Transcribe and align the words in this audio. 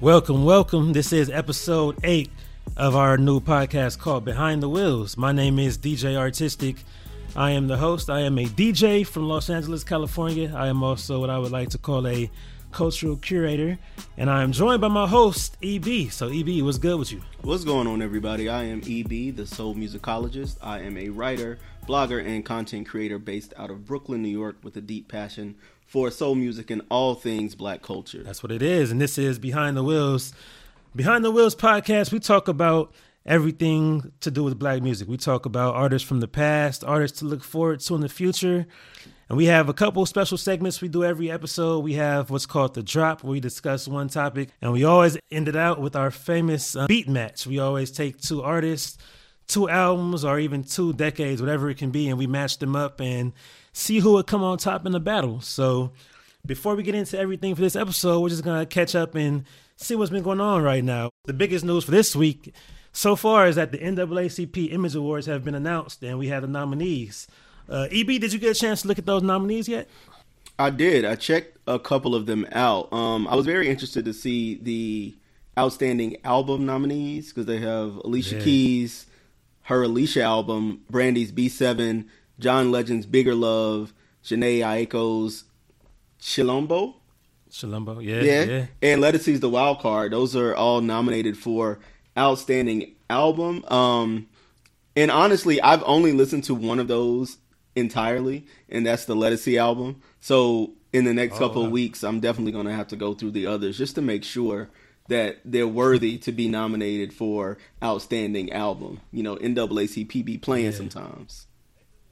Welcome, 0.00 0.46
welcome. 0.46 0.94
This 0.94 1.12
is 1.12 1.28
episode 1.28 1.98
eight 2.04 2.30
of 2.74 2.96
our 2.96 3.18
new 3.18 3.38
podcast 3.38 3.98
called 3.98 4.24
Behind 4.24 4.62
the 4.62 4.68
Wheels. 4.70 5.18
My 5.18 5.30
name 5.30 5.58
is 5.58 5.76
DJ 5.76 6.18
R-Tistic. 6.18 6.78
I 7.36 7.50
am 7.50 7.66
the 7.66 7.76
host. 7.76 8.08
I 8.08 8.20
am 8.20 8.38
a 8.38 8.46
DJ 8.46 9.06
from 9.06 9.28
Los 9.28 9.50
Angeles, 9.50 9.84
California. 9.84 10.54
I 10.56 10.68
am 10.68 10.82
also 10.82 11.20
what 11.20 11.28
I 11.28 11.38
would 11.38 11.52
like 11.52 11.68
to 11.70 11.78
call 11.78 12.08
a 12.08 12.30
cultural 12.72 13.16
curator, 13.16 13.78
and 14.16 14.30
I 14.30 14.42
am 14.42 14.52
joined 14.52 14.80
by 14.80 14.88
my 14.88 15.06
host 15.06 15.58
EB. 15.62 16.10
So 16.10 16.28
EB, 16.28 16.64
what's 16.64 16.78
good 16.78 16.98
with 16.98 17.12
you? 17.12 17.20
What's 17.42 17.64
going 17.64 17.86
on, 17.86 18.00
everybody? 18.00 18.48
I 18.48 18.62
am 18.62 18.78
EB, 18.78 19.36
the 19.36 19.44
soul 19.46 19.74
musicologist. 19.74 20.56
I 20.62 20.80
am 20.80 20.96
a 20.96 21.10
writer, 21.10 21.58
blogger, 21.86 22.24
and 22.24 22.42
content 22.42 22.88
creator 22.88 23.18
based 23.18 23.52
out 23.58 23.70
of 23.70 23.84
Brooklyn, 23.84 24.22
New 24.22 24.30
York, 24.30 24.56
with 24.62 24.78
a 24.78 24.80
deep 24.80 25.08
passion 25.08 25.56
for 25.90 26.08
soul 26.08 26.36
music 26.36 26.70
and 26.70 26.82
all 26.88 27.16
things 27.16 27.56
black 27.56 27.82
culture. 27.82 28.22
That's 28.22 28.44
what 28.44 28.52
it 28.52 28.62
is. 28.62 28.92
And 28.92 29.00
this 29.00 29.18
is 29.18 29.40
Behind 29.40 29.76
the 29.76 29.82
Wheels. 29.82 30.32
Behind 30.94 31.24
the 31.24 31.32
Wheels 31.32 31.56
podcast, 31.56 32.12
we 32.12 32.20
talk 32.20 32.46
about 32.46 32.94
everything 33.26 34.12
to 34.20 34.30
do 34.30 34.44
with 34.44 34.56
black 34.56 34.82
music. 34.82 35.08
We 35.08 35.16
talk 35.16 35.46
about 35.46 35.74
artists 35.74 36.06
from 36.06 36.20
the 36.20 36.28
past, 36.28 36.84
artists 36.84 37.18
to 37.18 37.24
look 37.24 37.42
forward 37.42 37.80
to 37.80 37.96
in 37.96 38.02
the 38.02 38.08
future. 38.08 38.68
And 39.28 39.36
we 39.36 39.46
have 39.46 39.68
a 39.68 39.74
couple 39.74 40.06
special 40.06 40.38
segments 40.38 40.80
we 40.80 40.86
do 40.86 41.02
every 41.02 41.28
episode. 41.28 41.80
We 41.80 41.94
have 41.94 42.30
what's 42.30 42.46
called 42.46 42.74
the 42.74 42.84
drop, 42.84 43.24
where 43.24 43.32
we 43.32 43.40
discuss 43.40 43.88
one 43.88 44.06
topic, 44.06 44.50
and 44.62 44.72
we 44.72 44.84
always 44.84 45.18
end 45.32 45.48
it 45.48 45.56
out 45.56 45.80
with 45.80 45.96
our 45.96 46.12
famous 46.12 46.76
uh, 46.76 46.86
beat 46.86 47.08
match. 47.08 47.48
We 47.48 47.58
always 47.58 47.90
take 47.90 48.20
two 48.20 48.42
artists, 48.42 48.96
two 49.48 49.68
albums, 49.68 50.24
or 50.24 50.38
even 50.38 50.62
two 50.62 50.92
decades, 50.92 51.42
whatever 51.42 51.68
it 51.68 51.78
can 51.78 51.90
be, 51.90 52.08
and 52.08 52.16
we 52.16 52.28
match 52.28 52.58
them 52.58 52.76
up 52.76 53.00
and 53.00 53.32
see 53.72 54.00
who 54.00 54.12
would 54.14 54.26
come 54.26 54.42
on 54.42 54.58
top 54.58 54.86
in 54.86 54.92
the 54.92 55.00
battle. 55.00 55.40
So 55.40 55.92
before 56.46 56.74
we 56.74 56.82
get 56.82 56.94
into 56.94 57.18
everything 57.18 57.54
for 57.54 57.60
this 57.60 57.76
episode, 57.76 58.20
we're 58.20 58.28
just 58.28 58.44
gonna 58.44 58.66
catch 58.66 58.94
up 58.94 59.14
and 59.14 59.44
see 59.76 59.94
what's 59.94 60.10
been 60.10 60.22
going 60.22 60.40
on 60.40 60.62
right 60.62 60.84
now. 60.84 61.10
The 61.24 61.32
biggest 61.32 61.64
news 61.64 61.84
for 61.84 61.90
this 61.90 62.14
week 62.14 62.54
so 62.92 63.16
far 63.16 63.46
is 63.46 63.56
that 63.56 63.72
the 63.72 63.78
NAACP 63.78 64.72
Image 64.72 64.94
Awards 64.94 65.26
have 65.26 65.44
been 65.44 65.54
announced 65.54 66.02
and 66.02 66.18
we 66.18 66.28
have 66.28 66.42
the 66.42 66.48
nominees. 66.48 67.26
Uh, 67.68 67.86
EB, 67.90 68.06
did 68.20 68.32
you 68.32 68.38
get 68.38 68.56
a 68.56 68.58
chance 68.58 68.82
to 68.82 68.88
look 68.88 68.98
at 68.98 69.06
those 69.06 69.22
nominees 69.22 69.68
yet? 69.68 69.88
I 70.58 70.70
did. 70.70 71.04
I 71.04 71.14
checked 71.14 71.56
a 71.66 71.78
couple 71.78 72.14
of 72.14 72.26
them 72.26 72.46
out. 72.52 72.92
Um, 72.92 73.26
I 73.28 73.34
was 73.34 73.46
very 73.46 73.68
interested 73.68 74.04
to 74.04 74.12
see 74.12 74.56
the 74.56 75.16
outstanding 75.58 76.16
album 76.24 76.66
nominees 76.66 77.28
because 77.28 77.46
they 77.46 77.58
have 77.58 77.96
Alicia 78.04 78.36
yeah. 78.36 78.42
Keys, 78.42 79.06
her 79.62 79.84
Alicia 79.84 80.22
album, 80.22 80.82
Brandy's 80.90 81.32
B7, 81.32 82.06
John 82.40 82.72
Legend's 82.72 83.06
Bigger 83.06 83.34
Love, 83.34 83.92
Jhené 84.24 84.58
Aiko's 84.60 85.44
Chilombo. 86.20 86.94
Chilombo, 87.50 88.02
yeah, 88.02 88.20
yeah, 88.22 88.44
yeah. 88.44 88.66
And 88.82 89.02
Ledisi's 89.02 89.40
The 89.40 89.48
Wild 89.48 89.80
Card. 89.80 90.12
Those 90.12 90.34
are 90.34 90.54
all 90.54 90.80
nominated 90.80 91.36
for 91.36 91.78
Outstanding 92.16 92.94
Album. 93.08 93.64
Um, 93.66 94.28
and 94.96 95.10
honestly, 95.10 95.60
I've 95.60 95.82
only 95.84 96.12
listened 96.12 96.44
to 96.44 96.54
one 96.54 96.78
of 96.78 96.88
those 96.88 97.38
entirely, 97.76 98.46
and 98.68 98.86
that's 98.86 99.04
the 99.04 99.14
Ledisi 99.14 99.58
album. 99.58 100.02
So 100.20 100.72
in 100.92 101.04
the 101.04 101.14
next 101.14 101.36
oh, 101.36 101.38
couple 101.38 101.62
wow. 101.62 101.66
of 101.66 101.72
weeks, 101.72 102.02
I'm 102.02 102.20
definitely 102.20 102.52
going 102.52 102.66
to 102.66 102.72
have 102.72 102.88
to 102.88 102.96
go 102.96 103.14
through 103.14 103.32
the 103.32 103.46
others 103.46 103.78
just 103.78 103.94
to 103.96 104.02
make 104.02 104.24
sure 104.24 104.70
that 105.08 105.38
they're 105.44 105.68
worthy 105.68 106.18
to 106.18 106.32
be 106.32 106.48
nominated 106.48 107.12
for 107.12 107.58
Outstanding 107.82 108.52
Album. 108.52 109.00
You 109.12 109.22
know, 109.22 109.36
NAACP 109.36 110.24
be 110.24 110.38
playing 110.38 110.66
yeah. 110.66 110.70
sometimes. 110.70 111.46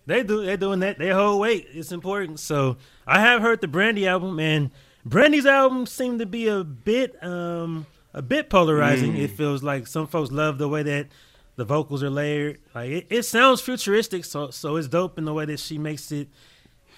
They 0.08 0.22
do. 0.22 0.42
They're 0.42 0.56
doing 0.56 0.80
that. 0.80 0.98
They 0.98 1.10
hold 1.10 1.38
weight. 1.38 1.66
It's 1.70 1.92
important. 1.92 2.40
So 2.40 2.78
I 3.06 3.20
have 3.20 3.42
heard 3.42 3.60
the 3.60 3.68
Brandy 3.68 4.08
album, 4.08 4.40
and 4.40 4.70
Brandy's 5.04 5.44
album 5.44 5.84
seemed 5.84 6.20
to 6.20 6.26
be 6.26 6.48
a 6.48 6.64
bit, 6.64 7.22
um, 7.22 7.84
a 8.14 8.22
bit 8.22 8.48
polarizing. 8.48 9.12
Mm. 9.12 9.18
It 9.18 9.30
feels 9.32 9.62
like 9.62 9.86
some 9.86 10.06
folks 10.06 10.32
love 10.32 10.56
the 10.56 10.66
way 10.66 10.82
that 10.82 11.08
the 11.56 11.66
vocals 11.66 12.02
are 12.02 12.08
layered. 12.08 12.58
Like 12.74 12.90
it, 12.90 13.06
it 13.10 13.22
sounds 13.24 13.60
futuristic, 13.60 14.24
so 14.24 14.48
so 14.48 14.76
it's 14.76 14.88
dope 14.88 15.18
in 15.18 15.26
the 15.26 15.34
way 15.34 15.44
that 15.44 15.60
she 15.60 15.76
makes 15.76 16.10
it, 16.10 16.28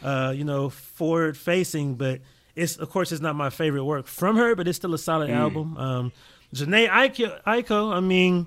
uh, 0.05 0.33
you 0.37 0.45
know, 0.45 0.69
forward 0.69 1.37
facing. 1.37 1.97
But 1.97 2.21
it's 2.55 2.77
of 2.77 2.91
course 2.91 3.11
it's 3.11 3.21
not 3.21 3.34
my 3.34 3.51
favorite 3.51 3.84
work 3.84 4.07
from 4.07 4.37
her, 4.37 4.55
but 4.55 4.69
it's 4.69 4.77
still 4.77 4.95
a 4.95 4.99
solid 4.99 5.31
mm. 5.31 5.34
album. 5.34 5.77
Um, 5.77 6.13
Jhené 6.55 6.89
Aiko, 6.89 7.43
Aiko, 7.43 7.93
I 7.93 7.99
mean, 7.99 8.47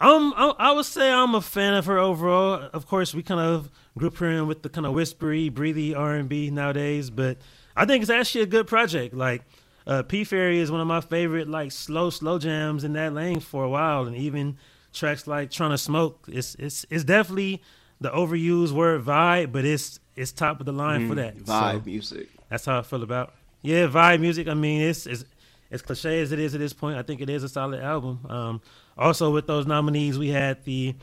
I'm, 0.00 0.32
I'm, 0.34 0.54
I 0.58 0.72
would 0.72 0.84
say 0.84 1.12
I'm 1.12 1.34
a 1.34 1.40
fan 1.40 1.74
of 1.74 1.86
her 1.86 1.98
overall. 1.98 2.68
Of 2.72 2.86
course, 2.86 3.14
we 3.14 3.22
kind 3.22 3.40
of 3.40 3.70
group 3.96 4.16
her 4.18 4.30
in 4.30 4.46
with 4.46 4.62
the 4.62 4.68
kind 4.68 4.86
of 4.86 4.92
whispery, 4.92 5.48
breathy 5.48 5.94
R 5.94 6.14
and 6.14 6.28
B 6.28 6.50
nowadays, 6.50 7.10
but 7.10 7.38
I 7.76 7.84
think 7.84 8.02
it's 8.02 8.10
actually 8.10 8.42
a 8.42 8.46
good 8.46 8.66
project. 8.66 9.14
Like 9.14 9.42
uh, 9.86 10.02
P 10.02 10.24
Fairy 10.24 10.60
is 10.60 10.70
one 10.70 10.80
of 10.80 10.86
my 10.86 11.00
favorite 11.00 11.48
like 11.48 11.72
slow 11.72 12.10
slow 12.10 12.38
jams 12.38 12.84
in 12.84 12.92
that 12.92 13.12
lane 13.12 13.40
for 13.40 13.64
a 13.64 13.68
while, 13.68 14.06
and 14.06 14.16
even 14.16 14.56
tracks 14.92 15.26
like 15.26 15.50
Trying 15.50 15.70
to 15.70 15.78
Smoke. 15.78 16.26
It's 16.28 16.54
it's 16.56 16.86
it's 16.90 17.04
definitely 17.04 17.62
the 18.00 18.10
overused 18.10 18.72
word 18.72 19.04
vibe, 19.04 19.52
but 19.52 19.64
it's 19.64 19.98
it's 20.14 20.32
top 20.32 20.60
of 20.60 20.66
the 20.66 20.72
line 20.72 21.02
mm, 21.02 21.08
for 21.08 21.14
that 21.16 21.36
vibe 21.38 21.78
so 21.78 21.82
music. 21.84 22.28
That's 22.48 22.64
how 22.64 22.78
I 22.78 22.82
feel 22.82 23.02
about. 23.02 23.34
Yeah, 23.62 23.86
vibe 23.88 24.20
music. 24.20 24.46
I 24.48 24.54
mean, 24.54 24.82
it's 24.82 25.06
it's 25.06 25.24
as 25.70 25.82
cliche 25.82 26.20
as 26.20 26.32
it 26.32 26.38
is 26.38 26.54
at 26.54 26.60
this 26.60 26.72
point. 26.72 26.98
I 26.98 27.02
think 27.02 27.20
it 27.20 27.30
is 27.30 27.42
a 27.42 27.48
solid 27.48 27.80
album. 27.80 28.20
Um, 28.28 28.60
also, 28.98 29.30
with 29.30 29.46
those 29.46 29.66
nominees, 29.66 30.18
we 30.18 30.28
had 30.28 30.64
the 30.64 30.94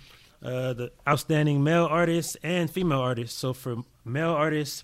uh, 0.43 0.73
the 0.73 0.91
outstanding 1.07 1.63
male 1.63 1.85
artist 1.85 2.37
and 2.43 2.69
female 2.69 2.99
artist. 2.99 3.37
So 3.37 3.53
for 3.53 3.77
male 4.03 4.31
artists, 4.31 4.83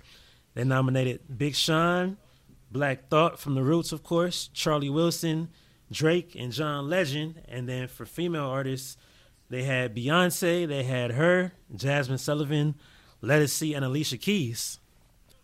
they 0.56 0.64
nominated 0.64 1.38
Big 1.38 1.56
Sean, 1.56 2.18
Black 2.72 3.10
Thought 3.10 3.38
from 3.40 3.54
The 3.54 3.62
Roots, 3.62 3.92
of 3.92 4.02
course, 4.02 4.50
Charlie 4.54 4.90
Wilson, 4.90 5.50
Drake, 5.92 6.36
and 6.40 6.52
John 6.52 6.90
Legend. 6.90 7.44
And 7.48 7.70
then 7.70 7.88
for 7.88 8.06
female 8.06 8.48
artists, 8.48 8.98
they 9.50 9.64
had 9.64 9.96
Beyonce, 9.96 10.68
they 10.68 10.84
had 10.84 11.12
her, 11.12 11.54
Jazmine 11.76 12.20
Sullivan, 12.20 12.76
Ledisi, 13.22 13.76
and 13.76 13.86
Alicia 13.86 14.18
Keys. 14.18 14.80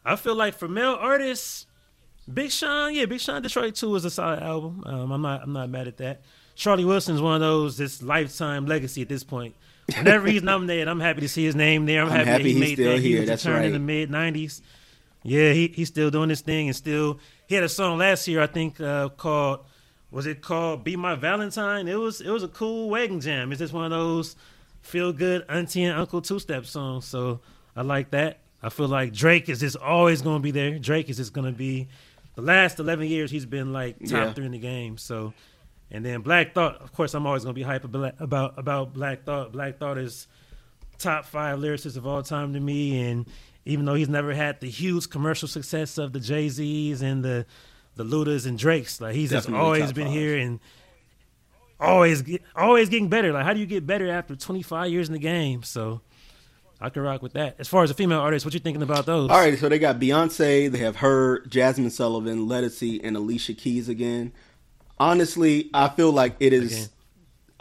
I 0.03 0.16
feel 0.16 0.35
like 0.35 0.55
for 0.55 0.67
male 0.67 0.97
artists, 0.99 1.67
Big 2.34 2.51
Sean, 2.51 2.94
yeah, 2.95 3.05
Big 3.05 3.19
Sean 3.19 3.41
Detroit 3.41 3.75
2 3.75 3.95
is 3.95 4.05
a 4.05 4.09
solid 4.09 4.41
album. 4.41 4.84
Um, 4.85 5.11
I'm 5.11 5.22
not 5.22 5.44
I'm 5.44 5.53
not 5.53 5.69
mad 5.69 5.88
at 5.88 5.97
that. 5.97 6.22
Charlie 6.57 6.85
Wilson's 6.85 7.22
one 7.22 7.35
of 7.35 7.41
those 7.41 7.78
this 7.78 8.01
lifetime 8.01 8.66
legacy 8.66 9.03
at 9.03 9.07
this 9.07 9.23
point. 9.23 9.56
Whenever 9.95 10.28
he's 10.28 10.41
nominated, 10.53 10.88
I'm 10.88 11.00
happy 11.00 11.22
to 11.22 11.29
see 11.29 11.45
his 11.45 11.56
name 11.56 11.85
there. 11.85 12.01
I'm, 12.01 12.09
I'm 12.09 12.16
happy, 12.16 12.29
happy, 12.29 12.44
that 12.44 12.50
he 12.50 12.59
made 12.59 12.73
still 12.73 12.91
that 12.94 13.00
here. 13.00 13.25
That's 13.25 13.45
right. 13.45 13.66
in 13.66 13.73
the 13.73 13.79
mid 13.79 14.09
'90s. 14.09 14.62
Yeah, 15.23 15.53
he 15.53 15.67
he's 15.67 15.88
still 15.88 16.09
doing 16.09 16.29
this 16.29 16.41
thing 16.41 16.67
and 16.67 16.75
still. 16.75 17.19
He 17.46 17.56
had 17.56 17.63
a 17.63 17.69
song 17.69 18.00
last 18.00 18.28
year, 18.28 18.41
I 18.41 18.47
think, 18.47 18.81
uh, 18.81 19.09
called 19.09 19.59
was 20.09 20.25
it 20.25 20.41
called 20.41 20.84
"Be 20.84 20.96
My 20.96 21.13
Valentine"? 21.13 21.88
It 21.88 21.96
was 21.96 22.22
it 22.22 22.29
was 22.29 22.41
a 22.41 22.47
cool 22.47 22.90
wedding 22.90 23.19
jam. 23.19 23.51
It's 23.51 23.59
just 23.59 23.73
one 23.73 23.85
of 23.85 23.91
those 23.91 24.35
feel 24.81 25.13
good 25.13 25.46
auntie 25.50 25.84
and 25.84 25.97
uncle 25.97 26.22
two 26.22 26.40
step 26.40 26.66
songs. 26.66 27.06
So 27.06 27.40
I 27.75 27.84
like 27.84 28.09
that. 28.12 28.40
I 28.63 28.69
feel 28.69 28.88
like 28.88 29.13
Drake 29.13 29.47
is 29.47 29.59
just 29.59 29.78
always 29.78 30.23
going 30.23 30.40
to 30.40 30.44
be 30.44 30.51
there. 30.51 30.79
Drake 30.79 31.09
is 31.09 31.17
just 31.17 31.34
going 31.34 31.46
to 31.46 31.56
be 31.56 31.88
the 32.34 32.41
last 32.41 32.79
11 32.79 33.07
years 33.07 33.29
he's 33.29 33.46
been 33.46 33.72
like 33.72 34.00
top 34.00 34.09
yeah. 34.09 34.34
three 34.34 34.46
in 34.46 34.51
the 34.51 34.57
game. 34.57 34.97
So 34.97 35.34
and 35.90 36.03
then 36.03 36.22
Black 36.22 36.53
Thought, 36.53 36.81
of 36.81 36.92
course, 36.94 37.14
I'm 37.14 37.25
always 37.25 37.44
gonna 37.44 37.53
be 37.53 37.64
hype 37.64 37.84
about 37.84 38.16
about 38.58 38.94
Black 38.94 39.24
Thought. 39.24 39.53
Black 39.53 39.78
Thought 39.78 39.98
is 39.98 40.28
top 40.98 41.25
five 41.25 41.59
lyricists 41.59 41.98
of 41.98 42.06
all 42.06 42.22
time 42.24 42.53
to 42.53 42.59
me, 42.59 43.00
and 43.09 43.25
even 43.66 43.86
though 43.86 43.96
he's 43.96 44.09
never 44.09 44.34
had 44.34 44.59
the 44.59 44.70
huge 44.70 45.09
commercial 45.09 45.47
success 45.47 45.97
of 45.97 46.14
the 46.14 46.20
Jay 46.20 46.50
Z's 46.50 47.02
and 47.02 47.24
the 47.24 47.46
the 47.96 48.03
Ludas 48.03 48.46
and 48.46 48.59
Drakes, 48.59 49.00
like 49.00 49.16
he's 49.16 49.30
Definitely 49.30 49.53
just 49.53 49.64
always 49.64 49.94
been 49.94 50.08
five. 50.08 50.14
here 50.14 50.38
and 50.38 50.59
always 51.80 52.22
get, 52.22 52.44
always 52.56 52.90
getting 52.90 53.09
better. 53.09 53.31
Like 53.31 53.46
how 53.46 53.53
do 53.53 53.59
you 53.59 53.66
get 53.66 53.88
better 53.88 54.09
after 54.09 54.36
25 54.36 54.92
years 54.92 55.08
in 55.08 55.14
the 55.14 55.20
game? 55.20 55.64
So. 55.64 56.02
I 56.80 56.90
can 56.92 57.02
rock 57.02 57.24
with 57.24 57.34
that. 57.34 57.56
As 57.58 57.68
far 57.68 57.81
as 57.81 57.90
the 57.90 57.96
female 57.96 58.20
artists, 58.20 58.46
what 58.46 58.53
you 58.53 58.59
thinking 58.59 58.84
about 58.84 59.08
those? 59.08 59.31
All 59.31 59.40
right, 59.40 59.58
so 59.58 59.68
they 59.68 59.80
got 59.80 60.00
Beyonce, 60.00 60.72
they 60.72 60.78
have 60.78 60.97
her, 60.97 61.42
Jazmine 61.47 61.90
Sullivan, 61.90 62.47
Ledisi, 62.47 63.02
and 63.03 63.17
Alicia 63.17 63.56
Keys 63.56 63.90
again 63.90 64.32
honestly, 64.99 65.70
I 65.73 65.90
feel 65.90 66.11
like 66.11 66.35
it 66.40 66.53
is 66.53 66.73
Again. 66.73 66.90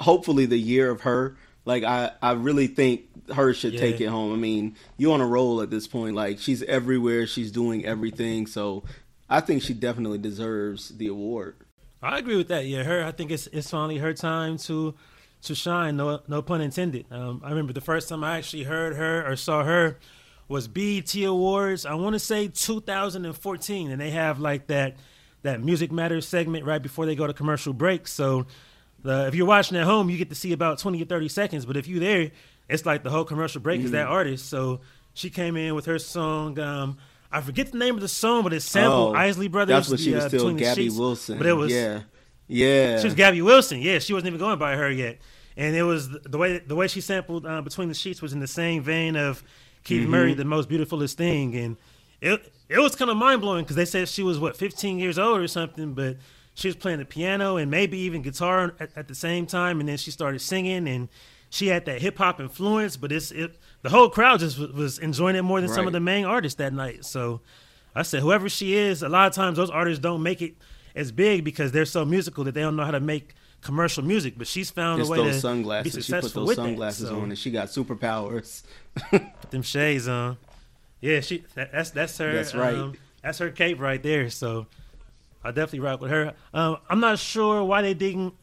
hopefully 0.01 0.47
the 0.47 0.59
year 0.59 0.91
of 0.91 1.03
her. 1.03 1.37
Like 1.65 1.85
I, 1.85 2.13
I 2.23 2.33
really 2.33 2.69
think 2.69 3.31
her 3.33 3.53
should 3.53 3.75
yeah. 3.75 3.81
take 3.81 4.01
it 4.01 4.07
home. 4.07 4.33
I 4.33 4.37
mean, 4.37 4.77
you 4.97 5.13
on 5.13 5.21
a 5.21 5.27
roll 5.27 5.61
at 5.63 5.71
this 5.71 5.87
point. 5.87 6.15
Like 6.15 6.39
she's 6.39 6.63
everywhere. 6.63 7.27
She's 7.27 7.51
doing 7.51 7.85
everything. 7.85 8.47
So 8.47 8.85
I 9.29 9.41
think 9.41 9.63
she 9.63 9.75
definitely 9.75 10.19
deserves 10.19 10.91
the 10.91 11.09
award. 11.09 11.57
I 12.03 12.19
agree 12.19 12.37
with 12.37 12.49
that. 12.49 12.67
Yeah, 12.67 12.85
her. 12.85 13.05
I 13.05 13.11
think 13.11 13.31
it's 13.31 13.49
it's 13.49 13.71
finally 13.71 13.99
her 13.99 14.13
time 14.13 14.59
to 14.59 14.95
to 15.43 15.55
shine. 15.55 15.97
No 15.97 16.21
no 16.29 16.43
pun 16.43 16.61
intended. 16.61 17.07
Um, 17.11 17.41
I 17.45 17.51
remember 17.51 17.73
the 17.73 17.81
first 17.81 18.09
time 18.09 18.23
I 18.23 18.39
actually 18.39 18.65
heard 18.65 18.95
her 18.97 19.27
or 19.27 19.35
saw 19.35 19.65
her 19.65 19.99
was 20.49 20.69
BET 20.69 21.15
Awards. 21.17 21.85
I 21.85 21.95
want 21.95 22.15
to 22.15 22.21
say 22.21 22.49
2014, 22.49 23.91
and 23.91 24.01
they 24.01 24.11
have 24.11 24.39
like 24.39 24.69
that 24.69 24.97
that 25.47 25.63
Music 25.63 25.91
Matters 25.91 26.27
segment 26.27 26.65
right 26.65 26.83
before 26.83 27.07
they 27.07 27.15
go 27.15 27.27
to 27.27 27.33
commercial 27.33 27.73
break. 27.73 28.07
So 28.07 28.47
the, 29.03 29.27
if 29.29 29.35
you're 29.35 29.47
watching 29.47 29.77
at 29.77 29.85
home, 29.85 30.11
you 30.11 30.19
get 30.19 30.29
to 30.29 30.35
see 30.35 30.53
about 30.53 30.79
20 30.79 31.01
or 31.03 31.07
30 31.07 31.29
seconds. 31.29 31.65
But 31.65 31.77
if 31.77 31.89
you're 31.89 32.01
there, 32.01 32.31
it's 32.69 32.85
like 32.85 33.03
the 33.03 33.11
whole 33.11 33.25
commercial 33.25 33.61
break 33.61 33.79
mm-hmm. 33.79 33.87
is 33.87 33.93
that 33.93 34.09
mm. 34.09 34.11
artist. 34.11 34.49
So 34.49 34.81
she 35.15 35.31
came 35.31 35.57
in 35.57 35.75
with 35.75 35.87
her 35.87 35.99
song. 35.99 36.59
Um, 36.59 36.99
I 37.31 37.41
forget 37.41 37.73
the 37.73 37.79
name 37.79 37.95
of 37.95 38.01
the 38.01 38.09
song, 38.09 38.43
but 38.43 38.53
it's 38.53 38.65
sampled 38.65 39.15
oh, 39.15 39.19
Isley 39.19 39.49
Brothers. 39.49 39.75
That's 39.75 39.91
what 39.91 40.01
she 40.01 40.13
was 40.13 40.25
uh, 40.25 40.29
still 40.29 40.53
Gabby 40.53 40.91
Wilson. 40.91 41.39
But 41.39 41.47
it 41.47 41.55
was 41.55 41.73
yeah. 41.73 42.01
Yeah, 42.49 43.01
she 43.01 43.07
was 43.07 43.15
Gabby 43.15 43.43
Wilson. 43.43 43.81
Yeah, 43.81 43.99
she 43.99 44.13
wasn't 44.13 44.29
even 44.29 44.39
going 44.39 44.59
by 44.59 44.77
her 44.77 44.91
yet. 44.91 45.19
And 45.57 45.75
it 45.75 45.83
was 45.83 46.09
the 46.09 46.39
way 46.39 46.59
the 46.59 46.77
way 46.77 46.87
she 46.87 47.01
sampled 47.01 47.45
uh, 47.45 47.61
between 47.63 47.89
the 47.89 47.95
sheets 47.95 48.23
was 48.23 48.33
in 48.33 48.41
the 48.41 48.47
same 48.47 48.83
vein 48.83 49.17
of 49.17 49.43
Keith 49.83 50.03
mm-hmm. 50.03 50.11
Murray, 50.11 50.35
the 50.35 50.45
most 50.45 50.69
beautifulest 50.69 51.19
thing, 51.19 51.57
and 51.57 51.77
it 52.21 52.53
it 52.69 52.79
was 52.79 52.97
kind 52.97 53.11
of 53.11 53.17
mind 53.17 53.41
blowing 53.41 53.65
because 53.65 53.77
they 53.77 53.85
said 53.85 54.09
she 54.09 54.23
was 54.23 54.39
what 54.39 54.57
15 54.57 54.99
years 54.99 55.19
old 55.19 55.41
or 55.41 55.49
something, 55.49 55.95
but 55.95 56.17
she 56.55 56.69
was 56.69 56.77
playing 56.77 56.99
the 56.99 57.05
piano 57.05 57.57
and 57.57 57.71
maybe 57.71 57.99
even 57.99 58.23
guitar 58.23 58.75
at, 58.81 58.91
at 58.97 59.09
the 59.09 59.15
same 59.15 59.47
time, 59.47 59.81
and 59.81 59.89
then 59.89 59.97
she 59.97 60.11
started 60.11 60.41
singing 60.41 60.89
and 60.89 61.09
she 61.51 61.69
had 61.69 61.85
that 61.87 62.01
hip 62.01 62.19
hop 62.19 62.41
influence, 62.41 62.97
but 62.97 63.13
it's 63.13 63.31
it, 63.31 63.57
the 63.83 63.91
whole 63.91 64.09
crowd 64.09 64.41
just 64.41 64.59
was, 64.59 64.73
was 64.73 64.99
enjoying 64.99 65.37
it 65.37 65.43
more 65.43 65.61
than 65.61 65.71
right. 65.71 65.77
some 65.77 65.87
of 65.87 65.93
the 65.93 66.01
main 66.01 66.25
artists 66.25 66.57
that 66.59 66.73
night. 66.73 67.05
So 67.05 67.41
I 67.95 68.03
said, 68.03 68.21
whoever 68.23 68.49
she 68.49 68.75
is, 68.75 69.03
a 69.03 69.09
lot 69.09 69.29
of 69.29 69.35
times 69.35 69.57
those 69.57 69.71
artists 69.71 70.01
don't 70.01 70.23
make 70.23 70.43
it 70.43 70.57
as 70.95 71.13
big 71.13 71.45
because 71.45 71.73
they're 71.73 71.85
so 71.85 72.05
musical 72.05 72.45
that 72.45 72.55
they 72.55 72.63
don't 72.63 72.77
know 72.77 72.85
how 72.85 72.91
to 72.91 73.01
make 73.01 73.35
commercial 73.61 74.03
music. 74.03 74.35
But 74.37 74.47
she's 74.47 74.71
found 74.71 75.01
a 75.01 75.07
way 75.07 75.19
those 75.19 75.37
to 75.37 75.41
sunglasses. 75.41 75.95
be 75.95 76.03
successful 76.03 76.29
she 76.29 76.35
put 76.35 76.57
those 76.57 76.57
sunglasses 76.57 77.01
that, 77.03 77.09
so. 77.09 77.21
on, 77.21 77.25
and 77.31 77.39
she 77.39 77.51
got 77.51 77.69
superpowers. 77.69 78.63
put 79.11 79.51
them 79.51 79.63
shades 79.63 80.09
on. 80.09 80.37
Yeah, 81.07 81.21
she 81.21 81.45
that, 81.55 81.71
that's 81.71 81.91
that's 81.91 82.19
her. 82.19 82.33
That's 82.33 82.53
right. 82.53 82.75
Um, 82.75 82.95
that's 83.23 83.39
her 83.39 83.51
cape 83.51 83.79
right 83.79 84.03
there. 84.03 84.29
So 84.29 84.67
I 85.45 85.51
definitely 85.51 85.81
rock 85.81 86.01
with 86.01 86.11
her. 86.11 86.35
Um, 86.53 86.79
I'm 86.91 86.99
not 86.99 87.21
sure 87.21 87.63
why 87.63 87.83
they 87.83 87.95
didn't. 87.95 88.35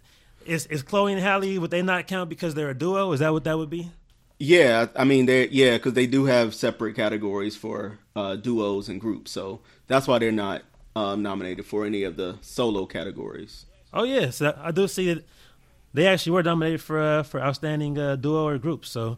Is 0.45 0.65
is 0.67 0.81
Chloe 0.81 1.11
and 1.11 1.21
Halle 1.21 1.57
would 1.57 1.71
they 1.71 1.81
not 1.81 2.07
count 2.07 2.29
because 2.29 2.55
they're 2.55 2.69
a 2.69 2.73
duo? 2.73 3.11
Is 3.11 3.19
that 3.19 3.33
what 3.33 3.43
that 3.43 3.57
would 3.57 3.69
be? 3.69 3.91
Yeah, 4.39 4.87
I 4.95 5.03
mean 5.03 5.25
they 5.25 5.49
yeah 5.49 5.73
because 5.73 5.93
they 5.93 6.07
do 6.07 6.23
have 6.25 6.55
separate 6.55 6.95
categories 6.95 7.57
for 7.57 7.99
uh, 8.15 8.37
duos 8.37 8.87
and 8.87 8.99
groups, 8.99 9.31
so 9.31 9.59
that's 9.87 10.07
why 10.07 10.19
they're 10.19 10.31
not 10.31 10.61
um, 10.95 11.21
nominated 11.21 11.65
for 11.65 11.85
any 11.85 12.03
of 12.03 12.15
the 12.15 12.37
solo 12.39 12.85
categories. 12.85 13.65
Oh 13.93 14.03
yes, 14.03 14.39
yeah, 14.39 14.51
so 14.51 14.59
I 14.61 14.71
do 14.71 14.87
see 14.87 15.13
that 15.13 15.25
they 15.93 16.07
actually 16.07 16.31
were 16.31 16.43
nominated 16.43 16.81
for 16.81 17.01
uh, 17.01 17.23
for 17.23 17.41
outstanding 17.41 17.97
uh, 17.97 18.15
duo 18.15 18.47
or 18.47 18.57
group. 18.57 18.85
So 18.85 19.17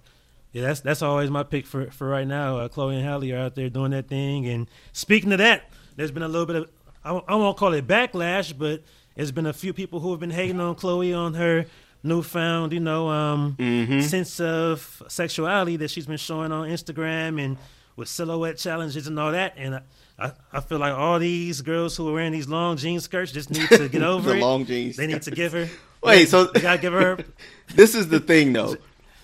yeah, 0.56 0.62
that's 0.62 0.80
that's 0.80 1.02
always 1.02 1.30
my 1.30 1.44
pick 1.44 1.66
for 1.66 1.92
for 1.92 2.08
right 2.08 2.26
now. 2.26 2.60
Uh, 2.60 2.70
Chloe 2.70 2.96
and 2.96 3.04
Halle 3.04 3.30
are 3.34 3.40
out 3.40 3.56
there 3.56 3.70
doing 3.70 3.92
that 3.92 4.08
thing. 4.08 4.48
And 4.48 4.70
speaking 4.94 5.34
of 5.34 5.40
that, 5.40 5.70
there's 5.98 6.12
been 6.12 6.24
a 6.24 6.30
little 6.30 6.46
bit 6.46 6.56
of 6.56 6.70
I, 7.04 7.12
I 7.28 7.36
won't 7.36 7.58
call 7.58 7.74
it 7.74 7.86
backlash, 7.86 8.58
but 8.58 8.82
there's 9.16 9.34
been 9.34 9.48
a 9.48 9.52
few 9.52 9.74
people 9.74 10.00
who 10.00 10.12
have 10.12 10.22
been 10.22 10.30
hating 10.30 10.62
on 10.62 10.76
Chloe 10.76 11.14
on 11.14 11.34
her 11.34 11.66
newfound, 12.04 12.72
you 12.72 12.80
know, 12.80 13.10
um, 13.10 13.58
mm-hmm. 13.60 14.00
sense 14.00 14.40
of 14.40 15.04
sexuality 15.10 15.76
that 15.76 15.90
she's 15.90 16.06
been 16.06 16.16
showing 16.16 16.54
on 16.54 16.70
Instagram 16.70 17.44
and 17.44 17.58
with 17.98 18.08
silhouette 18.08 18.58
challenges 18.58 19.08
and 19.08 19.20
all 19.20 19.34
that. 19.34 19.56
And 19.58 19.76
I, 19.76 19.82
I, 20.18 20.32
I 20.54 20.60
feel 20.62 20.78
like 20.78 20.94
all 20.94 21.20
these 21.20 21.60
girls 21.64 21.98
who 21.98 22.08
are 22.08 22.14
wearing 22.14 22.32
these 22.32 22.48
long 22.48 22.78
jean 22.78 23.02
skirts 23.02 23.34
just 23.34 23.50
need 23.50 23.68
to 23.68 23.90
get 23.90 24.02
over 24.04 24.30
the 24.30 24.38
it. 24.38 24.42
long 24.42 24.66
jeans. 24.66 24.96
They 24.96 25.08
need 25.08 25.22
to 25.24 25.32
give 25.32 25.52
her. 25.52 25.68
Wait, 26.02 26.30
so 26.30 26.46
they 26.46 26.62
gotta 26.62 26.82
give 26.82 26.94
her. 26.94 27.18
this 27.76 27.94
is 27.94 28.08
the 28.08 28.22
thing, 28.22 28.54
though. 28.54 28.78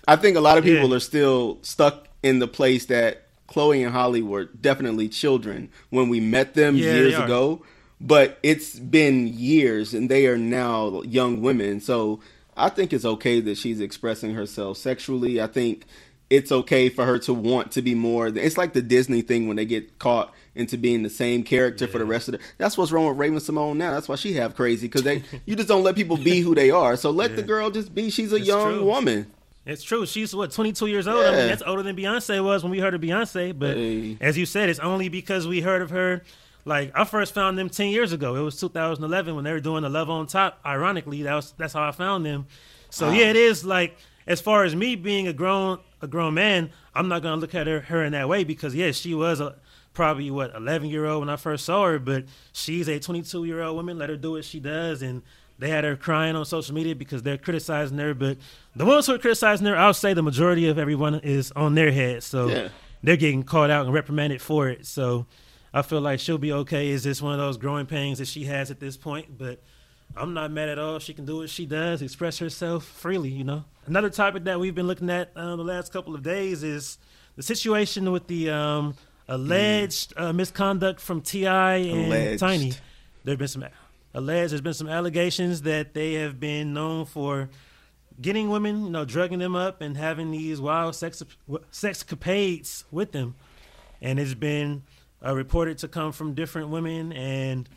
I 0.07 0.15
think 0.15 0.37
a 0.37 0.41
lot 0.41 0.57
of 0.57 0.63
people 0.63 0.89
yeah. 0.89 0.95
are 0.95 0.99
still 0.99 1.59
stuck 1.61 2.07
in 2.23 2.39
the 2.39 2.47
place 2.47 2.85
that 2.87 3.23
Chloe 3.47 3.83
and 3.83 3.93
Halle 3.93 4.21
were 4.21 4.45
definitely 4.45 5.09
children 5.09 5.69
when 5.89 6.09
we 6.09 6.19
met 6.19 6.53
them 6.53 6.75
yeah, 6.75 6.93
years 6.93 7.17
ago. 7.17 7.63
But 7.99 8.39
it's 8.41 8.79
been 8.79 9.27
years, 9.27 9.93
and 9.93 10.09
they 10.09 10.25
are 10.25 10.37
now 10.37 11.03
young 11.03 11.41
women. 11.41 11.81
So 11.81 12.19
I 12.57 12.69
think 12.69 12.93
it's 12.93 13.05
okay 13.05 13.39
that 13.41 13.57
she's 13.57 13.79
expressing 13.79 14.33
herself 14.33 14.77
sexually. 14.77 15.39
I 15.39 15.45
think 15.45 15.85
it's 16.31 16.51
okay 16.51 16.89
for 16.89 17.05
her 17.05 17.19
to 17.19 17.33
want 17.33 17.73
to 17.73 17.81
be 17.81 17.93
more. 17.93 18.27
It's 18.27 18.57
like 18.57 18.73
the 18.73 18.81
Disney 18.81 19.21
thing 19.21 19.47
when 19.47 19.57
they 19.57 19.65
get 19.65 19.99
caught 19.99 20.33
into 20.55 20.77
being 20.77 21.03
the 21.03 21.09
same 21.09 21.43
character 21.43 21.85
yeah. 21.85 21.91
for 21.91 21.97
the 21.99 22.05
rest 22.05 22.29
of 22.29 22.33
the. 22.33 22.39
That's 22.57 22.77
what's 22.77 22.91
wrong 22.91 23.07
with 23.07 23.17
Raven-Symoné 23.17 23.75
now. 23.75 23.91
That's 23.91 24.07
why 24.07 24.15
she 24.15 24.33
have 24.33 24.55
crazy 24.55 24.87
because 24.87 25.03
they 25.03 25.23
you 25.45 25.55
just 25.55 25.67
don't 25.67 25.83
let 25.83 25.95
people 25.95 26.17
be 26.17 26.39
who 26.39 26.55
they 26.55 26.71
are. 26.71 26.95
So 26.95 27.11
let 27.11 27.29
yeah. 27.31 27.35
the 27.37 27.43
girl 27.43 27.69
just 27.69 27.93
be. 27.93 28.09
She's 28.09 28.31
a 28.31 28.37
it's 28.37 28.47
young 28.47 28.77
true. 28.77 28.85
woman. 28.85 29.31
It's 29.65 29.83
true. 29.83 30.05
She's 30.05 30.35
what 30.35 30.51
22 30.51 30.87
years 30.87 31.07
old. 31.07 31.23
Yeah. 31.23 31.31
I 31.31 31.35
mean, 31.35 31.47
that's 31.47 31.61
older 31.65 31.83
than 31.83 31.95
Beyonce 31.95 32.43
was 32.43 32.63
when 32.63 32.71
we 32.71 32.79
heard 32.79 32.93
of 32.93 33.01
Beyonce. 33.01 33.57
But 33.57 33.77
hey. 33.77 34.17
as 34.19 34.37
you 34.37 34.45
said, 34.45 34.69
it's 34.69 34.79
only 34.79 35.07
because 35.09 35.47
we 35.47 35.61
heard 35.61 35.81
of 35.81 35.91
her. 35.91 36.23
Like 36.65 36.91
I 36.95 37.05
first 37.05 37.33
found 37.33 37.57
them 37.57 37.69
10 37.69 37.87
years 37.87 38.11
ago. 38.11 38.35
It 38.35 38.41
was 38.41 38.59
2011 38.59 39.35
when 39.35 39.43
they 39.43 39.51
were 39.51 39.59
doing 39.59 39.83
the 39.83 39.89
Love 39.89 40.09
on 40.09 40.27
Top. 40.27 40.59
Ironically, 40.65 41.23
that 41.23 41.33
was 41.33 41.53
that's 41.57 41.73
how 41.73 41.87
I 41.87 41.91
found 41.91 42.25
them. 42.25 42.47
So 42.89 43.07
wow. 43.07 43.13
yeah, 43.13 43.29
it 43.29 43.35
is 43.35 43.63
like 43.63 43.97
as 44.27 44.41
far 44.41 44.63
as 44.63 44.75
me 44.75 44.95
being 44.95 45.27
a 45.27 45.33
grown 45.33 45.79
a 46.01 46.07
grown 46.07 46.33
man, 46.33 46.71
I'm 46.93 47.07
not 47.07 47.21
gonna 47.21 47.41
look 47.41 47.55
at 47.55 47.67
her 47.67 47.81
her 47.81 48.03
in 48.03 48.13
that 48.13 48.29
way 48.29 48.43
because 48.43 48.75
yes, 48.75 48.97
she 48.97 49.13
was 49.13 49.39
a 49.39 49.55
probably 49.93 50.31
what 50.31 50.55
11 50.55 50.89
year 50.89 51.05
old 51.05 51.21
when 51.21 51.29
I 51.29 51.35
first 51.35 51.65
saw 51.65 51.85
her, 51.85 51.99
but 51.99 52.25
she's 52.51 52.87
a 52.87 52.99
22 52.99 53.45
year 53.45 53.61
old 53.61 53.75
woman. 53.75 53.97
Let 53.97 54.09
her 54.09 54.17
do 54.17 54.31
what 54.31 54.45
she 54.45 54.59
does, 54.59 55.01
and 55.01 55.21
they 55.61 55.69
had 55.69 55.83
her 55.83 55.95
crying 55.95 56.35
on 56.35 56.43
social 56.43 56.73
media 56.73 56.95
because 56.95 57.21
they're 57.21 57.37
criticizing 57.37 57.99
her. 57.99 58.15
But 58.15 58.39
the 58.75 58.83
ones 58.83 59.05
who 59.05 59.13
are 59.13 59.19
criticizing 59.19 59.67
her, 59.67 59.77
I'll 59.77 59.93
say 59.93 60.15
the 60.15 60.23
majority 60.23 60.67
of 60.67 60.79
everyone 60.79 61.19
is 61.19 61.51
on 61.55 61.75
their 61.75 61.91
head. 61.91 62.23
So 62.23 62.47
yeah. 62.47 62.69
they're 63.03 63.15
getting 63.15 63.43
called 63.43 63.69
out 63.69 63.85
and 63.85 63.93
reprimanded 63.93 64.41
for 64.41 64.69
it. 64.69 64.87
So 64.87 65.27
I 65.71 65.83
feel 65.83 66.01
like 66.01 66.19
she'll 66.19 66.39
be 66.39 66.51
okay. 66.51 66.89
Is 66.89 67.03
this 67.03 67.21
one 67.21 67.33
of 67.33 67.39
those 67.39 67.57
growing 67.57 67.85
pains 67.85 68.17
that 68.17 68.27
she 68.27 68.45
has 68.45 68.71
at 68.71 68.79
this 68.79 68.97
point? 68.97 69.37
But 69.37 69.61
I'm 70.17 70.33
not 70.33 70.51
mad 70.51 70.67
at 70.67 70.79
all. 70.79 70.97
She 70.97 71.13
can 71.13 71.25
do 71.25 71.37
what 71.37 71.49
she 71.51 71.67
does, 71.67 72.01
express 72.01 72.39
herself 72.39 72.83
freely, 72.83 73.29
you 73.29 73.43
know. 73.43 73.63
Another 73.85 74.09
topic 74.09 74.45
that 74.45 74.59
we've 74.59 74.73
been 74.73 74.87
looking 74.87 75.11
at 75.11 75.29
uh, 75.35 75.55
the 75.57 75.63
last 75.63 75.93
couple 75.93 76.15
of 76.15 76.23
days 76.23 76.63
is 76.63 76.97
the 77.35 77.43
situation 77.43 78.11
with 78.11 78.25
the 78.25 78.49
um, 78.49 78.95
alleged 79.27 80.15
uh, 80.17 80.33
misconduct 80.33 80.99
from 80.99 81.21
T.I. 81.21 81.75
and 81.75 82.07
alleged. 82.07 82.39
Tiny. 82.39 82.73
There's 83.23 83.37
been 83.37 83.47
some 83.47 83.65
alleged. 84.13 84.51
There's 84.51 84.61
been 84.61 84.73
some 84.73 84.89
allegations 84.89 85.63
that 85.63 85.93
they 85.93 86.13
have 86.13 86.39
been 86.39 86.73
known 86.73 87.05
for 87.05 87.49
getting 88.19 88.49
women, 88.49 88.85
you 88.85 88.91
know, 88.91 89.05
drugging 89.05 89.39
them 89.39 89.55
up 89.55 89.81
and 89.81 89.97
having 89.97 90.31
these 90.31 90.59
wild 90.61 90.95
sex 90.95 91.23
sexcapades 91.71 92.83
with 92.91 93.11
them, 93.11 93.35
and 94.01 94.19
it's 94.19 94.33
been 94.33 94.83
uh, 95.25 95.35
reported 95.35 95.77
to 95.79 95.87
come 95.87 96.11
from 96.11 96.33
different 96.33 96.69
women. 96.69 97.11
And 97.13 97.67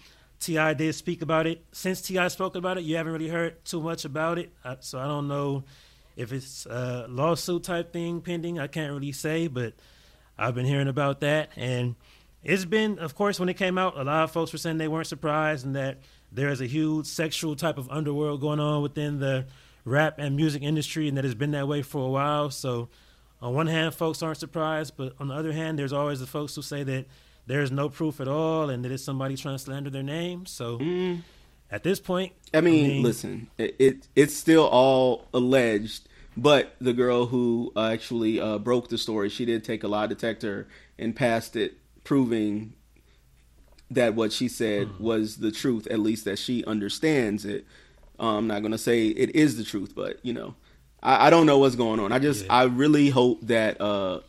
T.I. 0.40 0.74
did 0.74 0.94
speak 0.94 1.22
about 1.22 1.46
it. 1.46 1.64
Since 1.72 2.02
T.I. 2.02 2.28
spoke 2.28 2.56
about 2.56 2.78
it, 2.78 2.84
you 2.84 2.96
haven't 2.96 3.12
really 3.12 3.28
heard 3.28 3.64
too 3.64 3.80
much 3.80 4.04
about 4.04 4.38
it, 4.38 4.52
uh, 4.64 4.76
so 4.80 4.98
I 4.98 5.06
don't 5.06 5.28
know 5.28 5.64
if 6.16 6.32
it's 6.32 6.66
a 6.66 7.06
lawsuit 7.08 7.64
type 7.64 7.92
thing 7.92 8.20
pending. 8.20 8.58
I 8.58 8.66
can't 8.66 8.92
really 8.92 9.12
say, 9.12 9.46
but 9.46 9.74
I've 10.36 10.54
been 10.54 10.66
hearing 10.66 10.88
about 10.88 11.20
that, 11.20 11.50
and 11.56 11.94
it's 12.42 12.66
been, 12.66 12.98
of 12.98 13.14
course, 13.14 13.40
when 13.40 13.48
it 13.48 13.54
came 13.54 13.78
out, 13.78 13.96
a 13.96 14.04
lot 14.04 14.24
of 14.24 14.30
folks 14.30 14.52
were 14.52 14.58
saying 14.58 14.76
they 14.76 14.88
weren't 14.88 15.06
surprised 15.06 15.64
and 15.64 15.74
that 15.76 15.98
there 16.34 16.48
is 16.48 16.60
a 16.60 16.66
huge 16.66 17.06
sexual 17.06 17.54
type 17.54 17.78
of 17.78 17.88
underworld 17.90 18.40
going 18.40 18.60
on 18.60 18.82
within 18.82 19.20
the 19.20 19.46
rap 19.84 20.16
and 20.18 20.36
music 20.36 20.62
industry, 20.62 21.08
and 21.08 21.16
that 21.16 21.24
has 21.24 21.34
been 21.34 21.52
that 21.52 21.68
way 21.68 21.82
for 21.82 22.04
a 22.04 22.10
while. 22.10 22.50
So, 22.50 22.88
on 23.40 23.54
one 23.54 23.66
hand, 23.66 23.94
folks 23.94 24.22
aren't 24.22 24.38
surprised, 24.38 24.94
but 24.96 25.14
on 25.18 25.28
the 25.28 25.34
other 25.34 25.52
hand, 25.52 25.78
there's 25.78 25.92
always 25.92 26.20
the 26.20 26.26
folks 26.26 26.54
who 26.54 26.62
say 26.62 26.82
that 26.82 27.06
there's 27.46 27.70
no 27.70 27.88
proof 27.88 28.20
at 28.20 28.28
all 28.28 28.70
and 28.70 28.84
that 28.84 28.90
it's 28.90 29.04
somebody 29.04 29.36
trying 29.36 29.56
to 29.56 29.58
slander 29.58 29.90
their 29.90 30.02
name. 30.02 30.46
So, 30.46 30.78
mm. 30.78 31.20
at 31.70 31.82
this 31.82 32.00
point, 32.00 32.32
I 32.52 32.60
mean, 32.60 32.84
I 32.84 32.88
mean 32.88 33.02
listen, 33.02 33.50
it, 33.56 33.76
it, 33.78 34.08
it's 34.16 34.36
still 34.36 34.66
all 34.66 35.26
alleged. 35.32 36.08
But 36.36 36.74
the 36.80 36.92
girl 36.92 37.26
who 37.26 37.72
actually 37.76 38.40
uh, 38.40 38.58
broke 38.58 38.88
the 38.88 38.98
story, 38.98 39.28
she 39.28 39.44
did 39.44 39.62
take 39.62 39.84
a 39.84 39.88
lie 39.88 40.08
detector 40.08 40.66
and 40.98 41.14
passed 41.14 41.54
it, 41.54 41.78
proving 42.02 42.72
that 43.94 44.14
what 44.14 44.32
she 44.32 44.48
said 44.48 44.88
mm. 44.88 45.00
was 45.00 45.36
the 45.36 45.50
truth, 45.50 45.86
at 45.88 46.00
least 46.00 46.24
that 46.24 46.38
she 46.38 46.64
understands 46.64 47.44
it. 47.44 47.66
Um, 48.18 48.36
I'm 48.36 48.46
not 48.46 48.60
going 48.60 48.72
to 48.72 48.78
say 48.78 49.08
it 49.08 49.34
is 49.34 49.56
the 49.56 49.64
truth, 49.64 49.94
but 49.94 50.18
you 50.22 50.32
know, 50.32 50.54
I, 51.02 51.26
I 51.26 51.30
don't 51.30 51.46
know 51.46 51.58
what's 51.58 51.76
going 51.76 52.00
on. 52.00 52.12
I 52.12 52.18
just, 52.18 52.44
yeah. 52.44 52.52
I 52.52 52.62
really 52.64 53.10
hope 53.10 53.40
that 53.42 53.80
uh, 53.80 54.20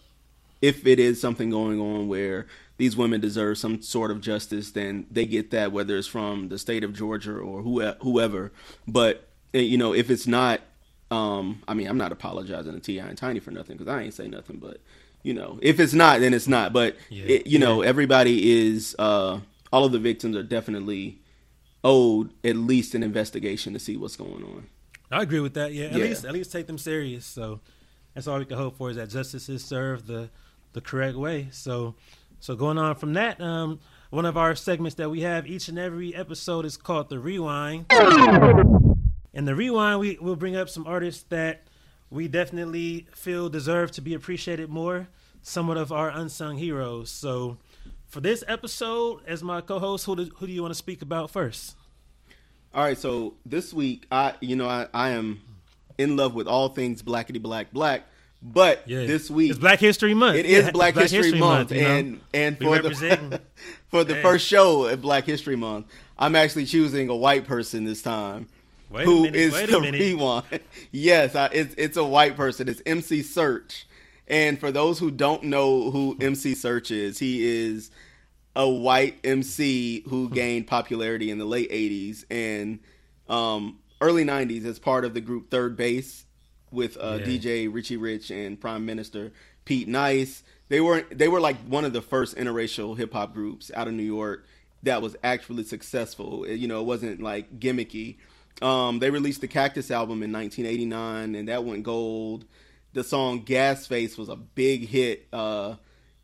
if 0.62 0.86
it 0.86 1.00
is 1.00 1.22
something 1.22 1.50
going 1.50 1.80
on 1.80 2.08
where 2.08 2.48
these 2.78 2.98
women 2.98 3.22
deserve 3.22 3.58
some 3.58 3.82
sort 3.82 4.12
of 4.12 4.22
justice, 4.22 4.72
then 4.72 5.06
they 5.10 5.26
get 5.26 5.52
that, 5.52 5.72
whether 5.72 5.98
it's 5.98 6.08
from 6.08 6.50
the 6.50 6.58
state 6.58 6.84
of 6.84 6.94
Georgia 6.94 7.38
or 7.38 7.62
whoever. 7.62 8.52
But 8.88 9.28
eh, 9.54 9.60
you 9.60 9.78
know, 9.78 9.94
if 9.94 10.10
it's 10.10 10.28
not, 10.28 10.62
um, 11.12 11.62
I 11.68 11.74
mean, 11.74 11.88
I'm 11.88 11.98
not 11.98 12.12
apologizing 12.12 12.74
to 12.74 12.80
T.I. 12.80 13.06
and 13.06 13.18
Tiny 13.18 13.40
for 13.40 13.52
nothing 13.52 13.78
because 13.78 13.94
I 13.94 14.02
ain't 14.02 14.14
say 14.14 14.28
nothing, 14.28 14.58
but 14.58 14.82
you 15.24 15.34
know, 15.34 15.58
if 15.62 15.80
it's 15.80 15.94
not, 15.94 16.20
then 16.20 16.34
it's 16.34 16.48
not. 16.48 16.74
But 16.74 16.98
yeah. 17.10 17.26
it, 17.26 17.48
you 17.48 17.60
know, 17.60 17.82
everybody 17.82 18.68
is. 18.68 18.96
Uh, 19.00 19.40
all 19.72 19.86
of 19.86 19.92
the 19.92 20.00
victims 20.00 20.36
are 20.36 20.44
definitely 20.44 21.22
owed 21.84 22.34
at 22.44 22.56
least 22.56 22.96
an 22.96 23.04
investigation 23.04 23.74
to 23.74 23.80
see 23.80 23.96
what's 23.98 24.16
going 24.16 24.44
on. 24.44 24.68
I 25.12 25.22
agree 25.22 25.40
with 25.40 25.54
that. 25.54 25.74
Yeah, 25.74 25.86
at 25.86 25.94
yeah. 25.94 26.06
least 26.06 26.26
at 26.26 26.34
least 26.34 26.52
take 26.52 26.68
them 26.68 26.78
serious. 26.78 27.26
So 27.26 27.62
that's 28.14 28.28
all 28.28 28.40
we 28.40 28.46
can 28.46 28.58
hope 28.58 28.78
for 28.78 28.90
is 28.90 28.96
that 28.96 29.10
justice 29.10 29.50
is 29.50 29.64
served 29.64 30.08
the 30.08 30.30
the 30.74 30.82
correct 30.82 31.18
way. 31.18 31.48
So 31.52 31.96
so 32.40 32.56
going 32.56 32.78
on 32.78 32.96
from 32.96 33.14
that, 33.14 33.40
um, 33.40 33.80
one 34.10 34.26
of 34.26 34.38
our 34.38 34.56
segments 34.56 34.96
that 34.96 35.10
we 35.10 35.22
have 35.22 35.48
each 35.48 35.68
and 35.68 35.80
every 35.80 36.14
episode 36.16 36.66
is 36.66 36.78
called 36.78 37.10
the 37.10 37.20
rewind. 37.20 37.86
In 39.34 39.46
the 39.46 39.56
rewind, 39.56 40.00
we 40.00 40.18
will 40.22 40.36
bring 40.36 40.56
up 40.56 40.70
some 40.70 40.88
artists 40.88 41.24
that 41.30 41.68
we 42.10 42.28
definitely 42.28 43.08
feel 43.14 43.50
deserve 43.50 43.92
to 43.92 44.02
be 44.02 44.14
appreciated 44.14 44.70
more, 44.70 45.10
somewhat 45.42 45.78
of 45.78 45.92
our 45.92 46.10
unsung 46.10 46.58
heroes. 46.58 47.10
So, 47.10 47.58
for 48.16 48.22
this 48.22 48.46
episode, 48.48 49.20
as 49.28 49.44
my 49.44 49.60
co-host, 49.60 50.06
who 50.06 50.16
do, 50.16 50.32
who 50.38 50.48
do 50.48 50.54
you 50.54 50.62
want 50.62 50.72
to 50.72 50.78
speak 50.78 51.02
about 51.02 51.30
first? 51.30 51.76
All 52.74 52.82
right, 52.82 52.98
so 52.98 53.34
this 53.46 53.74
week 53.74 54.06
I 54.10 54.36
you 54.40 54.56
know 54.56 54.70
I, 54.70 54.88
I 54.94 55.10
am 55.10 55.42
in 55.98 56.16
love 56.16 56.34
with 56.34 56.48
all 56.48 56.70
things 56.70 57.04
blackety 57.04 57.42
black 57.42 57.74
black. 57.74 58.04
But 58.42 58.84
Yeah. 58.86 59.06
this 59.06 59.30
week 59.30 59.50
It's 59.50 59.60
Black 59.60 59.80
History 59.80 60.14
Month. 60.14 60.38
it 60.38 60.46
is 60.46 60.64
Yeah, 60.66 60.72
Black, 60.72 60.96
History, 60.96 61.38
Month, 61.38 61.74
you 61.74 61.82
know? 61.82 61.88
and 61.88 62.22
and 62.34 62.58
for 62.58 62.80
the 62.80 63.42
for 63.90 64.06
the 64.06 64.16
Hey. 64.16 64.22
first 64.22 64.48
show 64.48 64.88
at 64.88 65.02
Black 65.02 65.26
History 65.26 65.58
Month, 65.58 65.88
I'm 66.18 66.38
actually 66.38 66.66
choosing 66.68 67.10
a 67.10 67.16
white 67.16 67.46
person 67.46 67.84
this 67.84 68.02
time. 68.02 68.48
Wait 68.90 69.04
who 69.04 69.24
minute, 69.24 69.36
is 69.36 69.52
the 69.68 69.82
rewind? 69.82 70.62
yes, 70.92 71.36
I, 71.36 71.48
it's 71.48 71.76
it's 71.78 71.98
a 71.98 72.04
white 72.06 72.38
person. 72.38 72.70
It's 72.70 72.82
MC 72.86 73.24
Serch. 73.24 73.84
And 74.28 74.58
for 74.60 74.72
those 74.72 75.00
who 75.00 75.12
don't 75.12 75.44
know 75.44 75.92
who 75.92 76.18
MC 76.22 76.54
Serch 76.54 76.92
is, 76.92 77.20
he 77.20 77.46
is 77.46 77.92
a 78.56 78.68
white 78.70 79.20
MC 79.24 80.04
who 80.10 80.30
gained 80.30 80.68
popularity 80.68 81.30
in 81.32 81.38
the 81.38 81.46
late 81.46 81.72
'80s 81.72 82.26
and 82.30 82.80
um, 83.28 83.80
early 84.02 84.24
'90s 84.26 84.66
as 84.66 84.80
part 84.80 85.06
of 85.06 85.14
the 85.14 85.22
group 85.22 85.50
Third 85.50 85.76
Base 85.76 86.26
with 86.72 86.98
uh, 86.98 87.20
Yeah. 87.20 87.26
DJ 87.26 87.74
Richie 87.74 87.98
Rich 87.98 88.32
and 88.32 88.60
Prime 88.60 88.86
Minister 88.86 89.32
Pete 89.66 89.88
Nice. 89.88 90.44
They 90.70 90.82
were 90.82 91.02
they 91.12 91.28
were 91.28 91.40
like 91.40 91.58
one 91.68 91.86
of 91.86 91.94
the 91.94 92.02
first 92.02 92.36
interracial 92.38 92.98
hip 92.98 93.14
hop 93.14 93.34
groups 93.34 93.72
out 93.76 93.88
of 93.88 93.94
New 93.94 94.04
York 94.04 94.46
that 94.84 95.02
was 95.02 95.16
actually 95.24 95.64
successful. 95.64 96.48
You 96.48 96.68
know, 96.68 96.80
it 96.80 96.86
wasn't 96.86 97.22
like 97.22 97.60
gimmicky. 97.60 98.18
Um, 98.62 99.00
they 99.00 99.10
released 99.10 99.42
the 99.42 99.48
Cactus 99.48 99.92
album 99.92 100.24
in 100.24 100.32
1989, 100.32 101.36
and 101.36 101.48
that 101.50 101.66
went 101.66 101.84
gold. 101.84 102.46
The 102.94 103.04
song 103.04 103.42
"Gas 103.44 103.86
Face" 103.88 104.18
was 104.18 104.30
a 104.30 104.36
big 104.38 104.88
hit, 104.88 105.28
uh, 105.34 105.76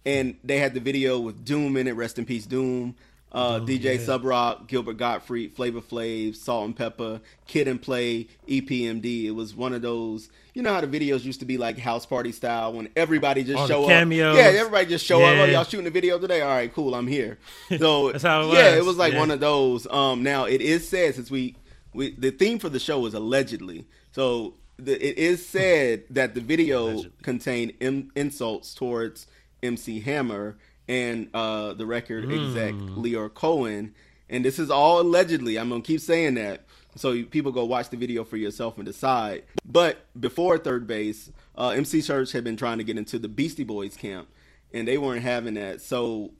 and 0.06 0.36
they 0.44 0.58
had 0.58 0.74
the 0.74 0.80
video 0.80 1.20
with 1.20 1.44
Doom 1.46 1.78
in 1.78 1.88
it. 1.88 1.94
Rest 1.94 2.18
in 2.20 2.26
peace, 2.26 2.46
Doom. 2.46 2.96
Uh, 3.34 3.60
Doom, 3.60 3.68
DJ 3.68 3.84
yeah. 3.84 3.98
Subroc, 3.98 4.68
Gilbert 4.68 4.98
Gottfried, 4.98 5.56
Flavor 5.56 5.80
Flav, 5.80 6.36
Salt 6.36 6.66
and 6.66 6.76
Pepper, 6.76 7.22
Kid 7.48 7.66
and 7.70 7.82
Play, 7.82 8.28
EPMD. 8.48 9.24
It 9.26 9.32
was 9.32 9.56
one 9.56 9.72
of 9.74 9.82
those. 9.82 10.30
You 10.54 10.62
know 10.64 10.74
how 10.74 10.82
the 10.82 10.88
videos 10.88 11.24
used 11.24 11.40
to 11.40 11.46
be 11.46 11.58
like 11.58 11.80
house 11.80 12.06
party 12.06 12.34
style 12.34 12.74
when 12.74 12.90
everybody 12.98 13.44
just 13.46 13.58
All 13.58 13.68
show 13.68 13.88
cameos. 13.88 14.36
up. 14.36 14.44
Yeah, 14.54 14.60
everybody 14.60 14.86
just 14.88 15.06
show 15.06 15.24
up. 15.24 15.38
Oh, 15.38 15.46
y'all 15.46 15.64
shooting 15.64 15.88
a 15.88 15.92
video 15.92 16.20
today? 16.20 16.42
All 16.42 16.50
right, 16.50 16.74
cool. 16.74 16.94
I'm 16.94 17.08
here. 17.08 17.38
So 17.80 18.12
That's 18.12 18.24
how 18.26 18.50
it 18.52 18.54
Yeah, 18.56 18.76
it 18.76 18.84
was 18.84 18.98
like 18.98 19.14
Yeah. 19.14 19.20
one 19.20 19.32
of 19.32 19.40
those. 19.40 19.88
Um, 19.88 20.24
now 20.24 20.44
it 20.44 20.60
is 20.60 20.86
said 20.88 21.16
since 21.16 21.32
we 21.32 21.56
we 21.94 22.12
the 22.12 22.32
theme 22.32 22.60
for 22.60 22.68
the 22.68 22.80
show 22.80 23.06
is 23.06 23.14
allegedly. 23.14 23.86
So 24.12 24.56
the, 24.78 24.94
it 25.08 25.18
is 25.18 25.46
said 25.46 26.04
that 26.10 26.36
the 26.36 26.42
video 26.42 26.88
Allegedly. 26.88 27.12
contained 27.22 27.74
in, 27.80 28.12
insults 28.16 28.74
towards 28.74 29.28
MC 29.64 30.00
Hammer 30.02 30.58
and 30.88 31.30
uh, 31.34 31.74
the 31.74 31.86
record 31.86 32.32
exec 32.32 32.74
Hmm. 32.74 33.00
Lyor 33.04 33.34
Cohen, 33.34 33.94
and 34.30 34.44
this 34.44 34.60
is 34.60 34.70
all 34.70 35.00
allegedly. 35.00 35.58
I'm 35.58 35.70
gonna 35.70 35.82
keep 35.82 36.02
saying 36.02 36.36
that. 36.36 36.66
So 36.96 37.24
people 37.24 37.52
go 37.54 37.64
watch 37.64 37.90
the 37.90 37.96
video 37.98 38.24
for 38.26 38.36
yourself 38.36 38.76
and 38.78 38.86
decide. 38.86 39.44
But 39.66 40.06
before 40.20 40.58
third 40.58 40.88
base, 40.88 41.32
uh, 41.56 41.70
MC 41.70 42.00
Serch 42.00 42.34
had 42.34 42.44
been 42.44 42.58
trying 42.58 42.80
to 42.80 42.84
get 42.84 42.98
into 42.98 43.18
the 43.18 43.30
Beastie 43.30 43.64
Boys 43.64 43.96
camp, 43.96 44.28
and 44.74 44.88
they 44.88 44.98
weren't 44.98 45.22
having 45.24 45.54
that. 45.54 45.82
So 45.82 46.32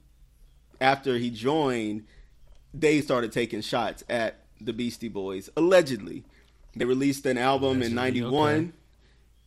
after 0.80 1.16
he 1.16 1.30
joined, 1.30 2.04
they 2.74 3.00
started 3.00 3.32
taking 3.32 3.62
shots 3.62 4.04
at 4.10 4.40
the 4.60 4.72
Beastie 4.74 5.08
Boys. 5.08 5.48
Allegedly, 5.56 6.24
they 6.76 6.84
released 6.84 7.24
an 7.24 7.38
album 7.38 7.82
in 7.82 7.94
'91, 7.94 8.54
okay. 8.54 8.70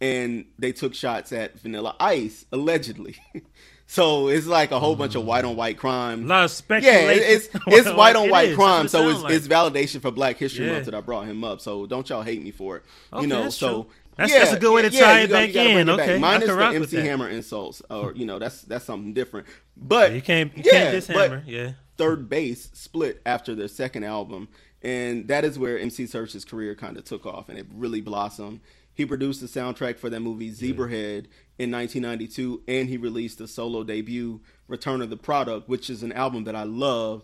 And 0.02 0.46
they 0.60 0.72
took 0.74 0.94
shots 0.94 1.32
at 1.32 1.60
Vanilla 1.60 1.96
Ice. 2.00 2.46
Allegedly, 2.52 3.16
so 3.88 4.28
it's 4.28 4.46
like 4.46 4.72
a 4.72 4.80
whole 4.80 4.96
bunch 4.96 5.16
of 5.16 5.24
white 5.26 5.46
on 5.46 5.56
white 5.56 5.78
crime. 5.78 6.26
A 6.26 6.28
lot 6.28 6.36
of 6.46 6.52
Yeah, 6.52 6.56
speculation. 6.56 7.10
it- 7.24 7.30
it's 7.30 7.50
it's 7.68 7.92
white 7.94 8.16
on 8.22 8.26
It 8.26 8.32
white 8.32 8.50
is. 8.50 8.56
crime, 8.58 8.88
so 8.90 9.08
it's 9.10 9.22
sound 9.22 9.34
it's 9.34 9.48
validation 9.48 10.02
for 10.02 10.12
Black 10.12 10.38
History 10.38 10.66
Yeah. 10.66 10.74
Month 10.74 10.86
that 10.86 10.96
I 10.96 11.02
brought 11.02 11.28
him 11.28 11.44
up. 11.44 11.62
So 11.62 11.86
don't 11.86 12.08
y'all 12.10 12.24
hate 12.24 12.44
me 12.44 12.52
for 12.52 12.78
it. 12.78 12.84
Okay, 13.14 13.22
you 13.22 13.28
know, 13.28 13.44
that's 13.44 13.56
so 13.56 13.84
true. 13.84 13.92
That's- 14.18 14.34
that's 14.38 14.54
a 14.54 14.60
good 14.60 14.74
way 14.74 14.82
to 14.82 14.90
yeah, 14.90 15.00
tie 15.02 15.20
it 15.22 15.30
back 15.32 15.54
gotta 15.54 15.70
in. 15.70 15.78
it 15.90 15.98
back. 15.98 16.00
Okay, 16.08 16.16
I 16.16 16.20
minus 16.20 16.48
the 16.48 16.66
MC. 16.66 16.98
Hammer 16.98 17.30
insults, 17.30 17.82
or 17.90 18.14
you 18.16 18.26
know, 18.26 18.38
that's 18.40 18.62
that's 18.64 18.86
something 18.86 19.14
different. 19.14 19.48
But 19.78 20.14
You 20.14 20.22
can't, 20.22 20.56
you 20.58 20.64
yeah, 20.66 20.72
can't 20.72 20.92
diss 20.94 21.08
but 21.08 21.16
Hammer. 21.32 21.44
Yeah. 21.46 21.72
third 21.98 22.30
base 22.30 22.70
split 22.74 23.22
after 23.26 23.56
their 23.56 23.68
second 23.70 24.04
album, 24.06 24.48
and 24.82 25.28
that 25.30 25.44
is 25.46 25.58
where 25.60 25.78
MC 25.80 26.06
Serch's 26.06 26.44
career 26.46 26.76
kind 26.76 26.98
of 26.98 27.04
took 27.06 27.26
off 27.26 27.48
and 27.50 27.58
it 27.58 27.66
really 27.74 28.02
blossomed. 28.02 28.60
He 28.96 29.06
produced 29.06 29.42
the 29.42 29.48
soundtrack 29.48 30.00
for 30.00 30.10
that 30.10 30.22
movie 30.22 30.52
Zebrahead 30.52 31.28
in 31.60 31.70
1992, 31.70 32.64
and 32.68 32.90
he 32.90 32.98
released 32.98 33.38
the 33.38 33.48
solo 33.48 33.84
debut 33.84 34.40
Return 34.68 35.02
of 35.02 35.10
the 35.10 35.18
Product, 35.18 35.68
which 35.68 35.90
is 35.90 36.02
an 36.02 36.14
album 36.14 36.46
that 36.46 36.56
I 36.56 36.64
love. 36.64 37.24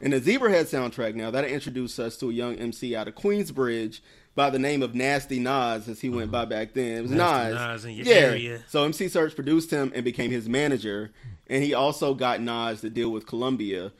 And 0.00 0.12
the 0.12 0.20
Zebrahead 0.20 0.66
soundtrack 0.66 1.16
now 1.16 1.32
that 1.32 1.44
introduced 1.44 1.98
us 1.98 2.16
to 2.18 2.30
a 2.30 2.32
young 2.32 2.54
MC 2.54 2.94
out 2.94 3.08
of 3.08 3.16
Queensbridge 3.16 4.00
by 4.36 4.48
the 4.48 4.58
name 4.58 4.82
of 4.82 4.94
Nasty 4.94 5.40
Nas, 5.40 5.88
as 5.88 6.00
he 6.00 6.08
went 6.08 6.30
by 6.30 6.42
uh-huh. 6.42 6.46
back 6.46 6.72
then. 6.72 6.98
It 6.98 7.02
was. 7.02 7.10
Nasty 7.10 7.54
Nas. 7.54 7.54
Nas 7.54 7.84
in 7.84 7.94
your 7.94 8.06
yeah. 8.06 8.14
area. 8.14 8.62
So 8.68 8.84
MC 8.84 9.06
Serch 9.06 9.34
produced 9.34 9.72
him 9.72 9.90
and 9.96 10.04
became 10.04 10.30
his 10.30 10.48
manager, 10.48 11.10
and 11.48 11.64
he 11.64 11.74
also 11.74 12.14
got 12.14 12.40
Nas 12.40 12.80
to 12.82 12.90
deal 12.90 13.10
with 13.10 13.26
Columbia, 13.26 13.90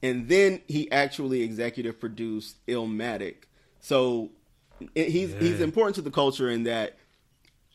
and 0.00 0.28
then 0.28 0.62
he 0.68 0.88
actually 0.92 1.42
executive 1.42 1.98
produced 1.98 2.64
Illmatic. 2.68 3.46
So 3.80 4.30
he's 4.94 5.34
he's 5.34 5.60
important 5.60 5.96
to 5.96 6.02
the 6.02 6.10
culture 6.10 6.48
in 6.48 6.64
that 6.64 6.96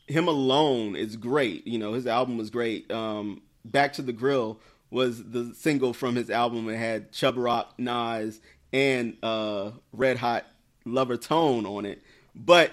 him 0.08 0.28
alone 0.28 0.96
is 0.96 1.16
great. 1.16 1.66
You 1.68 1.80
know, 1.80 1.94
his 1.94 2.08
album 2.08 2.38
was 2.38 2.50
great. 2.50 2.92
Um, 2.92 3.42
Back 3.66 3.94
to 3.94 4.02
the 4.02 4.14
Grill 4.14 4.60
was 4.90 5.24
the 5.24 5.54
single 5.56 5.94
from 5.94 6.16
his 6.16 6.30
album. 6.30 6.70
It 6.70 6.78
had 6.78 7.12
Chubb 7.12 7.38
Rock, 7.38 7.74
Nas, 7.78 8.42
and 8.72 9.18
uh, 9.24 9.72
Red 9.92 10.18
Hot 10.18 10.46
Lover 10.86 11.18
Tone 11.18 11.66
on 11.66 11.86
it. 11.86 12.02
But 12.36 12.72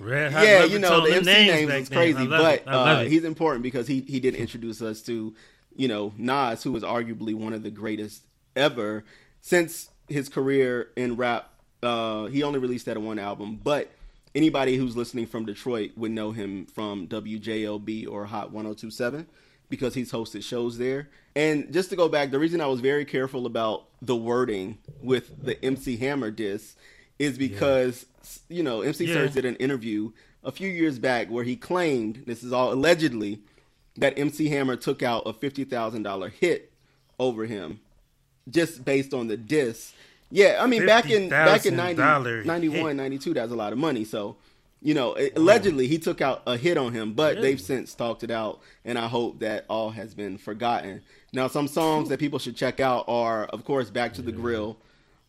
Red 0.00 0.32
Hot 0.32 0.46
yeah, 0.46 0.60
Lover 0.60 0.66
you 0.66 0.78
know 0.78 0.88
Tone, 0.88 1.04
the 1.04 1.16
MC 1.16 1.30
names 1.30 1.68
names 1.68 1.82
is 1.82 1.88
crazy, 1.88 2.26
but 2.26 2.54
it. 2.54 2.64
I 2.66 2.74
love 2.74 2.98
uh, 2.98 3.02
he's 3.02 3.24
important 3.24 3.62
because 3.62 3.86
he 3.86 4.00
he 4.00 4.18
did 4.18 4.34
introduce 4.34 4.80
us 4.80 5.02
to, 5.02 5.34
you 5.74 5.88
know, 5.88 6.12
Nas, 6.16 6.62
who 6.62 6.72
was 6.72 6.82
arguably 6.82 7.34
one 7.34 7.52
of 7.52 7.62
the 7.62 7.70
greatest 7.70 8.22
ever 8.54 9.04
since 9.40 9.90
his 10.08 10.28
career 10.28 10.88
in 10.96 11.16
rap. 11.16 11.52
Uh, 11.82 12.26
he 12.26 12.42
only 12.42 12.58
released 12.58 12.86
that 12.86 13.00
one 13.00 13.18
album, 13.18 13.60
but 13.62 13.90
anybody 14.34 14.76
who's 14.76 14.96
listening 14.96 15.26
from 15.26 15.44
Detroit 15.44 15.92
would 15.96 16.10
know 16.10 16.32
him 16.32 16.66
from 16.66 17.06
WJLB 17.06 18.08
or 18.08 18.24
Hot 18.26 18.50
1027 18.52 19.26
because 19.68 19.94
he's 19.94 20.10
hosted 20.12 20.42
shows 20.42 20.78
there. 20.78 21.08
And 21.34 21.72
just 21.72 21.90
to 21.90 21.96
go 21.96 22.08
back, 22.08 22.30
the 22.30 22.38
reason 22.38 22.60
I 22.60 22.66
was 22.66 22.80
very 22.80 23.04
careful 23.04 23.46
about 23.46 23.84
the 24.00 24.16
wording 24.16 24.78
with 25.02 25.44
the 25.44 25.62
MC 25.64 25.96
Hammer 25.98 26.30
diss 26.30 26.76
is 27.18 27.38
because 27.38 28.06
you 28.48 28.62
know 28.62 28.80
MC 28.82 29.06
Yeah. 29.06 29.16
Serch 29.16 29.32
did 29.34 29.44
an 29.44 29.56
interview 29.56 30.12
a 30.44 30.52
few 30.52 30.68
years 30.68 30.98
back 30.98 31.28
where 31.28 31.44
he 31.44 31.56
claimed 31.56 32.22
this 32.26 32.42
is 32.42 32.52
all 32.52 32.72
allegedly 32.72 33.40
that 33.96 34.18
MC 34.18 34.48
Hammer 34.48 34.76
took 34.76 35.02
out 35.02 35.22
a 35.26 35.32
fifty 35.32 35.64
thousand 35.64 36.02
dollar 36.04 36.28
hit 36.28 36.72
over 37.18 37.46
him 37.46 37.80
just 38.48 38.84
based 38.84 39.12
on 39.14 39.26
the 39.28 39.36
diss. 39.36 39.92
Yeah, 40.30 40.58
I 40.60 40.66
mean 40.66 40.86
back 40.86 41.08
in 41.08 41.28
back 41.28 41.66
in 41.66 41.76
90, 41.76 42.02
$50,000 42.02 42.44
91, 42.46 42.88
hit. 42.88 42.96
92, 42.96 43.34
that's 43.34 43.52
a 43.52 43.56
lot 43.56 43.72
of 43.72 43.78
money. 43.78 44.04
So, 44.04 44.36
you 44.82 44.92
know, 44.94 45.14
it- 45.14 45.34
allegedly 45.36 45.86
he 45.86 45.98
took 45.98 46.20
out 46.20 46.42
a 46.46 46.56
hit 46.56 46.76
on 46.76 46.92
him, 46.92 47.12
but 47.12 47.36
Really? 47.36 47.48
they've 47.50 47.60
since 47.60 47.94
talked 47.94 48.24
it 48.24 48.30
out, 48.30 48.60
and 48.84 48.98
I 48.98 49.06
hope 49.08 49.38
that 49.40 49.64
all 49.70 49.90
has 49.90 50.14
been 50.14 50.36
forgotten. 50.36 51.02
Now, 51.32 51.46
some 51.48 51.68
songs 51.68 52.08
that 52.08 52.18
people 52.18 52.38
should 52.38 52.56
check 52.56 52.80
out 52.80 53.04
are, 53.08 53.44
of 53.46 53.64
course, 53.64 53.90
"Back 53.90 54.14
to 54.14 54.22
the 54.22 54.32
Grill," 54.32 54.78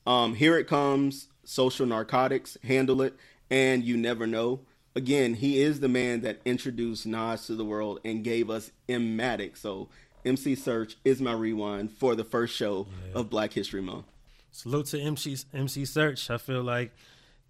um, 0.06 0.36
"Here 0.36 0.58
It 0.58 0.68
Comes," 0.68 1.28
"Social 1.44 1.86
Narcotics," 1.86 2.58
"Handle 2.64 3.02
It," 3.02 3.16
and 3.52 3.84
"You 3.84 3.98
Never 3.98 4.26
Know." 4.26 4.62
Again, 4.96 5.36
he 5.36 5.62
is 5.62 5.80
the 5.80 5.88
man 5.88 6.22
that 6.22 6.42
introduced 6.44 7.06
Nas 7.06 7.46
to 7.46 7.54
the 7.56 7.64
world 7.66 8.00
and 8.04 8.24
gave 8.24 8.50
us 8.50 8.72
Matic. 8.90 9.56
So, 9.58 9.90
MC 10.26 10.54
Serch 10.56 10.96
is 11.06 11.22
my 11.22 11.34
rewind 11.34 11.92
for 11.92 12.16
the 12.16 12.24
first 12.24 12.56
show 12.56 12.88
of 13.14 13.30
Black 13.30 13.54
History 13.54 13.82
Month. 13.82 14.06
Salute 14.58 14.88
to 14.88 15.00
MC 15.00 15.38
MC 15.54 15.84
Serch. 15.84 16.32
I 16.32 16.40
feel 16.40 16.64
like 16.64 16.92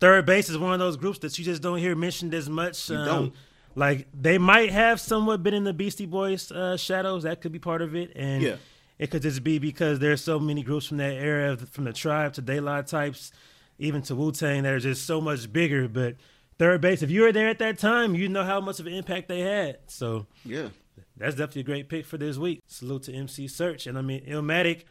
third 0.02 0.26
base 0.26 0.50
is 0.50 0.58
one 0.58 0.74
of 0.74 0.80
those 0.80 0.98
groups 0.98 1.20
that 1.20 1.40
you 1.40 1.46
just 1.46 1.62
don't 1.62 1.78
hear 1.78 1.96
mentioned 1.96 2.34
as 2.34 2.50
much. 2.50 2.92
Um, 2.92 3.06
don't. 3.06 3.34
Like 3.76 4.08
they 4.14 4.38
might 4.38 4.72
have 4.72 5.00
somewhat 5.00 5.42
been 5.42 5.54
in 5.54 5.64
the 5.64 5.72
Beastie 5.72 6.06
Boys 6.06 6.52
uh, 6.52 6.76
shadows. 6.76 7.24
That 7.24 7.40
could 7.40 7.54
be 7.54 7.60
part 7.60 7.82
of 7.82 7.96
it, 7.96 8.12
and 8.16 8.44
Yeah. 8.44 8.56
it 9.00 9.10
could 9.10 9.22
just 9.22 9.42
be 9.42 9.58
because 9.58 10.00
there's 10.00 10.22
so 10.22 10.38
many 10.38 10.64
groups 10.64 10.88
from 10.88 10.98
that 10.98 11.14
era, 11.14 11.56
from 11.56 11.86
the 11.86 11.94
Tribe 11.94 12.34
to 12.34 12.42
Daylight 12.42 12.88
Types, 12.88 13.32
even 13.80 14.02
to 14.02 14.14
Wu 14.16 14.34
Tang, 14.34 14.64
that 14.64 14.74
are 14.74 14.80
just 14.80 15.06
so 15.06 15.22
much 15.22 15.54
bigger. 15.54 15.88
But 15.88 16.16
third 16.60 16.82
base, 16.82 17.04
if 17.04 17.10
you 17.10 17.22
were 17.22 17.32
there 17.32 17.48
at 17.48 17.60
that 17.60 17.80
time, 17.80 18.16
you 18.16 18.28
know 18.28 18.44
how 18.44 18.60
much 18.60 18.82
of 18.82 18.86
an 18.88 18.94
impact 18.94 19.30
they 19.30 19.40
had. 19.40 19.78
So 19.88 20.26
Yeah. 20.44 20.70
that's 21.16 21.36
definitely 21.36 21.62
a 21.62 21.66
great 21.66 21.88
pick 21.88 22.06
for 22.06 22.18
this 22.18 22.38
week. 22.38 22.60
Salute 22.68 23.04
to 23.04 23.14
MC 23.14 23.46
Serch. 23.46 23.88
And 23.88 23.98
I 23.98 24.02
mean, 24.02 24.26
Illmatic. 24.26 24.84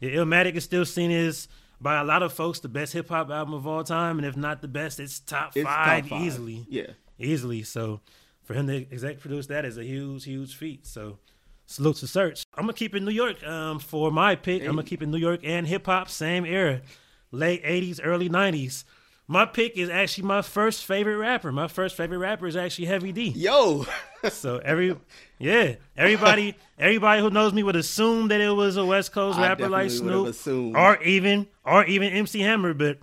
Yeah, 0.00 0.10
Illmatic 0.10 0.56
is 0.56 0.64
still 0.64 0.84
seen 0.84 1.12
as, 1.12 1.46
by 1.82 2.00
a 2.00 2.04
lot 2.04 2.22
of 2.22 2.32
folks, 2.32 2.60
the 2.60 2.68
best 2.68 2.92
hip 2.92 3.08
hop 3.08 3.30
album 3.30 3.54
of 3.54 3.66
all 3.66 3.82
time. 3.84 4.18
And 4.18 4.26
if 4.26 4.36
not 4.36 4.62
the 4.62 4.68
best, 4.68 5.00
it's 5.00 5.18
top, 5.20 5.56
It's 5.56 5.64
five, 5.66 6.04
top 6.04 6.10
five. 6.18 6.22
easily. 6.26 6.64
Yeah. 6.68 6.90
Easily. 7.18 7.62
So 7.64 8.00
for 8.44 8.54
him 8.54 8.66
to 8.68 8.76
exec 8.92 9.18
produce 9.20 9.46
that 9.48 9.64
is 9.64 9.76
a 9.78 9.84
huge, 9.84 10.24
huge 10.24 10.54
feat. 10.56 10.86
So 10.86 11.18
salute 11.66 11.96
to 11.96 12.06
Serch. 12.06 12.44
I'm 12.54 12.64
going 12.64 12.74
to 12.74 12.78
keep 12.78 12.94
it 12.94 13.02
New 13.02 13.10
York 13.12 13.42
um, 13.46 13.78
for 13.78 14.10
my 14.10 14.36
pick. 14.36 14.62
I'm 14.62 14.74
going 14.74 14.84
to 14.84 14.88
keep 14.90 15.02
it 15.02 15.06
New 15.06 15.18
York 15.18 15.40
and 15.44 15.66
hip 15.66 15.86
hop, 15.86 16.08
same 16.08 16.44
era. 16.44 16.82
late 17.30 17.64
'80s, 17.64 18.00
early 18.02 18.28
'90s. 18.28 18.84
My 19.28 19.44
pick 19.46 19.76
is 19.78 19.88
actually 19.88 20.24
my 20.26 20.42
first 20.42 20.84
favorite 20.84 21.16
rapper. 21.16 21.52
My 21.52 21.68
first 21.68 21.96
favorite 21.96 22.18
rapper 22.18 22.46
is 22.46 22.56
actually 22.56 22.86
Heavy 22.86 23.12
D. 23.12 23.28
Yo. 23.28 23.86
so 24.30 24.58
every 24.58 24.96
yeah, 25.38 25.74
everybody 25.96 26.54
everybody 26.78 27.20
who 27.20 27.30
knows 27.30 27.52
me 27.52 27.62
would 27.62 27.76
assume 27.76 28.28
that 28.28 28.40
it 28.40 28.50
was 28.50 28.76
a 28.76 28.84
West 28.84 29.12
Coast 29.12 29.38
I 29.38 29.48
rapper 29.48 29.68
like 29.68 29.90
Snoop 29.90 30.36
or 30.76 31.02
even 31.02 31.46
or 31.64 31.84
even 31.84 32.12
MC 32.12 32.40
Hammer. 32.40 32.74
But 32.74 32.98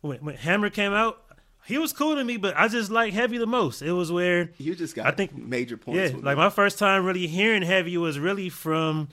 when, 0.00 0.18
when 0.18 0.34
Hammer 0.36 0.70
came 0.70 0.92
out, 0.92 1.22
he 1.66 1.78
was 1.78 1.92
cool 1.92 2.14
to 2.16 2.24
me, 2.24 2.36
but 2.36 2.56
I 2.56 2.68
just 2.68 2.90
like 2.90 3.12
Heavy 3.12 3.38
the 3.38 3.46
most. 3.46 3.82
It 3.82 3.92
was 3.92 4.10
where 4.12 4.50
You 4.58 4.74
just 4.74 4.94
got 4.94 5.06
I 5.06 5.10
think- 5.12 5.36
major 5.36 5.76
points. 5.76 5.98
yeah, 6.12 6.16
like 6.16 6.36
me. 6.36 6.42
my 6.44 6.50
first 6.50 6.78
time 6.78 7.04
really 7.04 7.26
hearing 7.26 7.62
Heavy 7.62 7.96
was 7.96 8.18
really 8.18 8.48
from 8.48 9.08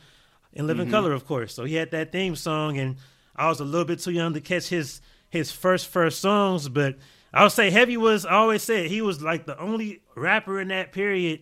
In 0.53 0.59
Mm-hmm. 0.61 0.67
Living 0.67 0.89
Color, 0.91 1.11
of 1.13 1.25
course. 1.25 1.53
So 1.53 1.65
he 1.65 1.75
had 1.75 1.91
that 1.91 2.11
theme 2.11 2.35
song, 2.35 2.77
and 2.77 2.95
I 3.35 3.49
was 3.49 3.59
a 3.59 3.65
little 3.65 3.85
bit 3.85 3.99
too 3.99 4.11
young 4.11 4.33
to 4.33 4.41
catch 4.41 4.69
his 4.69 5.01
his 5.29 5.51
first 5.51 5.87
first 5.87 6.19
songs. 6.21 6.69
But 6.69 6.97
I 7.35 7.43
would 7.43 7.51
say 7.51 7.69
Heavy 7.69 7.97
was. 7.97 8.25
I 8.25 8.31
always 8.31 8.63
said 8.63 8.87
he 8.87 9.01
was 9.01 9.21
like 9.21 9.45
the 9.45 9.59
only 9.59 10.01
rapper 10.15 10.59
in 10.61 10.69
that 10.69 10.93
period. 10.93 11.41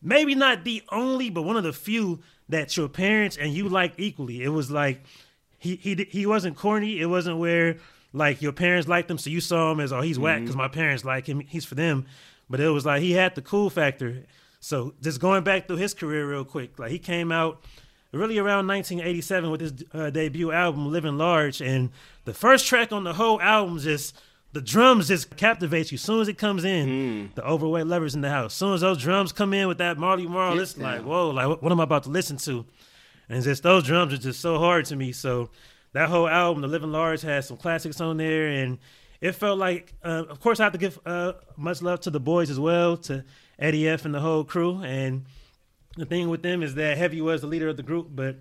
Maybe 0.00 0.34
not 0.34 0.64
the 0.64 0.82
only, 0.90 1.28
but 1.28 1.42
one 1.42 1.56
of 1.56 1.64
the 1.64 1.72
few 1.72 2.20
that 2.48 2.76
your 2.76 2.88
parents 2.88 3.36
and 3.36 3.52
you 3.52 3.68
liked 3.68 4.00
equally. 4.00 4.42
It 4.42 4.48
was 4.48 4.70
like 4.70 5.02
he 5.58 5.76
he 5.76 5.94
he 6.10 6.24
wasn't 6.24 6.56
corny. 6.56 6.98
It 6.98 7.06
wasn't 7.06 7.36
where 7.36 7.76
like 8.14 8.40
your 8.40 8.52
parents 8.52 8.88
liked 8.88 9.10
him, 9.10 9.18
so 9.18 9.28
you 9.28 9.42
saw 9.42 9.70
him 9.70 9.80
as 9.80 9.92
oh 9.92 10.00
he's 10.00 10.18
whack 10.18 10.40
because 10.40 10.56
my 10.56 10.68
parents 10.68 11.04
like 11.04 11.26
him. 11.26 11.40
He's 11.40 11.66
for 11.66 11.74
them. 11.74 12.06
But 12.48 12.60
it 12.60 12.70
was 12.70 12.86
like 12.86 13.02
he 13.02 13.12
had 13.12 13.34
the 13.34 13.42
cool 13.42 13.68
factor. 13.68 14.24
So 14.60 14.94
just 15.02 15.20
going 15.20 15.44
back 15.44 15.66
through 15.66 15.76
his 15.76 15.92
career 15.92 16.26
real 16.26 16.44
quick, 16.46 16.78
like 16.78 16.90
he 16.90 16.98
came 16.98 17.30
out 17.30 17.62
really 18.12 18.38
around 18.38 18.66
1987 18.66 19.50
with 19.50 19.60
his 19.60 19.72
uh, 19.92 20.08
debut 20.08 20.52
album 20.52 20.90
Living 20.90 21.18
Large, 21.18 21.60
and 21.60 21.90
the 22.24 22.32
first 22.32 22.66
track 22.66 22.92
on 22.92 23.04
the 23.04 23.12
whole 23.12 23.40
album 23.42 23.78
just 23.78 24.16
the 24.54 24.62
drums 24.62 25.08
just 25.08 25.36
captivates 25.36 25.90
you. 25.90 25.96
As 25.96 26.02
soon 26.02 26.20
as 26.20 26.28
it 26.28 26.38
comes 26.38 26.64
in, 26.64 27.32
the 27.34 27.44
overweight 27.44 27.86
lovers 27.86 28.14
in 28.14 28.20
the 28.20 28.30
house. 28.30 28.52
As 28.52 28.56
soon 28.56 28.72
as 28.72 28.80
those 28.82 28.98
drums 28.98 29.32
come 29.32 29.52
in 29.52 29.66
with 29.66 29.78
that 29.78 29.98
Marley 29.98 30.28
Marl, 30.28 30.58
it's 30.60 30.78
like 30.78 31.02
whoa, 31.02 31.30
like 31.30 31.60
what, 31.60 31.72
am 31.72 31.80
I 31.80 31.84
about 31.84 32.04
to 32.04 32.10
listen 32.10 32.36
to? 32.38 32.64
And 33.28 33.42
just 33.42 33.64
those 33.64 33.82
drums 33.82 34.14
are 34.14 34.18
just 34.18 34.40
so 34.40 34.58
hard 34.58 34.84
to 34.86 34.96
me. 34.96 35.10
So 35.10 35.50
that 35.92 36.08
whole 36.08 36.28
album, 36.28 36.62
The 36.62 36.68
Living 36.68 36.92
Large, 36.92 37.22
has 37.22 37.48
some 37.48 37.56
classics 37.56 38.00
on 38.00 38.16
there, 38.16 38.48
and 38.48 38.78
it 39.20 39.32
felt 39.32 39.58
like, 39.58 39.92
uh, 40.04 40.24
of 40.28 40.38
course, 40.38 40.60
I 40.60 40.64
have 40.64 40.72
to 40.72 40.78
give 40.78 41.00
uh, 41.04 41.32
much 41.56 41.82
love 41.82 42.00
to 42.00 42.10
the 42.10 42.20
boys 42.20 42.48
as 42.48 42.60
well, 42.60 42.96
to 42.98 43.24
Eddie 43.58 43.88
F 43.88 44.04
and 44.04 44.14
the 44.14 44.20
whole 44.20 44.44
crew. 44.44 44.82
And 44.84 45.24
the 45.96 46.06
thing 46.06 46.28
with 46.28 46.42
them 46.42 46.62
is 46.62 46.76
that 46.76 46.96
Heavy 46.96 47.20
was 47.20 47.40
the 47.40 47.48
leader 47.48 47.68
of 47.68 47.76
the 47.76 47.82
group, 47.82 48.08
but 48.12 48.36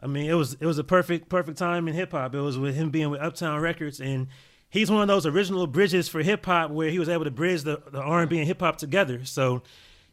I 0.00 0.06
mean, 0.06 0.30
it 0.30 0.34
was 0.34 0.54
it 0.54 0.66
was 0.66 0.78
a 0.78 0.84
perfect 0.84 1.28
perfect 1.28 1.58
time 1.58 1.88
in 1.88 1.94
hip 1.94 2.12
hop. 2.12 2.34
It 2.34 2.40
was 2.40 2.58
with 2.58 2.74
him 2.74 2.88
being 2.88 3.10
with 3.10 3.20
Uptown 3.20 3.60
Records, 3.60 4.00
and 4.00 4.28
he's 4.72 4.90
one 4.90 5.02
of 5.02 5.08
those 5.08 5.26
original 5.26 5.66
bridges 5.68 6.08
for 6.08 6.22
hip 6.22 6.44
hop 6.44 6.70
where 6.70 6.90
he 6.90 6.98
was 6.98 7.08
able 7.08 7.24
to 7.24 7.30
bridge 7.30 7.62
the, 7.62 7.80
the 7.92 8.00
R 8.00 8.22
and 8.22 8.30
B 8.30 8.38
and 8.38 8.46
hip 8.46 8.60
hop 8.60 8.78
together. 8.78 9.24
So 9.24 9.62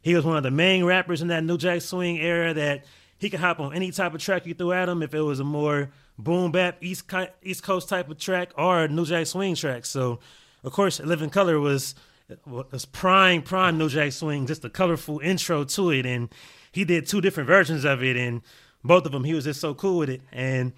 he 0.02 0.14
was 0.14 0.26
one 0.26 0.38
of 0.38 0.44
the 0.44 0.52
main 0.52 0.84
rappers 0.84 1.22
in 1.22 1.30
that 1.30 1.44
New 1.44 1.58
Jack 1.58 1.82
Swing 1.82 2.18
era 2.18 2.54
that 2.54 2.86
he 3.18 3.30
could 3.30 3.40
hop 3.40 3.60
on 3.60 3.74
any 3.74 3.92
type 3.92 4.14
of 4.14 4.22
track 4.22 4.46
you 4.46 4.54
threw 4.54 4.74
at 4.74 4.88
him 4.88 5.02
if 5.02 5.14
it 5.14 5.22
was 5.22 5.40
a 5.40 5.44
more 5.44 5.90
boom 6.18 6.52
bap 6.52 6.78
East 6.82 7.08
Co- 7.08 7.30
East 7.42 7.64
Coast 7.64 7.90
type 7.90 8.10
of 8.10 8.20
track 8.20 8.52
or 8.58 8.88
New 8.90 9.06
Jack 9.06 9.28
Swing 9.28 9.56
track. 9.56 9.86
So 9.86 10.20
of 10.64 10.74
course, 10.74 11.00
Living 11.00 11.30
Color 11.30 11.60
was 11.60 11.96
was 12.46 12.86
prime 12.86 13.42
prime 13.42 13.78
New 13.78 13.90
Jack 13.90 14.12
Swing, 14.12 14.46
just 14.46 14.64
a 14.66 14.70
colorful 14.70 15.20
intro 15.20 15.64
to 15.64 15.90
it, 15.90 16.06
and 16.06 16.30
he 16.72 16.84
did 16.84 17.08
two 17.08 17.22
different 17.22 17.48
versions 17.48 17.86
of 17.86 18.04
it, 18.04 18.18
and 18.18 18.42
both 18.84 19.06
of 19.06 19.14
them 19.14 19.24
he 19.24 19.34
was 19.34 19.46
just 19.46 19.62
so 19.62 19.74
cool 19.74 19.98
with 20.00 20.10
it. 20.10 20.22
And 20.34 20.74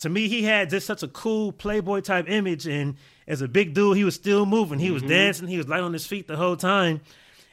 to 0.00 0.08
me, 0.08 0.28
he 0.28 0.42
had 0.42 0.70
just 0.70 0.86
such 0.86 1.02
a 1.02 1.08
cool 1.08 1.52
playboy 1.52 2.00
type 2.00 2.28
image, 2.28 2.66
and 2.66 2.96
as 3.26 3.40
a 3.42 3.48
big 3.48 3.74
dude, 3.74 3.96
he 3.96 4.04
was 4.04 4.14
still 4.14 4.46
moving, 4.46 4.78
he 4.78 4.90
was 4.90 5.02
dancing, 5.02 5.48
he 5.48 5.56
was 5.56 5.68
light 5.68 5.80
on 5.80 5.92
his 5.92 6.06
feet 6.06 6.28
the 6.28 6.36
whole 6.36 6.56
time. 6.56 7.00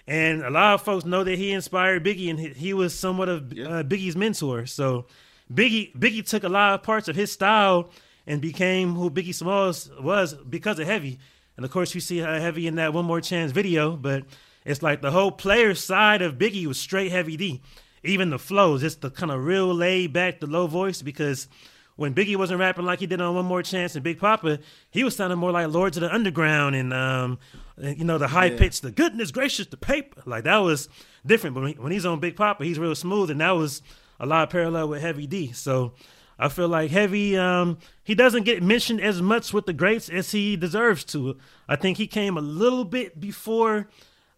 And 0.06 0.43
a 0.43 0.49
lot 0.49 0.73
of 0.73 0.82
folks 0.82 1.06
know 1.06 1.23
that 1.23 1.38
he 1.38 1.51
inspired 1.51 2.03
Biggie, 2.03 2.29
and 2.29 2.39
he, 2.39 2.49
he 2.49 2.73
was 2.73 2.93
somewhat 2.97 3.29
of 3.29 3.53
Yeah. 3.53 3.67
uh, 3.67 3.84
Biggie's 3.84 4.17
mentor. 4.17 4.65
So 4.65 5.06
Biggie 5.51 5.95
Biggie 5.97 6.27
took 6.27 6.43
a 6.43 6.49
lot 6.49 6.73
of 6.73 6.84
parts 6.84 7.08
of 7.08 7.15
his 7.15 7.32
style 7.32 7.89
and 8.27 8.41
became 8.41 8.95
who 8.95 9.10
Biggie 9.10 9.34
Smalls 9.34 9.89
was 9.99 10.34
because 10.34 10.79
of 10.79 10.88
Heavy. 10.88 11.19
And 11.56 11.65
of 11.65 11.71
course, 11.71 11.95
you 11.95 12.01
see 12.01 12.21
uh, 12.21 12.39
Heavy 12.39 12.67
in 12.67 12.75
that 12.75 12.93
One 12.93 13.06
More 13.06 13.21
Chance 13.21 13.53
video, 13.53 13.95
but 13.95 14.23
it's 14.65 14.82
like 14.82 15.01
the 15.01 15.12
whole 15.12 15.32
player 15.32 15.73
side 15.75 16.21
of 16.21 16.38
Biggie 16.38 16.65
was 16.65 16.77
straight 16.79 17.12
Heavy 17.12 17.38
D. 17.38 17.62
Even 18.03 18.29
the 18.29 18.39
flows, 18.39 18.82
just 18.82 18.99
the 18.99 19.10
kind 19.10 19.32
of 19.32 19.45
real 19.45 19.73
laid 19.73 20.12
back, 20.12 20.41
the 20.41 20.47
low 20.47 20.67
voice, 20.67 21.01
because 21.01 21.47
when 21.95 22.13
Biggie 22.13 22.36
wasn't 22.36 22.60
rapping 22.60 22.86
like 22.86 22.99
he 22.99 23.08
did 23.08 23.21
on 23.21 23.36
One 23.36 23.45
More 23.45 23.62
Chance 23.63 23.95
and 23.95 24.03
Big 24.03 24.19
Poppa, 24.19 24.60
he 24.91 25.03
was 25.03 25.15
sounding 25.15 25.38
more 25.39 25.51
like 25.51 25.67
Lords 25.67 25.95
of 25.97 26.01
the 26.01 26.13
Underground 26.13 26.75
and 26.75 26.93
um, 26.93 27.39
and, 27.77 27.97
you 27.97 28.03
know 28.06 28.17
the 28.17 28.27
high 28.27 28.49
pitch, 28.58 28.82
the 28.82 28.91
goodness 28.91 29.32
gracious, 29.32 29.67
the 29.67 29.77
paper. 29.77 30.21
Like 30.25 30.43
that 30.45 30.58
was 30.58 30.89
different. 31.25 31.53
But 31.53 31.62
when, 31.63 31.73
he- 31.73 31.79
when 31.79 31.91
he's 31.91 32.06
on 32.06 32.19
Big 32.19 32.36
Poppa, 32.36 32.63
he's 32.65 32.79
real 32.79 32.95
smooth, 32.95 33.29
and 33.29 33.41
that 33.41 33.51
was 33.51 33.82
a 34.19 34.25
lot 34.25 34.43
of 34.43 34.49
parallel 34.49 34.89
with 34.89 35.01
Heavy 35.01 35.27
D. 35.27 35.51
So 35.51 35.93
I 36.39 36.49
feel 36.49 36.67
like 36.67 36.89
Heavy, 36.91 37.38
um, 37.38 37.77
he 38.03 38.15
doesn't 38.15 38.43
get 38.43 38.63
mentioned 38.63 38.99
as 39.01 39.21
much 39.21 39.53
with 39.53 39.65
the 39.65 39.73
greats 39.73 40.10
as 40.10 40.32
he 40.32 40.56
deserves 40.56 41.03
to. 41.06 41.38
I 41.69 41.75
think 41.75 41.97
he 41.97 42.08
came 42.08 42.38
a 42.38 42.41
little 42.41 42.86
bit 42.86 43.19
before 43.19 43.88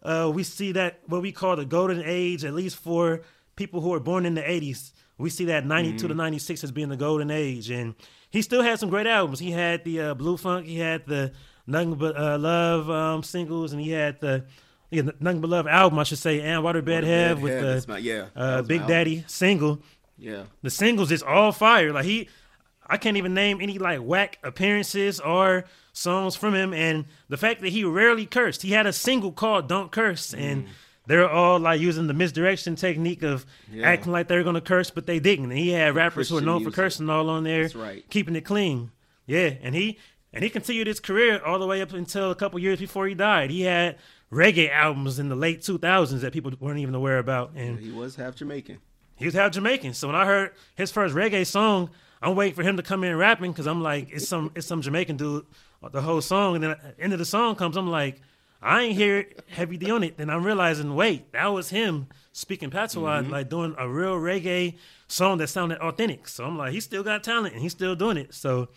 uh, 0.02 0.30
we 0.32 0.42
see 0.42 0.72
that 0.72 1.00
what 1.06 1.22
we 1.22 1.32
call 1.32 1.56
the 1.56 1.64
golden 1.64 2.02
age, 2.04 2.44
at 2.44 2.54
least 2.54 2.76
for 2.76 3.22
people 3.56 3.80
who 3.80 3.88
were 3.88 4.00
born 4.00 4.26
in 4.26 4.34
the 4.34 4.42
80s. 4.42 4.92
We 5.18 5.30
see 5.30 5.46
that 5.46 5.64
92 5.64 6.08
to 6.08 6.14
96 6.14 6.64
as 6.64 6.72
being 6.72 6.88
the 6.88 6.96
golden 6.96 7.30
age. 7.30 7.70
And 7.70 7.94
he 8.30 8.42
still 8.42 8.62
had 8.62 8.78
some 8.78 8.90
great 8.90 9.06
albums. 9.06 9.38
He 9.38 9.50
had 9.50 9.84
the 9.84 10.00
uh, 10.00 10.14
Blue 10.14 10.36
Funk, 10.36 10.66
he 10.66 10.78
had 10.78 11.06
the 11.06 11.32
Nothing 11.66 11.94
But 11.94 12.16
uh, 12.16 12.38
Love 12.38 12.90
um, 12.90 13.22
singles, 13.22 13.72
and 13.72 13.80
he 13.80 13.90
had 13.90 14.20
the 14.20 14.44
yeah, 14.90 15.02
Nothing 15.18 15.40
But 15.40 15.50
Love 15.50 15.66
album, 15.66 15.98
I 15.98 16.04
should 16.04 16.18
say, 16.18 16.40
and 16.40 16.62
Waterbed 16.62 17.02
Head 17.02 17.42
with 17.42 17.52
Head, 17.52 17.82
the 17.82 17.88
my- 17.88 17.98
yeah, 17.98 18.26
uh, 18.36 18.62
Big. 18.62 18.86
Daddy 18.86 19.24
single. 19.26 19.80
Yeah. 20.18 20.44
The 20.62 20.70
singles 20.70 21.10
is 21.10 21.22
all 21.22 21.52
fire. 21.52 21.92
Like 21.92 22.04
he, 22.04 22.28
I 22.86 22.96
can't 22.96 23.16
even 23.16 23.34
name 23.34 23.60
any 23.60 23.78
like 23.78 24.00
whack 24.00 24.38
appearances 24.44 25.18
or 25.20 25.64
songs 25.92 26.36
from 26.36 26.54
him. 26.54 26.72
And 26.72 27.06
the 27.28 27.36
fact 27.36 27.60
that 27.62 27.70
he 27.70 27.84
rarely 27.84 28.26
cursed, 28.26 28.62
he 28.62 28.70
had 28.72 28.86
a 28.86 28.92
single 28.92 29.32
called 29.32 29.68
"Don't 29.68 29.90
Curse," 29.90 30.32
and 30.34 30.66
they're 31.06 31.28
all 31.28 31.58
like 31.58 31.80
using 31.80 32.06
the 32.06 32.14
misdirection 32.14 32.76
technique 32.76 33.22
of 33.22 33.46
Yeah. 33.72 33.86
acting 33.88 34.12
like 34.12 34.28
they're 34.28 34.42
gonna 34.44 34.60
curse, 34.60 34.90
but 34.90 35.06
they 35.06 35.18
didn't. 35.20 35.46
And 35.50 35.58
he 35.58 35.70
had 35.70 35.94
rappers 35.94 36.28
who 36.28 36.38
are 36.38 36.40
known 36.40 36.62
music. 36.62 36.74
for 36.74 36.82
cursing 36.82 37.08
all 37.10 37.28
on 37.30 37.44
there, 37.44 37.62
That's 37.62 37.74
right. 37.74 38.04
keeping 38.10 38.36
it 38.36 38.44
clean. 38.44 38.90
Yeah, 39.26 39.54
and 39.62 39.74
he 39.74 39.98
and 40.32 40.42
he 40.44 40.50
continued 40.50 40.86
his 40.86 41.00
career 41.00 41.40
all 41.44 41.58
the 41.58 41.66
way 41.66 41.80
up 41.80 41.92
until 41.92 42.30
a 42.30 42.34
couple 42.34 42.58
years 42.58 42.78
before 42.78 43.06
he 43.06 43.14
died. 43.14 43.50
He 43.50 43.62
had 43.62 43.96
reggae 44.32 44.70
albums 44.70 45.18
in 45.18 45.28
the 45.28 45.36
late 45.36 45.62
2000s 45.62 46.20
that 46.20 46.32
people 46.32 46.52
weren't 46.60 46.78
even 46.80 46.94
aware 46.94 47.18
about, 47.18 47.52
and 47.54 47.78
He 47.78 47.90
was 47.90 48.16
half 48.16 48.34
Jamaican. 48.36 48.78
he 49.14 49.24
was 49.24 49.34
half 49.34 49.52
Jamaican. 49.52 49.94
So 49.94 50.08
when 50.08 50.16
I 50.16 50.26
heard 50.26 50.50
his 50.74 50.90
first 50.90 51.14
reggae 51.14 51.46
song, 51.46 51.90
I'm 52.20 52.34
waiting 52.34 52.54
for 52.54 52.62
him 52.62 52.76
to 52.76 52.82
come 52.82 53.04
in 53.04 53.16
rapping 53.16 53.52
because 53.52 53.66
I'm 53.66 53.82
like, 53.82 54.08
it's 54.10 54.28
some 54.28 54.50
it's 54.54 54.66
some 54.66 54.82
Jamaican 54.82 55.16
dude 55.16 55.46
the 55.92 56.02
whole 56.02 56.20
song. 56.20 56.56
And 56.56 56.64
then 56.64 56.70
at 56.72 56.96
the 56.96 57.02
end 57.04 57.12
of 57.12 57.18
the 57.20 57.24
song 57.24 57.54
comes, 57.54 57.76
I'm 57.76 57.88
like, 57.88 58.20
I 58.62 58.82
ain't 58.82 58.96
hear 58.96 59.26
Heavy 59.48 59.76
D 59.76 59.90
on 59.90 60.02
it. 60.02 60.16
Then 60.16 60.30
I'm 60.30 60.44
realizing, 60.44 60.94
wait, 60.94 61.32
that 61.32 61.46
was 61.46 61.70
him 61.70 62.08
speaking 62.32 62.70
patois, 62.70 63.22
mm-hmm. 63.22 63.30
like 63.30 63.48
doing 63.48 63.74
a 63.78 63.88
real 63.88 64.16
reggae 64.16 64.76
song 65.08 65.38
that 65.38 65.48
sounded 65.48 65.78
authentic. 65.78 66.28
So 66.28 66.44
I'm 66.44 66.58
like, 66.58 66.72
he 66.72 66.80
still 66.80 67.02
got 67.02 67.22
talent 67.22 67.54
and 67.54 67.62
he's 67.62 67.72
still 67.72 67.94
doing 67.94 68.16
it. 68.16 68.34
So 68.34 68.68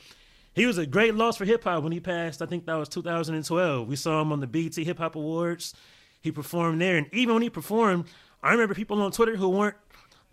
he 0.53 0.65
was 0.65 0.77
a 0.77 0.85
great 0.85 1.15
loss 1.15 1.37
for 1.37 1.45
hip 1.45 1.63
hop 1.63 1.83
when 1.83 1.91
he 1.91 1.99
passed. 1.99 2.41
I 2.41 2.45
think 2.45 2.65
that 2.65 2.75
was 2.75 2.89
2012. 2.89 3.87
We 3.87 3.95
saw 3.95 4.21
him 4.21 4.31
on 4.31 4.39
the 4.39 4.47
BET 4.47 4.75
Hip 4.75 4.97
Hop 4.97 5.15
Awards. 5.15 5.73
He 6.21 6.31
performed 6.31 6.81
there, 6.81 6.97
and 6.97 7.07
even 7.13 7.35
when 7.35 7.43
he 7.43 7.49
performed, 7.49 8.05
I 8.43 8.51
remember 8.51 8.73
people 8.73 9.01
on 9.01 9.11
Twitter 9.11 9.37
who 9.37 9.47
weren't 9.47 9.77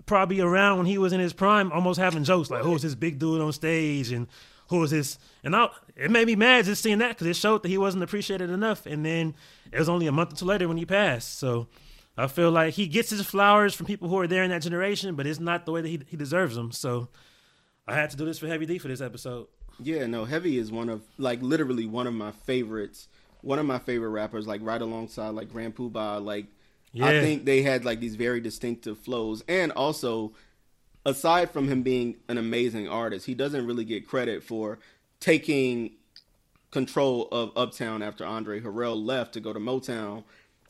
probably 0.04 0.40
around 0.40 0.78
when 0.78 0.86
he 0.86 0.98
was 0.98 1.12
in 1.12 1.20
his 1.20 1.32
prime, 1.32 1.70
almost 1.70 2.00
having 2.00 2.24
jokes 2.24 2.50
like, 2.50 2.62
"Who's 2.62 2.82
this 2.82 2.96
big 2.96 3.18
dude 3.20 3.40
on 3.40 3.52
stage?" 3.52 4.10
and 4.10 4.26
"Who 4.68 4.78
was 4.80 4.90
this?" 4.90 5.18
And 5.46 5.54
I, 5.54 5.68
it 5.94 6.10
made 6.10 6.26
me 6.26 6.34
mad 6.34 6.64
just 6.64 6.82
seeing 6.82 6.98
that 6.98 7.10
because 7.10 7.28
it 7.28 7.36
showed 7.36 7.62
that 7.62 7.68
he 7.68 7.78
wasn't 7.78 8.02
appreciated 8.02 8.50
enough. 8.50 8.84
And 8.84 9.06
then 9.06 9.36
it 9.70 9.78
was 9.78 9.88
only 9.88 10.08
a 10.08 10.12
month 10.12 10.32
or 10.32 10.36
two 10.36 10.44
later 10.44 10.66
when 10.66 10.76
he 10.76 10.84
passed. 10.84 11.38
So 11.38 11.68
I 12.18 12.26
feel 12.26 12.50
like 12.50 12.74
he 12.74 12.88
gets 12.88 13.10
his 13.10 13.24
flowers 13.24 13.72
from 13.72 13.86
people 13.86 14.08
who 14.08 14.18
are 14.18 14.26
there 14.26 14.42
in 14.42 14.50
that 14.50 14.62
generation, 14.62 15.14
but 15.14 15.24
it's 15.24 15.38
not 15.38 15.64
the 15.64 15.70
way 15.70 15.82
that 15.82 15.88
he 15.88 16.00
he 16.08 16.16
deserves 16.16 16.56
them. 16.56 16.72
So 16.72 17.10
I 17.86 17.94
had 17.94 18.10
to 18.10 18.16
do 18.16 18.24
this 18.24 18.40
for 18.40 18.48
Heavy 18.48 18.66
D 18.66 18.78
for 18.78 18.88
this 18.88 19.00
episode. 19.00 19.46
Yeah, 19.80 20.08
no, 20.08 20.24
Heavy 20.24 20.58
is 20.58 20.72
one 20.72 20.88
of 20.88 21.02
like 21.16 21.40
literally 21.42 21.86
one 21.86 22.08
of 22.08 22.14
my 22.14 22.32
favorites. 22.32 23.06
One 23.42 23.60
of 23.60 23.66
my 23.66 23.78
favorite 23.78 24.08
rappers, 24.08 24.48
like 24.48 24.62
right 24.64 24.82
alongside 24.82 25.28
like 25.28 25.52
Grand 25.52 25.76
Puba. 25.76 26.24
Like 26.24 26.46
I 27.00 27.20
think 27.20 27.44
they 27.44 27.62
had 27.62 27.84
like 27.84 28.00
these 28.00 28.16
very 28.16 28.40
distinctive 28.40 28.98
flows, 28.98 29.44
and 29.46 29.70
also 29.70 30.32
aside 31.04 31.52
from 31.52 31.68
him 31.68 31.82
being 31.82 32.16
an 32.28 32.36
amazing 32.36 32.88
artist, 32.88 33.26
he 33.26 33.34
doesn't 33.34 33.64
really 33.64 33.84
get 33.84 34.08
credit 34.08 34.42
for 34.42 34.80
taking 35.20 35.92
control 36.70 37.28
of 37.32 37.52
Uptown 37.56 38.02
after 38.02 38.24
Andre 38.24 38.60
Harrell 38.60 39.02
left 39.02 39.32
to 39.34 39.40
go 39.40 39.52
to 39.52 39.60
Motown 39.60 40.24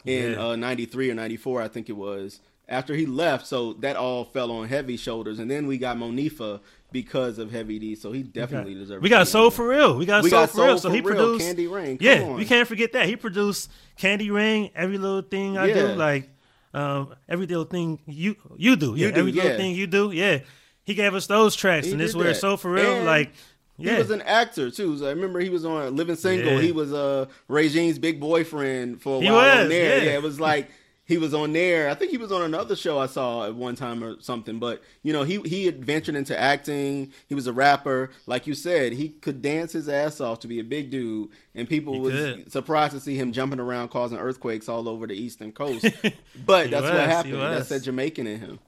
in 0.05 0.33
Yeah. 0.33 0.49
uh, 0.51 0.57
93 0.57 1.11
or 1.11 1.15
94, 1.15 1.63
I 1.63 1.69
think 1.69 1.89
it 1.89 1.97
was. 1.97 2.41
After 2.69 2.95
he 2.95 3.07
left, 3.07 3.47
so 3.47 3.75
that 3.75 3.95
all 3.97 4.25
fell 4.25 4.51
on 4.51 4.67
heavy 4.69 4.97
shoulders. 4.97 5.39
And 5.39 5.49
then 5.51 5.67
we 5.69 5.79
got 5.79 5.97
Monifah 5.97 6.61
because 6.91 7.39
of 7.39 7.53
Heavy 7.53 7.79
D. 7.79 7.95
So 7.95 8.11
he 8.11 8.23
definitely 8.25 8.75
got, 8.75 8.81
deserves. 8.81 9.03
we 9.03 9.09
got 9.09 9.29
Soul 9.29 9.51
for 9.51 9.69
real. 9.69 9.97
We 9.97 10.05
got 10.05 10.25
We 10.25 10.31
Soul 10.31 10.41
got 10.41 10.51
for 10.51 10.65
real. 10.67 10.79
So 10.79 10.89
for 10.89 10.95
he 10.95 11.01
Real, 11.01 11.15
produced 11.15 11.45
Candy 11.47 11.67
Rain. 11.69 11.99
Come 11.99 12.05
yeah, 12.07 12.23
on. 12.23 12.35
we 12.35 12.45
can't 12.45 12.67
forget 12.67 12.93
that 12.95 13.07
he 13.07 13.15
produced 13.15 13.71
Candy 13.97 14.31
Rain. 14.33 14.71
Every 14.75 14.99
little 14.99 15.23
thing 15.23 15.57
I 15.57 15.73
do, 15.73 15.87
like 15.95 16.29
um, 16.75 17.15
every 17.29 17.47
little 17.47 17.65
thing 17.65 18.01
you 18.07 18.35
you 18.57 18.75
do, 18.75 18.95
yeah, 18.97 19.07
You 19.07 19.13
do, 19.13 19.21
every 19.21 19.33
little 19.33 19.57
thing 19.57 19.75
you 19.77 19.87
do, 19.87 20.11
yeah. 20.11 20.41
He 20.83 20.95
gave 20.95 21.15
us 21.15 21.27
those 21.29 21.55
tracks, 21.55 21.87
He 21.87 21.93
and 21.93 22.01
this 22.01 22.15
where. 22.17 22.35
Soul 22.35 22.57
for 22.57 22.71
real, 22.73 22.97
And 22.97 23.07
like 23.07 23.33
He 23.79 23.91
was 23.93 24.11
an 24.11 24.23
actor 24.23 24.71
too. 24.71 24.97
So 24.99 25.07
I 25.07 25.11
remember 25.11 25.41
he 25.41 25.51
was 25.51 25.65
on 25.65 25.95
Living 25.97 26.17
Single. 26.17 26.53
Yeah. 26.55 26.61
He 26.61 26.73
was 26.73 26.93
uh 26.93 27.27
Regine's 27.49 27.99
big 27.99 28.21
boyfriend 28.21 29.03
for 29.03 29.19
a 29.19 29.25
He 29.25 29.31
while 29.31 29.63
on 29.63 29.69
there. 29.69 30.05
yeah. 30.05 30.11
it 30.13 30.23
was 30.23 30.41
like 30.41 30.71
he 31.09 31.19
was 31.19 31.33
on 31.35 31.53
there. 31.53 31.89
I 31.89 31.95
think 31.95 32.11
he 32.11 32.17
was 32.17 32.33
on 32.33 32.43
another 32.43 32.75
show 32.75 32.99
I 32.99 33.07
saw 33.07 33.45
at 33.47 33.55
one 33.55 33.77
time 33.77 34.03
or 34.03 34.21
something. 34.21 34.59
But 34.59 34.83
you 35.05 35.13
know, 35.13 35.23
he 35.23 35.41
he 35.43 35.65
had 35.67 35.85
ventured 35.85 36.17
into 36.17 36.37
acting. 36.37 37.13
He 37.29 37.35
was 37.37 37.47
a 37.47 37.53
rapper, 37.53 38.11
like 38.27 38.47
you 38.49 38.55
said. 38.55 38.93
He 38.93 39.11
could 39.11 39.41
dance 39.41 39.73
his 39.73 39.89
ass 39.89 40.21
off 40.21 40.41
to 40.41 40.49
be 40.49 40.59
a 40.59 40.65
big 40.65 40.91
dude, 40.91 41.29
and 41.55 41.69
people 41.69 41.95
He 41.95 42.01
was 42.01 42.13
could. 42.15 42.51
surprised 42.53 42.93
to 42.95 43.01
see 43.01 43.15
him 43.15 43.31
jumping 43.33 43.61
around, 43.61 43.91
causing 43.91 44.19
earthquakes 44.19 44.69
all 44.69 44.89
over 44.89 45.07
the 45.07 45.15
eastern 45.15 45.53
coast. 45.53 45.85
but 46.45 46.71
that's 46.71 46.83
was, 46.83 46.91
what 46.91 47.09
happened. 47.09 47.35
That's 47.41 47.69
that 47.69 47.81
Jamaican 47.85 48.27
in 48.27 48.41
him. 48.41 48.59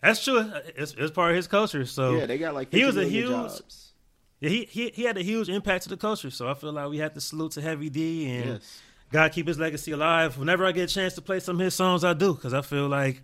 that's 0.00 0.22
true. 0.22 0.48
It's, 0.76 0.94
it's 0.96 1.10
part 1.10 1.30
of 1.32 1.36
his 1.36 1.48
culture. 1.48 1.84
So 1.84 2.16
Yeah, 2.16 2.26
they 2.26 2.38
got 2.38 2.54
like 2.54 2.72
he 2.72 2.84
was 2.84 2.96
a 2.96 3.04
huge 3.08 3.28
jobs. 3.28 3.92
Yeah, 4.40 4.50
he, 4.50 4.64
he 4.66 4.90
he 4.94 5.02
had 5.04 5.16
a 5.16 5.22
huge 5.22 5.48
impact 5.48 5.84
to 5.84 5.88
the 5.88 5.96
culture. 5.96 6.30
So 6.30 6.48
I 6.48 6.54
feel 6.54 6.72
like 6.72 6.88
we 6.90 6.98
have 6.98 7.14
to 7.14 7.20
salute 7.20 7.52
to 7.52 7.62
Heavy 7.62 7.88
D 7.90 8.28
and 8.30 8.46
Yes. 8.54 8.80
God 9.12 9.32
keep 9.32 9.46
his 9.46 9.58
legacy 9.58 9.92
alive. 9.92 10.36
Whenever 10.36 10.66
I 10.66 10.72
get 10.72 10.90
a 10.90 10.94
chance 10.94 11.14
to 11.14 11.22
play 11.22 11.40
some 11.40 11.56
of 11.56 11.64
his 11.64 11.74
songs, 11.74 12.04
I 12.04 12.12
do 12.12 12.34
because 12.34 12.52
I 12.52 12.60
feel 12.62 12.88
like 12.88 13.22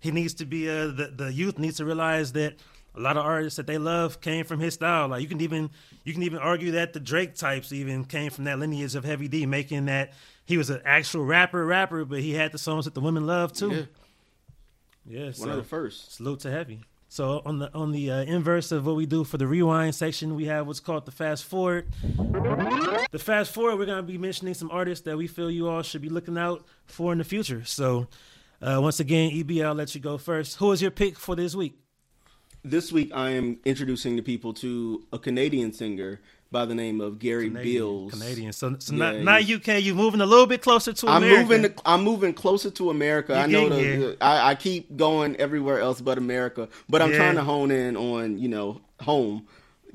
he 0.00 0.10
needs 0.10 0.34
to 0.34 0.46
be 0.46 0.68
uh, 0.70 0.86
the 0.86 1.12
the 1.14 1.32
youth 1.32 1.58
needs 1.58 1.76
to 1.78 1.84
realize 1.84 2.32
that 2.32 2.54
a 2.96 3.00
lot 3.00 3.16
of 3.16 3.24
artists 3.26 3.56
that 3.56 3.66
they 3.66 3.76
love 3.76 4.20
came 4.20 4.44
from 4.44 4.60
his 4.60 4.74
style. 4.74 5.08
Like 5.08 5.20
you 5.22 5.28
can 5.28 5.40
even 5.40 5.70
you 6.04 6.12
can 6.14 6.22
even 6.22 6.38
argue 6.38 6.70
that 6.72 6.92
the 6.92 7.00
Drake 7.00 7.34
types 7.34 7.72
even 7.72 8.04
came 8.04 8.30
from 8.30 8.44
that 8.44 8.58
lineage 8.58 8.94
of 8.94 9.04
Heavy 9.04 9.28
D, 9.28 9.44
making 9.46 9.86
that 9.86 10.12
he 10.46 10.56
was 10.56 10.70
an 10.70 10.80
actual 10.84 11.24
rapper 11.24 11.66
rapper, 11.66 12.04
but 12.04 12.20
he 12.20 12.32
had 12.34 12.52
the 12.52 12.58
songs 12.58 12.84
that 12.86 12.94
the 12.94 13.00
women 13.00 13.26
love 13.26 13.52
too. 13.52 13.70
Yeah. 13.70 13.82
Yeah, 15.06 15.24
One 15.24 15.34
so 15.34 15.50
of 15.50 15.56
the 15.56 15.64
first. 15.64 16.14
salute 16.14 16.40
to 16.40 16.50
Heavy. 16.50 16.80
So 17.14 17.42
on 17.46 17.60
the 17.60 17.72
on 17.72 17.92
the 17.92 18.10
uh, 18.10 18.22
inverse 18.22 18.72
of 18.72 18.86
what 18.86 18.96
we 18.96 19.06
do 19.06 19.22
for 19.22 19.38
the 19.38 19.46
rewind 19.46 19.94
section, 19.94 20.34
we 20.34 20.46
have 20.46 20.66
what's 20.66 20.80
called 20.80 21.06
the 21.06 21.12
fast 21.12 21.44
forward. 21.44 21.86
The 22.02 23.20
fast 23.20 23.52
forward, 23.52 23.78
we're 23.78 23.86
gonna 23.86 24.02
be 24.02 24.18
mentioning 24.18 24.52
some 24.52 24.68
artists 24.72 25.04
that 25.04 25.16
we 25.16 25.28
feel 25.28 25.48
you 25.48 25.68
all 25.68 25.82
should 25.82 26.02
be 26.02 26.08
looking 26.08 26.36
out 26.36 26.64
for 26.86 27.12
in 27.12 27.18
the 27.18 27.24
future. 27.24 27.62
So 27.64 28.08
uh, 28.60 28.80
once 28.82 28.98
again, 28.98 29.30
EB, 29.32 29.64
I'll 29.64 29.74
let 29.74 29.94
you 29.94 30.00
go 30.00 30.18
first. 30.18 30.56
Who 30.56 30.72
is 30.72 30.82
your 30.82 30.90
pick 30.90 31.16
for 31.16 31.36
this 31.36 31.54
week? 31.54 31.78
This 32.64 32.90
week, 32.90 33.12
I 33.14 33.30
am 33.30 33.60
introducing 33.64 34.16
the 34.16 34.22
people 34.22 34.52
to 34.54 35.06
a 35.12 35.18
Canadian 35.20 35.72
singer 35.72 36.20
by 36.50 36.64
the 36.64 36.74
name 36.74 37.00
of 37.00 37.18
Gary 37.18 37.48
Beals, 37.48 38.12
Canadian. 38.12 38.52
So, 38.52 38.76
so 38.78 38.94
Yeah, 38.94 39.12
not, 39.22 39.42
not 39.42 39.50
UK. 39.50 39.82
You're 39.82 39.94
moving 39.94 40.20
a 40.20 40.26
little 40.26 40.46
bit 40.46 40.62
closer 40.62 40.92
to 40.92 41.08
I'm 41.08 41.22
America. 41.24 41.42
moving. 41.48 41.74
I'm 41.84 42.04
moving 42.04 42.32
closer 42.34 42.70
to 42.70 42.90
America. 42.90 43.32
You 43.32 43.38
I 43.38 43.46
know 43.46 43.68
getting 43.68 44.00
the. 44.00 44.16
I, 44.20 44.50
I 44.50 44.54
keep 44.54 44.96
going 44.96 45.34
everywhere 45.36 45.80
else 45.80 46.00
but 46.00 46.16
America, 46.18 46.68
but 46.88 47.02
I'm 47.02 47.10
Yeah. 47.10 47.16
trying 47.16 47.34
to 47.36 47.42
hone 47.44 47.70
in 47.70 47.96
on 47.96 48.38
you 48.38 48.48
know 48.48 48.80
home. 49.00 49.46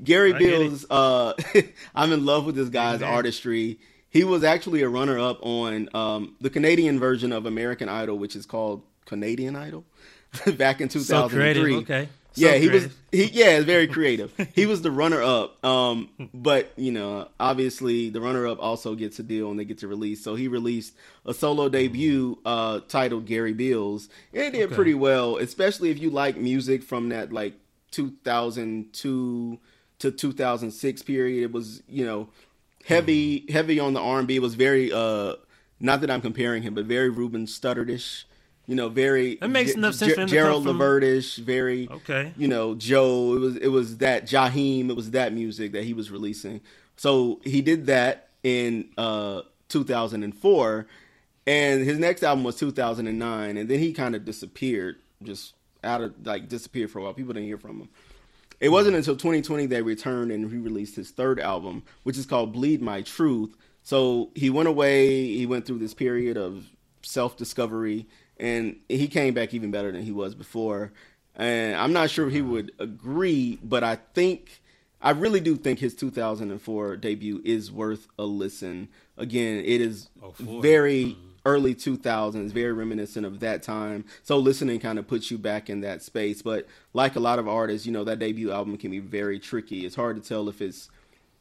Gary 0.04 0.34
I. 0.34 0.38
Beals. 0.38 0.86
Uh, 0.90 1.32
I'm 1.94 2.12
in 2.12 2.24
love 2.26 2.44
with 2.46 2.54
this 2.56 2.68
guy's 2.68 3.02
Amen. 3.02 3.14
artistry. 3.14 3.78
He 4.10 4.24
was 4.24 4.42
actually 4.42 4.82
a 4.82 4.88
runner-up 4.88 5.38
on 5.42 5.88
um, 5.94 6.34
the 6.40 6.50
Canadian 6.50 6.98
version 6.98 7.32
of 7.32 7.46
American 7.46 7.88
Idol, 7.88 8.18
which 8.18 8.34
is 8.34 8.44
called 8.44 8.82
Canadian 9.06 9.54
Idol, 9.54 9.84
back 10.56 10.80
in 10.80 10.90
so 10.90 10.98
2003. 10.98 11.38
creative. 11.38 11.82
Okay. 11.84 12.08
So 12.32 12.46
yeah, 12.46 12.54
he 12.54 12.68
creative. 12.68 12.90
was. 12.90 12.96
He 13.12 13.24
yeah, 13.38 13.56
it's 13.56 13.64
very 13.66 13.86
creative. 13.96 14.32
he 14.54 14.66
was 14.66 14.82
the 14.82 14.90
runner 14.90 15.20
up. 15.22 15.62
Um, 15.64 16.08
but 16.32 16.72
you 16.76 16.92
know, 16.92 17.28
obviously 17.40 18.08
the 18.10 18.20
runner 18.20 18.46
up 18.46 18.62
also 18.62 18.94
gets 18.94 19.18
a 19.18 19.22
deal 19.22 19.50
and 19.50 19.58
they 19.58 19.64
get 19.64 19.78
to 19.78 19.88
release. 19.88 20.22
So 20.22 20.36
he 20.36 20.46
released 20.48 20.94
a 21.26 21.34
solo 21.34 21.68
debut 21.68 22.38
uh, 22.44 22.80
titled 22.88 23.26
Gary 23.26 23.52
Beals. 23.52 24.08
and 24.32 24.42
it 24.44 24.50
did 24.52 24.62
Okay. 24.66 24.74
pretty 24.76 24.94
well, 24.94 25.36
especially 25.38 25.90
if 25.90 25.98
you 25.98 26.10
like 26.10 26.36
music 26.36 26.82
from 26.84 27.08
that 27.08 27.32
like 27.32 27.54
2002 27.90 29.58
to 29.98 30.10
2006 30.10 31.02
period. 31.02 31.42
It 31.44 31.52
was 31.52 31.82
you 31.88 32.04
know 32.04 32.28
heavy 32.84 33.44
heavy 33.50 33.78
on 33.80 33.92
the 33.92 34.00
R&B. 34.00 34.36
It 34.36 34.42
was 34.42 34.54
very 34.54 34.92
uh, 34.92 35.34
not 35.80 36.00
that 36.00 36.10
I'm 36.10 36.20
comparing 36.20 36.62
him, 36.62 36.74
but 36.74 36.84
very 36.86 37.08
Ruben 37.08 37.46
Studdard-ish. 37.46 38.26
You 38.66 38.76
know, 38.76 38.88
very 38.88 39.34
That 39.36 39.48
makes 39.50 39.72
enough 39.72 39.94
sense 39.94 40.14
him 40.14 40.28
Gerald 40.28 40.62
from- 40.64 40.78
Levert-ish, 40.78 41.36
very 41.36 41.88
Okay. 41.90 42.32
you 42.36 42.46
know, 42.46 42.74
Joe. 42.76 43.34
It 43.34 43.40
was 43.40 43.56
it 43.56 43.68
was 43.68 43.96
that 43.98 44.26
Jaheim. 44.28 44.90
It 44.90 44.96
was 44.96 45.10
that 45.12 45.32
music 45.32 45.72
that 45.72 45.84
he 45.84 45.92
was 45.92 46.10
releasing. 46.10 46.60
So 46.96 47.40
he 47.44 47.62
did 47.62 47.86
that 47.86 48.28
in 48.44 48.90
uh, 48.96 49.42
2004, 49.68 50.86
and 51.46 51.84
his 51.84 51.98
next 51.98 52.22
album 52.22 52.44
was 52.44 52.56
2009, 52.56 53.56
and 53.56 53.68
then 53.68 53.78
he 53.78 53.92
kind 53.92 54.14
of 54.14 54.24
disappeared, 54.24 54.96
just 55.22 55.54
out 55.82 56.02
of 56.02 56.14
like 56.26 56.48
disappeared 56.48 56.90
for 56.90 56.98
a 56.98 57.02
while. 57.02 57.14
People 57.14 57.32
didn't 57.32 57.46
hear 57.46 57.58
from 57.58 57.80
him. 57.80 57.88
It 58.60 58.68
wasn't 58.68 58.94
until 58.96 59.16
2020 59.16 59.64
they 59.66 59.80
returned 59.80 60.30
and 60.30 60.50
he 60.50 60.58
released 60.58 60.94
his 60.94 61.10
third 61.10 61.40
album, 61.40 61.82
which 62.02 62.18
is 62.18 62.26
called 62.26 62.52
Bleed 62.52 62.82
My 62.82 63.00
Truth. 63.00 63.56
So 63.82 64.30
he 64.34 64.50
went 64.50 64.68
away. 64.68 65.26
He 65.34 65.46
went 65.46 65.64
through 65.66 65.78
this 65.78 65.94
period 65.94 66.36
of 66.36 66.66
self 67.02 67.38
discovery, 67.38 68.06
and 68.40 68.76
he 68.88 69.06
came 69.06 69.34
back 69.34 69.54
even 69.54 69.70
better 69.70 69.92
than 69.92 70.02
he 70.02 70.10
was 70.10 70.34
before. 70.34 70.92
And 71.36 71.76
I'm 71.76 71.92
not 71.92 72.10
sure 72.10 72.28
he 72.28 72.42
would 72.42 72.72
agree, 72.78 73.58
but 73.62 73.84
I 73.84 73.96
think 74.14 74.62
I 75.00 75.10
really 75.10 75.40
do 75.40 75.56
think 75.56 75.78
his 75.78 75.94
2004 75.94 76.96
debut 76.96 77.40
is 77.44 77.70
worth 77.70 78.08
a 78.18 78.24
listen. 78.24 78.88
Again, 79.16 79.62
it 79.64 79.80
is 79.80 80.08
Oh, 80.22 80.32
very 80.38 81.16
early 81.46 81.74
2000s, 81.74 82.50
very 82.50 82.72
reminiscent 82.72 83.24
of 83.24 83.40
that 83.40 83.62
time. 83.62 84.04
So 84.22 84.36
listening 84.36 84.80
kind 84.80 84.98
of 84.98 85.06
puts 85.06 85.30
you 85.30 85.38
back 85.38 85.70
in 85.70 85.80
that 85.82 86.02
space. 86.02 86.42
But 86.42 86.66
like 86.92 87.16
a 87.16 87.20
lot 87.20 87.38
of 87.38 87.48
artists, 87.48 87.86
you 87.86 87.92
know, 87.92 88.04
that 88.04 88.18
debut 88.18 88.52
album 88.52 88.76
can 88.76 88.90
be 88.90 88.98
very 88.98 89.38
tricky. 89.38 89.86
It's 89.86 89.96
hard 89.96 90.22
to 90.22 90.28
tell 90.28 90.48
if 90.48 90.60
it's 90.60 90.90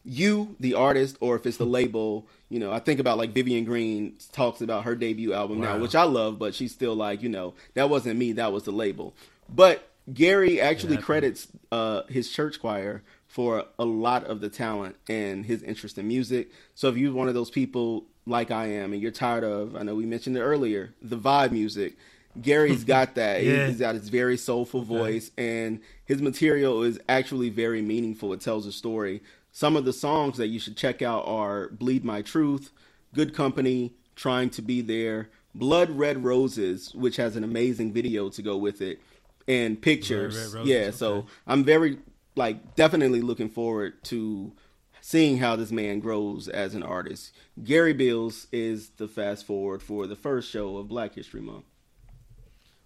you, 0.04 0.56
the 0.60 0.74
artist, 0.74 1.18
or 1.20 1.36
if 1.36 1.46
it's 1.46 1.58
the 1.58 1.66
label. 1.66 2.28
You 2.50 2.60
know, 2.60 2.72
I 2.72 2.80
think 2.80 3.00
about 3.00 3.18
like 3.18 3.34
Vivian 3.34 3.64
Green 3.66 4.16
talks 4.32 4.62
about 4.62 4.86
her 4.86 4.96
debut 4.96 5.34
album 5.34 5.62
now, 5.62 5.78
which 5.78 5.96
I 5.96 6.04
love, 6.04 6.40
but 6.40 6.56
she's 6.56 6.72
still 6.72 6.96
like, 6.96 7.22
you 7.22 7.30
know, 7.30 7.54
that 7.76 7.90
wasn't 7.90 8.18
me, 8.18 8.34
that 8.34 8.52
was 8.52 8.64
the 8.64 8.72
label. 8.72 9.14
But 9.48 9.88
Gary 10.12 10.60
actually 10.60 10.96
Yeah, 10.96 11.02
credits 11.02 11.48
uh, 11.72 12.04
his 12.10 12.30
church 12.32 12.60
choir 12.60 13.04
for 13.28 13.66
a 13.78 13.86
lot 13.86 14.24
of 14.24 14.42
the 14.42 14.50
talent 14.50 14.96
and 15.08 15.46
his 15.46 15.62
interest 15.62 15.98
in 16.00 16.08
music. 16.08 16.50
So 16.74 16.90
if 16.90 16.98
you're 16.98 17.14
one 17.14 17.28
of 17.28 17.36
those 17.36 17.52
people 17.52 18.06
like 18.26 18.50
I 18.52 18.68
am 18.68 18.94
and 18.94 19.02
you're 19.02 19.12
tired 19.12 19.44
of, 19.44 19.76
I 19.76 19.84
know 19.84 19.96
we 19.96 20.06
mentioned 20.06 20.36
it 20.36 20.42
earlier, 20.42 20.94
the 21.02 21.18
vibe 21.18 21.52
music, 21.52 21.96
Gary's 22.42 22.84
got 22.96 23.16
that. 23.16 23.44
Yeah. 23.44 23.68
He's 23.68 23.80
got 23.80 23.96
his 23.96 24.10
very 24.10 24.38
soulful 24.38 24.82
voice, 24.82 25.32
and 25.38 25.80
his 26.06 26.22
material 26.22 26.84
is 26.84 27.00
actually 27.08 27.50
very 27.50 27.82
meaningful. 27.82 28.34
It 28.34 28.42
tells 28.42 28.66
a 28.66 28.72
story. 28.72 29.22
Some 29.52 29.76
of 29.76 29.86
the 29.86 29.94
songs 29.94 30.38
that 30.38 30.48
you 30.48 30.60
should 30.60 30.78
check 30.78 31.02
out 31.02 31.28
are 31.28 31.70
Bleed 31.70 32.06
My 32.06 32.22
Truth, 32.22 32.72
Good 33.14 33.34
Company, 33.34 33.94
Trying 34.16 34.50
to 34.52 34.62
Be 34.62 34.82
There, 34.82 35.30
Blood 35.56 35.90
Red 35.90 36.24
Roses, 36.24 36.94
which 36.94 37.16
has 37.18 37.36
an 37.36 37.44
amazing 37.44 37.92
video 37.92 38.30
to 38.30 38.42
go 38.42 38.58
with 38.58 38.82
it, 38.82 39.02
and 39.48 39.82
Pictures. 39.82 40.36
Red 40.36 40.60
Roses, 40.60 40.70
yeah, 40.70 40.92
so. 40.92 41.26
I'm 41.48 41.64
very, 41.64 41.98
like, 42.36 42.76
definitely 42.76 43.22
looking 43.22 43.50
forward 43.50 44.04
to 44.06 44.54
seeing 45.02 45.38
how 45.38 45.56
this 45.56 45.72
man 45.72 46.00
grows 46.00 46.48
as 46.48 46.76
an 46.76 46.84
artist. 46.84 47.34
Gary 47.64 47.94
Beals 47.94 48.48
is 48.52 48.90
the 48.98 49.08
fast 49.08 49.46
forward 49.46 49.82
for 49.82 50.06
the 50.06 50.16
first 50.16 50.52
show 50.52 50.78
of 50.78 50.88
Black 50.88 51.16
History 51.16 51.42
Month. 51.42 51.66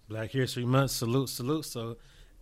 Black 0.08 0.30
History 0.30 0.64
Month. 0.64 0.92
Salute, 0.92 1.28
salute. 1.28 1.64
So 1.64 1.96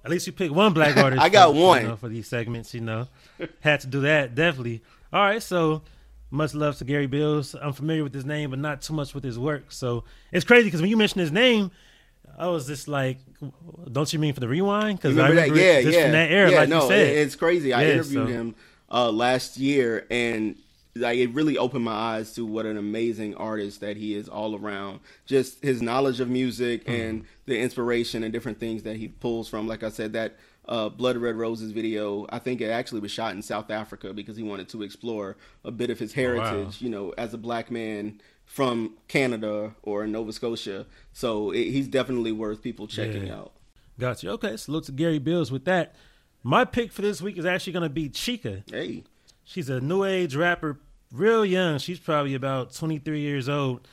at 0.04 0.10
least 0.10 0.26
you 0.26 0.32
picked 0.32 0.52
one 0.54 0.72
black 0.72 0.96
artist. 1.04 1.22
I 1.22 1.28
got 1.28 1.50
for, 1.50 1.54
you 1.56 1.62
one. 1.62 1.84
know, 1.84 1.96
for 1.96 2.08
these 2.08 2.26
segments. 2.28 2.74
You 2.74 2.80
know, 2.80 3.08
had 3.60 3.80
to 3.80 3.86
do 3.86 4.00
that 4.02 4.34
definitely. 4.34 4.82
All 5.12 5.20
right, 5.22 5.42
so 5.42 5.82
much 6.30 6.54
love 6.54 6.78
to 6.78 6.84
Gary 6.84 7.06
Beals. 7.06 7.54
I'm 7.54 7.72
familiar 7.74 8.02
with 8.02 8.14
his 8.14 8.24
name, 8.24 8.50
but 8.50 8.58
not 8.58 8.80
too 8.82 8.94
much 8.94 9.14
with 9.14 9.22
his 9.24 9.38
work. 9.38 9.70
So 9.70 10.04
it's 10.32 10.44
crazy 10.44 10.64
because 10.64 10.80
when 10.80 10.88
you 10.90 10.96
mentioned 10.96 11.20
his 11.20 11.32
name, 11.32 11.70
I 12.38 12.48
was 12.48 12.66
just 12.66 12.88
like, 12.88 13.18
"Don't 13.92 14.10
you 14.12 14.18
mean 14.18 14.32
for 14.32 14.40
the 14.40 14.48
rewind?" 14.48 14.98
Because 14.98 15.18
I 15.18 15.28
Remember 15.28 15.54
that? 15.54 15.60
Yeah, 15.62 15.82
just 15.82 15.96
yeah. 15.96 16.02
from 16.04 16.12
that 16.12 16.30
era, 16.30 16.50
yeah, 16.50 16.58
like 16.60 16.68
no, 16.70 16.82
you 16.82 16.88
said. 16.88 17.06
it- 17.08 17.16
it's 17.18 17.36
crazy. 17.36 17.72
I 17.74 17.82
Yeah, 17.82 17.92
interviewed 17.92 18.26
so- 18.28 18.32
him 18.32 18.54
uh, 18.90 19.10
last 19.10 19.58
year, 19.58 20.06
and 20.10 20.56
like 20.94 21.18
it 21.18 21.32
really 21.32 21.56
opened 21.56 21.84
my 21.84 21.92
eyes 21.92 22.34
to 22.34 22.44
what 22.44 22.66
an 22.66 22.76
amazing 22.76 23.34
artist 23.36 23.80
that 23.80 23.96
he 23.96 24.14
is 24.14 24.28
all 24.28 24.54
around. 24.56 25.00
Just 25.26 25.62
his 25.62 25.80
knowledge 25.80 26.20
of 26.20 26.28
music 26.28 26.84
Hmm. 26.86 26.92
and 26.92 27.24
the 27.46 27.58
inspiration 27.58 28.22
and 28.22 28.32
different 28.32 28.58
things 28.60 28.82
that 28.82 28.96
he 28.96 29.08
pulls 29.08 29.48
from. 29.48 29.66
Like 29.66 29.82
I 29.82 29.88
said, 29.88 30.12
that 30.12 30.36
uh, 30.68 30.88
Blood 30.90 31.16
Red 31.16 31.34
Roses 31.36 31.72
video, 31.72 32.26
I 32.30 32.38
think 32.38 32.60
it 32.60 32.68
actually 32.70 33.00
was 33.00 33.10
shot 33.10 33.34
in 33.34 33.42
South 33.42 33.70
Africa 33.70 34.12
because 34.12 34.36
he 34.36 34.42
wanted 34.44 34.68
to 34.68 34.82
explore 34.82 35.36
a 35.64 35.70
bit 35.72 35.90
of 35.90 35.98
his 35.98 36.12
heritage. 36.12 36.80
You 36.82 36.88
know, 36.90 37.12
as 37.18 37.34
a 37.34 37.38
black 37.38 37.70
man 37.70 38.20
from 38.44 38.94
Canada 39.08 39.74
or 39.82 40.06
Nova 40.06 40.32
Scotia. 40.32 40.86
So 41.12 41.50
it, 41.52 41.70
he's 41.70 41.88
definitely 41.88 42.32
worth 42.32 42.60
people 42.62 42.86
checking 42.86 43.26
Yeah. 43.28 43.36
out. 43.38 43.52
Gotcha. 43.98 44.28
Okay, 44.32 44.56
salute 44.56 44.84
to 44.84 44.92
Gary 44.92 45.18
Beals 45.18 45.50
with 45.50 45.64
that. 45.64 45.94
My 46.42 46.64
pick 46.64 46.92
for 46.92 47.02
this 47.02 47.22
week 47.22 47.38
is 47.38 47.44
actually 47.46 47.72
going 47.72 47.84
to 47.84 47.88
be 47.88 48.08
Chika. 48.08 48.62
Hey, 48.70 49.04
She's 49.52 49.68
a 49.68 49.82
new 49.82 50.02
age 50.02 50.34
rapper, 50.34 50.78
real 51.12 51.44
young. 51.44 51.76
She's 51.78 51.98
probably 51.98 52.34
about 52.34 52.72
23 52.72 53.20
years 53.20 53.50
old, 53.50 53.86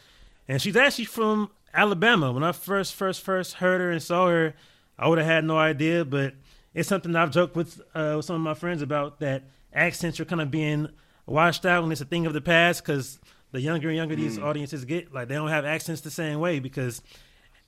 and 0.47 0.61
she's 0.61 0.77
actually 0.77 1.03
from 1.03 1.51
Alabama. 1.73 2.31
When 2.31 2.43
I 2.43 2.53
first, 2.53 2.95
first, 2.95 3.21
first 3.21 3.55
heard 3.55 3.81
her 3.81 3.91
and 3.91 4.01
saw 4.01 4.29
her, 4.29 4.53
I 4.97 5.09
would 5.09 5.17
have 5.17 5.27
had 5.27 5.43
no 5.43 5.57
idea. 5.57 6.05
But 6.05 6.35
it's 6.73 6.87
something 6.87 7.13
I've 7.13 7.31
joked 7.31 7.57
with, 7.57 7.81
uh, 7.93 8.13
with 8.15 8.25
some 8.25 8.37
of 8.37 8.41
my 8.41 8.53
friends 8.53 8.81
about 8.81 9.19
that 9.19 9.43
accents 9.73 10.17
are 10.21 10.25
kind 10.25 10.39
of 10.39 10.49
being 10.49 10.87
washed 11.25 11.65
out 11.65 11.83
and 11.83 11.91
it's 11.91 11.99
a 11.99 12.05
thing 12.05 12.25
of 12.25 12.31
the 12.31 12.39
past 12.39 12.81
because 12.81 13.19
the 13.51 13.59
younger 13.59 13.89
and 13.89 13.97
younger 13.97 14.15
these 14.15 14.39
audiences 14.39 14.85
get, 14.85 15.13
like 15.13 15.27
they 15.27 15.35
don't 15.35 15.49
have 15.49 15.65
accents 15.65 15.99
the 16.01 16.09
same 16.09 16.39
way 16.39 16.59
because 16.59 17.01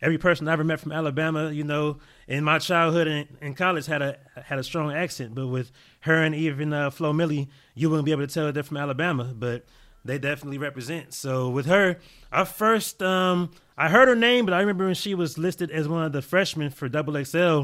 every 0.02 0.18
person 0.18 0.48
I 0.48 0.54
ever 0.54 0.64
met 0.64 0.80
from 0.80 0.92
Alabama, 0.92 1.52
you 1.52 1.64
know, 1.64 2.00
in 2.28 2.44
my 2.44 2.60
childhood 2.60 3.08
and 3.08 3.28
in 3.42 3.54
college 3.54 3.86
had 3.86 4.02
a 4.02 4.18
had 4.46 4.60
a 4.60 4.64
strong 4.64 4.92
accent. 4.92 5.36
But 5.36 5.48
with 5.48 5.72
her 6.02 6.24
and 6.24 6.34
even 6.34 6.74
uh, 6.74 6.90
Flo 6.90 7.14
Milli, 7.14 7.48
you 7.76 7.90
wouldn't 7.90 8.06
be 8.06 8.12
able 8.12 8.26
to 8.26 8.34
tell 8.34 8.46
that 8.46 8.54
they're 8.54 8.64
from 8.64 8.78
Alabama. 8.78 9.26
But 9.36 9.66
they 10.04 10.18
definitely 10.18 10.58
represent. 10.58 11.14
So 11.14 11.50
with 11.50 11.68
her, 11.68 11.98
I 12.32 12.44
first 12.46 13.04
um, 13.04 13.52
I 13.78 13.90
heard 13.90 14.08
her 14.08 14.16
name, 14.16 14.46
but 14.46 14.54
I 14.54 14.60
remember 14.60 14.86
when 14.86 14.96
she 14.96 15.14
was 15.16 15.38
listed 15.38 15.72
as 15.72 15.88
one 15.88 16.04
of 16.04 16.12
the 16.12 16.22
freshmen 16.22 16.72
for 16.72 16.90
Double 16.90 17.24
XL. 17.24 17.64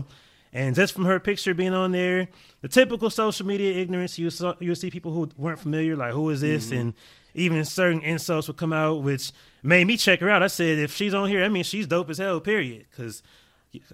And 0.53 0.75
just 0.75 0.93
from 0.93 1.05
her 1.05 1.19
picture 1.19 1.53
being 1.53 1.73
on 1.73 1.91
there, 1.91 2.29
the 2.61 2.69
typical 2.69 3.09
social 3.09 3.45
media 3.45 3.73
ignorance, 3.73 4.17
you 4.17 4.29
saw 4.29 4.53
you 4.59 4.73
see 4.75 4.89
people 4.89 5.11
who 5.11 5.29
weren't 5.37 5.59
familiar, 5.59 5.95
like 5.95 6.13
who 6.13 6.29
is 6.29 6.41
this, 6.41 6.71
and 6.71 6.93
even 7.33 7.63
certain 7.65 8.01
insults 8.01 8.47
would 8.47 8.57
come 8.57 8.73
out, 8.73 9.03
which 9.03 9.31
made 9.67 9.85
me 9.85 9.97
check 9.97 10.21
her 10.21 10.29
out. 10.29 10.41
I 10.41 10.47
said, 10.47 10.79
if 10.79 10.95
she's 10.95 11.13
on 11.13 11.29
here, 11.29 11.43
I 11.43 11.49
mean, 11.49 11.63
she's 11.63 11.85
dope 11.85 12.09
as 12.09 12.17
hell. 12.17 12.39
Period. 12.39 12.85
Because 12.89 13.21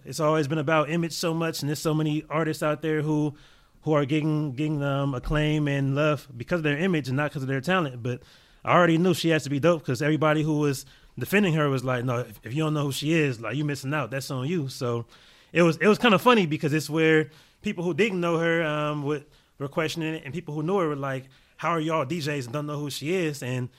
it's 0.06 0.20
always 0.20 0.48
been 0.48 0.60
about 0.60 0.90
image 0.90 1.14
so 1.14 1.34
much, 1.34 1.62
and 1.62 1.70
there's 1.70 1.80
so 1.80 1.94
many 1.94 2.24
artists 2.30 2.64
out 2.64 2.82
there 2.82 3.02
who 3.02 3.34
who 3.82 3.94
are 3.94 4.06
getting 4.06 4.54
getting 4.54 4.82
um, 4.84 5.14
acclaim 5.14 5.68
and 5.68 5.96
love 5.96 6.28
because 6.38 6.60
of 6.60 6.64
their 6.64 6.78
image 6.78 7.08
and 7.08 7.18
not 7.18 7.32
because 7.32 7.42
of 7.42 7.50
their 7.50 7.60
talent. 7.60 8.02
But 8.04 8.22
I 8.64 8.74
already 8.74 8.98
knew 8.98 9.14
she 9.14 9.30
has 9.30 9.44
to 9.44 9.50
be 9.50 9.60
dope 9.60 9.82
because 9.82 10.02
everybody 10.02 10.44
who 10.44 10.60
was 10.60 10.86
defending 11.18 11.54
her 11.54 11.70
was 11.70 11.84
like, 11.84 12.06
no, 12.06 12.20
if, 12.20 12.40
if 12.44 12.54
you 12.54 12.64
don't 12.64 12.74
know 12.74 12.84
who 12.84 12.92
she 12.92 13.14
is, 13.14 13.42
like 13.42 13.56
you 13.56 13.66
missing 13.66 13.94
out. 13.94 14.12
That's 14.12 14.30
on 14.32 14.48
you. 14.48 14.70
So 14.70 15.06
it 15.52 15.64
was 15.64 15.78
it 15.78 15.88
was 15.88 15.98
kind 15.98 16.14
of 16.14 16.22
funny 16.22 16.46
because 16.46 16.72
it's 16.72 16.90
where 16.90 17.32
people 17.62 17.84
who 17.84 17.94
didn't 17.94 18.22
know 18.22 18.38
her 18.38 18.64
um, 18.64 19.04
were 19.04 19.24
questioning 19.70 20.14
it, 20.14 20.24
and 20.24 20.34
people 20.34 20.54
who 20.54 20.62
knew 20.62 20.78
her 20.78 20.90
were 20.90 20.96
like, 20.96 21.26
"How 21.58 21.70
are 21.70 21.80
y'all 21.80 22.06
DJs 22.06 22.46
and 22.46 22.54
don't 22.54 22.68
know 22.68 22.78
who 22.78 22.90
she 22.90 23.16
is?" 23.16 23.42
And 23.42 23.70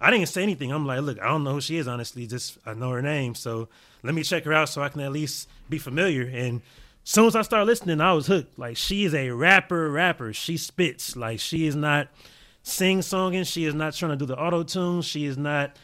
I 0.00 0.10
didn't 0.10 0.28
say 0.28 0.42
anything. 0.42 0.72
I'm 0.72 0.86
like, 0.86 1.00
"Look, 1.00 1.20
I 1.20 1.28
don't 1.28 1.44
know 1.44 1.54
who 1.54 1.60
she 1.60 1.76
is, 1.78 1.88
honestly. 1.88 2.26
Just 2.26 2.58
I 2.66 2.74
know 2.74 2.90
her 2.90 3.02
name, 3.02 3.34
so 3.34 3.68
let 4.02 4.14
me 4.14 4.22
check 4.22 4.44
her 4.44 4.52
out 4.52 4.68
so 4.68 4.82
I 4.82 4.88
can 4.88 5.00
at 5.00 5.12
least 5.12 5.48
be 5.68 5.78
familiar." 5.78 6.22
And 6.22 6.60
as 7.04 7.10
soon 7.10 7.26
as 7.26 7.36
I 7.36 7.42
started 7.42 7.66
listening, 7.66 8.00
I 8.00 8.12
was 8.12 8.26
hooked. 8.26 8.58
Like 8.58 8.76
she 8.76 9.04
is 9.04 9.14
a 9.14 9.30
rapper, 9.30 9.90
rapper. 9.90 10.32
She 10.32 10.56
spits. 10.56 11.16
Like 11.16 11.40
she 11.40 11.66
is 11.66 11.76
not 11.76 12.08
sing 12.62 12.98
songing. 12.98 13.46
She 13.46 13.64
is 13.64 13.74
not 13.74 13.94
trying 13.94 14.10
to 14.10 14.16
do 14.16 14.26
the 14.26 14.38
auto 14.38 14.62
tune. 14.62 15.02
She 15.02 15.24
is 15.24 15.38
not. 15.38 15.76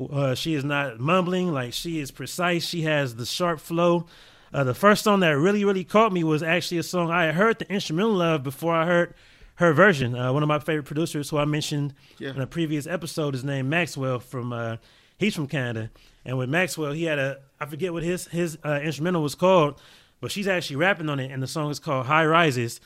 Uh, 0.00 0.34
she 0.34 0.54
is 0.54 0.64
not 0.64 0.98
mumbling. 0.98 1.52
Like 1.52 1.72
she 1.72 2.00
is 2.00 2.10
precise. 2.10 2.64
She 2.66 2.82
has 2.82 3.16
the 3.16 3.26
sharp 3.26 3.60
flow. 3.60 4.06
Uh, 4.52 4.64
the 4.64 4.74
first 4.74 5.04
song 5.04 5.20
that 5.20 5.30
really, 5.30 5.64
really 5.64 5.84
caught 5.84 6.12
me 6.12 6.24
was 6.24 6.42
actually 6.42 6.78
a 6.78 6.82
song 6.82 7.10
I 7.10 7.26
had 7.26 7.34
heard 7.36 7.58
the 7.58 7.70
instrumental 7.70 8.20
of 8.20 8.42
before 8.42 8.74
I 8.74 8.84
heard 8.84 9.14
her 9.60 9.72
version. 9.72 10.14
Uh, 10.16 10.32
one 10.32 10.42
of 10.42 10.48
my 10.48 10.58
favorite 10.58 10.84
producers, 10.86 11.30
who 11.30 11.38
I 11.38 11.44
mentioned 11.44 11.94
Yeah. 12.18 12.30
in 12.30 12.40
a 12.40 12.46
previous 12.46 12.86
episode, 12.86 13.34
is 13.34 13.44
named 13.44 13.68
Maxwell 13.70 14.18
from. 14.18 14.52
Uh, 14.52 14.76
he's 15.18 15.34
from 15.34 15.46
Canada, 15.46 15.90
and 16.24 16.36
with 16.38 16.48
Maxwell, 16.48 16.92
he 16.92 17.04
had 17.04 17.18
a 17.18 17.38
I 17.60 17.66
forget 17.66 17.92
what 17.92 18.02
his 18.02 18.26
his 18.28 18.58
uh, 18.64 18.80
instrumental 18.82 19.22
was 19.22 19.34
called, 19.34 19.80
but 20.20 20.30
she's 20.32 20.48
actually 20.48 20.76
rapping 20.76 21.08
on 21.08 21.20
it, 21.20 21.30
and 21.30 21.42
the 21.42 21.46
song 21.46 21.70
is 21.70 21.78
called 21.78 22.06
High 22.06 22.26
Rises. 22.26 22.80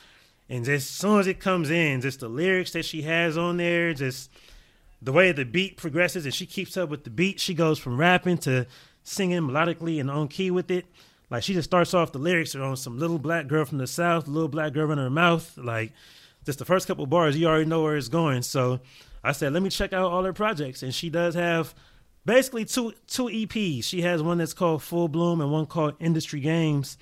And 0.50 0.64
just 0.64 0.90
as 0.90 0.96
soon 0.96 1.20
as 1.20 1.26
it 1.26 1.40
comes 1.40 1.70
in, 1.70 2.02
just 2.02 2.20
the 2.20 2.28
lyrics 2.28 2.72
that 2.72 2.84
she 2.84 3.02
has 3.02 3.38
on 3.38 3.56
there, 3.56 3.94
just 3.94 4.30
the 5.00 5.12
way 5.12 5.32
the 5.32 5.44
beat 5.44 5.76
progresses 5.78 6.24
and 6.26 6.34
she 6.34 6.44
keeps 6.44 6.76
up 6.76 6.90
with 6.90 7.04
the 7.04 7.10
beat, 7.10 7.40
she 7.40 7.54
goes 7.54 7.78
from 7.78 7.96
rapping 7.96 8.36
to 8.38 8.66
singing 9.04 9.40
melodically 9.42 10.00
and 10.00 10.10
on 10.10 10.28
key 10.28 10.50
with 10.50 10.70
it. 10.70 10.84
Like 11.30 11.42
she 11.42 11.54
just 11.54 11.70
starts 11.70 11.94
off 11.94 12.12
the 12.12 12.18
lyrics 12.18 12.54
are 12.54 12.62
on 12.62 12.76
some 12.76 12.98
little 12.98 13.18
black 13.18 13.46
girl 13.46 13.64
from 13.64 13.78
the 13.78 13.86
south, 13.86 14.28
little 14.28 14.48
black 14.48 14.72
girl 14.74 14.90
in 14.92 14.98
her 14.98 15.08
mouth. 15.08 15.56
Like 15.56 15.92
just 16.44 16.58
the 16.58 16.64
first 16.64 16.86
couple 16.86 17.06
bars, 17.06 17.36
you 17.36 17.46
already 17.46 17.64
know 17.64 17.82
where 17.82 17.96
it's 17.96 18.08
going. 18.08 18.42
So 18.42 18.80
I 19.22 19.32
said, 19.32 19.52
let 19.52 19.62
me 19.62 19.70
check 19.70 19.92
out 19.92 20.10
all 20.10 20.24
her 20.24 20.32
projects, 20.32 20.82
and 20.82 20.94
she 20.94 21.10
does 21.10 21.34
have 21.34 21.74
basically 22.24 22.64
two 22.64 22.92
two 23.06 23.24
EPs. 23.24 23.84
She 23.84 24.02
has 24.02 24.22
one 24.22 24.38
that's 24.38 24.54
called 24.54 24.82
Full 24.82 25.08
Bloom 25.08 25.40
and 25.40 25.50
one 25.52 25.66
called 25.66 25.94
Industry 26.00 26.40
Games. 26.40 26.98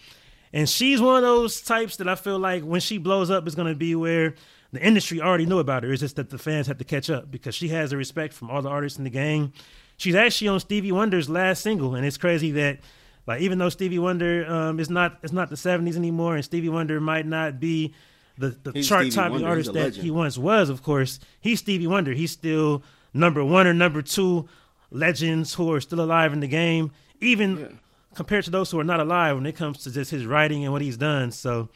And 0.52 0.68
she's 0.68 1.00
one 1.00 1.16
of 1.16 1.22
those 1.22 1.62
types 1.62 1.96
that 1.96 2.08
I 2.08 2.14
feel 2.14 2.38
like 2.38 2.62
when 2.62 2.80
she 2.80 2.98
blows 2.98 3.30
up 3.30 3.46
going 3.54 3.68
to 3.68 3.74
be 3.74 3.94
where 3.94 4.34
the 4.72 4.84
industry 4.84 5.20
already 5.20 5.46
knew 5.46 5.58
about 5.58 5.82
her. 5.82 5.92
It's 5.92 6.00
just 6.00 6.16
that 6.16 6.30
the 6.30 6.38
fans 6.38 6.66
have 6.66 6.78
to 6.78 6.84
catch 6.84 7.10
up 7.10 7.30
because 7.30 7.54
she 7.54 7.68
has 7.68 7.90
the 7.90 7.96
respect 7.96 8.34
from 8.34 8.50
all 8.50 8.60
the 8.60 8.68
artists 8.68 8.98
in 8.98 9.04
the 9.04 9.10
game. 9.10 9.52
She's 9.96 10.14
actually 10.14 10.48
on 10.48 10.60
Stevie 10.60 10.92
Wonder's 10.92 11.28
last 11.28 11.62
single, 11.62 11.94
and 11.94 12.04
it's 12.04 12.16
crazy 12.18 12.50
that 12.52 12.80
like 13.26 13.40
even 13.40 13.58
though 13.58 13.68
Stevie 13.68 13.98
Wonder 13.98 14.44
um, 14.50 14.80
is 14.80 14.90
not 14.90 15.18
it's 15.22 15.32
not 15.32 15.48
the 15.48 15.56
'70s 15.56 15.96
anymore, 15.96 16.34
and 16.34 16.44
Stevie 16.44 16.68
Wonder 16.68 17.00
might 17.00 17.26
not 17.26 17.60
be 17.60 17.94
the 18.38 18.50
the 18.62 18.72
He's 18.72 18.88
chart 18.88 19.02
Stevie 19.02 19.14
topping 19.14 19.32
Wonder. 19.32 19.48
artist 19.48 19.72
that 19.74 19.94
he 19.96 20.10
once 20.10 20.38
was. 20.38 20.68
Of 20.70 20.82
course, 20.82 21.18
he's 21.40 21.58
Stevie 21.60 21.86
Wonder. 21.86 22.12
He's 22.12 22.30
still 22.32 22.82
number 23.14 23.44
one 23.44 23.66
or 23.66 23.74
number 23.74 24.02
two 24.02 24.48
legends 24.90 25.54
who 25.54 25.72
are 25.72 25.80
still 25.80 26.00
alive 26.00 26.32
in 26.32 26.40
the 26.40 26.46
game, 26.48 26.90
even 27.20 27.58
Yeah. 27.58 27.66
compared 28.14 28.44
to 28.44 28.50
those 28.50 28.70
who 28.70 28.78
are 28.80 28.84
not 28.84 29.00
alive 29.00 29.36
when 29.36 29.46
it 29.46 29.56
comes 29.56 29.78
to 29.84 29.90
just 29.90 30.10
his 30.10 30.26
writing 30.26 30.64
and 30.64 30.72
what 30.72 30.82
he's 30.82 30.96
done. 30.96 31.30
So 31.30 31.68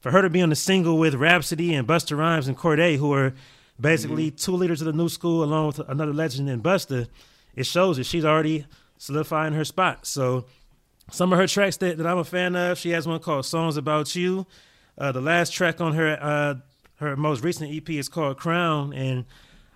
for 0.00 0.10
her 0.10 0.22
to 0.22 0.30
be 0.30 0.42
on 0.42 0.50
the 0.50 0.56
single 0.56 0.98
with 0.98 1.14
Rapsody 1.14 1.74
and 1.74 1.86
Busta 1.86 2.16
Rhymes 2.16 2.48
and 2.48 2.56
Cordae, 2.58 2.96
who 2.96 3.12
are 3.12 3.32
basically 3.80 4.28
Mm-hmm. 4.28 4.36
two 4.36 4.52
leaders 4.56 4.80
of 4.80 4.86
the 4.86 4.92
new 4.92 5.08
school 5.08 5.42
along 5.42 5.68
with 5.68 5.78
another 5.88 6.12
legend 6.12 6.48
in 6.48 6.62
Busta, 6.62 7.08
it 7.56 7.66
shows 7.66 7.96
that 7.96 8.04
she's 8.04 8.24
already 8.24 8.66
solidifying 8.98 9.52
her 9.54 9.64
spot. 9.64 10.06
So 10.06 10.44
some 11.10 11.32
of 11.32 11.38
her 11.38 11.46
tracks 11.46 11.76
that, 11.78 11.98
that 11.98 12.06
I'm 12.06 12.18
a 12.18 12.24
fan 12.24 12.54
of, 12.56 12.78
she 12.78 12.90
has 12.90 13.06
one 13.06 13.20
called 13.20 13.46
Songs 13.46 13.76
About 13.76 14.14
You. 14.16 14.46
Uh, 14.96 15.12
the 15.12 15.20
last 15.20 15.52
track 15.52 15.80
on 15.80 15.94
her 15.94 16.18
uh, 16.20 16.54
her 16.96 17.16
most 17.16 17.42
recent 17.42 17.74
EP 17.74 17.88
is 17.90 18.08
called 18.08 18.36
Crown, 18.36 18.92
and 18.92 19.24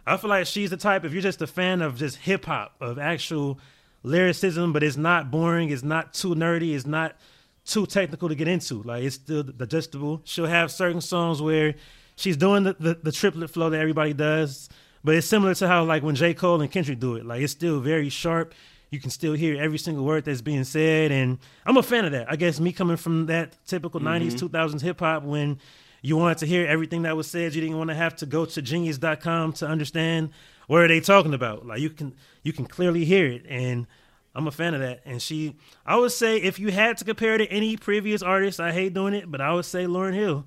I 0.07 0.17
feel 0.17 0.31
like 0.31 0.47
she's 0.47 0.71
the 0.71 0.77
type. 0.77 1.05
If 1.05 1.13
you're 1.13 1.23
just 1.23 1.43
a 1.43 1.47
fan 1.47 1.83
of 1.83 1.97
just 1.97 2.17
hip 2.17 2.45
hop, 2.45 2.75
of 2.81 2.99
actual 2.99 3.59
lyricism, 4.03 4.73
but 4.73 4.83
it's 4.83 4.97
not 4.97 5.31
boring, 5.31 5.71
it's 5.71 5.83
not 5.83 6.15
too 6.15 6.35
nerdy, 6.35 6.75
it's 6.75 6.87
not 6.87 7.17
too 7.65 7.87
technical 7.87 8.29
to 8.29 8.35
get 8.35 8.49
into. 8.49 8.83
Like 8.83 9.05
it's 9.05 9.17
still 9.17 9.43
digestible. 9.43 10.23
She'll 10.25 10.47
have 10.47 10.71
certain 10.71 11.01
songs 11.01 11.43
where 11.43 11.75
she's 12.17 12.37
doing 12.37 12.65
the, 12.65 12.77
the, 12.79 12.95
the 13.03 13.13
triplet 13.13 13.51
flow 13.51 13.71
that 13.71 13.81
everybody 13.81 14.13
does, 14.13 14.69
but 15.05 15.15
it's 15.15 15.27
similar 15.27 15.55
to 15.57 15.69
how 15.69 15.85
like 15.85 16.03
when 16.03 16.15
J. 16.15 16.35
Cole 16.35 16.61
and 16.61 16.71
Kendrick 16.71 16.99
do 16.99 17.17
it. 17.17 17.27
Like 17.27 17.43
it's 17.43 17.53
still 17.53 17.81
very 17.81 18.09
sharp. 18.09 18.55
You 18.91 19.01
can 19.01 19.11
still 19.11 19.35
hear 19.35 19.61
every 19.61 19.79
single 19.79 20.05
word 20.05 20.25
that's 20.25 20.41
being 20.41 20.65
said, 20.65 21.13
and 21.13 21.39
I'm 21.67 21.77
a 21.77 21.83
fan 21.83 22.05
of 22.05 22.13
that. 22.13 22.31
I 22.31 22.37
guess 22.37 22.59
me 22.59 22.73
coming 22.73 22.97
from 22.97 23.27
that 23.27 23.57
typical 23.67 24.01
mm-hmm. 24.01 24.25
'90s, 24.25 24.51
2000s 24.51 24.81
hip 24.81 25.01
hop 25.01 25.25
when 25.25 25.59
you 26.03 26.17
wanted 26.17 26.39
to 26.39 26.47
hear 26.47 26.67
everything 26.67 27.03
that 27.03 27.17
was 27.17 27.29
said, 27.29 27.55
you 27.55 27.61
didn't 27.61 27.77
want 27.77 27.91
to 27.91 27.97
have 27.97 28.17
to 28.17 28.27
go 28.27 28.45
to 28.45 28.63
Genius.com 28.63 29.53
to 29.55 29.67
understand 29.67 30.31
what 30.69 30.81
are 30.81 30.89
they 30.89 31.01
talking 31.01 31.35
about. 31.35 31.67
Like 31.67 31.81
you 31.81 31.91
can 31.91 32.15
you 32.43 32.53
can 32.53 32.67
clearly 32.67 33.05
hear 33.05 33.27
it, 33.27 33.45
and 33.49 33.87
I'm 34.35 34.47
a 34.47 34.53
fan 34.53 34.75
of 34.75 34.81
that. 34.81 35.01
And 35.05 35.21
she, 35.21 35.57
I 35.85 35.97
would 35.97 36.13
say, 36.13 36.37
if 36.37 36.59
you 36.59 36.71
had 36.71 36.97
to 36.99 37.05
compare 37.05 37.39
to 37.39 37.47
any 37.47 37.77
previous 37.77 38.23
artist, 38.23 38.61
I 38.61 38.73
hate 38.73 38.95
doing 38.95 39.15
it, 39.15 39.31
but 39.31 39.41
I 39.41 39.53
would 39.53 39.65
say 39.65 39.87
Lauryn 39.87 40.15
Hill, 40.15 40.45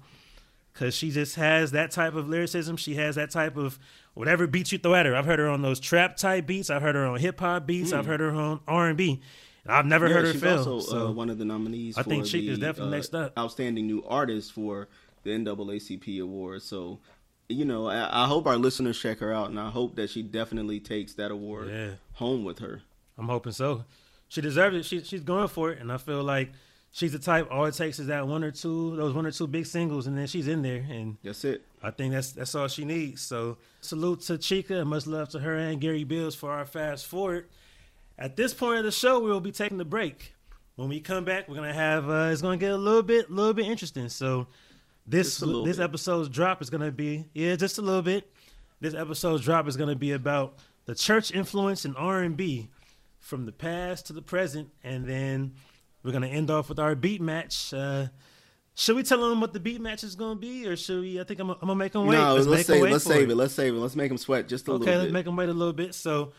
because 0.74 0.96
she 0.96 1.12
just 1.12 1.36
has 1.36 1.72
that 1.72 1.92
type 1.92 2.16
of 2.16 2.30
lyricism. 2.30 2.78
She 2.78 2.96
has 2.96 3.16
that 3.16 3.32
type 3.32 3.58
of 3.58 3.78
whatever 4.14 4.48
beats 4.48 4.72
you 4.72 4.78
throw 4.78 4.96
at 4.96 5.06
her. 5.06 5.16
I've 5.16 5.26
heard 5.26 5.40
her 5.40 5.48
on 5.50 5.62
those 5.62 5.80
trap 5.80 6.18
type 6.18 6.46
beats. 6.48 6.70
I've 6.70 6.82
heard 6.82 6.96
her 6.96 7.06
on 7.06 7.20
hip 7.20 7.40
hop 7.40 7.66
beats. 7.66 7.94
I've 7.94 8.06
heard 8.06 8.20
her 8.20 8.32
on 8.32 8.60
R 8.68 8.88
and 8.90 8.98
B. 8.98 9.22
I've 9.68 9.86
never 9.86 10.08
Yeah, 10.08 10.16
heard 10.16 10.26
her 10.26 10.32
she's 10.34 10.42
fail. 10.42 10.58
also 10.58 10.80
so 10.80 11.08
uh, 11.08 11.12
one 11.12 11.30
of 11.30 11.38
the 11.38 11.46
nominees. 11.46 11.98
I 11.98 12.04
for 12.04 12.10
think 12.10 12.26
she 12.26 12.48
the, 12.48 12.54
is 12.54 12.60
definitely 12.60 12.94
uh, 12.94 12.96
next 12.98 13.14
up. 13.16 13.38
Outstanding 13.38 13.86
new 13.86 14.04
artist 14.06 14.54
for 14.54 14.88
the 15.24 15.30
NAACP 15.32 16.20
award. 16.22 16.64
So, 16.64 17.00
you 17.48 17.64
know, 17.66 17.88
I, 17.88 18.24
I 18.24 18.28
hope 18.28 18.48
our 18.48 18.58
listeners 18.58 19.00
check 19.00 19.20
her 19.20 19.32
out, 19.32 19.50
and 19.50 19.60
I 19.60 19.70
hope 19.70 19.96
that 19.98 20.10
she 20.10 20.24
definitely 20.24 20.80
takes 20.80 21.14
that 21.14 21.30
award 21.30 21.70
Yeah. 21.70 21.92
home 22.14 22.44
with 22.44 22.58
her. 22.60 22.82
I'm 23.20 23.28
hoping 23.28 23.52
so. 23.52 23.86
She 24.30 24.42
deserves 24.42 24.76
it. 24.78 24.86
She, 24.86 25.04
she's 25.04 25.22
going 25.22 25.48
for 25.48 25.72
it, 25.72 25.80
and 25.80 25.92
I 25.92 25.98
feel 25.98 26.24
like 26.24 26.52
she's 26.92 27.12
the 27.12 27.20
type. 27.20 27.48
All 27.52 27.66
it 27.66 27.76
takes 27.76 28.00
is 28.00 28.08
that 28.08 28.28
one 28.28 28.44
or 28.44 28.50
two, 28.52 28.96
those 28.96 29.14
one 29.14 29.26
or 29.28 29.32
two 29.32 29.46
big 29.46 29.66
singles, 29.68 30.08
and 30.08 30.18
then 30.18 30.26
she's 30.26 30.48
in 30.48 30.62
there. 30.64 30.84
And 30.90 31.18
That's 31.24 31.44
it. 31.46 31.64
I 31.84 31.92
think 31.92 32.14
that's 32.14 32.32
that's 32.32 32.54
all 32.56 32.68
she 32.68 32.86
needs. 32.86 33.22
So 33.22 33.58
salute 33.82 34.22
to 34.22 34.34
Chika 34.34 34.82
and 34.82 34.90
much 34.90 35.08
love 35.08 35.30
to 35.30 35.40
her 35.40 35.58
and 35.58 35.82
Gary 35.82 36.04
Beals 36.04 36.36
for 36.36 36.52
our 36.52 36.66
fast 36.66 37.08
forward. 37.08 37.48
At 38.18 38.36
this 38.36 38.54
point 38.54 38.80
of 38.80 38.86
the 38.86 38.92
show, 38.92 39.20
we 39.20 39.32
will 39.32 39.40
be 39.42 39.52
taking 39.52 39.78
the 39.78 39.86
break. 39.86 40.36
When 40.76 40.90
we 40.90 41.00
come 41.00 41.26
back, 41.26 41.48
we're 41.50 41.56
gonna 41.56 41.74
have 41.74 42.10
uh, 42.10 42.30
it's 42.32 42.42
gonna 42.42 42.58
get 42.58 42.72
a 42.72 42.78
little 42.78 43.04
bit, 43.04 43.32
little 43.32 43.54
bit 43.54 43.66
interesting. 43.66 44.10
So 44.10 44.48
this 45.08 45.28
Just 45.28 45.42
a 45.42 45.46
little 45.48 45.66
this 45.66 45.78
bit. 45.78 45.84
episode's 45.84 46.30
drop 46.30 46.62
is 46.62 46.70
gonna 46.70 46.92
be 46.92 47.26
yeah, 47.34 47.56
just 47.56 47.78
a 47.78 47.82
little 47.82 48.02
bit. 48.04 48.32
This 48.80 48.94
episode's 48.94 49.44
drop 49.44 49.68
is 49.68 49.76
gonna 49.76 49.96
be 49.96 50.12
about 50.12 50.60
the 50.86 50.96
church 50.96 51.32
influence 51.32 51.86
in 51.86 51.96
R 51.96 52.22
and 52.22 52.38
B 52.38 52.70
from 53.20 53.46
the 53.46 53.52
past 53.52 54.08
to 54.08 54.14
the 54.14 54.22
present, 54.22 54.70
and 54.84 55.06
then 55.06 55.54
we're 56.04 56.12
gonna 56.12 56.28
end 56.28 56.52
off 56.52 56.70
with 56.70 56.80
our 56.80 56.94
beat 56.96 57.22
match. 57.22 57.74
Uh, 57.74 58.08
should 58.76 58.96
we 58.96 59.04
tell 59.04 59.30
them 59.30 59.42
what 59.42 59.54
the 59.54 59.60
beat 59.60 59.82
match 59.82 60.04
is 60.04 60.16
going 60.16 60.38
to 60.38 60.42
be, 60.42 60.66
or 60.68 60.76
should 60.76 61.02
we? 61.02 61.20
I 61.20 61.24
think 61.24 61.40
I'm, 61.40 61.50
I'm 61.50 61.60
gonna 61.60 61.76
make 61.76 61.92
them 61.92 62.08
wait. 62.08 62.18
No, 62.18 62.36
let's, 62.36 62.48
let's 62.48 62.68
save. 62.68 62.82
Let's 62.82 63.04
save 63.04 63.30
it. 63.30 63.32
it. 63.32 63.36
Let's 63.36 63.54
save 63.54 63.74
it. 63.74 63.78
Let's 63.78 63.96
make 63.96 64.10
them 64.10 64.18
sweat 64.18 64.48
just 64.48 64.68
a 64.68 64.72
okay, 64.72 64.80
little 64.80 64.86
bit. 64.86 64.92
Okay, 64.92 65.02
let's 65.04 65.14
make 65.14 65.26
them 65.26 65.36
wait 65.36 65.50
a 65.50 65.54
little 65.54 65.74
bit. 65.74 65.94
So 65.94 66.32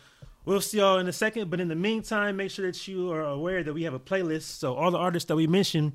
we'll 0.45 0.61
see 0.61 0.79
y'all 0.79 0.97
in 0.97 1.07
a 1.07 1.13
second. 1.13 1.49
But 1.49 1.59
in 1.59 1.67
the 1.67 1.75
meantime, 1.75 2.37
make 2.37 2.51
sure 2.51 2.65
that 2.65 2.87
you 2.87 3.11
are 3.11 3.23
aware 3.23 3.63
that 3.63 3.73
we 3.73 3.83
have 3.83 3.93
a 3.93 3.99
playlist. 3.99 4.43
So 4.43 4.73
all 4.73 4.91
the 4.91 4.97
artists 4.97 5.27
that 5.27 5.35
we 5.35 5.47
mentioned, 5.47 5.93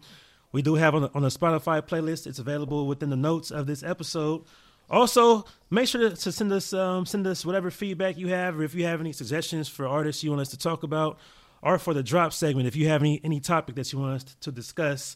we 0.53 0.63
do 0.63 0.77
have 0.77 0.95
on 0.95 1.03
the, 1.03 1.11
on 1.13 1.23
the 1.23 1.29
Spotify 1.29 1.83
playlist. 1.83 2.27
It's 2.27 2.39
available 2.39 2.87
within 2.87 3.11
the 3.11 3.17
notes 3.17 3.51
of 3.51 3.67
this 3.67 3.83
episode. 3.83 4.45
Also, 4.91 5.45
make 5.71 5.87
sure 5.87 6.09
to 6.09 6.33
send 6.33 6.53
us 6.53 6.73
um, 6.73 7.05
send 7.05 7.27
us 7.27 7.45
whatever 7.45 7.71
feedback 7.71 8.17
you 8.17 8.29
have, 8.29 8.59
or 8.59 8.63
if 8.63 8.75
you 8.75 8.85
have 8.85 9.01
any 9.01 9.13
suggestions 9.13 9.69
for 9.69 9.87
artists 9.87 10.25
you 10.25 10.31
want 10.31 10.41
us 10.41 10.49
to 10.49 10.59
talk 10.59 10.83
about, 10.83 11.19
or 11.61 11.79
for 11.79 11.93
the 11.93 12.03
drop 12.03 12.33
segment, 12.33 12.67
if 12.67 12.75
you 12.75 12.89
have 12.89 13.03
any 13.03 13.21
any 13.23 13.41
topic 13.41 13.75
that 13.75 13.93
you 13.93 13.99
want 13.99 14.15
us 14.15 14.37
to 14.41 14.51
discuss, 14.51 15.15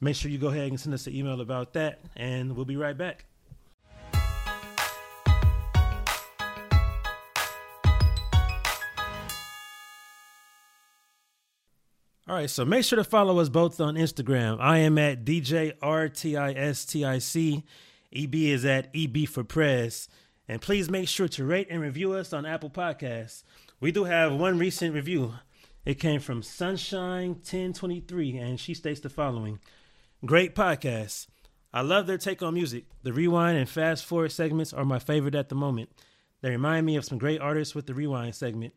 make 0.00 0.16
sure 0.16 0.30
you 0.30 0.38
go 0.38 0.48
ahead 0.48 0.68
and 0.68 0.80
send 0.80 0.94
us 0.94 1.06
an 1.06 1.14
email 1.14 1.40
about 1.40 1.74
that, 1.74 2.00
and 2.16 2.56
we'll 2.56 2.64
be 2.64 2.76
right 2.76 2.96
back. 2.96 3.26
All 12.28 12.34
right, 12.34 12.50
so 12.50 12.64
make 12.64 12.84
sure 12.84 12.96
to 12.96 13.04
follow 13.04 13.38
us 13.38 13.48
both 13.48 13.80
on 13.80 13.94
Instagram. 13.94 14.58
I 14.60 14.78
am 14.78 14.98
at 14.98 15.24
DJRTISTIC. 15.24 17.62
EB 18.12 18.34
is 18.34 18.64
at 18.64 18.88
EB 18.92 19.28
for 19.28 19.44
Prez. 19.44 20.08
And 20.48 20.60
please 20.60 20.90
make 20.90 21.08
sure 21.08 21.28
to 21.28 21.44
rate 21.44 21.68
and 21.70 21.80
review 21.80 22.14
us 22.14 22.32
on 22.32 22.44
Apple 22.44 22.70
Podcasts. 22.70 23.44
We 23.78 23.92
do 23.92 24.02
have 24.04 24.32
one 24.32 24.58
recent 24.58 24.92
review. 24.92 25.34
It 25.84 26.00
came 26.00 26.18
from 26.18 26.42
Sunshine1023, 26.42 28.42
and 28.42 28.58
she 28.58 28.74
states 28.74 28.98
the 28.98 29.08
following 29.08 29.60
Great 30.24 30.54
podcast. 30.54 31.26
I 31.74 31.82
love 31.82 32.06
their 32.06 32.16
take 32.16 32.42
on 32.42 32.54
music. 32.54 32.86
The 33.02 33.12
rewind 33.12 33.58
and 33.58 33.68
fast 33.68 34.06
forward 34.06 34.32
segments 34.32 34.72
are 34.72 34.84
my 34.84 34.98
favorite 34.98 35.34
at 35.34 35.50
the 35.50 35.54
moment. 35.54 35.90
They 36.40 36.48
remind 36.48 36.86
me 36.86 36.96
of 36.96 37.04
some 37.04 37.18
great 37.18 37.40
artists 37.40 37.74
with 37.74 37.86
the 37.86 37.92
rewind 37.92 38.34
segment. 38.34 38.72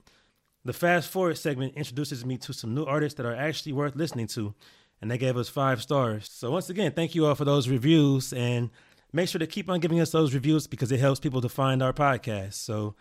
The 0.65 0.73
fast 0.73 1.09
forward 1.09 1.37
segment 1.37 1.75
introduces 1.75 2.25
me 2.25 2.37
to 2.39 2.51
some 2.51 2.75
new 2.75 2.83
artists 2.83 3.15
that 3.15 3.25
are 3.25 3.35
actually 3.35 3.71
worth 3.71 3.95
listening 3.95 4.27
to, 4.27 4.53
and 5.01 5.09
they 5.09 5.17
gave 5.17 5.37
us 5.37 5.47
five 5.47 5.81
stars. 5.81 6.29
So, 6.29 6.51
once 6.51 6.69
again, 6.69 6.91
thank 6.91 7.15
you 7.15 7.25
all 7.25 7.35
for 7.35 7.45
those 7.45 7.69
reviews, 7.69 8.33
and 8.33 8.69
make 9.13 9.29
sure 9.29 9.39
to 9.39 9.47
keep 9.47 9.69
on 9.69 9.79
giving 9.79 10.01
us 10.01 10.11
those 10.11 10.33
reviews 10.33 10.67
because 10.67 10.91
it 10.91 10.99
helps 10.99 11.21
people 11.21 11.39
to 11.39 11.49
find 11.49 11.81
our 11.81 11.93
podcast. 11.93 12.55
So, 12.55 12.95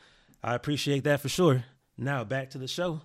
I 0.45 0.55
appreciate 0.55 1.03
that 1.05 1.21
for 1.21 1.29
sure. 1.29 1.65
Now, 1.97 2.23
back 2.23 2.51
to 2.51 2.59
the 2.59 2.69
show. 2.69 3.01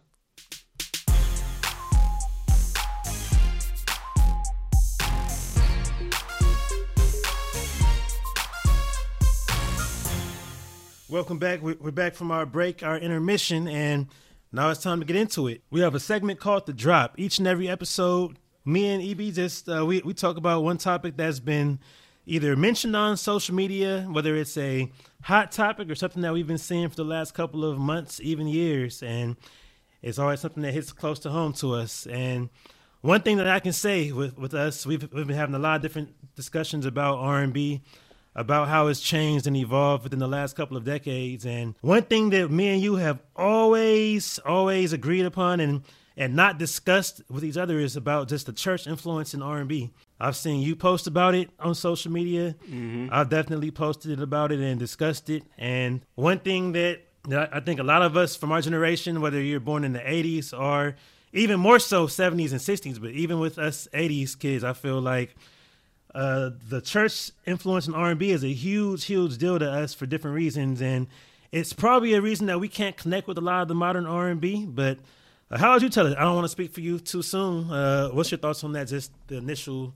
Welcome 11.14 11.38
back. 11.38 11.62
We're 11.62 11.92
back 11.92 12.16
from 12.16 12.32
our 12.32 12.44
break, 12.44 12.82
our 12.82 12.98
intermission, 12.98 13.68
and 13.68 14.08
now 14.52 14.72
it's 14.72 14.82
time 14.82 15.00
to 15.00 15.06
get 15.06 15.16
into 15.16 15.48
it. 15.48 15.62
We 15.70 15.82
have 15.82 15.94
a 15.94 16.00
segment 16.00 16.40
called 16.40 16.66
The 16.66 16.74
Drop. 16.74 17.14
Each 17.20 17.38
and 17.38 17.46
every 17.46 17.70
episode, 17.70 18.40
me 18.66 18.88
and 18.88 19.04
EB 19.04 19.32
just 19.32 19.70
uh, 19.70 19.86
we 19.86 20.02
we 20.02 20.16
talk 20.16 20.38
about 20.38 20.64
one 20.64 20.80
topic 20.80 21.16
that's 21.16 21.40
been 21.40 21.78
either 22.26 22.56
mentioned 22.56 22.96
on 22.96 23.16
social 23.16 23.54
media, 23.54 24.08
whether 24.10 24.36
it's 24.36 24.58
a 24.58 24.92
hot 25.22 25.52
topic 25.52 25.88
or 25.92 25.94
something 25.94 26.24
that 26.24 26.34
we've 26.34 26.48
been 26.48 26.58
seeing 26.58 26.90
for 26.90 26.96
the 26.96 27.06
last 27.06 27.36
couple 27.36 27.64
of 27.64 27.78
months, 27.78 28.20
even 28.20 28.48
years, 28.48 29.04
and 29.04 29.36
it's 30.02 30.18
always 30.18 30.40
something 30.40 30.64
that 30.64 30.74
hits 30.74 30.92
close 30.92 31.20
to 31.20 31.30
home 31.30 31.54
to 31.54 31.76
us. 31.76 32.08
And 32.08 32.50
one 33.02 33.22
thing 33.22 33.38
that 33.38 33.48
I 33.48 33.60
can 33.60 33.74
say 33.74 34.12
with 34.12 34.36
with 34.36 34.56
us, 34.56 34.84
we've 34.84 35.08
we've 35.14 35.28
been 35.28 35.38
having 35.38 35.54
a 35.54 35.60
lot 35.60 35.76
of 35.76 35.84
different 35.84 36.16
discussions 36.36 36.88
about 36.88 37.20
R 37.20 37.44
and 37.44 37.54
B 37.54 37.84
about 38.36 38.68
how 38.68 38.88
it's 38.88 39.02
changed 39.02 39.48
and 39.48 39.56
evolved 39.56 40.04
within 40.04 40.20
the 40.20 40.28
last 40.28 40.56
couple 40.56 40.78
of 40.78 40.84
decades. 40.84 41.46
And 41.46 41.76
one 41.82 42.04
thing 42.04 42.30
that 42.32 42.50
me 42.50 42.70
and 42.70 42.82
you 42.82 42.96
have 42.96 43.20
always, 43.36 44.40
always 44.40 44.94
agreed 44.94 45.26
upon 45.26 45.60
and 45.60 45.84
and 46.16 46.36
not 46.36 46.60
discussed 46.60 47.24
with 47.28 47.44
each 47.44 47.58
other 47.58 47.80
is 47.80 47.96
about 47.96 48.28
just 48.28 48.46
the 48.46 48.54
church 48.54 48.86
influence 48.86 49.34
in 49.34 49.42
R&B. 49.42 49.92
I've 50.20 50.36
seen 50.36 50.62
you 50.62 50.76
post 50.76 51.08
about 51.08 51.34
it 51.34 51.50
on 51.60 51.74
social 51.74 52.12
media. 52.12 52.56
Mm-hmm. 52.70 53.08
I've 53.12 53.30
definitely 53.30 53.72
posted 53.72 54.22
about 54.22 54.52
it 54.52 54.60
and 54.60 54.80
discussed 54.80 55.32
it. 55.32 55.44
And 55.58 56.02
one 56.14 56.38
thing 56.38 56.74
that, 56.74 57.02
that 57.30 57.50
I 57.52 57.62
think 57.62 57.80
a 57.80 57.84
lot 57.84 58.04
of 58.04 58.16
us 58.16 58.36
from 58.36 58.52
our 58.52 58.62
generation, 58.62 59.22
whether 59.22 59.42
you're 59.42 59.60
born 59.60 59.84
in 59.84 59.94
the 59.94 60.00
80s 60.02 60.54
or 60.56 60.96
even 61.32 61.60
more 61.60 61.80
so 61.80 62.06
70s 62.06 62.52
and 62.52 62.62
60s, 62.62 63.02
but 63.02 63.10
even 63.10 63.40
with 63.40 63.58
us 63.58 63.88
80s 63.92 64.38
kids, 64.38 64.64
I 64.64 64.74
feel 64.74 65.02
like– 65.02 65.36
uh, 66.14 66.52
the 66.70 66.82
church 66.82 67.32
influence 67.46 67.88
in 67.88 67.96
R&B 67.96 68.32
is 68.32 68.44
a 68.44 68.54
huge, 68.54 69.06
huge 69.06 69.38
deal 69.38 69.58
to 69.60 69.70
us 69.70 69.94
for 69.94 70.06
different 70.06 70.36
reasons, 70.36 70.82
and 70.82 71.08
it's 71.52 71.74
probably 71.74 72.14
a 72.14 72.22
reason 72.22 72.48
that 72.48 72.60
we 72.60 72.68
can't 72.68 72.98
connect 72.98 73.28
with 73.28 73.38
a 73.38 73.42
lot 73.42 73.62
of 73.62 73.68
the 73.68 73.76
modern 73.76 74.06
R&B. 74.06 74.66
But 74.66 75.00
uh, 75.50 75.58
how 75.58 75.74
would 75.74 75.82
you 75.82 75.90
tell 75.90 76.08
it? 76.08 76.18
I 76.18 76.22
don't 76.22 76.36
want 76.36 76.46
to 76.46 76.50
speak 76.50 76.72
for 76.74 76.82
you 76.82 77.00
too 77.00 77.22
soon. 77.22 77.70
Uh, 77.70 78.10
what's 78.10 78.32
your 78.32 78.40
thoughts 78.40 78.64
on 78.64 78.74
that? 78.74 78.88
Just 78.88 79.12
the 79.28 79.38
initial, 79.38 79.94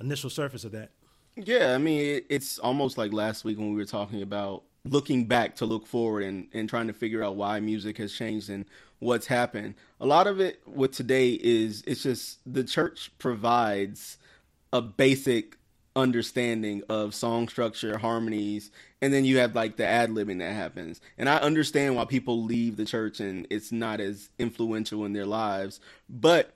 initial 0.00 0.30
surface 0.30 0.64
of 0.64 0.72
that. 0.72 0.90
Yeah, 1.36 1.74
I 1.74 1.78
mean, 1.78 2.22
it's 2.28 2.58
almost 2.58 2.96
like 2.96 3.12
last 3.12 3.44
week 3.44 3.58
when 3.58 3.70
we 3.70 3.76
were 3.76 3.84
talking 3.84 4.22
about 4.22 4.64
looking 4.84 5.26
back 5.26 5.56
to 5.56 5.66
look 5.66 5.86
forward 5.86 6.24
and, 6.24 6.48
and 6.52 6.68
trying 6.68 6.86
to 6.86 6.92
figure 6.92 7.22
out 7.22 7.36
why 7.36 7.60
music 7.60 7.98
has 7.98 8.12
changed 8.12 8.50
and 8.50 8.64
what's 8.98 9.26
happened. 9.26 9.74
A 10.00 10.06
lot 10.06 10.26
of 10.26 10.40
it 10.40 10.60
with 10.66 10.92
today 10.92 11.30
is 11.30 11.82
it's 11.86 12.02
just 12.02 12.38
the 12.46 12.64
church 12.64 13.10
provides 13.18 14.18
a 14.72 14.82
basic 14.82 15.56
understanding 15.94 16.82
of 16.88 17.14
song 17.14 17.48
structure, 17.48 17.98
harmonies, 17.98 18.70
and 19.00 19.12
then 19.12 19.24
you 19.24 19.38
have 19.38 19.54
like 19.54 19.76
the 19.76 19.86
ad 19.86 20.10
libbing 20.10 20.38
that 20.38 20.52
happens. 20.52 21.00
And 21.16 21.28
I 21.28 21.36
understand 21.36 21.96
why 21.96 22.04
people 22.04 22.44
leave 22.44 22.76
the 22.76 22.84
church 22.84 23.18
and 23.18 23.46
it's 23.50 23.72
not 23.72 24.00
as 24.00 24.28
influential 24.38 25.04
in 25.04 25.14
their 25.14 25.26
lives, 25.26 25.80
but 26.08 26.52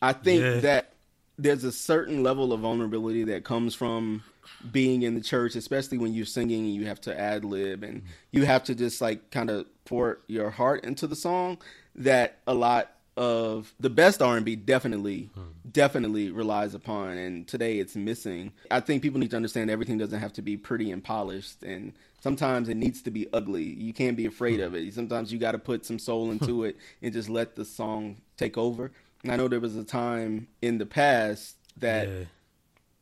I 0.00 0.12
think 0.12 0.42
yeah. 0.42 0.60
that 0.60 0.92
there's 1.36 1.64
a 1.64 1.72
certain 1.72 2.22
level 2.22 2.52
of 2.52 2.60
vulnerability 2.60 3.24
that 3.24 3.44
comes 3.44 3.74
from 3.74 4.22
being 4.70 5.02
in 5.02 5.14
the 5.14 5.20
church, 5.20 5.56
especially 5.56 5.98
when 5.98 6.12
you're 6.12 6.26
singing 6.26 6.66
and 6.66 6.74
you 6.74 6.86
have 6.86 7.00
to 7.02 7.18
ad 7.18 7.44
lib 7.44 7.82
and 7.82 8.02
mm-hmm. 8.02 8.10
you 8.30 8.44
have 8.44 8.64
to 8.64 8.74
just 8.74 9.00
like 9.00 9.30
kind 9.30 9.50
of 9.50 9.66
pour 9.84 10.20
your 10.26 10.50
heart 10.50 10.84
into 10.84 11.06
the 11.06 11.16
song 11.16 11.58
that 11.94 12.38
a 12.46 12.54
lot 12.54 12.92
of 13.16 13.74
the 13.80 13.90
best 13.90 14.22
R&B 14.22 14.56
definitely 14.56 15.30
hmm. 15.34 15.42
definitely 15.70 16.30
relies 16.30 16.74
upon 16.74 17.18
and 17.18 17.46
today 17.46 17.78
it's 17.78 17.96
missing. 17.96 18.52
I 18.70 18.80
think 18.80 19.02
people 19.02 19.20
need 19.20 19.30
to 19.30 19.36
understand 19.36 19.70
everything 19.70 19.98
doesn't 19.98 20.20
have 20.20 20.32
to 20.34 20.42
be 20.42 20.56
pretty 20.56 20.90
and 20.90 21.02
polished 21.02 21.62
and 21.62 21.92
sometimes 22.20 22.68
it 22.68 22.76
needs 22.76 23.02
to 23.02 23.10
be 23.10 23.26
ugly. 23.32 23.64
You 23.64 23.92
can't 23.92 24.16
be 24.16 24.26
afraid 24.26 24.60
hmm. 24.60 24.66
of 24.66 24.74
it. 24.74 24.94
Sometimes 24.94 25.32
you 25.32 25.38
got 25.38 25.52
to 25.52 25.58
put 25.58 25.84
some 25.84 25.98
soul 25.98 26.30
into 26.30 26.64
it 26.64 26.76
and 27.02 27.12
just 27.12 27.28
let 27.28 27.56
the 27.56 27.64
song 27.64 28.18
take 28.36 28.56
over. 28.56 28.92
And 29.22 29.32
I 29.32 29.36
know 29.36 29.48
there 29.48 29.60
was 29.60 29.76
a 29.76 29.84
time 29.84 30.48
in 30.62 30.78
the 30.78 30.86
past 30.86 31.56
that 31.76 32.08
yeah. 32.08 32.24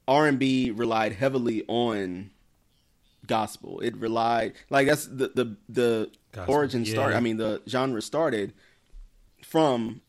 R&B 0.08 0.70
relied 0.70 1.12
heavily 1.12 1.64
on 1.68 2.30
gospel. 3.26 3.78
It 3.80 3.96
relied 3.96 4.54
like 4.70 4.88
that's 4.88 5.06
the 5.06 5.28
the 5.28 5.56
the 5.68 6.10
gospel, 6.32 6.54
origin 6.54 6.84
yeah. 6.84 6.92
start. 6.92 7.14
I 7.14 7.20
mean 7.20 7.36
the 7.36 7.62
genre 7.68 8.02
started 8.02 8.52
from 9.42 10.00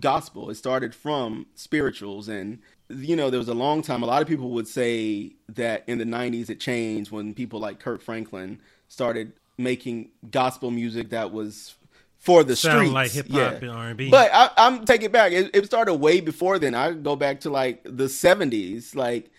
gospel. 0.00 0.50
It 0.50 0.56
started 0.56 0.94
from 0.94 1.46
spirituals 1.54 2.28
and 2.28 2.58
you 2.88 3.16
know, 3.16 3.30
there 3.30 3.38
was 3.38 3.48
a 3.48 3.54
long 3.54 3.82
time 3.82 4.02
a 4.02 4.06
lot 4.06 4.22
of 4.22 4.28
people 4.28 4.50
would 4.50 4.68
say 4.68 5.32
that 5.48 5.84
in 5.86 5.98
the 5.98 6.04
90s 6.04 6.50
it 6.50 6.60
changed 6.60 7.10
when 7.10 7.34
people 7.34 7.58
like 7.58 7.80
Kirk 7.80 8.00
Franklin 8.00 8.60
started 8.88 9.32
making 9.58 10.10
gospel 10.30 10.70
music 10.70 11.10
that 11.10 11.32
was 11.32 11.74
for 12.18 12.44
the 12.44 12.54
Sound 12.56 12.78
streets. 12.78 12.92
like 12.92 13.10
hip 13.10 13.28
hop 13.28 13.62
yeah. 13.62 13.68
and 13.68 13.70
R 13.70 13.88
and 13.88 13.96
B. 13.96 14.10
But 14.10 14.30
I, 14.32 14.50
am 14.58 14.84
taking 14.84 15.06
it 15.06 15.12
back. 15.12 15.32
It, 15.32 15.50
it, 15.54 15.66
started 15.66 15.94
way 15.94 16.20
before 16.20 16.58
then. 16.58 16.74
I 16.74 16.92
go 16.92 17.16
back 17.16 17.40
to 17.40 17.50
like 17.50 17.82
the 17.84 18.04
70s. 18.04 18.94
Like 18.94 19.30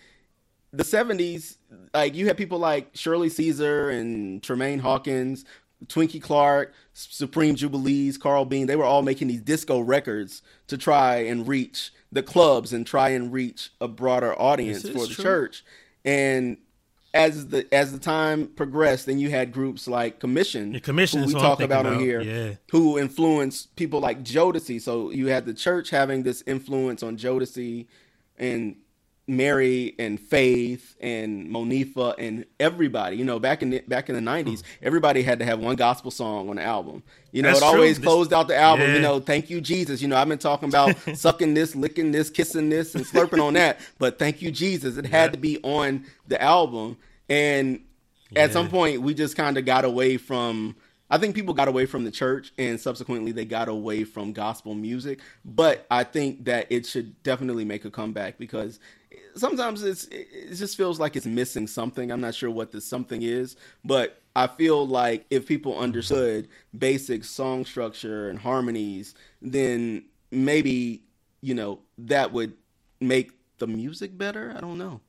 the 0.72 0.84
70s, 0.84 1.56
like 1.94 2.14
you 2.14 2.26
had 2.26 2.36
people 2.36 2.58
like 2.58 2.90
Shirley 2.94 3.28
Caesar 3.28 3.90
and 3.90 4.42
Tramaine 4.42 4.80
Hawkins 4.80 5.44
Twinkie 5.86 6.22
Clark, 6.22 6.74
Supreme 6.98 7.54
Jubilees, 7.54 8.18
Carl 8.18 8.44
Bean, 8.44 8.66
they 8.66 8.76
were 8.76 8.84
all 8.84 9.02
making 9.02 9.28
these 9.28 9.40
disco 9.40 9.78
records 9.78 10.42
to 10.66 10.76
try 10.76 11.16
and 11.16 11.46
reach 11.46 11.92
the 12.10 12.22
clubs 12.22 12.72
and 12.72 12.86
try 12.86 13.10
and 13.10 13.32
reach 13.32 13.70
a 13.80 13.86
broader 13.86 14.38
audience 14.40 14.82
for 14.82 15.06
the 15.06 15.14
true. 15.14 15.24
church. 15.24 15.64
And 16.04 16.56
as 17.14 17.48
the 17.48 17.72
as 17.72 17.92
the 17.92 17.98
time 17.98 18.48
progressed, 18.48 19.06
then 19.06 19.18
you 19.18 19.30
had 19.30 19.52
groups 19.52 19.86
like 19.86 20.18
Commission, 20.18 20.74
yeah, 20.74 20.80
Commission, 20.80 21.20
who 21.20 21.28
we 21.28 21.32
talk 21.34 21.60
about, 21.60 21.86
about 21.86 21.94
on 21.94 22.00
here, 22.00 22.20
yeah. 22.20 22.54
who 22.70 22.98
influenced 22.98 23.74
people 23.76 24.00
like 24.00 24.24
Jodeci. 24.24 24.80
So 24.80 25.10
you 25.10 25.28
had 25.28 25.46
the 25.46 25.54
church 25.54 25.90
having 25.90 26.24
this 26.24 26.42
influence 26.46 27.02
on 27.02 27.16
Jodeci, 27.16 27.86
and 28.36 28.76
Mary 29.28 29.94
and 29.98 30.18
Faith 30.18 30.96
and 31.00 31.48
Monifah 31.48 32.14
and 32.18 32.46
everybody. 32.58 33.16
You 33.16 33.24
know, 33.24 33.38
back 33.38 33.62
in 33.62 33.70
the, 33.70 33.80
back 33.80 34.08
in 34.08 34.14
the 34.14 34.30
'90s, 34.30 34.60
hmm. 34.60 34.66
everybody 34.82 35.22
had 35.22 35.38
to 35.40 35.44
have 35.44 35.60
one 35.60 35.76
gospel 35.76 36.10
song 36.10 36.48
on 36.48 36.56
the 36.56 36.62
album. 36.62 37.02
You 37.30 37.42
know, 37.42 37.50
That's 37.50 37.60
it 37.60 37.64
always 37.64 37.96
true. 37.98 38.04
closed 38.04 38.32
out 38.32 38.48
the 38.48 38.56
album. 38.56 38.88
Yeah. 38.88 38.94
You 38.94 39.00
know, 39.00 39.20
thank 39.20 39.50
you 39.50 39.60
Jesus. 39.60 40.00
You 40.00 40.08
know, 40.08 40.16
I've 40.16 40.28
been 40.28 40.38
talking 40.38 40.68
about 40.68 40.96
sucking 41.14 41.54
this, 41.54 41.76
licking 41.76 42.10
this, 42.10 42.30
kissing 42.30 42.70
this, 42.70 42.94
and 42.94 43.04
slurping 43.04 43.42
on 43.42 43.54
that. 43.54 43.78
But 43.98 44.18
thank 44.18 44.40
you 44.40 44.50
Jesus. 44.50 44.96
It 44.96 45.06
had 45.06 45.32
to 45.32 45.38
be 45.38 45.58
on 45.62 46.06
the 46.26 46.40
album. 46.42 46.96
And 47.28 47.80
at 48.34 48.52
some 48.52 48.68
point, 48.68 49.02
we 49.02 49.14
just 49.14 49.36
kind 49.36 49.58
of 49.58 49.64
got 49.64 49.84
away 49.84 50.16
from. 50.16 50.76
I 51.10 51.16
think 51.16 51.34
people 51.34 51.54
got 51.54 51.68
away 51.68 51.86
from 51.86 52.04
the 52.04 52.10
church, 52.10 52.52
and 52.58 52.78
subsequently 52.78 53.32
they 53.32 53.46
got 53.46 53.68
away 53.68 54.04
from 54.04 54.34
gospel 54.34 54.74
music. 54.74 55.20
But 55.42 55.86
I 55.90 56.04
think 56.04 56.44
that 56.44 56.66
it 56.70 56.84
should 56.84 57.22
definitely 57.22 57.64
make 57.64 57.86
a 57.86 57.90
comeback 57.90 58.36
because 58.36 58.78
sometimes 59.34 59.82
it's 59.82 60.04
it 60.06 60.54
just 60.54 60.76
feels 60.76 61.00
like 61.00 61.16
it's 61.16 61.26
missing 61.26 61.66
something. 61.66 62.10
I'm 62.10 62.20
not 62.20 62.34
sure 62.34 62.50
what 62.50 62.72
the 62.72 62.80
something 62.80 63.22
is, 63.22 63.56
but 63.84 64.20
I 64.36 64.46
feel 64.46 64.86
like 64.86 65.26
if 65.30 65.46
people 65.46 65.78
understood 65.78 66.48
basic 66.76 67.24
song 67.24 67.64
structure 67.64 68.28
and 68.28 68.38
harmonies, 68.38 69.14
then 69.40 70.04
maybe 70.30 71.02
you 71.40 71.54
know 71.54 71.80
that 71.98 72.32
would 72.32 72.54
make 73.00 73.32
the 73.58 73.66
music 73.66 74.16
better. 74.16 74.54
I 74.56 74.60
don't 74.60 74.78
know. 74.78 75.00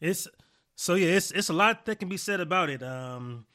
It's 0.00 0.28
so 0.76 0.94
yeah, 0.94 1.16
it's 1.16 1.30
it's 1.30 1.48
a 1.48 1.54
lot 1.54 1.86
that 1.86 1.98
can 1.98 2.08
be 2.08 2.16
said 2.16 2.40
about 2.40 2.68
it. 2.70 2.82
Um, 2.82 3.46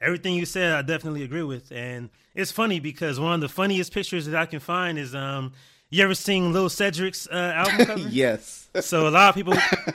everything 0.00 0.34
you 0.34 0.46
said, 0.46 0.72
I 0.72 0.82
definitely 0.82 1.22
agree 1.24 1.42
with, 1.42 1.72
and 1.72 2.10
it's 2.34 2.52
funny 2.52 2.80
because 2.80 3.18
one 3.18 3.34
of 3.34 3.40
the 3.40 3.48
funniest 3.48 3.92
pictures 3.92 4.26
that 4.26 4.40
I 4.40 4.46
can 4.46 4.60
find 4.60 4.98
is 4.98 5.14
um, 5.14 5.52
you 5.90 6.04
ever 6.04 6.14
seen 6.14 6.52
Lil 6.52 6.68
Cedric's 6.68 7.26
uh, 7.28 7.52
album 7.54 7.86
cover? 7.86 8.00
yes. 8.10 8.68
So 8.80 9.08
a 9.08 9.10
lot 9.10 9.30
of 9.30 9.34
people, 9.34 9.54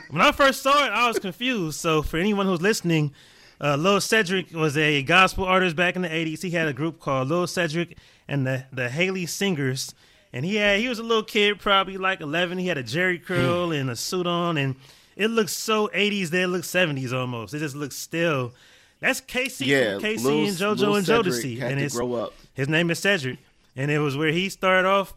when 0.10 0.22
I 0.22 0.32
first 0.32 0.62
saw 0.62 0.86
it, 0.86 0.90
I 0.92 1.08
was 1.08 1.20
confused. 1.20 1.80
So 1.80 2.02
for 2.02 2.18
anyone 2.18 2.46
who's 2.48 2.62
listening, 2.62 3.14
uh, 3.62 3.76
Lil 3.76 4.02
Cedric 4.02 4.52
was 4.52 4.76
a 4.78 5.04
gospel 5.04 5.46
artist 5.46 5.76
back 5.76 5.96
in 5.96 6.02
the 6.02 6.10
'80s. 6.10 6.42
He 6.42 6.50
had 6.52 6.68
a 6.68 6.74
group 6.74 7.00
called 7.00 7.30
Lil 7.30 7.48
Cedric 7.48 7.98
and 8.28 8.46
the 8.48 8.66
the 8.74 8.90
Hailey 8.90 9.26
Singers, 9.28 9.94
and 10.34 10.44
he 10.44 10.56
had 10.56 10.80
he 10.80 10.90
was 10.90 11.00
a 11.00 11.04
little 11.04 11.24
kid, 11.24 11.60
probably 11.60 11.98
like 11.98 12.20
11. 12.22 12.58
He 12.58 12.68
had 12.68 12.78
a 12.78 12.84
Jheri 12.84 13.24
curl 13.24 13.72
and 13.72 13.90
a 13.90 13.96
suit 13.96 14.26
on, 14.28 14.58
and 14.58 14.76
it 15.16 15.28
looks 15.28 15.54
so 15.54 15.88
'80s 15.90 16.30
that 16.32 16.42
it 16.42 16.48
looks 16.48 16.68
'70s 16.68 17.14
almost. 17.14 17.54
It 17.54 17.60
just 17.60 17.76
looks 17.76 17.96
still. 17.96 18.54
That's 19.00 19.22
Casey, 19.22 19.66
Yeah, 19.66 20.00
Casey 20.00 20.24
Lil- 20.26 20.48
and 20.48 20.58
JoJo 20.58 20.78
Lil 20.80 20.96
and 20.96 21.06
Cedric 21.06 21.34
Jodeci, 21.36 21.62
and 21.62 21.80
it's 21.80 21.96
grow 21.96 22.14
up. 22.16 22.34
his 22.54 22.68
name 22.70 22.90
is 22.90 23.00
Cedric, 23.00 23.38
and 23.76 23.92
it 23.92 24.00
was 24.00 24.16
where 24.18 24.32
he 24.32 24.48
started 24.50 24.88
off, 24.88 25.14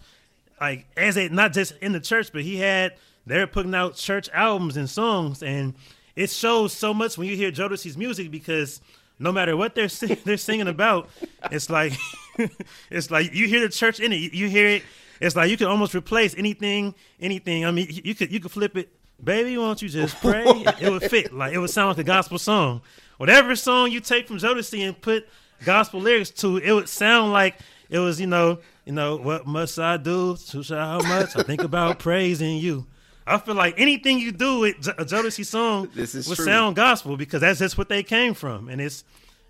like 0.61 0.87
as 0.97 1.17
a 1.17 1.29
not 1.29 1.53
just 1.53 1.75
in 1.81 1.93
the 1.93 2.01
church, 2.01 2.33
but 2.33 2.43
he 2.43 2.57
had 2.57 2.95
they're 3.27 3.47
putting 3.47 3.75
out 3.75 3.97
church 3.97 4.29
albums 4.33 4.77
and 4.77 4.89
songs, 4.89 5.43
and 5.43 5.75
it 6.15 6.31
shows 6.31 6.73
so 6.73 6.95
much 6.95 7.19
when 7.19 7.29
you 7.29 7.37
hear 7.37 7.51
Jodeci's 7.51 7.97
music 7.97 8.31
because 8.31 8.81
no 9.19 9.33
matter 9.33 9.57
what 9.57 9.75
they're 9.75 9.89
sing- 9.89 10.19
they're 10.25 10.37
singing 10.37 10.69
about, 10.69 11.09
it's 11.51 11.69
like 11.69 11.93
it's 12.91 13.11
like 13.11 13.35
you 13.35 13.47
hear 13.47 13.61
the 13.61 13.69
church 13.69 14.01
in 14.01 14.13
it, 14.13 14.17
you, 14.17 14.31
you 14.33 14.49
hear 14.49 14.69
it. 14.69 14.83
It's 15.21 15.35
like 15.35 15.51
you 15.51 15.57
can 15.57 15.67
almost 15.67 15.95
replace 15.95 16.35
anything, 16.37 16.95
anything. 17.21 17.65
I 17.65 17.71
mean, 17.71 17.87
you, 17.89 18.03
you 18.05 18.15
could 18.15 18.33
you 18.33 18.41
could 18.41 18.51
flip 18.51 18.77
it, 18.77 18.91
baby. 19.23 19.57
Won't 19.57 19.83
you 19.83 19.89
just 19.89 20.21
pray? 20.21 20.45
it 20.81 20.91
would 20.91 21.03
fit. 21.05 21.33
Like 21.33 21.53
it 21.53 21.59
would 21.59 21.71
sound 21.71 21.89
like 21.89 21.99
a 21.99 22.05
gospel 22.05 22.39
song. 22.39 22.83
Whatever 23.17 23.57
song 23.57 23.91
you 23.91 24.01
take 24.01 24.29
from 24.29 24.39
Jodeci 24.39 24.87
and 24.87 25.01
put 25.01 25.27
gospel 25.65 26.01
lyrics 26.01 26.31
to, 26.31 26.59
it 26.59 26.73
would 26.73 26.89
sound 26.89 27.33
like 27.33 27.57
it 27.89 27.99
was, 27.99 28.21
you 28.21 28.27
know, 28.27 28.59
you 28.87 28.93
know, 28.93 29.17
what 29.17 29.47
must 29.47 29.79
I 29.79 29.97
do 29.99 30.37
to 30.37 30.63
show 30.63 30.79
how 30.79 31.01
much 31.01 31.37
I 31.37 31.43
think 31.43 31.63
about 31.63 31.99
praising 32.09 32.57
you. 32.59 32.87
I 33.27 33.39
feel 33.39 33.57
like 33.57 33.75
anything 33.79 34.21
you 34.21 34.31
do 34.31 34.61
with 34.61 34.77
a 34.87 35.05
Jodeci 35.05 35.45
song 35.45 35.91
This 35.95 36.15
is 36.15 36.29
would 36.29 36.37
true. 36.37 36.45
sound 36.45 36.77
gospel 36.77 37.17
because 37.17 37.41
that's 37.41 37.59
just 37.59 37.77
what 37.77 37.89
they 37.89 38.05
came 38.05 38.35
from, 38.35 38.69
and 38.69 38.81
it's 38.81 39.03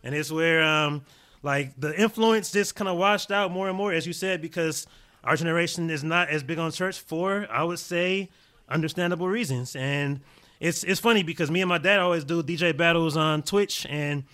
and 0.03 0.15
it's 0.15 0.33
where 0.33 0.63
um 0.63 1.05
like 1.43 1.79
the 1.79 1.95
influence 2.01 2.51
just 2.51 2.75
kind 2.75 2.89
of 2.89 2.97
washed 2.97 3.31
out 3.31 3.53
more 3.53 3.69
and 3.69 3.77
more, 3.77 3.93
as 3.93 4.07
you 4.07 4.15
said, 4.15 4.41
because 4.41 4.87
our 5.23 5.37
generation 5.37 5.91
is 5.91 6.03
not 6.03 6.31
as 6.31 6.43
big 6.43 6.59
on 6.59 6.73
church 6.73 6.99
for 6.99 7.47
I 7.51 7.63
would 7.63 7.79
say 7.79 8.31
understandable 8.69 9.29
reasons, 9.29 9.77
and 9.77 10.21
it's 10.59 10.83
it's 10.83 10.99
funny 10.99 11.23
because 11.23 11.51
me 11.51 11.61
and 11.61 11.69
my 11.69 11.79
dad 11.79 12.01
always 12.01 12.25
do 12.25 12.43
DJ 12.43 12.75
battles 12.75 13.15
on 13.19 13.43
Twitch, 13.43 13.87
and 13.91 14.25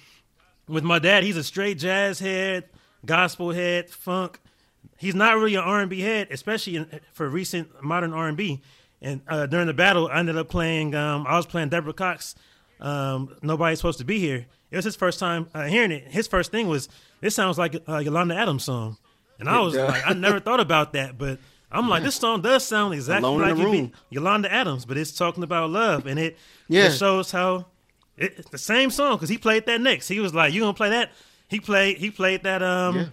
with 0.68 0.84
my 0.84 1.00
dad, 1.00 1.24
he's 1.24 1.36
a 1.36 1.42
straight 1.42 1.78
jazz 1.78 2.20
head, 2.20 2.68
gospel 3.04 3.50
head, 3.50 3.90
funk. 3.90 4.38
He's 4.98 5.14
not 5.14 5.36
really 5.36 5.54
an 5.56 5.62
R 5.64 5.80
and 5.80 5.90
B 5.90 6.00
head, 6.00 6.28
especially 6.30 6.76
in, 6.76 7.00
for 7.12 7.28
recent 7.28 7.82
modern 7.82 8.12
R 8.12 8.28
and 8.28 8.36
B. 8.36 8.60
And 9.00 9.20
uh, 9.26 9.46
during 9.46 9.66
the 9.66 9.74
battle, 9.74 10.08
I 10.08 10.18
ended 10.20 10.36
up 10.36 10.48
playing. 10.48 10.94
Um, 10.94 11.26
I 11.26 11.36
was 11.36 11.46
playing 11.46 11.70
Deborah 11.70 11.92
Cox. 11.92 12.34
Um, 12.80 13.34
Nobody's 13.42 13.78
supposed 13.78 13.98
to 13.98 14.04
be 14.04 14.18
here. 14.18 14.46
It 14.70 14.76
was 14.76 14.84
his 14.84 14.96
first 14.96 15.18
time 15.18 15.48
uh, 15.54 15.64
hearing 15.64 15.90
it. 15.92 16.08
His 16.08 16.26
first 16.26 16.50
thing 16.50 16.68
was, 16.68 16.88
"This 17.20 17.34
sounds 17.34 17.58
like 17.58 17.76
a 17.86 18.00
Yolanda 18.02 18.34
Adams 18.36 18.64
song," 18.64 18.96
and 19.38 19.48
I 19.48 19.60
was 19.60 19.74
like, 19.74 20.02
"I 20.08 20.12
never 20.14 20.40
thought 20.40 20.60
about 20.60 20.92
that," 20.94 21.18
but 21.18 21.38
I'm 21.70 21.88
like, 21.88 22.02
"This 22.04 22.14
song 22.14 22.40
does 22.42 22.64
sound 22.64 22.94
exactly 22.94 23.28
Alone 23.28 23.40
like 23.56 23.56
be 23.72 23.92
Yolanda 24.10 24.52
Adams, 24.52 24.84
but 24.84 24.96
it's 24.96 25.12
talking 25.12 25.42
about 25.42 25.70
love, 25.70 26.06
and 26.06 26.18
it, 26.18 26.38
Yeah. 26.68 26.86
it 26.86 26.92
shows 26.92 27.30
how 27.32 27.66
it, 28.16 28.34
it's 28.38 28.50
the 28.50 28.58
same 28.58 28.90
song 28.90 29.16
because 29.16 29.28
he 29.28 29.36
played 29.38 29.66
that 29.66 29.80
next. 29.80 30.08
He 30.08 30.20
was 30.20 30.32
like, 30.34 30.52
"You 30.54 30.60
gonna 30.60 30.74
play 30.74 30.90
that?" 30.90 31.10
He 31.48 31.60
played 31.60 31.98
he 31.98 32.10
played 32.10 32.44
that 32.44 32.62
um 32.62 32.96
Yeah. 32.96 33.06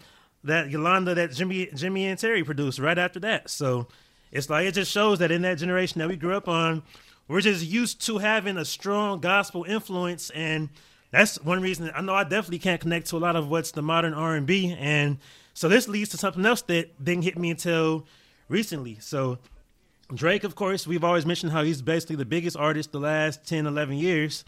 That 0.43 0.69
Yolanda 0.69 1.15
that 1.15 1.31
Jimmy 1.31 1.69
Jimmy 1.75 2.07
and 2.07 2.19
Terry 2.19 2.43
produced 2.43 2.79
right 2.79 2.97
after 2.97 3.19
that. 3.21 3.49
So 3.49 3.87
it's 4.31 4.49
like 4.49 4.67
it 4.67 4.73
just 4.73 4.91
shows 4.91 5.19
that 5.19 5.31
in 5.31 5.41
that 5.41 5.57
generation 5.57 5.99
that 5.99 6.07
we 6.07 6.15
grew 6.15 6.35
up 6.35 6.47
on, 6.47 6.83
we're 7.27 7.41
just 7.41 7.65
used 7.65 8.05
to 8.05 8.17
having 8.19 8.57
a 8.57 8.65
strong 8.65 9.19
gospel 9.19 9.63
influence, 9.63 10.29
and 10.31 10.69
that's 11.11 11.41
one 11.43 11.61
reason 11.61 11.91
I 11.95 12.01
know 12.01 12.13
I 12.13 12.23
definitely 12.23 12.59
can't 12.59 12.79
connect 12.79 13.07
to 13.07 13.17
a 13.17 13.19
lot 13.19 13.35
of 13.35 13.49
what's 13.49 13.71
the 13.71 13.81
modern 13.81 14.13
R 14.13 14.35
and 14.35 14.45
B, 14.45 14.75
and 14.77 15.17
so 15.53 15.67
this 15.67 15.87
leads 15.87 16.09
to 16.11 16.17
something 16.17 16.45
else 16.45 16.61
that 16.63 17.03
didn't 17.03 17.23
hit 17.23 17.37
me 17.37 17.51
until 17.51 18.05
recently. 18.47 18.97
So 19.01 19.39
Drake, 20.13 20.43
of 20.43 20.55
course, 20.55 20.87
we've 20.87 21.03
always 21.03 21.25
mentioned 21.25 21.51
how 21.51 21.63
he's 21.63 21.81
basically 21.81 22.15
the 22.15 22.25
biggest 22.25 22.57
artist 22.57 22.91
the 22.91 22.99
last 22.99 23.45
10, 23.47 23.67
11 23.67 23.97
years. 23.97 24.43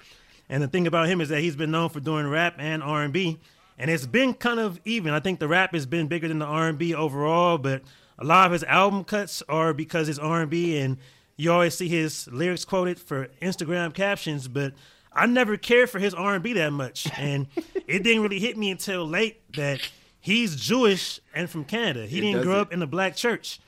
And 0.50 0.62
the 0.64 0.68
thing 0.68 0.88
about 0.88 1.08
him 1.08 1.22
is 1.22 1.30
that 1.30 1.42
he's 1.42 1.56
been 1.56 1.72
known 1.72 1.90
for 1.90 2.00
doing 2.00 2.28
rap 2.28 2.56
and 2.58 2.82
R&B. 2.82 3.40
And 3.82 3.90
it's 3.90 4.06
been 4.06 4.36
kind 4.36 4.60
of 4.60 4.80
even. 4.86 5.12
I 5.12 5.20
think 5.20 5.40
the 5.40 5.48
rap 5.48 5.74
has 5.74 5.88
been 5.88 6.08
bigger 6.08 6.28
than 6.28 6.38
the 6.38 6.46
R&B 6.46 6.94
overall, 6.94 7.58
but 7.58 7.82
a 8.20 8.24
lot 8.24 8.46
of 8.46 8.52
his 8.52 8.64
album 8.66 9.04
cuts 9.04 9.42
are 9.50 9.74
because 9.74 10.08
it's 10.08 10.20
R&B 10.20 10.78
and 10.78 10.98
you 11.36 11.52
always 11.52 11.76
see 11.76 11.88
his 11.88 12.28
lyrics 12.32 12.64
quoted 12.64 13.00
for 13.00 13.30
Instagram 13.42 13.92
captions, 13.92 14.48
but 14.48 14.74
I 15.12 15.26
never 15.26 15.58
cared 15.58 15.90
for 15.90 15.98
his 15.98 16.14
R&B 16.14 16.54
that 16.54 16.72
much. 16.72 17.08
And 17.18 17.48
it 17.88 18.04
didn't 18.04 18.22
really 18.22 18.38
hit 18.40 18.56
me 18.56 18.70
until 18.70 19.04
late 19.08 19.42
that 19.56 19.82
he's 20.20 20.56
Jewish 20.56 21.20
and 21.34 21.50
from 21.50 21.66
Canada. 21.66 22.06
He 22.06 22.20
It 22.20 22.22
didn't 22.22 22.44
grow 22.44 22.54
doesn't. 22.54 22.68
up 22.68 22.74
in 22.74 22.82
a 22.84 22.88
black 22.88 23.16
church. 23.16 23.60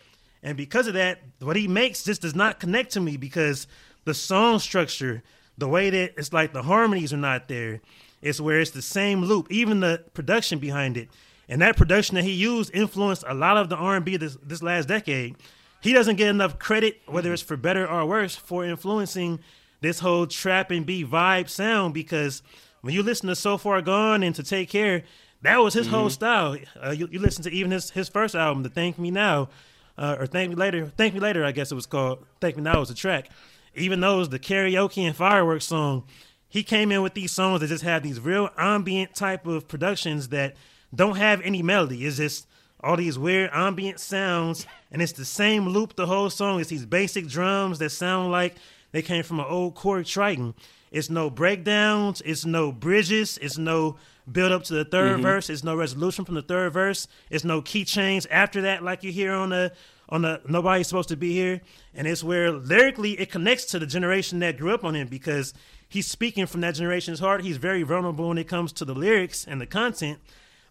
And 0.43 0.55
because 0.55 0.86
of 0.86 0.93
that, 0.93 1.22
what 1.39 1.55
he 1.55 1.68
makes 1.68 2.03
just 2.03 2.22
does 2.22 2.36
not 2.36 2.59
connect 2.59 2.91
to 2.91 2.99
me 2.99 3.18
because 3.18 3.66
the 4.03 4.14
song 4.14 4.59
structure, 4.59 5.24
the 5.57 5.68
way 5.68 5.89
that 5.89 6.14
it's 6.18 6.32
like 6.32 6.53
the 6.53 6.61
harmonies 6.61 7.14
are 7.14 7.18
not 7.18 7.47
there. 7.47 7.82
It's 8.24 8.39
where 8.39 8.59
it's 8.59 8.71
the 8.71 8.82
same 8.82 9.21
loop, 9.21 9.51
even 9.51 9.82
the 9.82 10.03
production 10.13 10.57
behind 10.57 10.97
it. 10.97 11.09
And 11.49 11.61
that 11.61 11.76
production 11.76 12.15
that 12.15 12.24
he 12.24 12.32
used 12.32 12.74
influenced 12.74 13.26
a 13.28 13.34
lot 13.34 13.57
of 13.57 13.69
the 13.69 13.76
R&B 13.76 14.17
this, 14.17 14.38
this 14.41 14.63
last 14.63 14.88
decade. 14.88 15.36
He 15.82 15.91
doesn't 15.91 16.15
get 16.15 16.30
enough 16.30 16.57
credit, 16.57 17.01
whether 17.05 17.34
it's 17.34 17.41
for 17.41 17.57
better 17.57 17.86
or 17.86 18.05
worse, 18.05 18.36
for 18.36 18.63
influencing 18.63 19.39
this 19.82 19.99
whole 19.99 20.26
trap 20.26 20.71
and 20.71 20.86
B 20.86 21.03
vibe 21.03 21.49
sound 21.49 21.93
because 21.93 22.41
when 22.80 22.93
you 22.93 23.03
listen 23.03 23.28
to 23.28 23.36
So 23.36 23.57
Far 23.57 23.82
Gone 23.82 24.24
and 24.24 24.34
To 24.36 24.43
Take 24.43 24.69
Care, 24.69 25.03
that 25.41 25.57
was 25.57 25.74
his 25.74 25.88
whole 25.88 26.09
style. 26.09 26.57
Uh, 26.82 26.91
you, 26.91 27.09
you 27.11 27.19
listen 27.19 27.43
to 27.43 27.51
even 27.51 27.71
his, 27.71 27.91
his 27.91 28.07
first 28.07 28.34
album, 28.34 28.63
The 28.63 28.69
Thank 28.69 28.97
Me 28.97 29.11
Now, 29.11 29.49
uh, 29.97 30.15
or 30.17 30.26
Thank 30.26 30.49
Me 30.49 30.55
Later. 30.55 30.86
Thank 30.97 31.13
Me 31.13 31.19
Later, 31.19 31.43
I 31.43 31.51
guess 31.51 31.69
it 31.69 31.76
was 31.76 31.86
called. 31.86 32.26
Thank 32.39 32.55
Me 32.55 32.63
Now 32.63 32.80
was 32.80 32.89
a 32.89 32.95
track. 32.95 33.30
Even 33.76 33.99
though 33.99 34.15
it 34.15 34.19
was 34.19 34.30
the 34.30 34.39
karaoke 34.39 35.05
and 35.05 35.15
fireworks 35.15 35.65
song, 35.65 36.05
he 36.54 36.62
came 36.62 36.91
in 36.91 37.01
with 37.01 37.16
these 37.16 37.32
songs 37.32 37.62
that 37.62 37.68
just 37.70 37.84
have 37.84 38.04
these 38.04 38.20
real 38.20 38.47
ambient 38.60 39.16
type 39.16 39.47
of 39.47 39.68
productions 39.68 40.28
that 40.28 40.56
don't 40.93 41.18
have 41.18 41.41
any 41.41 41.64
melody. 41.64 42.06
It's 42.06 42.18
just 42.18 42.45
all 42.80 42.95
these 42.95 43.18
weird 43.18 43.49
ambient 43.51 43.99
sounds, 43.99 44.68
and 44.91 45.01
it's 45.01 45.14
the 45.14 45.26
same 45.26 45.68
loop 45.68 45.95
the 45.95 46.06
whole 46.06 46.30
song. 46.30 46.60
It's 46.60 46.70
these 46.70 46.86
basic 46.86 47.26
drums 47.26 47.80
that 47.80 47.89
sound 47.89 48.32
like 48.32 48.58
they 48.91 49.01
came 49.01 49.24
from 49.24 49.39
an 49.39 49.47
old 49.49 49.74
Korg 49.74 50.06
Triton. 50.06 50.54
It's 50.91 51.10
no 51.10 51.32
breakdowns. 51.32 52.22
It's 52.22 52.45
no 52.45 52.72
bridges. 52.72 53.39
It's 53.41 53.58
no 53.58 53.95
build 54.32 54.51
up 54.51 54.64
to 54.66 54.76
the 54.76 54.86
3rd 54.86 55.14
mm-hmm. 55.14 55.22
verse. 55.24 55.49
It's 55.49 55.64
no 55.64 55.76
resolution 55.76 56.24
from 56.24 56.36
the 56.36 56.43
third 56.43 56.72
verse. 56.72 57.08
It's 57.32 57.43
no 57.43 57.64
key 57.64 57.84
change 57.84 58.28
after 58.30 58.62
that, 58.62 58.84
like 58.84 59.04
you 59.04 59.12
hear 59.12 59.34
on 59.34 59.49
the 59.49 59.74
on 60.14 60.22
the 60.22 60.41
Nobody's 60.47 60.88
Supposed 60.88 61.09
to 61.09 61.18
Be 61.18 61.34
Here. 61.34 61.61
And 61.93 62.07
it's 62.07 62.24
where 62.24 62.51
lyrically 62.51 63.20
it 63.20 63.32
connects 63.32 63.66
to 63.66 63.80
the 63.80 63.86
generation 63.86 64.39
that 64.39 64.57
grew 64.57 64.74
up 64.74 64.86
on 64.86 64.95
him 64.95 65.07
because 65.07 65.53
he's 65.89 66.07
speaking 66.07 66.45
from 66.45 66.61
that 66.61 66.76
generation's 66.76 67.20
heart. 67.20 67.43
He's 67.43 67.57
very 67.57 67.84
vulnerable 67.84 68.30
when 68.30 68.38
it 68.38 68.47
comes 68.47 68.72
to 68.74 68.86
the 68.86 68.95
lyrics 68.95 69.45
and 69.45 69.59
the 69.59 69.68
content 69.68 70.20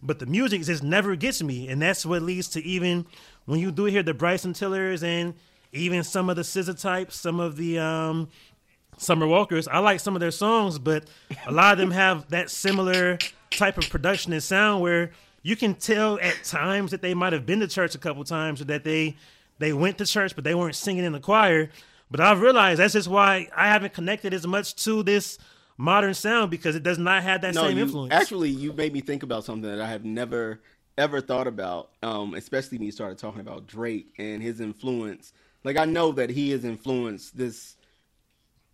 but 0.03 0.19
the 0.19 0.25
music 0.25 0.61
just 0.63 0.83
never 0.83 1.15
gets 1.15 1.41
me, 1.41 1.69
and 1.69 1.81
that's 1.81 2.05
what 2.05 2.21
leads 2.21 2.49
to 2.49 2.63
even 2.63 3.05
when 3.45 3.59
you 3.59 3.71
do 3.71 3.85
hear 3.85 4.03
the 4.03 4.13
Bryson 4.13 4.53
Tillers 4.53 5.01
and 5.01 5.33
even 5.71 6.03
some 6.03 6.29
of 6.29 6.35
the 6.35 6.41
SZA 6.43 6.79
types, 6.79 7.15
some 7.15 7.39
of 7.39 7.55
the 7.55 7.79
um, 7.79 8.29
Summer 8.97 9.25
Walkers. 9.25 9.67
I 9.67 9.79
like 9.79 9.99
some 9.99 10.15
of 10.15 10.19
their 10.19 10.31
songs, 10.31 10.77
but 10.77 11.05
a 11.47 11.51
lot 11.51 11.73
of 11.73 11.79
them 11.79 11.91
have 11.91 12.29
that 12.29 12.49
similar 12.49 13.17
type 13.49 13.77
of 13.77 13.89
production 13.89 14.33
and 14.33 14.43
sound 14.43 14.81
where 14.81 15.11
you 15.43 15.55
can 15.55 15.75
tell 15.75 16.19
at 16.19 16.43
times 16.43 16.91
that 16.91 17.01
they 17.01 17.13
might 17.13 17.33
have 17.33 17.45
been 17.45 17.59
to 17.59 17.67
church 17.67 17.93
a 17.93 17.99
couple 17.99 18.23
times 18.23 18.61
or 18.61 18.65
that 18.65 18.83
they 18.83 19.15
they 19.59 19.73
went 19.73 19.97
to 19.99 20.05
church 20.05 20.33
but 20.35 20.43
they 20.43 20.55
weren't 20.55 20.75
singing 20.75 21.03
in 21.03 21.11
the 21.11 21.19
choir. 21.19 21.69
But 22.09 22.19
I've 22.19 22.41
realized 22.41 22.79
that's 22.79 22.93
just 22.93 23.07
why 23.07 23.49
I 23.55 23.67
haven't 23.67 23.93
connected 23.93 24.33
as 24.33 24.45
much 24.47 24.75
to 24.83 25.03
this 25.03 25.37
modern 25.77 26.13
sound 26.13 26.51
because 26.51 26.75
it 26.75 26.83
does 26.83 26.97
not 26.97 27.23
have 27.23 27.41
that 27.41 27.55
no, 27.55 27.63
same 27.63 27.77
you, 27.77 27.83
influence. 27.83 28.13
Actually, 28.13 28.49
you 28.49 28.71
made 28.73 28.93
me 28.93 29.01
think 29.01 29.23
about 29.23 29.43
something 29.43 29.69
that 29.69 29.81
I 29.81 29.87
have 29.87 30.05
never 30.05 30.61
ever 30.97 31.21
thought 31.21 31.47
about, 31.47 31.89
um, 32.03 32.35
especially 32.35 32.77
when 32.77 32.85
you 32.85 32.91
started 32.91 33.17
talking 33.17 33.41
about 33.41 33.67
Drake 33.67 34.13
and 34.17 34.41
his 34.41 34.61
influence. 34.61 35.33
Like 35.63 35.77
I 35.77 35.85
know 35.85 36.11
that 36.13 36.29
he 36.29 36.51
has 36.51 36.65
influenced 36.65 37.37
this 37.37 37.75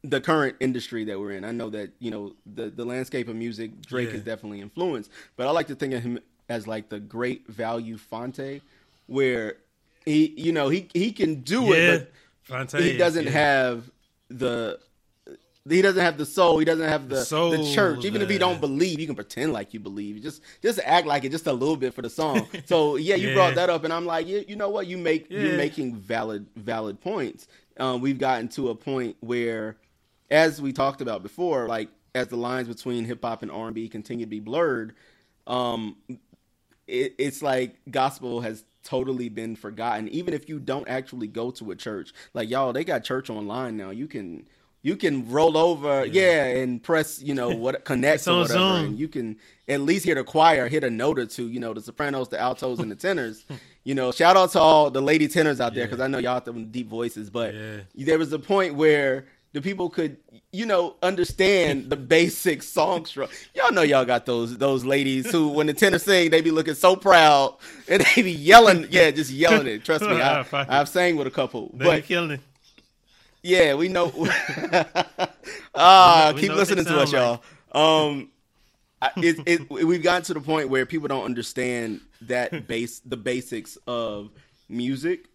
the 0.03 0.21
current 0.21 0.55
industry 0.59 1.03
that 1.05 1.19
we're 1.19 1.31
in. 1.31 1.43
I 1.43 1.51
know 1.51 1.69
that 1.69 1.91
you 1.99 2.11
know 2.11 2.33
the 2.45 2.69
the 2.69 2.85
landscape 2.85 3.27
of 3.27 3.35
music. 3.35 3.81
Drake 3.81 4.09
Yeah. 4.09 4.15
is 4.15 4.23
definitely 4.23 4.61
influenced, 4.61 5.11
but 5.37 5.47
I 5.47 5.51
like 5.51 5.67
to 5.67 5.75
think 5.75 5.93
of 5.93 6.03
him 6.03 6.19
as 6.49 6.67
like 6.67 6.89
the 6.89 6.99
great 6.99 7.47
value 7.47 7.97
Fonte, 7.97 8.61
where 9.07 9.57
he 10.05 10.33
you 10.35 10.51
know 10.51 10.69
he 10.69 10.89
he 10.93 11.11
can 11.11 11.41
do 11.41 11.65
yeah, 11.65 11.93
it, 11.93 12.13
Fonte 12.43 12.71
but 12.73 12.81
he 12.81 12.97
doesn't 12.97 13.25
yeah. 13.25 13.31
have 13.31 13.89
the. 14.29 14.79
He 15.67 15.83
doesn't 15.83 16.01
have 16.01 16.17
the 16.17 16.25
soul. 16.25 16.57
He 16.57 16.65
doesn't 16.65 16.87
have 16.87 17.09
the, 17.09 17.17
the, 17.17 17.25
soul, 17.25 17.73
church. 17.75 18.03
Even 18.03 18.23
if 18.23 18.31
you 18.31 18.39
don't 18.39 18.59
believe, 18.59 18.99
you 18.99 19.05
can 19.05 19.13
pretend 19.13 19.53
like 19.53 19.71
you 19.71 19.79
believe. 19.79 20.19
Just 20.23 20.41
just 20.63 20.79
act 20.83 21.05
like 21.05 21.25
it 21.25 21.29
just 21.29 21.45
a 21.45 21.53
little 21.53 21.75
bit 21.75 21.93
for 21.93 22.01
the 22.01 22.09
song. 22.09 22.47
So 22.65 22.95
yeah, 22.95 23.15
you 23.15 23.27
Yeah. 23.27 23.33
brought 23.35 23.55
that 23.55 23.69
up, 23.69 23.83
and 23.83 23.93
I'm 23.93 24.05
like, 24.05 24.25
you, 24.25 24.43
you 24.47 24.55
know 24.55 24.69
what? 24.69 24.87
You 24.87 24.97
make 24.97 25.29
Yeah. 25.29 25.41
you're 25.41 25.57
making 25.57 25.97
valid 25.97 26.47
valid 26.55 26.99
points. 27.01 27.47
Um, 27.77 28.01
we've 28.01 28.17
gotten 28.17 28.47
to 28.49 28.69
a 28.69 28.75
point 28.75 29.15
where, 29.19 29.75
as 30.31 30.59
we 30.59 30.73
talked 30.73 31.01
about 31.01 31.21
before, 31.21 31.67
like 31.67 31.89
as 32.15 32.29
the 32.29 32.37
lines 32.37 32.67
between 32.67 33.05
hip 33.05 33.23
hop 33.23 33.43
and 33.43 33.51
R 33.51 33.67
and 33.67 33.75
B 33.75 33.87
continue 33.89 34.25
to 34.25 34.29
be 34.29 34.39
blurred, 34.39 34.95
um, 35.45 35.97
it, 36.89 37.15
it's 37.17 37.41
like 37.41 37.75
gospel 37.89 38.41
has 38.41 38.63
totally 38.83 39.29
been 39.29 39.55
forgotten. 39.55 40.07
Even 40.09 40.33
if 40.33 40.49
you 40.49 40.59
don't 40.59 40.87
actually 40.87 41.27
go 41.27 41.51
to 41.51 41.71
a 41.71 41.75
church, 41.75 42.13
like 42.33 42.49
y'all, 42.49 42.73
they 42.73 42.83
got 42.83 43.03
church 43.03 43.29
online 43.29 43.77
now. 43.77 43.89
You 43.91 44.07
can 44.07 44.45
you 44.81 44.95
can 44.95 45.29
roll 45.29 45.57
over, 45.57 46.05
yeah, 46.05 46.45
and 46.45 46.81
press, 46.81 47.21
you 47.21 47.33
know, 47.35 47.49
what 47.49 47.83
connect 47.91 48.15
It's 48.21 48.27
or 48.29 48.39
whatever, 48.39 48.59
Zoom. 48.59 48.85
and 48.85 48.99
you 48.99 49.09
can 49.09 49.35
at 49.67 49.81
least 49.81 50.05
hear 50.05 50.15
the 50.15 50.23
choir 50.23 50.69
hit 50.69 50.85
a 50.85 50.89
note 50.89 51.19
or 51.19 51.25
two. 51.25 51.49
You 51.49 51.59
know, 51.59 51.73
the 51.73 51.81
sopranos, 51.81 52.29
the 52.29 52.39
altos, 52.39 52.79
and 52.79 52.89
the 52.91 52.95
tenors. 52.95 53.45
You 53.85 53.95
know, 53.95 54.11
shout 54.11 54.35
out 54.37 54.51
to 54.51 54.59
all 54.59 54.91
the 54.91 55.01
lady 55.01 55.27
tenors 55.27 55.59
out 55.59 55.73
there 55.73 55.85
because 55.87 55.99
I 56.01 56.05
know 56.07 56.19
y'all 56.19 56.35
have 56.35 56.45
them 56.45 56.69
deep 56.69 56.89
voices, 56.89 57.29
but 57.31 57.55
Yeah. 57.55 57.77
there 57.95 58.19
was 58.19 58.31
a 58.33 58.37
point 58.37 58.75
where 58.75 59.25
the 59.53 59.61
people 59.61 59.89
could, 59.89 60.17
you 60.51 60.65
know, 60.65 60.95
understand 61.01 61.89
the 61.89 61.95
basic 61.95 62.61
song 62.63 63.05
structure. 63.05 63.35
Y'all 63.55 63.71
know 63.71 63.81
y'all 63.81 64.05
got 64.05 64.25
those 64.25 64.57
those 64.57 64.85
ladies 64.85 65.31
who, 65.31 65.49
when 65.49 65.67
the 65.67 65.73
tenor 65.73 65.99
sing, 65.99 66.29
they 66.29 66.41
be 66.41 66.51
looking 66.51 66.75
so 66.75 66.95
proud 66.95 67.55
and 67.87 68.03
they 68.15 68.21
be 68.21 68.31
yelling, 68.31 68.87
yeah, 68.91 69.09
just 69.11 69.31
yelling 69.31 69.67
it. 69.67 69.83
Trust 69.83 70.03
me, 70.05 70.21
I, 70.21 70.45
I've 70.53 70.89
sang 70.89 71.15
with 71.15 71.27
a 71.27 71.31
couple, 71.31 71.69
They 71.73 71.77
be 71.79 71.85
but 71.85 72.03
killing 72.05 72.31
it. 72.31 72.39
yeah, 73.43 73.73
we 73.73 73.87
know. 73.89 74.11
Ah, 75.75 76.31
We 76.35 76.41
keep 76.41 76.49
know 76.51 76.55
listening 76.55 76.85
to 76.85 76.99
us, 76.99 77.11
sound 77.11 77.39
y'all. 77.73 78.07
Um, 78.07 78.29
it, 79.17 79.39
it, 79.45 79.69
we've 79.69 80.03
gotten 80.03 80.23
to 80.23 80.33
the 80.33 80.41
point 80.41 80.69
where 80.69 80.85
people 80.85 81.07
don't 81.07 81.23
understand 81.25 82.01
that 82.21 82.67
base, 82.67 82.99
the 82.99 83.17
basics 83.17 83.77
of 83.87 84.29
music, 84.67 85.25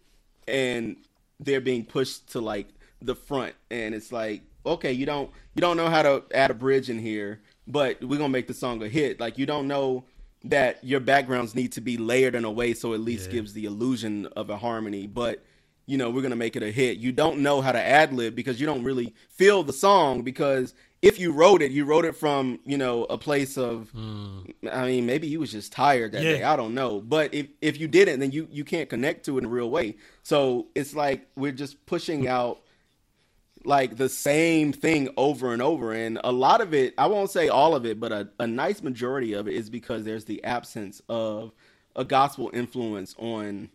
and 0.47 0.97
they're 1.39 1.61
being 1.61 1.83
pushed 1.85 2.31
to 2.31 2.41
like 2.41 2.67
the 3.05 3.15
front, 3.15 3.55
and 3.71 3.93
it's 3.95 4.11
like, 4.11 4.41
okay, 4.65 4.91
you 4.91 5.05
don't 5.05 5.29
you 5.55 5.61
don't 5.61 5.77
know 5.77 5.89
how 5.89 6.01
to 6.01 6.23
add 6.33 6.51
a 6.51 6.55
bridge 6.55 6.89
in 6.89 6.99
here, 6.99 7.41
but 7.67 8.03
we're 8.03 8.17
gonna 8.17 8.29
make 8.29 8.47
the 8.47 8.53
song 8.53 8.81
a 8.83 8.87
hit. 8.89 9.19
Like 9.19 9.37
you 9.37 9.45
don't 9.45 9.67
know 9.67 10.05
that 10.43 10.83
your 10.83 10.99
backgrounds 10.99 11.55
need 11.55 11.71
to 11.73 11.81
be 11.81 11.97
layered 11.97 12.35
in 12.35 12.45
a 12.45 12.51
way 12.51 12.73
so 12.73 12.93
at 12.93 12.99
least 12.99 13.27
Yeah. 13.27 13.33
gives 13.33 13.53
the 13.53 13.65
illusion 13.65 14.27
of 14.35 14.49
a 14.49 14.57
harmony, 14.57 15.07
but 15.07 15.43
you 15.87 15.97
know, 15.97 16.09
we're 16.09 16.21
gonna 16.23 16.35
make 16.35 16.55
it 16.55 16.63
a 16.63 16.71
hit. 16.71 16.97
You 16.97 17.11
don't 17.11 17.39
know 17.39 17.61
how 17.61 17.71
to 17.71 17.79
ad 17.81 18.11
lib 18.13 18.35
because 18.35 18.59
you 18.59 18.65
don't 18.65 18.83
really 18.83 19.13
feel 19.29 19.61
the 19.63 19.73
song 19.73 20.23
because 20.23 20.73
if 21.03 21.19
you 21.19 21.31
wrote 21.31 21.61
it, 21.61 21.71
you 21.71 21.85
wrote 21.85 22.05
it 22.05 22.15
from, 22.15 22.59
you 22.65 22.77
know, 22.77 23.03
a 23.03 23.17
place 23.19 23.57
of 23.57 23.89
hmm. 23.91 24.39
I 24.71 24.87
mean, 24.87 25.05
maybe 25.05 25.27
you 25.27 25.39
was 25.39 25.51
just 25.51 25.71
tired 25.71 26.13
that. 26.13 26.23
Yeah. 26.23 26.31
day. 26.37 26.43
I 26.43 26.55
don't 26.55 26.73
know. 26.73 27.01
But 27.01 27.33
if 27.35 27.47
if 27.61 27.79
you 27.79 27.87
didn't, 27.87 28.19
then 28.19 28.31
you 28.31 28.47
you 28.51 28.63
can't 28.63 28.89
connect 28.89 29.25
to 29.25 29.35
it 29.37 29.41
in 29.41 29.45
a 29.45 29.49
real 29.49 29.69
way. 29.69 29.97
So 30.23 30.67
it's 30.73 30.95
like 30.95 31.27
we're 31.35 31.51
just 31.51 31.85
pushing 31.85 32.27
out 32.27 32.61
like 33.65 33.97
the 33.97 34.09
same 34.09 34.71
thing 34.73 35.09
over 35.17 35.53
and 35.53 35.61
over. 35.61 35.91
And 35.93 36.19
a 36.23 36.31
lot 36.31 36.61
of 36.61 36.73
it, 36.73 36.93
I 36.97 37.07
won't 37.07 37.29
say 37.29 37.47
all 37.49 37.75
of 37.75 37.85
it, 37.85 37.99
but 37.99 38.11
a, 38.11 38.29
a 38.39 38.47
nice 38.47 38.81
majority 38.83 39.33
of 39.33 39.47
it 39.47 39.53
is 39.53 39.69
because 39.69 40.03
there's 40.03 40.25
the 40.25 40.43
absence 40.43 41.01
of 41.09 41.51
a 41.95 42.03
gospel 42.03 42.49
influence 42.53 43.15
on 43.17 43.69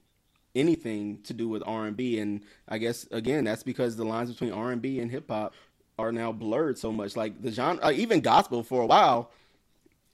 anything 0.55 1.20
to 1.22 1.32
do 1.32 1.49
with 1.49 1.62
R&B 1.64 2.18
and 2.18 2.41
I 2.68 2.78
guess 2.78 3.07
again 3.12 3.45
that's 3.45 3.62
because 3.62 3.95
the 3.97 4.05
lines 4.05 4.32
between 4.32 4.53
R&B 4.53 4.99
and 4.99 5.09
hip 5.09 5.30
hop 5.30 5.55
are 5.97 6.11
now 6.11 6.32
blurred 6.32 6.76
so 6.76 6.91
much 6.91 7.14
like 7.16 7.41
the 7.41 7.53
genre 7.53 7.84
uh, 7.84 7.93
even 7.93 8.20
gospel 8.20 8.64
for 8.64 8.82
a 8.82 8.86
while 8.86 9.30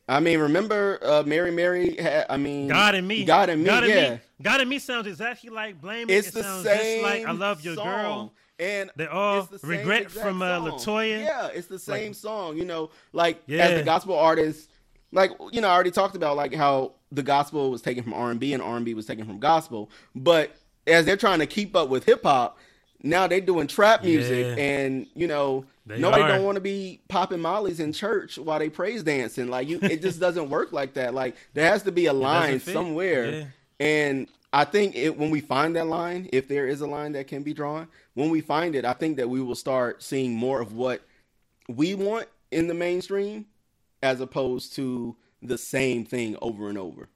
I 0.07 0.21
mean 0.21 0.39
remember 0.41 0.99
uh, 1.03 1.23
Mary 1.25 1.51
Mary 1.51 1.97
had, 1.97 2.27
I 2.29 2.37
mean 2.37 2.69
God 2.69 2.95
and 2.95 3.09
me. 3.09 3.25
God 3.25 3.49
and 3.49 3.63
me 3.63 3.67
God 3.67 3.85
and 3.85 3.93
yeah 3.95 4.11
me. 4.11 4.21
God 4.43 4.61
and 4.61 4.69
me 4.69 4.79
sounds 4.79 5.07
exactly 5.07 5.49
like 5.49 5.81
Blame 5.81 6.11
It. 6.11 6.17
it's 6.17 6.29
it 6.29 6.35
the 6.35 6.43
sounds 6.43 6.65
same 6.65 7.03
just 7.03 7.13
like 7.15 7.27
I 7.27 7.33
Love 7.33 7.65
Your 7.65 7.75
song. 7.77 7.87
Girl. 7.87 8.35
And 8.59 8.91
They 8.97 9.07
all 9.07 9.43
the 9.43 9.59
regret 9.67 10.11
from, 10.11 10.41
uh. 10.41 10.61
LeToya. 10.61 11.23
yeah 11.23 11.49
it's 11.53 11.67
the 11.67 11.79
same 11.79 12.09
Like- 12.09 12.15
song 12.15 12.57
you 12.57 12.65
know 12.65 12.91
like 13.13 13.37
as 13.37 13.43
Yeah. 13.47 13.75
the 13.77 13.83
gospel 13.83 14.19
artist 14.19 14.71
like 15.13 15.31
you 15.53 15.61
know 15.61 15.69
I 15.69 15.73
already 15.75 15.91
talked 15.91 16.17
about 16.17 16.37
like 16.37 16.55
how 16.55 16.93
the 17.13 17.23
gospel 17.23 17.71
was 17.71 17.83
taken 17.83 18.03
from 18.03 18.15
R&B 18.15 18.53
and 18.55 18.63
R&B 18.63 18.95
was 18.95 19.07
taken 19.07 19.25
from 19.27 19.39
gospel 19.39 19.91
but 20.15 20.57
as 20.87 21.05
they're 21.05 21.17
trying 21.17 21.39
to 21.41 21.47
keep 21.47 21.77
up 21.77 21.89
with 21.89 22.05
hip 22.05 22.23
hop 22.23 22.59
now 23.03 23.27
they're 23.27 23.41
doing 23.43 23.67
trap 23.67 24.03
music 24.03 24.57
Yeah. 24.57 24.65
and 24.65 25.07
you 25.15 25.27
know 25.27 25.65
They 25.87 25.99
nobody 25.99 26.23
are. 26.23 26.29
don't 26.29 26.45
want 26.45 26.57
to 26.57 26.61
be 26.63 27.01
popping 27.09 27.41
mollies 27.41 27.79
in 27.79 27.93
church 27.93 28.39
while 28.39 28.59
they 28.59 28.71
praise 28.71 29.03
dancing 29.03 29.49
like 29.49 29.69
you 29.69 29.79
it 29.83 30.01
just 30.01 30.19
doesn't 30.27 30.49
work 30.49 30.73
like 30.73 30.95
that 30.95 31.13
like 31.15 31.37
there 31.55 31.71
has 31.71 31.83
to 31.85 31.93
be 31.93 32.07
a 32.07 32.13
line 32.15 32.59
somewhere 32.59 33.31
Yeah. 33.31 33.45
and 33.81 34.29
I 34.57 34.65
think 34.65 34.97
it, 34.97 35.19
when 35.19 35.29
we 35.29 35.43
find 35.43 35.77
that 35.77 35.87
line, 35.87 36.31
if 36.33 36.49
there 36.49 36.67
is 36.67 36.81
a 36.81 36.87
line 36.87 37.13
that 37.13 37.27
can 37.27 37.43
be 37.43 37.53
drawn, 37.53 37.89
when 38.15 38.31
we 38.31 38.41
find 38.41 38.75
it, 38.75 38.87
I 38.87 38.95
think 38.95 39.19
that 39.19 39.29
we 39.29 39.43
will 39.43 39.55
start 39.55 40.03
seeing 40.03 40.33
more 40.33 40.63
of 40.63 40.73
what 40.73 41.03
we 41.69 41.95
want 41.95 42.27
in 42.51 42.67
the 42.67 42.73
mainstream 42.73 43.45
as 44.03 44.23
opposed 44.23 44.75
to 44.77 45.15
the 45.43 45.59
same 45.59 46.07
thing 46.07 46.39
over 46.41 46.71
and 46.71 46.79
over. 46.79 47.11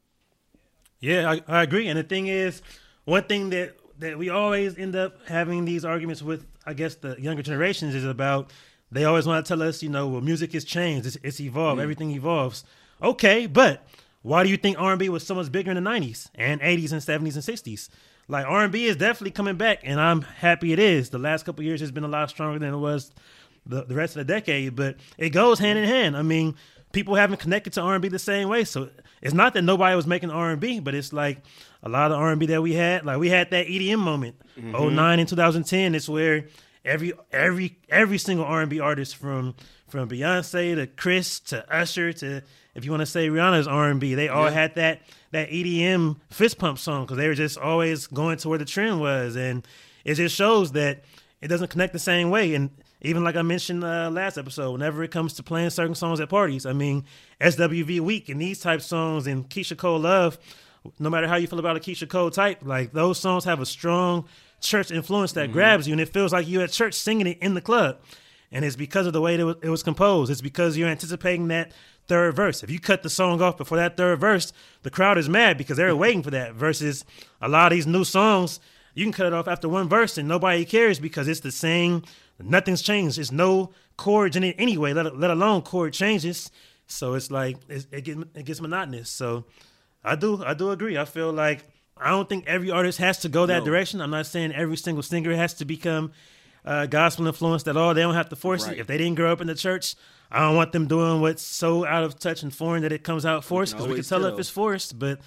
Yeah, 0.99 1.31
I, 1.31 1.61
I 1.61 1.63
agree. 1.63 1.89
And 1.89 1.99
the 1.99 2.03
thing 2.03 2.27
is, 2.27 2.61
one 3.07 3.23
thing 3.23 3.49
that 3.51 3.75
that 4.01 4.19
we 4.19 4.29
always 4.29 4.77
end 4.77 4.95
up 4.95 5.27
having 5.27 5.65
these 5.65 5.83
arguments 5.83 6.23
with, 6.23 6.47
I 6.67 6.75
guess, 6.75 6.97
the 6.97 7.17
younger 7.19 7.43
generations 7.43 7.95
is 7.95 8.05
about 8.05 8.53
they 8.93 9.05
always 9.05 9.27
want 9.27 9.47
to 9.47 9.49
tell 9.49 9.63
us, 9.63 9.83
you 9.83 9.89
know, 9.89 10.09
well, 10.09 10.21
music 10.21 10.53
has 10.53 10.65
changed, 10.65 11.07
it's, 11.07 11.17
it's 11.23 11.41
evolved, 11.41 11.81
mm. 11.81 11.83
everything 11.85 12.11
evolves. 12.11 12.65
Okay, 13.03 13.47
but 13.47 13.87
why 14.23 14.43
do 14.45 14.51
you 14.51 14.57
think 14.57 14.79
R 14.79 14.91
and 14.93 14.99
B 14.99 15.09
was 15.09 15.27
so 15.27 15.35
much 15.35 15.51
bigger 15.51 15.71
in 15.71 15.83
the 15.83 15.91
'90s 15.91 16.29
and 16.35 16.61
'80s 16.61 16.93
and 16.93 17.01
'70s 17.01 17.35
and 17.35 17.45
'60s? 17.45 17.89
Like 18.29 18.47
R 18.47 18.63
and 18.63 18.73
B 18.73 18.85
is 18.87 18.97
definitely 18.97 19.33
coming 19.33 19.57
back, 19.57 19.81
and 19.83 20.01
I'm 20.01 20.23
happy 20.23 20.73
it 20.73 20.79
is. 20.79 21.11
The 21.11 21.19
last 21.19 21.45
couple 21.45 21.63
of 21.63 21.67
years 21.67 21.81
has 21.81 21.91
been 21.91 22.05
a 22.05 22.09
lot 22.09 22.31
stronger 22.31 22.59
than 22.59 22.73
it 22.73 22.79
was 22.79 23.11
the, 23.67 23.85
the 23.85 23.95
rest 23.95 24.17
of 24.17 24.27
the 24.27 24.33
decade, 24.33 24.77
but 24.77 24.97
it 25.19 25.31
goes 25.31 25.59
hand 25.59 25.79
in 25.79 25.85
hand. 25.85 26.17
I 26.17 26.23
mean, 26.23 26.55
people 26.93 27.15
haven't 27.17 27.39
connected 27.41 27.73
to 27.75 27.81
R 27.81 27.95
and 27.95 28.03
B 28.03 28.09
the 28.09 28.19
same 28.21 28.49
way, 28.49 28.65
so 28.65 28.89
it's 29.21 29.35
not 29.35 29.55
that 29.55 29.63
nobody 29.63 29.97
was 29.97 30.07
making 30.07 30.31
R 30.31 30.51
and 30.51 30.61
B, 30.61 30.79
but 30.81 30.95
it's 30.95 31.13
like 31.13 31.39
a 31.83 31.89
lot 31.89 32.13
of 32.13 32.19
R 32.19 32.31
and 32.31 32.39
B 32.39 32.47
that 32.47 32.63
we 32.63 32.75
had. 32.75 33.05
Like 33.05 33.19
we 33.19 33.31
had 33.31 33.51
that 33.51 33.67
EDM 33.67 33.99
moment, 33.99 34.37
Mm-hmm. 34.59 34.95
09 34.95 35.19
and 35.21 35.29
2010. 35.29 35.95
It's 35.95 36.09
where 36.09 36.47
every 36.85 37.13
every 37.33 37.79
every 37.89 38.19
single 38.19 38.45
R 38.45 38.61
and 38.61 38.71
B 38.71 38.79
artist 38.81 39.17
from 39.17 39.55
from 39.89 40.09
Beyonce 40.09 40.77
to 40.77 40.87
Chris 40.87 41.41
to 41.41 41.65
Usher 41.75 42.13
to 42.13 42.43
if 42.75 42.85
you 42.85 42.91
want 42.91 43.01
to 43.01 43.07
say 43.07 43.29
Rihanna's 43.29 43.67
R 43.69 43.89
and 43.91 44.01
B, 44.01 44.15
they 44.15 44.29
all 44.29 44.45
Yeah. 44.47 44.51
had 44.51 44.75
that 44.77 45.03
that 45.33 45.51
EDM 45.51 46.17
fist 46.31 46.59
pump 46.59 46.79
song 46.79 47.05
because 47.05 47.17
they 47.17 47.29
were 47.29 47.35
just 47.35 47.57
always 47.59 48.07
going 48.09 48.37
to 48.39 48.49
where 48.49 48.59
the 48.59 48.65
trend 48.65 49.01
was, 49.01 49.37
and 49.37 49.67
it 50.05 50.15
just 50.15 50.35
shows 50.35 50.73
that 50.73 51.05
it 51.41 51.49
doesn't 51.49 51.69
connect 51.71 51.93
the 51.93 51.99
same 51.99 52.31
way. 52.31 52.55
And 52.55 52.71
even 53.03 53.23
like 53.25 53.37
I 53.37 53.43
mentioned 53.43 53.85
uh, 53.85 54.11
last 54.11 54.37
episode, 54.39 54.73
whenever 54.73 55.03
it 55.05 55.11
comes 55.11 55.33
to 55.35 55.43
playing 55.43 55.71
certain 55.71 55.95
songs 55.95 56.21
at 56.21 56.29
parties, 56.29 56.67
I 56.67 56.73
mean 56.73 57.05
SWV 57.41 58.01
Weak 58.01 58.29
and 58.29 58.41
these 58.41 58.61
type 58.61 58.83
songs 58.83 59.27
and 59.27 59.49
Keyshia 59.49 59.77
Cole 59.77 60.01
Love, 60.01 60.39
no 60.99 61.09
matter 61.11 61.29
how 61.29 61.37
you 61.37 61.47
feel 61.47 61.59
about 61.59 61.77
a 61.77 61.81
Keyshia 61.81 62.09
Cole 62.09 62.31
type, 62.31 62.59
like 62.63 62.93
those 62.93 63.19
songs 63.19 63.45
have 63.45 63.61
a 63.61 63.67
strong 63.67 64.27
church 64.61 64.91
influence 64.91 65.33
that 65.33 65.53
grabs 65.53 65.87
you, 65.87 65.93
and 65.95 66.01
it 66.01 66.09
feels 66.13 66.33
like 66.33 66.47
you're 66.49 66.63
at 66.65 66.73
church 66.73 66.95
singing 66.95 67.27
it 67.27 67.39
in 67.41 67.55
the 67.55 67.61
club. 67.63 67.99
And 68.53 68.65
it's 68.65 68.77
because 68.77 69.07
of 69.07 69.13
the 69.13 69.21
way 69.21 69.37
that 69.37 69.59
it 69.63 69.69
was 69.71 69.83
composed. 69.85 70.31
It's 70.31 70.41
because 70.41 70.77
you're 70.77 70.89
anticipating 70.89 71.49
that 71.49 71.71
third 72.11 72.37
verse. 72.37 72.63
If 72.63 72.71
you 72.71 72.79
cut 72.79 73.03
the 73.03 73.09
song 73.09 73.41
off 73.41 73.57
before 73.57 73.79
that 73.79 73.97
third 73.97 74.21
verse, 74.21 74.53
the 74.83 74.91
crowd 74.91 75.17
is 75.17 75.29
mad 75.29 75.57
because 75.57 75.77
they're 75.79 75.97
waiting 76.05 76.23
for 76.23 76.31
that. 76.33 76.53
Versus 76.55 77.05
a 77.41 77.49
lot 77.49 77.73
of 77.73 77.77
these 77.77 77.87
new 77.87 78.05
songs, 78.05 78.61
you 78.95 79.05
can 79.05 79.13
cut 79.13 79.27
it 79.27 79.33
off 79.33 79.49
after 79.49 79.69
one 79.69 79.89
verse 79.89 80.19
and 80.19 80.29
nobody 80.29 80.65
cares 80.65 80.99
because 81.01 81.27
it's 81.29 81.41
the 81.41 81.53
same. 81.53 82.03
Nothing's 82.39 82.83
changed. 82.83 83.17
There's 83.19 83.33
no 83.33 83.73
chords 83.97 84.37
in 84.37 84.45
it 84.45 84.57
anyway, 84.59 84.93
let, 84.93 85.17
let 85.17 85.31
alone 85.31 85.63
chord 85.63 85.93
changes. 85.93 86.51
So 86.87 87.15
it's 87.15 87.31
like 87.31 87.57
it, 87.69 87.87
it 87.93 88.03
gets 88.05 88.21
it 88.35 88.45
gets 88.45 88.61
monotonous. 88.61 89.09
So 89.11 89.45
I 90.05 90.17
do 90.17 90.43
I 90.45 90.55
do 90.55 90.71
agree. 90.71 90.99
I 90.99 91.05
feel 91.05 91.33
like 91.33 91.65
I 91.97 92.11
don't 92.11 92.29
think 92.29 92.47
every 92.47 92.71
artist 92.71 92.99
has 92.99 93.19
to 93.21 93.29
go 93.29 93.47
that 93.47 93.61
No. 93.61 93.65
direction. 93.65 94.01
I'm 94.01 94.11
not 94.11 94.27
saying 94.27 94.53
every 94.53 94.77
single 94.77 95.03
singer 95.03 95.35
has 95.37 95.55
to 95.61 95.65
become 95.65 96.11
uh, 96.65 96.87
gospel 96.87 97.27
influenced 97.27 97.69
at 97.69 97.77
all. 97.77 97.95
They 97.95 98.03
don't 98.03 98.15
have 98.15 98.29
to 98.31 98.37
force 98.37 98.67
Right. 98.67 98.77
it. 98.77 98.81
If 98.81 98.87
they 98.87 98.99
didn't 98.99 99.17
grow 99.17 99.31
up 99.33 99.41
in 99.41 99.47
the 99.47 99.55
church, 99.55 99.95
I 100.31 100.41
don't 100.41 100.57
want 100.57 100.73
them 100.73 100.87
doing 100.87 101.21
what's 101.21 101.43
so 101.43 101.85
out 101.85 102.05
of 102.05 102.19
touch 102.19 102.43
and 102.43 102.55
foreign 102.55 102.83
that 102.83 102.93
it 102.93 103.03
comes 103.03 103.27
out 103.27 103.45
forced 103.45 103.73
because 103.75 103.89
we 103.89 103.95
can 103.97 104.05
tell 104.05 104.21
tell. 104.21 104.33
if 104.33 104.39
it's 104.39 104.49
forced. 104.51 104.99
But 104.99 105.21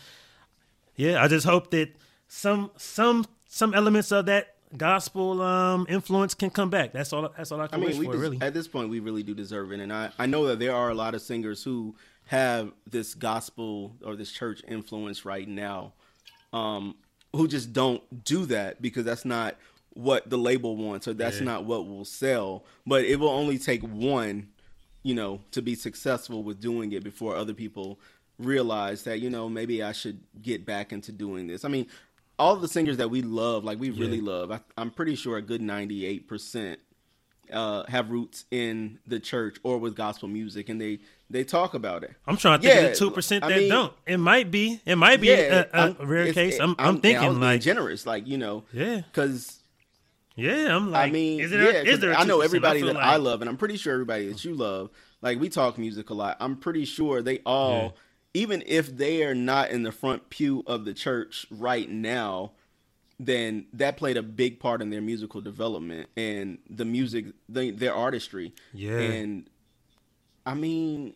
yeah, 0.96 1.22
I 1.24 1.28
just 1.28 1.46
hope 1.46 1.72
that 1.72 1.90
some 2.28 2.72
some 2.78 3.26
some 3.48 3.74
elements 3.74 4.12
of 4.12 4.26
that 4.28 4.56
gospel 4.78 5.42
um, 5.42 5.86
influence 5.90 6.34
can 6.34 6.50
come 6.50 6.70
back. 6.70 6.94
That's 6.94 7.12
all. 7.14 7.30
That's 7.36 7.52
all 7.52 7.62
I 7.62 7.66
I 7.66 7.68
can 7.68 7.80
mean, 7.82 7.90
wish 7.90 7.98
we 7.98 8.06
for. 8.06 8.12
des- 8.14 8.18
really. 8.20 8.42
at 8.42 8.54
this 8.54 8.68
point 8.68 8.90
we 8.90 9.00
really 9.00 9.24
do 9.24 9.34
deserve 9.34 9.72
it, 9.72 9.80
and 9.80 9.92
I 9.92 10.12
I 10.18 10.26
know 10.26 10.48
that 10.48 10.60
there 10.60 10.74
are 10.76 10.90
a 10.90 10.96
lot 10.96 11.16
of 11.16 11.22
singers 11.22 11.64
who 11.64 11.96
have 12.28 12.72
this 12.90 13.14
gospel 13.14 13.96
or 14.06 14.16
this 14.16 14.32
church 14.32 14.62
influence 14.68 15.26
right 15.26 15.48
now, 15.48 15.92
um, 16.54 16.96
who 17.34 17.48
just 17.48 17.74
don't 17.74 18.24
do 18.24 18.46
that 18.46 18.82
because 18.82 19.04
that's 19.04 19.26
not 19.26 19.58
what 19.96 20.28
the 20.30 20.38
label 20.38 20.76
wants 20.78 21.08
or 21.08 21.14
that's 21.14 21.40
Yeah. 21.40 21.44
not 21.46 21.66
what 21.66 21.86
will 21.86 22.06
sell. 22.06 22.64
But 22.88 23.04
it 23.04 23.20
will 23.20 23.30
only 23.30 23.60
take 23.60 23.84
one, 23.84 24.48
you 25.04 25.14
know, 25.14 25.42
to 25.52 25.62
be 25.62 25.76
successful 25.76 26.44
with 26.44 26.60
doing 26.60 26.92
it 26.94 27.04
before 27.04 27.36
other 27.36 27.54
people 27.54 28.00
realize 28.40 29.04
that 29.04 29.20
you 29.20 29.30
know 29.30 29.48
maybe 29.48 29.84
I 29.84 29.92
should 29.92 30.20
get 30.42 30.66
back 30.66 30.92
into 30.92 31.12
doing 31.12 31.48
this. 31.48 31.64
I 31.66 31.70
mean. 31.70 31.88
All 32.40 32.56
the 32.56 32.68
singers 32.68 32.98
that 32.98 33.12
we 33.12 33.22
love, 33.22 33.64
like 33.64 33.80
we 33.80 33.92
really 33.92 34.20
love, 34.20 34.52
I, 34.52 34.60
I'm 34.76 34.90
pretty 34.90 35.14
sure 35.14 35.38
a 35.38 35.42
good 35.42 35.62
98% 35.62 36.78
uh, 37.52 37.84
have 37.88 38.10
roots 38.10 38.46
in 38.50 38.98
the 39.06 39.20
church 39.20 39.58
or 39.62 39.78
with 39.78 39.96
gospel 39.96 40.28
music, 40.28 40.68
and 40.68 40.82
they 40.82 41.00
they 41.30 41.44
talk 41.44 41.76
about 41.76 42.04
it. 42.04 42.12
I'm 42.26 42.36
trying 42.38 42.60
to 42.60 42.68
think 42.68 42.76
Yeah, 42.76 42.88
of 42.88 42.94
the 42.94 42.98
two 42.98 43.12
percent 43.12 43.44
I 43.44 43.50
that 43.50 43.58
mean- 43.60 43.70
don't. 43.70 43.94
It 44.08 44.18
might 44.18 44.50
be. 44.50 44.82
It 44.84 44.96
might 44.96 45.22
be 45.22 45.28
Yeah, 45.28 45.66
a, 45.74 45.78
a 45.78 45.82
I'm- 45.82 45.96
rare 46.02 46.34
case. 46.34 46.60
I'm, 46.60 46.72
I'm, 46.80 46.86
I 46.88 46.90
was 46.92 47.02
thinking 47.02 47.40
like, 47.40 47.62
generous, 47.62 48.08
like 48.08 48.26
you 48.28 48.40
know, 48.40 48.64
yeah, 48.74 49.02
because 49.02 49.60
yeah. 50.36 50.76
I'm 50.76 50.92
like, 50.92 51.10
I 51.10 51.12
mean, 51.12 51.40
is 51.40 51.52
there, 51.52 51.72
yeah, 51.72 51.92
is 51.92 52.00
there 52.00 52.12
a 52.12 52.20
I 52.20 52.24
know 52.24 52.42
everybody 52.42 52.80
feel 52.80 52.88
that 52.88 52.96
like- 52.96 53.04
I 53.06 53.18
love, 53.18 53.42
and 53.42 53.50
I'm 53.50 53.58
pretty 53.58 53.78
sure 53.78 53.94
everybody 53.94 54.28
that 54.30 54.44
you 54.44 54.54
love. 54.54 54.90
Like 55.22 55.40
we 55.40 55.50
talk 55.50 55.78
music 55.78 56.10
a 56.10 56.14
lot. 56.14 56.38
I'm 56.40 56.58
pretty 56.58 56.86
sure 56.86 57.22
they 57.22 57.40
all, 57.46 57.96
even 58.34 58.64
if 58.66 58.96
they 58.96 59.24
are 59.24 59.36
not 59.36 59.70
in 59.70 59.84
the 59.84 59.92
front 59.92 60.30
pew 60.30 60.64
of 60.68 60.86
the 60.86 60.94
church 60.94 61.46
right 61.50 61.90
now, 61.90 62.52
then 63.20 63.66
that 63.74 63.96
played 63.96 64.18
a 64.18 64.24
big 64.24 64.60
part 64.60 64.82
in 64.82 64.90
their 64.90 65.02
musical 65.02 65.40
development 65.40 66.10
and 66.18 66.58
the 66.70 66.84
music, 66.84 67.28
the, 67.48 67.72
their 67.72 67.94
artistry. 67.94 68.54
Yeah. 68.74 69.00
and 69.00 69.50
I 70.46 70.56
mean, 70.56 71.14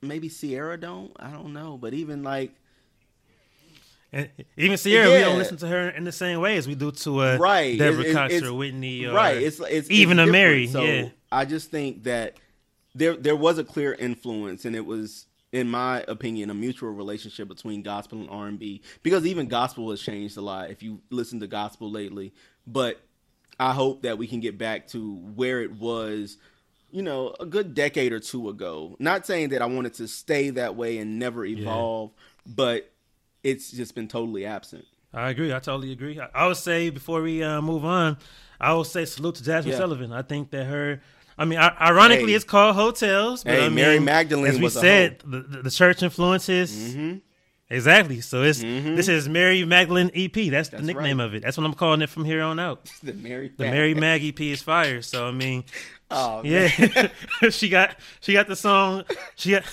maybe 0.00 0.28
Ciara 0.30 0.78
don't. 0.78 1.12
I 1.16 1.30
don't 1.30 1.52
know, 1.52 1.76
but 1.76 1.92
even 1.92 2.22
like 2.22 2.52
And 4.14 4.28
even 4.56 4.76
Ciara, 4.76 5.10
we 5.10 5.18
don't 5.18 5.38
listen 5.38 5.56
to 5.58 5.66
her 5.66 5.88
in 5.88 6.04
the 6.04 6.12
same 6.12 6.40
way 6.40 6.56
as 6.56 6.68
we 6.68 6.74
do 6.76 6.90
to 6.92 7.20
uh, 7.22 7.36
right. 7.38 7.76
Deborah 7.78 8.04
It's- 8.04 8.14
Cox 8.14 8.42
or 8.42 8.54
Whitney, 8.54 9.04
or 9.06 9.12
right. 9.12 9.36
It's 9.36 9.60
it's 9.60 9.90
even 9.90 10.18
it's 10.20 10.28
a 10.28 10.32
Mary. 10.32 10.66
so 10.68 10.82
yeah, 10.84 11.08
i 11.32 11.44
just 11.44 11.70
think 11.70 12.04
that 12.04 12.36
there 12.94 13.16
there 13.16 13.34
was 13.34 13.58
a 13.58 13.64
clear 13.64 13.92
influence 13.94 14.64
and 14.64 14.76
it 14.76 14.86
was 14.86 15.26
in 15.52 15.68
my 15.68 16.04
opinion 16.06 16.48
a 16.50 16.54
mutual 16.54 16.90
relationship 16.90 17.48
between 17.48 17.82
gospel 17.82 18.20
and 18.20 18.30
r&b 18.30 18.82
because 19.02 19.26
even 19.26 19.48
gospel 19.48 19.90
has 19.90 20.00
changed 20.00 20.36
a 20.36 20.40
lot 20.40 20.70
if 20.70 20.80
you 20.82 21.00
listen 21.10 21.40
to 21.40 21.46
gospel 21.48 21.90
lately. 21.90 22.32
But 22.66 23.00
i 23.58 23.72
hope 23.72 24.02
that 24.02 24.16
we 24.18 24.26
can 24.28 24.38
get 24.40 24.56
back 24.58 24.86
to 24.88 25.16
where 25.34 25.60
it 25.60 25.72
was 25.72 26.38
you 26.92 27.02
know 27.02 27.34
a 27.40 27.46
good 27.46 27.74
decade 27.74 28.12
or 28.12 28.20
two 28.20 28.48
ago. 28.48 28.94
Not 29.00 29.26
saying 29.26 29.48
that 29.48 29.60
i 29.60 29.66
wanted 29.66 29.94
to 29.94 30.06
stay 30.06 30.50
that 30.50 30.76
way 30.76 30.98
and 30.98 31.18
never 31.18 31.44
evolve 31.44 32.12
but 32.46 32.90
it's 33.44 33.70
just 33.70 33.94
been 33.94 34.08
totally 34.08 34.44
absent 34.44 34.84
I 35.14 35.30
agree. 35.30 35.52
I 35.54 35.60
totally 35.60 35.92
agree. 35.92 36.20
I, 36.20 36.28
I 36.34 36.46
would 36.46 36.56
say 36.56 36.90
before 36.90 37.22
we 37.22 37.42
uh, 37.42 37.60
move 37.62 37.84
on, 37.84 38.16
I 38.60 38.74
would 38.74 38.86
say 38.86 39.04
salute 39.04 39.36
to 39.36 39.44
Jazmine 39.44 39.66
Yeah. 39.66 39.76
Sullivan. 39.76 40.12
I 40.12 40.22
think 40.22 40.50
that 40.50 40.64
her. 40.64 41.00
I 41.36 41.44
mean, 41.44 41.58
ironically, 41.58 42.30
Hey. 42.30 42.34
it's 42.34 42.44
called 42.44 42.76
Heaux 42.76 42.92
Tales. 42.92 43.42
But 43.44 43.54
Hey, 43.54 43.60
I 43.64 43.68
mean, 43.68 43.74
Mary 43.76 43.98
Magdalene 44.00 44.46
as 44.46 44.56
we 44.56 44.62
was 44.62 44.74
said, 44.74 45.20
the, 45.24 45.40
the, 45.40 45.70
church 45.70 46.02
influences. 46.02 46.72
Mm-hmm. 46.72 47.16
Exactly. 47.70 48.20
So 48.20 48.42
it's 48.42 48.60
this 48.60 49.08
is 49.08 49.28
Mary 49.28 49.64
Magdalene 49.64 50.10
EP. 50.14 50.50
That's, 50.50 50.68
the 50.68 50.82
nickname 50.82 51.18
right. 51.18 51.26
of 51.26 51.34
it. 51.34 51.42
That's 51.42 51.56
what 51.56 51.64
I'm 51.64 51.74
calling 51.74 52.02
it 52.02 52.10
from 52.10 52.24
here 52.24 52.42
on 52.42 52.58
out. 52.60 52.88
the 53.02 53.14
mary 53.14 53.52
The 53.56 53.64
Mary 53.64 53.94
Mag 53.94 54.22
EP 54.22 54.40
is 54.40 54.62
fire. 54.62 55.02
So 55.02 55.26
I 55.26 55.32
mean, 55.32 55.64
oh 56.10 56.42
yeah, 56.44 56.68
she 57.50 57.68
got 57.68 57.96
she 58.20 58.32
got 58.32 58.46
the 58.46 58.56
song 58.56 59.04
she 59.34 59.52
got 59.52 59.64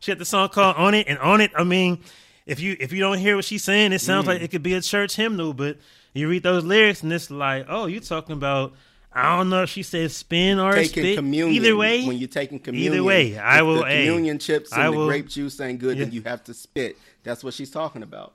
she 0.00 0.12
got 0.12 0.18
the 0.18 0.24
song 0.24 0.48
called 0.48 0.76
"On 0.76 0.94
It" 0.94 1.08
and 1.08 1.18
"On 1.18 1.40
It." 1.40 1.50
I 1.56 1.64
mean, 1.64 2.02
if 2.46 2.60
you 2.60 2.76
if 2.80 2.92
you 2.92 3.00
don't 3.00 3.18
hear 3.18 3.36
what 3.36 3.44
she's 3.44 3.64
saying, 3.64 3.92
it 3.92 3.96
Mm. 3.96 4.00
sounds 4.04 4.26
like 4.26 4.40
it 4.40 4.50
could 4.50 4.62
be 4.62 4.74
a 4.74 4.80
church 4.80 5.16
hymnal, 5.16 5.52
but 5.52 5.76
you 6.14 6.28
read 6.28 6.42
those 6.42 6.64
lyrics 6.64 7.02
and 7.02 7.12
it's 7.12 7.30
like, 7.30 7.66
oh, 7.68 7.86
you're 7.86 8.00
talking 8.00 8.32
about. 8.34 8.72
I 9.12 9.34
don't 9.38 9.48
know 9.48 9.62
if 9.62 9.70
she 9.70 9.82
says 9.82 10.14
spin 10.14 10.58
or 10.58 10.74
taking 10.74 10.90
spit. 11.02 11.16
communion. 11.16 11.54
Either 11.64 11.74
way, 11.74 12.04
when 12.06 12.18
you're 12.18 12.28
taking 12.28 12.58
communion, 12.58 12.92
Either 12.92 13.02
way, 13.02 13.38
I 13.38 13.62
will- 13.62 13.76
The 13.76 13.82
communion 13.84 14.38
chips 14.38 14.70
and 14.72 14.82
I 14.82 14.90
the 14.90 14.92
will- 14.96 15.06
grape 15.06 15.26
juice 15.28 15.58
ain't 15.58 15.78
good, 15.78 15.96
Yeah. 15.96 16.04
you 16.04 16.20
have 16.26 16.44
to 16.44 16.52
spit. 16.52 16.98
That's 17.22 17.42
what 17.42 17.54
she's 17.54 17.70
talking 17.70 18.02
about. 18.02 18.34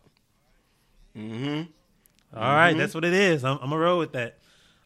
Mm-hmm. 1.17 1.63
All 2.35 2.41
right, 2.55 2.73
that's 2.75 2.95
what 2.95 3.03
it 3.05 3.13
is. 3.13 3.43
I'm, 3.43 3.59
I'm 3.61 3.69
gonna 3.69 3.77
roll 3.77 3.99
with 3.99 4.13
that. 4.13 4.37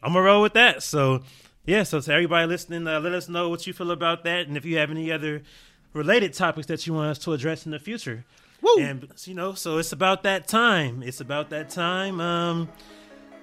I'm 0.02 0.12
gonna 0.12 0.24
roll 0.24 0.42
with 0.42 0.52
that. 0.54 0.82
So, 0.82 1.22
yeah. 1.64 1.82
So 1.84 2.00
to 2.00 2.12
everybody 2.12 2.46
listening, 2.46 2.86
uh, 2.86 3.00
let 3.00 3.12
us 3.14 3.28
know 3.28 3.48
what 3.48 3.66
you 3.66 3.72
feel 3.72 3.90
about 3.90 4.24
that, 4.24 4.48
and 4.48 4.56
if 4.56 4.64
you 4.64 4.76
have 4.78 4.90
any 4.90 5.10
other 5.10 5.42
related 5.92 6.34
topics 6.34 6.66
that 6.66 6.86
you 6.86 6.92
want 6.92 7.10
us 7.10 7.18
to 7.24 7.32
address 7.32 7.64
in 7.64 7.72
the 7.72 7.78
future. 7.78 8.24
Woo. 8.66 8.82
And 8.82 9.08
you 9.24 9.34
know, 9.34 9.54
so 9.54 9.78
it's 9.78 9.92
about 9.92 10.22
that 10.24 10.48
time. 10.48 11.02
It's 11.02 11.20
about 11.20 11.50
that 11.50 11.70
time. 11.70 12.20
Um, 12.20 12.68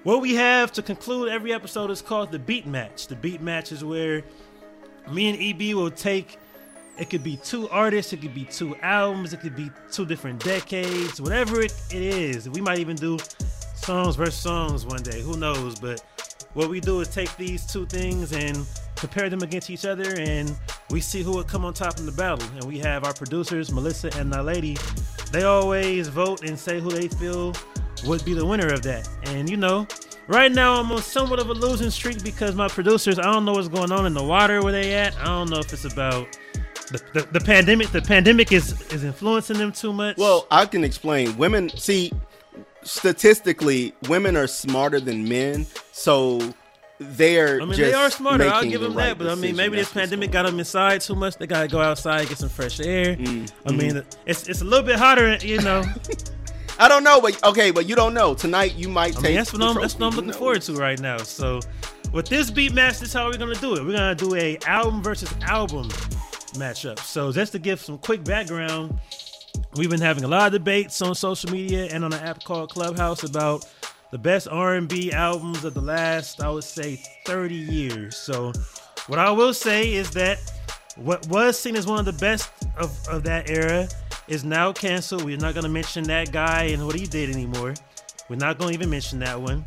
what 0.02 0.20
we 0.20 0.34
have 0.34 0.70
to 0.72 0.82
conclude 0.82 1.30
every 1.30 1.52
episode 1.52 1.90
is 1.90 2.02
called 2.02 2.30
the 2.30 2.38
beat 2.38 2.66
match. 2.66 3.06
The 3.06 3.16
beat 3.16 3.40
match 3.40 3.72
is 3.72 3.82
where 3.82 4.22
me 5.10 5.30
and 5.30 5.38
EB 5.40 5.74
will 5.74 5.90
take. 5.90 6.38
It 6.98 7.10
could 7.10 7.24
be 7.24 7.36
two 7.38 7.68
artists, 7.70 8.12
it 8.12 8.20
could 8.20 8.34
be 8.34 8.44
two 8.44 8.76
albums, 8.76 9.32
it 9.32 9.40
could 9.40 9.56
be 9.56 9.70
two 9.90 10.06
different 10.06 10.44
decades, 10.44 11.20
whatever 11.20 11.60
it, 11.60 11.74
it 11.90 12.02
is. 12.02 12.48
We 12.48 12.60
might 12.60 12.78
even 12.78 12.94
do 12.94 13.18
songs 13.74 14.14
versus 14.14 14.36
songs 14.36 14.86
one 14.86 15.02
day. 15.02 15.20
Who 15.20 15.36
knows? 15.36 15.80
But 15.80 16.04
what 16.52 16.70
we 16.70 16.78
do 16.78 17.00
is 17.00 17.08
take 17.08 17.34
these 17.36 17.66
two 17.66 17.84
things 17.86 18.32
and 18.32 18.64
compare 18.94 19.28
them 19.28 19.42
against 19.42 19.70
each 19.70 19.84
other, 19.84 20.14
and 20.18 20.54
we 20.90 21.00
see 21.00 21.22
who 21.22 21.32
would 21.32 21.48
come 21.48 21.64
on 21.64 21.74
top 21.74 21.98
in 21.98 22.06
the 22.06 22.12
battle. 22.12 22.46
And 22.54 22.64
we 22.64 22.78
have 22.78 23.04
our 23.04 23.12
producers, 23.14 23.72
Melissa 23.72 24.16
and 24.16 24.32
Nalady. 24.32 24.78
They 25.34 25.42
always 25.42 26.06
vote 26.06 26.44
and 26.44 26.56
say 26.56 26.78
who 26.78 26.90
they 26.90 27.08
feel 27.08 27.54
would 28.04 28.24
be 28.24 28.34
the 28.34 28.46
winner 28.46 28.72
of 28.72 28.82
that. 28.82 29.08
And 29.24 29.50
you 29.50 29.56
know, 29.56 29.84
right 30.28 30.52
now 30.52 30.78
I'm 30.78 30.92
on 30.92 31.02
somewhat 31.02 31.40
of 31.40 31.50
a 31.50 31.52
losing 31.52 31.90
streak 31.90 32.22
because 32.22 32.54
my 32.54 32.68
producers, 32.68 33.18
I 33.18 33.24
don't 33.24 33.44
know 33.44 33.54
what's 33.54 33.66
going 33.66 33.90
on 33.90 34.06
in 34.06 34.14
the 34.14 34.22
water 34.22 34.62
where 34.62 34.70
they 34.70 34.94
at. 34.94 35.18
I 35.18 35.24
don't 35.24 35.50
know 35.50 35.58
if 35.58 35.72
it's 35.72 35.86
about 35.86 36.28
the, 36.92 37.02
the, 37.14 37.28
the 37.32 37.40
pandemic. 37.40 37.88
The 37.88 38.00
pandemic 38.00 38.52
is 38.52 38.80
is 38.92 39.02
influencing 39.02 39.58
them 39.58 39.72
too 39.72 39.92
much. 39.92 40.18
Well, 40.18 40.46
I 40.52 40.66
can 40.66 40.84
explain. 40.84 41.36
Women, 41.36 41.68
see, 41.70 42.12
statistically, 42.84 43.92
women 44.08 44.36
are 44.36 44.46
smarter 44.46 45.00
than 45.00 45.28
men, 45.28 45.66
so 45.90 46.54
they're. 47.10 47.60
I 47.60 47.64
mean, 47.64 47.74
just 47.74 47.78
they 47.80 47.94
are 47.94 48.10
smarter. 48.10 48.44
I'll 48.44 48.56
making 48.56 48.70
give 48.72 48.80
the 48.80 48.88
them 48.88 48.96
right 48.96 49.06
that. 49.08 49.18
But 49.18 49.28
I 49.28 49.34
mean, 49.34 49.56
maybe 49.56 49.76
this 49.76 49.92
pandemic 49.92 50.30
got 50.30 50.46
them 50.46 50.58
inside 50.58 51.00
too 51.00 51.14
much. 51.14 51.36
They 51.36 51.46
gotta 51.46 51.68
go 51.68 51.80
outside, 51.80 52.28
get 52.28 52.38
some 52.38 52.48
fresh 52.48 52.80
air. 52.80 53.16
Mm, 53.16 53.52
I 53.66 53.72
mean, 53.72 54.02
it's 54.26 54.48
it's 54.48 54.60
a 54.60 54.64
little 54.64 54.84
bit 54.84 54.96
hotter, 54.96 55.36
you 55.36 55.60
know. 55.62 55.84
I 56.78 56.88
don't 56.88 57.04
know, 57.04 57.20
but 57.20 57.42
okay, 57.44 57.70
but 57.70 57.86
you 57.86 57.94
don't 57.94 58.14
know. 58.14 58.34
Tonight, 58.34 58.74
you 58.74 58.88
might 58.88 59.12
I 59.12 59.20
take. 59.20 59.22
mean, 59.22 59.34
that's 59.36 59.52
what 59.52 59.60
the 59.60 59.66
I'm 59.66 59.80
that's 59.80 59.94
what 59.98 60.06
I'm 60.08 60.16
looking 60.16 60.32
forward 60.32 60.62
to 60.62 60.74
right 60.74 60.98
now. 60.98 61.18
So, 61.18 61.60
with 62.12 62.26
this 62.26 62.50
beat 62.50 62.74
match, 62.74 62.98
this 62.98 63.08
is 63.08 63.12
how 63.12 63.26
we're 63.26 63.38
gonna 63.38 63.54
do 63.54 63.76
it. 63.76 63.84
We're 63.84 63.92
gonna 63.92 64.14
do 64.14 64.34
a 64.34 64.58
album 64.66 65.02
versus 65.02 65.32
album 65.42 65.88
matchup. 66.54 66.98
So, 66.98 67.30
just 67.30 67.52
to 67.52 67.58
give 67.60 67.80
some 67.80 67.98
quick 67.98 68.24
background, 68.24 68.98
we've 69.76 69.90
been 69.90 70.00
having 70.00 70.24
a 70.24 70.28
lot 70.28 70.48
of 70.48 70.52
debates 70.52 71.00
on 71.00 71.14
social 71.14 71.50
media 71.50 71.84
and 71.92 72.04
on 72.04 72.12
an 72.12 72.20
app 72.20 72.42
called 72.42 72.70
Clubhouse 72.70 73.22
about 73.22 73.66
the 74.14 74.18
best 74.18 74.46
R&B 74.48 75.10
albums 75.10 75.64
of 75.64 75.74
the 75.74 75.80
last, 75.80 76.40
I 76.40 76.48
would 76.48 76.62
say, 76.62 77.02
30 77.26 77.52
years. 77.52 78.16
So, 78.16 78.52
what 79.08 79.18
I 79.18 79.28
will 79.32 79.52
say 79.52 79.92
is 79.92 80.08
that 80.12 80.38
what 80.94 81.26
was 81.26 81.58
seen 81.58 81.74
as 81.74 81.84
one 81.84 81.98
of 81.98 82.04
the 82.04 82.12
best 82.12 82.48
of, 82.76 82.96
of 83.08 83.24
that 83.24 83.50
era 83.50 83.88
is 84.28 84.44
now 84.44 84.72
canceled. 84.72 85.24
We're 85.24 85.36
not 85.36 85.54
going 85.54 85.64
to 85.64 85.68
mention 85.68 86.04
that 86.04 86.30
guy 86.30 86.66
and 86.66 86.86
what 86.86 86.94
he 86.94 87.06
did 87.06 87.28
anymore. 87.28 87.74
We're 88.28 88.36
not 88.36 88.56
going 88.56 88.68
to 88.68 88.74
even 88.74 88.88
mention 88.88 89.18
that 89.18 89.40
one. 89.40 89.64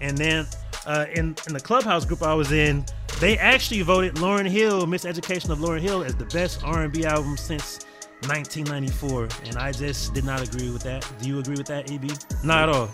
And 0.00 0.16
then 0.16 0.46
uh, 0.86 1.06
in, 1.12 1.34
in 1.48 1.52
the 1.52 1.60
Clubhouse 1.60 2.04
group 2.04 2.22
I 2.22 2.32
was 2.32 2.52
in, 2.52 2.84
they 3.18 3.38
actually 3.38 3.82
voted 3.82 4.14
Lauryn 4.14 4.48
Hill, 4.48 4.86
Miseducation 4.86 5.50
of 5.50 5.58
Lauryn 5.58 5.80
Hill, 5.80 6.04
as 6.04 6.14
the 6.14 6.26
best 6.26 6.62
R&B 6.62 7.06
album 7.06 7.36
since 7.36 7.80
1994, 8.28 9.28
and 9.46 9.56
I 9.56 9.72
just 9.72 10.12
did 10.14 10.24
not 10.24 10.42
agree 10.42 10.70
with 10.70 10.82
that. 10.82 11.06
Do 11.20 11.28
you 11.28 11.38
agree 11.38 11.56
with 11.56 11.66
that, 11.66 11.90
EB? 11.90 12.10
Not 12.44 12.68
at 12.68 12.74
all. 12.74 12.90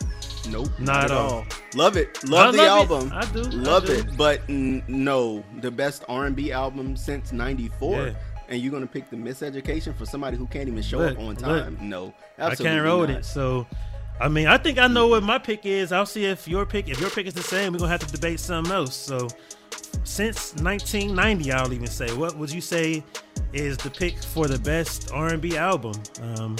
Nope, 0.48 0.68
Not 0.78 1.04
at 1.06 1.10
all. 1.10 1.44
Love 1.74 1.96
it, 1.96 2.22
love 2.28 2.54
I 2.54 2.56
the 2.56 2.58
love 2.58 2.90
it. 2.90 2.94
album. 2.94 3.12
I 3.12 3.24
do, 3.32 3.40
I 3.40 3.44
love 3.62 3.86
do. 3.86 3.92
it. 3.94 4.16
But 4.16 4.42
n- 4.48 4.82
no, 4.86 5.42
the 5.60 5.70
best 5.70 6.04
R 6.08 6.26
and 6.26 6.36
B 6.36 6.52
album 6.52 6.96
since 6.96 7.32
'94. 7.32 7.96
Yeah. 8.06 8.14
And 8.48 8.60
you're 8.62 8.70
gonna 8.70 8.86
pick 8.86 9.10
the 9.10 9.16
Miseducation 9.16 9.92
for 9.96 10.06
somebody 10.06 10.36
who 10.36 10.46
can't 10.46 10.68
even 10.68 10.80
show 10.82 10.98
Look, 10.98 11.12
up 11.14 11.18
on 11.18 11.26
look. 11.34 11.38
time? 11.38 11.78
No, 11.80 12.14
absolutely 12.38 12.66
I 12.66 12.74
can't 12.76 12.84
roll 12.84 13.00
with 13.00 13.10
it. 13.10 13.24
So, 13.24 13.66
I 14.20 14.28
mean, 14.28 14.46
I 14.46 14.56
think 14.56 14.78
I 14.78 14.86
know 14.86 15.08
what 15.08 15.24
my 15.24 15.38
pick 15.38 15.66
is. 15.66 15.90
I'll 15.90 16.06
see 16.06 16.26
if 16.26 16.46
your 16.46 16.64
pick, 16.64 16.88
if 16.88 17.00
your 17.00 17.10
pick 17.10 17.26
is 17.26 17.34
the 17.34 17.42
same, 17.42 17.72
we're 17.72 17.80
gonna 17.80 17.90
have 17.90 18.06
to 18.06 18.12
debate 18.12 18.38
something 18.38 18.72
else. 18.72 18.94
So, 18.94 19.26
since 20.06 20.54
1990, 20.62 21.52
I'll 21.52 21.72
even 21.72 21.86
say, 21.86 22.12
what 22.14 22.36
would 22.36 22.50
you 22.50 22.60
say 22.60 23.02
is 23.52 23.76
the 23.78 23.90
pick 23.90 24.16
for 24.22 24.46
the 24.46 24.58
best 24.58 25.10
R&B 25.12 25.56
album? 25.56 25.94
Um, 26.22 26.56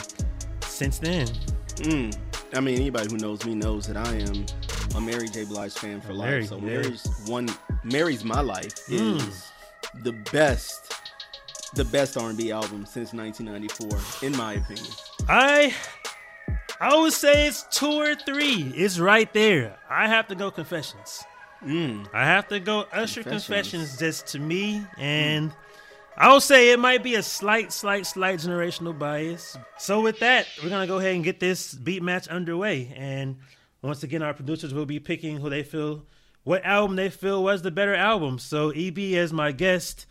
since 0.62 0.98
then, 0.98 1.28
Mm. 1.76 2.16
I 2.54 2.60
mean, 2.60 2.76
anybody 2.76 3.10
who 3.10 3.18
knows 3.18 3.44
me 3.44 3.54
knows 3.54 3.86
that 3.86 3.98
I 3.98 4.14
am 4.14 4.46
a 4.96 5.00
Mary 5.00 5.28
J. 5.28 5.44
Blige 5.44 5.74
fan 5.74 6.00
for 6.00 6.14
life. 6.14 6.48
So. 6.48 6.58
Mary's 6.58 7.06
one, 7.26 7.50
Mary's 7.84 8.24
My 8.24 8.40
Life 8.40 8.72
is 8.88 9.22
Mm. 9.22 10.02
the 10.04 10.12
best, 10.32 10.94
the 11.74 11.84
best 11.84 12.16
R&B 12.16 12.50
album 12.50 12.86
since 12.86 13.12
1994, 13.12 14.26
in 14.26 14.34
my 14.38 14.54
opinion. 14.54 14.86
I, 15.28 15.74
I 16.80 16.96
would 16.96 17.12
say 17.12 17.46
it's 17.46 17.64
two 17.70 18.00
or 18.00 18.14
three. 18.14 18.72
It's 18.74 18.98
right 18.98 19.30
there. 19.34 19.76
I 19.90 20.08
have 20.08 20.28
to 20.28 20.34
go 20.34 20.50
Confessions. 20.50 21.24
Mm. 21.64 22.06
I 22.12 22.24
have 22.24 22.48
to 22.48 22.60
go 22.60 22.86
Usher 22.92 23.22
Confessions. 23.22 23.46
Confessions, 23.46 23.98
just 23.98 24.26
to 24.28 24.38
me, 24.38 24.84
and 24.98 25.52
I 26.16 26.32
will 26.32 26.40
say 26.40 26.70
it 26.72 26.78
might 26.78 27.02
be 27.02 27.14
a 27.16 27.22
slight, 27.22 27.72
slight, 27.72 28.06
slight 28.06 28.38
generational 28.38 28.96
bias. 28.98 29.56
So 29.78 30.00
with 30.00 30.20
that, 30.20 30.46
we're 30.62 30.70
gonna 30.70 30.86
go 30.86 30.98
ahead 30.98 31.14
and 31.14 31.24
get 31.24 31.40
this 31.40 31.74
beat 31.74 32.02
match 32.02 32.28
underway, 32.28 32.92
and 32.96 33.36
once 33.82 34.02
again, 34.02 34.22
our 34.22 34.34
producers 34.34 34.74
will 34.74 34.86
be 34.86 34.98
picking 34.98 35.38
who 35.38 35.50
they 35.50 35.62
feel, 35.62 36.04
what 36.44 36.64
album 36.64 36.96
they 36.96 37.10
feel 37.10 37.42
was 37.42 37.62
the 37.62 37.70
better 37.70 37.94
album. 37.94 38.38
So 38.38 38.70
EB 38.70 38.98
as 39.14 39.32
my 39.32 39.52
guest, 39.52 40.06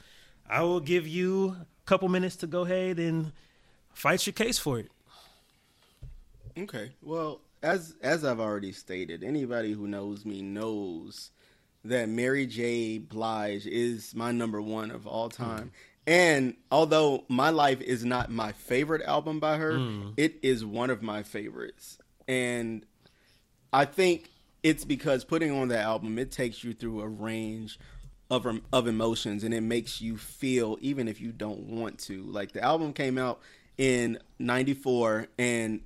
I 0.49 0.61
will 0.61 0.79
give 0.79 1.07
you 1.07 1.55
a 1.59 1.65
couple 1.85 2.07
minutes 2.09 2.35
to 2.37 2.47
go 2.47 2.61
ahead 2.61 2.99
and 2.99 3.31
fight 3.93 4.25
your 4.25 4.33
case 4.33 4.57
for 4.57 4.79
it. 4.79 4.91
Okay. 6.57 6.91
Well, 7.01 7.41
as 7.61 7.95
as 8.01 8.23
I've 8.23 8.39
already 8.39 8.71
stated, 8.71 9.23
anybody 9.23 9.73
who 9.73 9.87
knows 9.87 10.25
me 10.25 10.41
knows 10.41 11.31
that 11.85 12.09
Mary 12.09 12.45
J. 12.45 12.97
Blige 12.97 13.65
is 13.65 14.13
my 14.15 14.31
number 14.31 14.61
one 14.61 14.91
of 14.91 15.07
all 15.07 15.29
hmm. 15.29 15.43
time. 15.43 15.71
And 16.07 16.55
although 16.69 17.23
My 17.29 17.49
Life 17.49 17.81
is 17.81 18.05
not 18.05 18.29
my 18.29 18.51
favorite 18.51 19.01
album 19.03 19.39
by 19.39 19.57
her, 19.57 19.77
hmm. 19.77 20.09
it 20.17 20.39
is 20.43 20.63
one 20.63 20.89
of 20.89 21.01
my 21.01 21.23
favorites. 21.23 21.97
And 22.27 22.85
I 23.73 23.85
think 23.85 24.29
it's 24.63 24.85
because 24.85 25.23
putting 25.23 25.51
on 25.51 25.69
that 25.69 25.83
album, 25.83 26.19
it 26.19 26.31
takes 26.31 26.63
you 26.63 26.73
through 26.73 27.01
a 27.01 27.07
range 27.07 27.79
of 28.31 28.47
of 28.73 28.87
emotions, 28.87 29.43
and 29.43 29.53
it 29.53 29.61
makes 29.61 30.01
you 30.01 30.17
feel 30.17 30.77
even 30.81 31.07
if 31.07 31.21
you 31.21 31.31
don't 31.31 31.67
want 31.67 31.99
to. 31.99 32.23
Like 32.23 32.53
the 32.53 32.63
album 32.63 32.93
came 32.93 33.19
out 33.19 33.39
in 33.77 34.17
'94, 34.39 35.27
and 35.37 35.81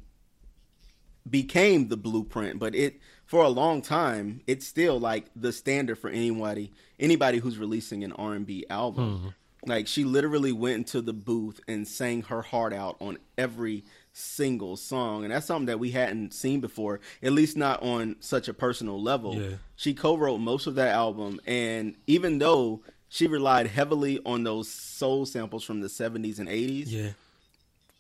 became 1.30 1.90
the 1.90 1.98
blueprint, 1.98 2.60
but 2.60 2.76
it 2.76 3.00
for 3.30 3.44
a 3.44 3.50
long 3.50 3.80
time 3.80 4.42
it's 4.48 4.66
still 4.66 5.00
like 5.00 5.28
the 5.36 5.54
standard 5.54 5.96
for 6.00 6.10
anybody 6.10 6.72
anybody 7.00 7.38
who's 7.38 7.60
releasing 7.60 8.04
an 8.04 8.12
R&B 8.14 8.66
album. 8.72 9.18
Hmm. 9.18 9.70
Like 9.70 9.88
she 9.88 10.04
literally 10.04 10.52
went 10.52 10.78
into 10.78 11.00
the 11.00 11.14
booth 11.14 11.60
and 11.68 11.88
sang 11.88 12.24
her 12.24 12.42
heart 12.42 12.74
out 12.74 12.98
on 13.00 13.20
every 13.38 13.84
single 14.14 14.76
song 14.76 15.24
and 15.24 15.32
that's 15.32 15.46
something 15.46 15.68
that 15.68 15.80
we 15.80 15.92
hadn't 15.92 16.34
seen 16.34 16.60
before, 16.60 17.02
at 17.22 17.32
least 17.32 17.56
not 17.56 17.84
on 17.84 18.16
such 18.20 18.48
a 18.48 18.54
personal 18.54 19.00
level. 19.00 19.36
Yeah. 19.36 19.58
She 19.76 19.94
co-wrote 19.94 20.40
most 20.40 20.66
of 20.66 20.74
that 20.76 20.96
album 20.96 21.40
and 21.46 21.96
even 22.08 22.40
though 22.40 22.82
she 23.10 23.28
relied 23.28 23.68
heavily 23.68 24.20
on 24.26 24.44
those 24.44 24.72
soul 24.72 25.28
samples 25.28 25.64
from 25.64 25.82
the 25.82 25.88
70s 25.88 26.40
and 26.40 26.50
80s, 26.50 26.86
Yeah, 26.88 27.10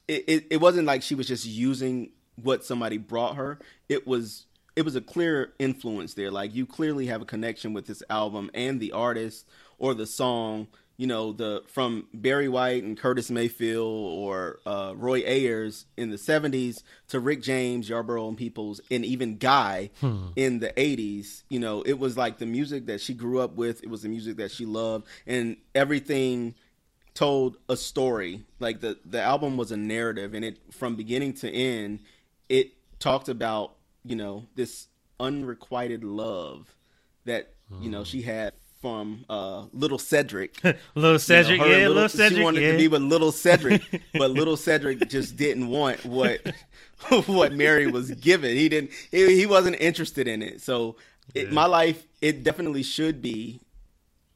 it, 0.08 0.24
it, 0.28 0.48
it 0.50 0.58
wasn't 0.58 0.88
like 0.88 1.04
she 1.04 1.14
was 1.14 1.28
just 1.28 1.46
using 1.46 2.10
what 2.36 2.66
somebody 2.66 2.98
brought 2.98 3.36
her. 3.36 3.60
It 3.88 4.08
was 4.08 4.46
it 4.80 4.86
was 4.86 4.96
a 4.96 5.02
clear 5.02 5.52
influence 5.60 6.14
there. 6.14 6.32
Like 6.32 6.56
you 6.56 6.66
clearly 6.66 7.08
have 7.08 7.22
a 7.22 7.26
connection 7.26 7.74
with 7.74 7.86
this 7.86 8.02
album 8.10 8.50
and 8.54 8.80
the 8.80 8.94
artist 8.94 9.46
or 9.78 9.94
the 9.94 10.08
song. 10.08 10.68
You 10.96 11.06
know 11.06 11.34
the 11.34 11.64
from 11.68 12.08
Barry 12.14 12.48
White 12.48 12.84
and 12.84 12.98
Curtis 12.98 13.30
Mayfield 13.30 14.14
or 14.14 14.60
uh, 14.66 14.94
Roy 14.96 15.22
Ayers 15.26 15.86
in 15.98 16.12
the 16.12 16.16
'70s 16.16 16.82
to 17.10 17.20
Rick 17.20 17.42
James, 17.42 17.90
Yarborough 17.90 18.30
and 18.30 18.38
Peoples, 18.38 18.80
and 18.90 19.04
even 19.04 19.38
Guy 19.38 19.90
in 20.38 20.60
the 20.60 20.70
'80s. 20.70 21.44
You 21.50 21.60
know 21.60 21.82
it 21.82 22.00
was 22.00 22.16
like 22.16 22.38
the 22.38 22.46
music 22.46 22.86
that 22.86 23.02
she 23.02 23.14
grew 23.14 23.42
up 23.42 23.56
with. 23.56 23.84
It 23.84 23.90
was 23.90 24.04
the 24.04 24.10
music 24.10 24.38
that 24.38 24.50
she 24.50 24.66
loved, 24.66 25.08
and 25.28 25.58
everything 25.76 26.56
told 27.14 27.58
a 27.68 27.76
story. 27.76 28.44
Like 28.62 28.80
the 28.80 28.98
the 29.04 29.22
album 29.22 29.58
was 29.58 29.74
a 29.74 29.78
narrative, 29.78 30.34
and 30.34 30.46
it 30.46 30.74
from 30.74 30.96
beginning 30.96 31.34
to 31.36 31.50
end, 31.52 32.00
it 32.48 32.72
talked 33.00 33.28
about 33.28 33.76
you 34.10 34.16
know 34.16 34.48
this 34.56 34.88
unrequited 35.20 36.04
love 36.04 36.76
that 37.26 37.54
you 37.80 37.90
know 37.90 38.04
she 38.04 38.22
had 38.24 38.54
from 38.82 39.26
uh, 39.30 39.66
little 39.74 40.00
Cedric. 40.00 40.64
little 40.96 41.20
Cedric, 41.20 41.60
You 41.60 41.66
know, 41.66 41.66
yeah, 41.66 41.86
and 41.86 41.94
little, 41.94 42.08
Cedric, 42.10 42.38
She 42.38 42.44
wanted 42.44 42.62
yeah. 42.62 42.72
to 42.72 42.78
be 42.78 42.88
with 42.88 43.02
little 43.02 43.34
Cedric, 43.34 43.82
but 44.14 44.32
little 44.32 44.56
Cedric 44.56 45.08
just 45.10 45.36
didn't 45.36 45.68
want 45.68 46.06
what 46.06 46.40
what 47.28 47.52
Mary 47.54 47.88
was 47.88 48.12
given. 48.12 48.56
He 48.56 48.70
didn't. 48.70 48.92
He, 49.12 49.36
he 49.38 49.46
wasn't 49.46 49.76
interested 49.82 50.28
in 50.30 50.42
it. 50.42 50.62
So, 50.62 50.96
it, 51.36 51.48
Yeah. 51.48 51.54
my 51.54 51.66
life, 51.66 52.08
it 52.22 52.42
definitely 52.44 52.84
should 52.84 53.22
be 53.22 53.60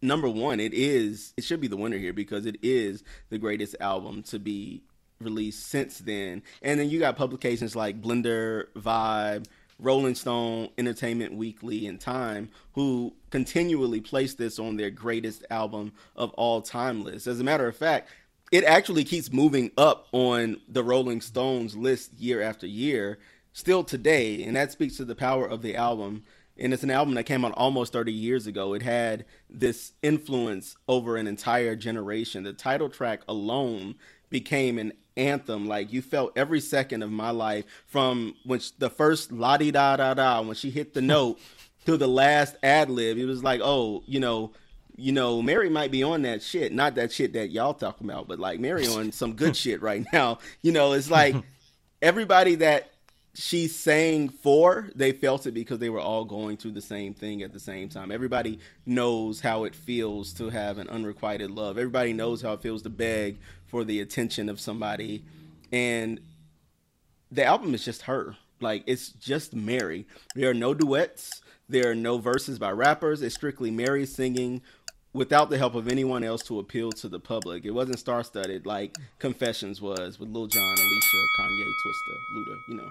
number 0.01 0.27
one. 0.27 0.59
It 0.59 0.73
is. 0.73 1.33
It 1.37 1.45
should 1.45 1.61
be 1.61 1.67
the 1.67 1.77
winner 1.77 1.97
here 1.97 2.13
because 2.13 2.45
it 2.45 2.57
is 2.61 3.03
the 3.29 3.37
greatest 3.37 3.77
album 3.79 4.23
to 4.23 4.39
be 4.39 4.83
released 5.21 5.67
since 5.67 5.99
then. 5.99 6.43
And 6.61 6.79
then 6.79 6.89
you 6.89 6.99
got 6.99 7.15
publications 7.15 7.77
like 7.77 8.01
Blender, 8.01 8.65
Vibe. 8.75 9.45
Rolling 9.79 10.15
Stone, 10.15 10.69
Entertainment 10.77 11.33
Weekly, 11.33 11.87
and 11.87 11.99
Time, 11.99 12.49
who 12.73 13.13
continually 13.29 14.01
place 14.01 14.33
this 14.33 14.59
on 14.59 14.77
their 14.77 14.89
greatest 14.89 15.45
album 15.49 15.93
of 16.15 16.31
all 16.31 16.61
time 16.61 17.03
list. 17.03 17.27
As 17.27 17.39
a 17.39 17.43
matter 17.43 17.67
of 17.67 17.75
fact, 17.75 18.09
it 18.51 18.63
actually 18.65 19.03
keeps 19.03 19.31
moving 19.31 19.71
up 19.77 20.07
on 20.11 20.61
the 20.67 20.83
Rolling 20.83 21.21
Stones 21.21 21.75
list 21.75 22.13
year 22.13 22.41
after 22.41 22.67
year, 22.67 23.17
still 23.51 23.83
today, 23.83 24.43
and 24.43 24.55
that 24.55 24.71
speaks 24.71 24.97
to 24.97 25.05
the 25.05 25.15
power 25.15 25.47
of 25.47 25.61
the 25.61 25.75
album. 25.75 26.23
And 26.55 26.71
it's 26.71 26.83
an 26.83 26.91
album 26.91 27.15
that 27.15 27.23
came 27.23 27.43
out 27.43 27.53
almost 27.53 27.93
30 27.93 28.13
years 28.13 28.45
ago. 28.45 28.75
It 28.75 28.83
had 28.83 29.25
this 29.49 29.93
influence 30.03 30.75
over 30.87 31.17
an 31.17 31.25
entire 31.25 31.75
generation. 31.75 32.43
The 32.43 32.53
title 32.53 32.89
track 32.89 33.21
alone 33.27 33.95
became 34.33 34.77
an 34.77 34.91
anthem. 35.15 35.67
Like 35.69 35.93
you 35.93 36.01
felt 36.01 36.33
every 36.37 36.59
second 36.59 37.03
of 37.03 37.11
my 37.11 37.29
life 37.29 37.63
from 37.87 38.35
when 38.43 38.59
sh- 38.59 38.71
the 38.77 38.89
first 38.89 39.31
la 39.31 39.55
di 39.55 39.71
da 39.71 39.95
da 39.95 40.13
da 40.13 40.41
when 40.41 40.55
she 40.55 40.69
hit 40.69 40.93
the 40.93 41.01
note 41.13 41.39
to 41.85 41.95
the 41.95 42.07
last 42.07 42.57
ad 42.61 42.89
lib. 42.89 43.17
It 43.17 43.25
was 43.25 43.43
like, 43.43 43.61
oh, 43.63 44.03
you 44.05 44.19
know, 44.19 44.51
you 44.95 45.11
know, 45.11 45.41
Mary 45.41 45.69
might 45.69 45.91
be 45.91 46.03
on 46.03 46.23
that 46.23 46.41
shit, 46.41 46.73
not 46.73 46.95
that 46.95 47.11
shit 47.11 47.33
that 47.33 47.51
y'all 47.51 47.73
talking 47.73 48.09
about, 48.09 48.27
but 48.27 48.39
like 48.39 48.59
Mary 48.59 48.87
on 48.87 49.11
some 49.11 49.33
good 49.33 49.55
shit 49.63 49.81
right 49.81 50.05
now. 50.11 50.39
You 50.61 50.73
know, 50.73 50.93
it's 50.93 51.09
like 51.09 51.35
everybody 52.01 52.55
that 52.55 52.92
she 53.35 53.67
sang 53.67 54.29
for, 54.29 54.89
they 54.95 55.11
felt 55.11 55.47
it 55.47 55.53
because 55.53 55.79
they 55.79 55.89
were 55.89 55.99
all 55.99 56.23
going 56.23 56.55
through 56.55 56.71
the 56.71 56.81
same 56.81 57.13
thing 57.13 57.41
at 57.41 57.51
the 57.51 57.59
same 57.59 57.89
time. 57.89 58.11
Everybody 58.11 58.59
knows 58.85 59.41
how 59.41 59.63
it 59.63 59.75
feels 59.75 60.33
to 60.33 60.49
have 60.49 60.77
an 60.77 60.87
unrequited 60.87 61.49
love. 61.49 61.77
Everybody 61.77 62.13
knows 62.13 62.43
how 62.43 62.53
it 62.53 62.61
feels 62.61 62.83
to 62.83 62.89
beg 62.89 63.37
for 63.65 63.83
the 63.83 64.01
attention 64.01 64.49
of 64.49 64.59
somebody. 64.59 65.23
And 65.71 66.19
the 67.31 67.43
album 67.43 67.73
is 67.73 67.83
just 67.83 68.03
her. 68.03 68.35
Like 68.61 68.83
it's 68.85 69.09
just 69.09 69.55
Mary. 69.55 70.05
There 70.35 70.51
are 70.51 70.55
no 70.55 70.75
duets. 70.75 71.41
There 71.67 71.89
are 71.89 71.95
no 71.95 72.19
verses 72.19 72.59
by 72.59 72.71
rappers. 72.71 73.23
It's 73.23 73.33
strictly 73.33 73.71
Mary 73.71 74.05
singing 74.05 74.61
without 75.11 75.49
the 75.49 75.57
help 75.57 75.73
of 75.73 75.87
anyone 75.87 76.23
else 76.23 76.43
to 76.43 76.59
appeal 76.59 76.91
to 76.91 77.07
the 77.07 77.19
public. 77.19 77.65
It 77.65 77.71
wasn't 77.71 77.97
star 77.97 78.23
studded 78.23 78.67
like 78.67 78.95
Confessions 79.17 79.81
was 79.81 80.19
with 80.19 80.29
Lil 80.29 80.45
Jon, 80.47 80.61
Alicia, 80.61 81.17
Kanye, 81.39 81.71
Twista, 81.83 82.15
Luda, 82.35 82.57
you 82.69 82.75
know. 82.75 82.89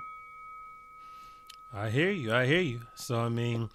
I 1.74 1.90
hear 1.90 2.10
you. 2.10 2.32
I 2.32 2.46
hear 2.46 2.60
you. 2.60 2.82
So 2.94 3.18
I 3.18 3.28
mean, 3.28 3.68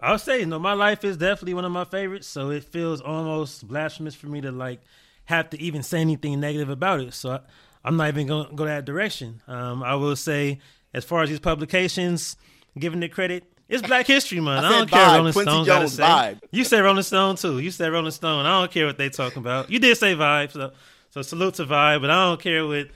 I'll 0.00 0.18
say, 0.18 0.40
you 0.40 0.46
know, 0.46 0.58
my 0.58 0.72
life 0.74 1.04
is 1.04 1.16
definitely 1.16 1.54
one 1.54 1.64
of 1.64 1.72
my 1.72 1.84
favorites. 1.84 2.26
So 2.26 2.50
it 2.50 2.64
feels 2.64 3.00
almost 3.00 3.66
blasphemous 3.66 4.14
for 4.14 4.26
me 4.26 4.40
to 4.42 4.52
like 4.52 4.80
have 5.26 5.50
to 5.50 5.60
even 5.60 5.82
say 5.82 6.00
anything 6.00 6.40
negative 6.40 6.68
about 6.70 7.00
it. 7.00 7.14
So 7.14 7.30
I, 7.32 7.40
I'm 7.84 7.96
not 7.96 8.08
even 8.08 8.26
going 8.26 8.48
to 8.48 8.54
go 8.54 8.64
that 8.64 8.84
direction. 8.84 9.42
Um, 9.48 9.82
I 9.82 9.94
will 9.94 10.16
say, 10.16 10.60
as 10.94 11.04
far 11.04 11.22
as 11.22 11.30
these 11.30 11.40
publications, 11.40 12.36
giving 12.78 13.02
it 13.02 13.08
credit, 13.08 13.44
it's 13.68 13.82
Black 13.82 14.06
History 14.06 14.38
Month. 14.38 14.64
I 14.64 14.68
I, 14.68 14.78
don't 14.78 14.90
care 14.90 15.06
vibe. 15.06 15.16
Rolling 15.16 15.32
Quincy 15.32 15.50
Stone 15.50 15.66
got 15.66 15.78
to 15.80 15.88
say. 15.88 16.02
vibe. 16.02 16.40
You 16.50 16.64
said 16.64 16.80
Rolling 16.80 17.02
Stone 17.02 17.36
too. 17.36 17.58
You 17.58 17.70
said 17.70 17.90
Rolling 17.90 18.10
Stone. 18.10 18.44
I 18.44 18.60
don't 18.60 18.70
care 18.70 18.86
what 18.86 18.98
they 18.98 19.08
talking 19.08 19.38
about. 19.38 19.70
You 19.70 19.78
did 19.78 19.96
say 19.96 20.14
vibe. 20.14 20.52
So 20.52 20.72
So 21.10 21.22
salute 21.22 21.54
to 21.54 21.64
Vibe, 21.64 22.00
but 22.00 22.10
I 22.10 22.24
don't 22.26 22.40
care 22.40 22.66
what. 22.66 22.88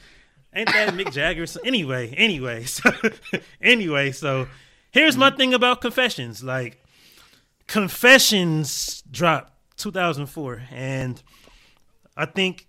Ain't 0.57 0.72
that 0.72 0.94
Mick 0.94 1.12
Jagger? 1.12 1.46
So 1.46 1.61
anyway, 1.62 2.14
anyway, 2.16 2.64
so 2.64 2.90
anyway, 3.61 4.11
so 4.11 4.48
here's 4.90 5.14
my 5.14 5.30
thing 5.30 5.52
about 5.52 5.82
Confessions. 5.82 6.42
Like 6.42 6.82
Confessions 7.66 9.02
dropped 9.11 9.52
2004, 9.76 10.62
and 10.70 11.22
I 12.16 12.24
think 12.24 12.66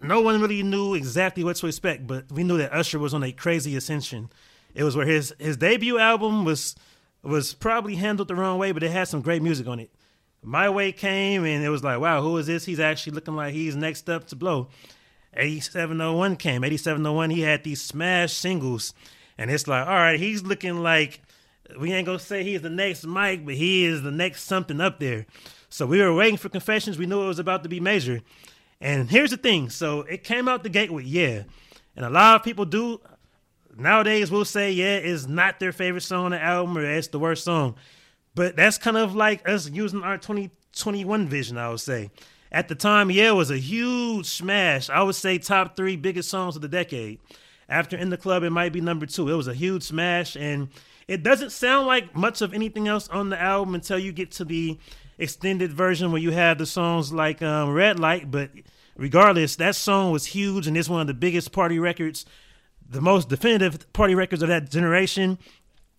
no 0.00 0.22
one 0.22 0.40
really 0.40 0.62
knew 0.62 0.94
exactly 0.94 1.44
what 1.44 1.56
to 1.56 1.66
expect, 1.66 2.06
but 2.06 2.32
we 2.32 2.42
knew 2.42 2.56
that 2.56 2.72
Usher 2.72 2.98
was 2.98 3.12
on 3.12 3.22
a 3.22 3.32
crazy 3.32 3.76
ascension. 3.76 4.30
It 4.74 4.84
was 4.84 4.96
where 4.96 5.06
his 5.06 5.34
his 5.38 5.58
debut 5.58 5.98
album 5.98 6.46
was 6.46 6.74
was 7.22 7.52
probably 7.52 7.96
handled 7.96 8.28
the 8.28 8.34
wrong 8.34 8.58
way, 8.58 8.72
but 8.72 8.82
it 8.82 8.90
had 8.90 9.08
some 9.08 9.20
great 9.20 9.42
music 9.42 9.66
on 9.66 9.78
it. 9.78 9.90
My 10.42 10.70
Way 10.70 10.90
came, 10.92 11.44
and 11.44 11.62
it 11.62 11.68
was 11.68 11.84
like, 11.84 12.00
wow, 12.00 12.22
who 12.22 12.38
is 12.38 12.46
this? 12.46 12.64
He's 12.64 12.80
actually 12.80 13.12
looking 13.12 13.36
like 13.36 13.52
he's 13.52 13.76
next 13.76 14.08
up 14.08 14.26
to 14.28 14.36
blow. 14.36 14.68
8701 15.36 16.36
came. 16.36 16.64
8701, 16.64 17.30
he 17.30 17.40
had 17.42 17.64
these 17.64 17.82
smash 17.82 18.32
singles, 18.32 18.94
and 19.38 19.50
it's 19.50 19.66
like, 19.66 19.86
all 19.86 19.94
right, 19.94 20.18
he's 20.18 20.42
looking 20.42 20.82
like 20.82 21.20
we 21.78 21.92
ain't 21.92 22.06
gonna 22.06 22.18
say 22.18 22.44
he's 22.44 22.62
the 22.62 22.70
next 22.70 23.04
Mike, 23.04 23.44
but 23.44 23.54
he 23.54 23.84
is 23.84 24.02
the 24.02 24.10
next 24.10 24.44
something 24.44 24.80
up 24.80 25.00
there. 25.00 25.26
So 25.68 25.86
we 25.86 26.00
were 26.00 26.14
waiting 26.14 26.36
for 26.36 26.48
confessions. 26.48 26.98
We 26.98 27.06
knew 27.06 27.22
it 27.22 27.28
was 27.28 27.38
about 27.38 27.62
to 27.64 27.68
be 27.68 27.80
major. 27.80 28.22
And 28.80 29.10
here's 29.10 29.30
the 29.30 29.36
thing. 29.36 29.70
So 29.70 30.00
it 30.02 30.24
came 30.24 30.48
out 30.48 30.62
the 30.62 30.68
gate 30.68 30.90
with 30.90 31.04
yeah. 31.04 31.44
And 31.96 32.04
a 32.04 32.10
lot 32.10 32.36
of 32.36 32.44
people 32.44 32.64
do 32.64 33.00
nowadays 33.76 34.30
will 34.30 34.44
say 34.44 34.72
yeah 34.72 34.98
is 34.98 35.26
not 35.26 35.60
their 35.60 35.72
favorite 35.72 36.02
song 36.02 36.26
on 36.26 36.30
the 36.30 36.42
album 36.42 36.78
or 36.78 36.84
it's 36.84 37.08
the 37.08 37.18
worst 37.18 37.44
song. 37.44 37.74
But 38.34 38.56
that's 38.56 38.78
kind 38.78 38.96
of 38.96 39.14
like 39.14 39.48
us 39.48 39.68
using 39.70 40.02
our 40.02 40.18
2021 40.18 41.26
vision, 41.26 41.56
I 41.56 41.70
would 41.70 41.80
say. 41.80 42.10
At 42.56 42.68
the 42.68 42.74
time, 42.74 43.10
yeah, 43.10 43.28
it 43.28 43.34
was 43.34 43.50
a 43.50 43.58
huge 43.58 44.24
smash. 44.24 44.88
I 44.88 45.02
would 45.02 45.14
say 45.14 45.36
top 45.36 45.76
three 45.76 45.94
biggest 45.94 46.30
songs 46.30 46.56
of 46.56 46.62
the 46.62 46.68
decade. 46.68 47.18
After 47.68 47.98
In 47.98 48.08
the 48.08 48.16
Club, 48.16 48.44
it 48.44 48.48
might 48.48 48.72
be 48.72 48.80
number 48.80 49.04
two. 49.04 49.28
It 49.28 49.34
was 49.34 49.46
a 49.46 49.52
huge 49.52 49.82
smash, 49.82 50.36
and 50.36 50.68
it 51.06 51.22
doesn't 51.22 51.52
sound 51.52 51.86
like 51.86 52.16
much 52.16 52.40
of 52.40 52.54
anything 52.54 52.88
else 52.88 53.08
on 53.08 53.28
the 53.28 53.38
album 53.38 53.74
until 53.74 53.98
you 53.98 54.10
get 54.10 54.30
to 54.32 54.44
the 54.46 54.78
extended 55.18 55.74
version 55.74 56.12
where 56.12 56.20
you 56.22 56.30
have 56.30 56.56
the 56.56 56.64
songs 56.64 57.12
like 57.12 57.42
um, 57.42 57.74
Red 57.74 58.00
Light. 58.00 58.30
But 58.30 58.52
regardless, 58.96 59.56
that 59.56 59.76
song 59.76 60.10
was 60.10 60.24
huge, 60.24 60.66
and 60.66 60.78
it's 60.78 60.88
one 60.88 61.02
of 61.02 61.08
the 61.08 61.12
biggest 61.12 61.52
party 61.52 61.78
records, 61.78 62.24
the 62.88 63.02
most 63.02 63.28
definitive 63.28 63.92
party 63.92 64.14
records 64.14 64.42
of 64.42 64.48
that 64.48 64.70
generation. 64.70 65.36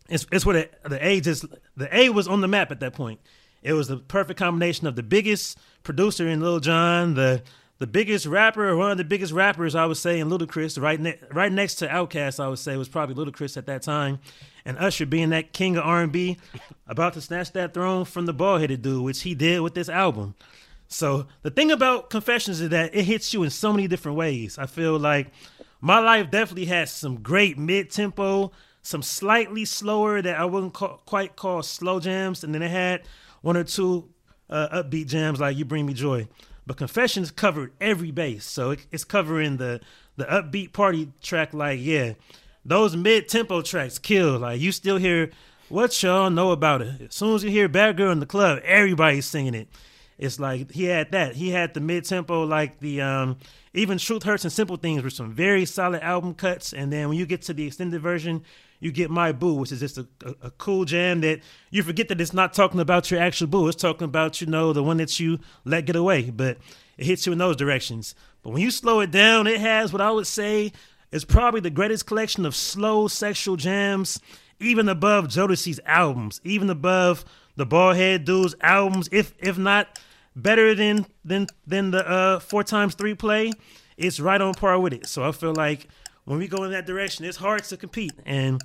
It's, 0.09 0.25
it's 0.31 0.43
where 0.43 0.67
the, 0.83 0.89
the 0.89 1.07
A 1.07 1.21
just 1.21 1.45
the 1.75 1.95
A 1.95 2.09
was 2.09 2.27
on 2.27 2.41
the 2.41 2.47
map 2.47 2.71
at 2.71 2.79
that 2.79 2.93
point. 2.93 3.19
It 3.61 3.73
was 3.73 3.87
the 3.87 3.97
perfect 3.97 4.39
combination 4.39 4.87
of 4.87 4.95
the 4.95 5.03
biggest 5.03 5.57
producer 5.83 6.27
in 6.27 6.41
Lil 6.41 6.59
Jon, 6.59 7.13
the 7.15 7.41
the 7.79 7.87
biggest 7.87 8.25
rapper, 8.25 8.75
one 8.75 8.91
of 8.91 8.97
the 8.97 9.03
biggest 9.03 9.31
rappers, 9.31 9.75
I 9.75 9.85
would 9.85 9.97
say, 9.97 10.19
in 10.19 10.29
Ludacris, 10.29 10.81
right 10.81 10.99
ne- 10.99 11.19
right 11.31 11.51
next 11.51 11.75
to 11.75 11.87
Outkast, 11.87 12.39
I 12.39 12.47
would 12.47 12.59
say 12.59 12.75
was 12.75 12.89
probably 12.89 13.13
Ludacris 13.15 13.55
at 13.55 13.67
that 13.67 13.83
time, 13.83 14.19
and 14.65 14.77
Usher 14.79 15.05
being 15.05 15.29
that 15.29 15.53
king 15.53 15.77
of 15.77 15.83
R&B, 15.83 16.37
about 16.87 17.13
to 17.13 17.21
snatch 17.21 17.51
that 17.51 17.73
throne 17.73 18.05
from 18.05 18.25
the 18.25 18.33
bald-headed 18.33 18.81
dude, 18.81 19.03
which 19.03 19.21
he 19.21 19.35
did 19.35 19.61
with 19.61 19.75
this 19.75 19.89
album. 19.89 20.33
So 20.87 21.27
the 21.43 21.51
thing 21.51 21.69
about 21.69 22.09
Confessions 22.09 22.61
is 22.61 22.69
that 22.69 22.95
it 22.95 23.03
hits 23.03 23.33
you 23.33 23.43
in 23.43 23.49
so 23.49 23.71
many 23.71 23.87
different 23.87 24.17
ways. 24.17 24.57
I 24.57 24.65
feel 24.65 24.97
like 24.97 25.27
my 25.79 25.99
life 25.99 26.31
definitely 26.31 26.65
has 26.65 26.91
some 26.91 27.21
great 27.21 27.57
mid-tempo, 27.59 28.51
some 28.81 29.03
slightly 29.03 29.65
slower 29.65 30.21
that 30.21 30.39
I 30.39 30.45
wouldn't 30.45 30.73
call, 30.73 31.01
quite 31.05 31.35
call 31.35 31.61
slow 31.61 31.99
jams, 31.99 32.43
and 32.43 32.55
then 32.55 32.63
it 32.63 32.71
had 32.71 33.03
one 33.47 33.55
or 33.55 33.63
two 33.63 34.09
uh, 34.49 34.83
upbeat 34.83 35.07
jams 35.07 35.39
like 35.39 35.55
"You 35.55 35.63
Bring 35.63 35.85
Me 35.85 35.93
Joy." 35.93 36.27
But 36.67 36.75
Confessions 36.75 37.31
covered 37.31 37.71
every 37.79 38.11
base, 38.11 38.43
so 38.43 38.71
it, 38.71 38.85
it's 38.91 39.05
covering 39.05 39.55
the 39.55 39.79
the 40.17 40.25
upbeat 40.25 40.73
party 40.73 41.13
track. 41.21 41.53
Like, 41.53 41.79
yeah, 41.81 42.15
those 42.65 42.97
mid 42.97 43.29
tempo 43.29 43.61
tracks 43.61 43.99
kill. 43.99 44.39
Like, 44.39 44.59
you 44.59 44.73
still 44.73 44.97
hear 44.97 45.31
what 45.69 46.03
y'all 46.03 46.29
know 46.29 46.51
about 46.51 46.81
it. 46.81 47.01
As 47.03 47.15
soon 47.15 47.35
as 47.35 47.43
you 47.45 47.49
hear 47.49 47.69
"Bad 47.69 47.95
Girl" 47.95 48.11
in 48.11 48.19
the 48.19 48.25
club, 48.25 48.59
everybody's 48.65 49.25
singing 49.25 49.53
it. 49.53 49.69
It's 50.17 50.41
like 50.41 50.71
he 50.71 50.83
had 50.83 51.13
that. 51.13 51.37
He 51.37 51.51
had 51.51 51.73
the 51.73 51.79
mid 51.79 52.03
tempo, 52.03 52.43
like 52.43 52.81
the 52.81 52.99
um, 52.99 53.37
even 53.73 53.97
"Truth 53.97 54.23
Hurts" 54.23 54.43
and 54.43 54.51
"Simple 54.51 54.75
Things" 54.75 55.03
were 55.03 55.09
some 55.09 55.31
very 55.31 55.63
solid 55.63 56.01
album 56.01 56.33
cuts. 56.33 56.73
And 56.73 56.91
then 56.91 57.07
when 57.07 57.17
you 57.17 57.25
get 57.25 57.43
to 57.43 57.53
the 57.53 57.65
extended 57.65 58.01
version, 58.01 58.43
you 58.79 58.91
get 58.91 59.09
my 59.09 59.31
boo, 59.31 59.55
which 59.55 59.71
is 59.71 59.79
just 59.79 59.97
a, 59.97 60.07
a, 60.23 60.35
a, 60.43 60.51
cool 60.51 60.85
jam 60.85 61.21
that 61.21 61.41
you 61.71 61.81
forget 61.83 62.07
that 62.09 62.21
it's 62.21 62.33
not 62.33 62.53
talking 62.53 62.79
about 62.79 63.09
your 63.09 63.19
actual 63.19 63.47
boo. 63.47 63.67
It's 63.67 63.81
talking 63.81 64.05
about, 64.05 64.39
you 64.39 64.47
know, 64.47 64.73
the 64.73 64.83
one 64.83 64.97
that 64.97 65.19
you 65.19 65.39
let 65.65 65.85
get 65.85 65.95
away. 65.95 66.29
But 66.29 66.57
it 66.97 67.05
hits 67.05 67.25
you 67.25 67.31
in 67.31 67.37
those 67.37 67.55
directions. 67.55 68.13
But 68.43 68.51
when 68.51 68.61
you 68.61 68.71
slow 68.71 68.99
it 68.99 69.11
down, 69.11 69.47
it 69.47 69.59
has 69.59 69.91
what 69.91 70.01
I 70.01 70.11
would 70.11 70.27
say 70.27 70.71
is 71.11 71.25
probably 71.25 71.61
the 71.61 71.69
greatest 71.69 72.05
collection 72.05 72.45
of 72.45 72.55
slow 72.55 73.07
sexual 73.07 73.55
jams, 73.55 74.19
even 74.59 74.89
above 74.89 75.27
Jodeci's 75.27 75.79
albums, 75.85 76.41
even 76.43 76.69
above 76.69 77.25
the 77.55 77.65
Ballhead 77.65 78.25
Dudes 78.25 78.55
albums, 78.61 79.09
if 79.11 79.33
if 79.39 79.57
not 79.57 79.99
better 80.35 80.75
than 80.75 81.05
than 81.25 81.47
than 81.65 81.91
the 81.91 82.07
uh, 82.07 82.39
four 82.39 82.63
times 82.63 82.95
three 82.95 83.15
play. 83.15 83.51
It's 83.97 84.19
right 84.19 84.39
on 84.39 84.53
par 84.53 84.79
with 84.79 84.93
it. 84.93 85.07
So 85.07 85.23
I 85.23 85.31
feel 85.31 85.53
like 85.53 85.87
when 86.27 86.39
we 86.39 86.47
go 86.49 86.65
in 86.65 86.71
that 86.71 86.85
direction, 86.85 87.23
it's 87.23 87.37
hard 87.37 87.63
to 87.63 87.77
compete. 87.77 88.11
And 88.25 88.61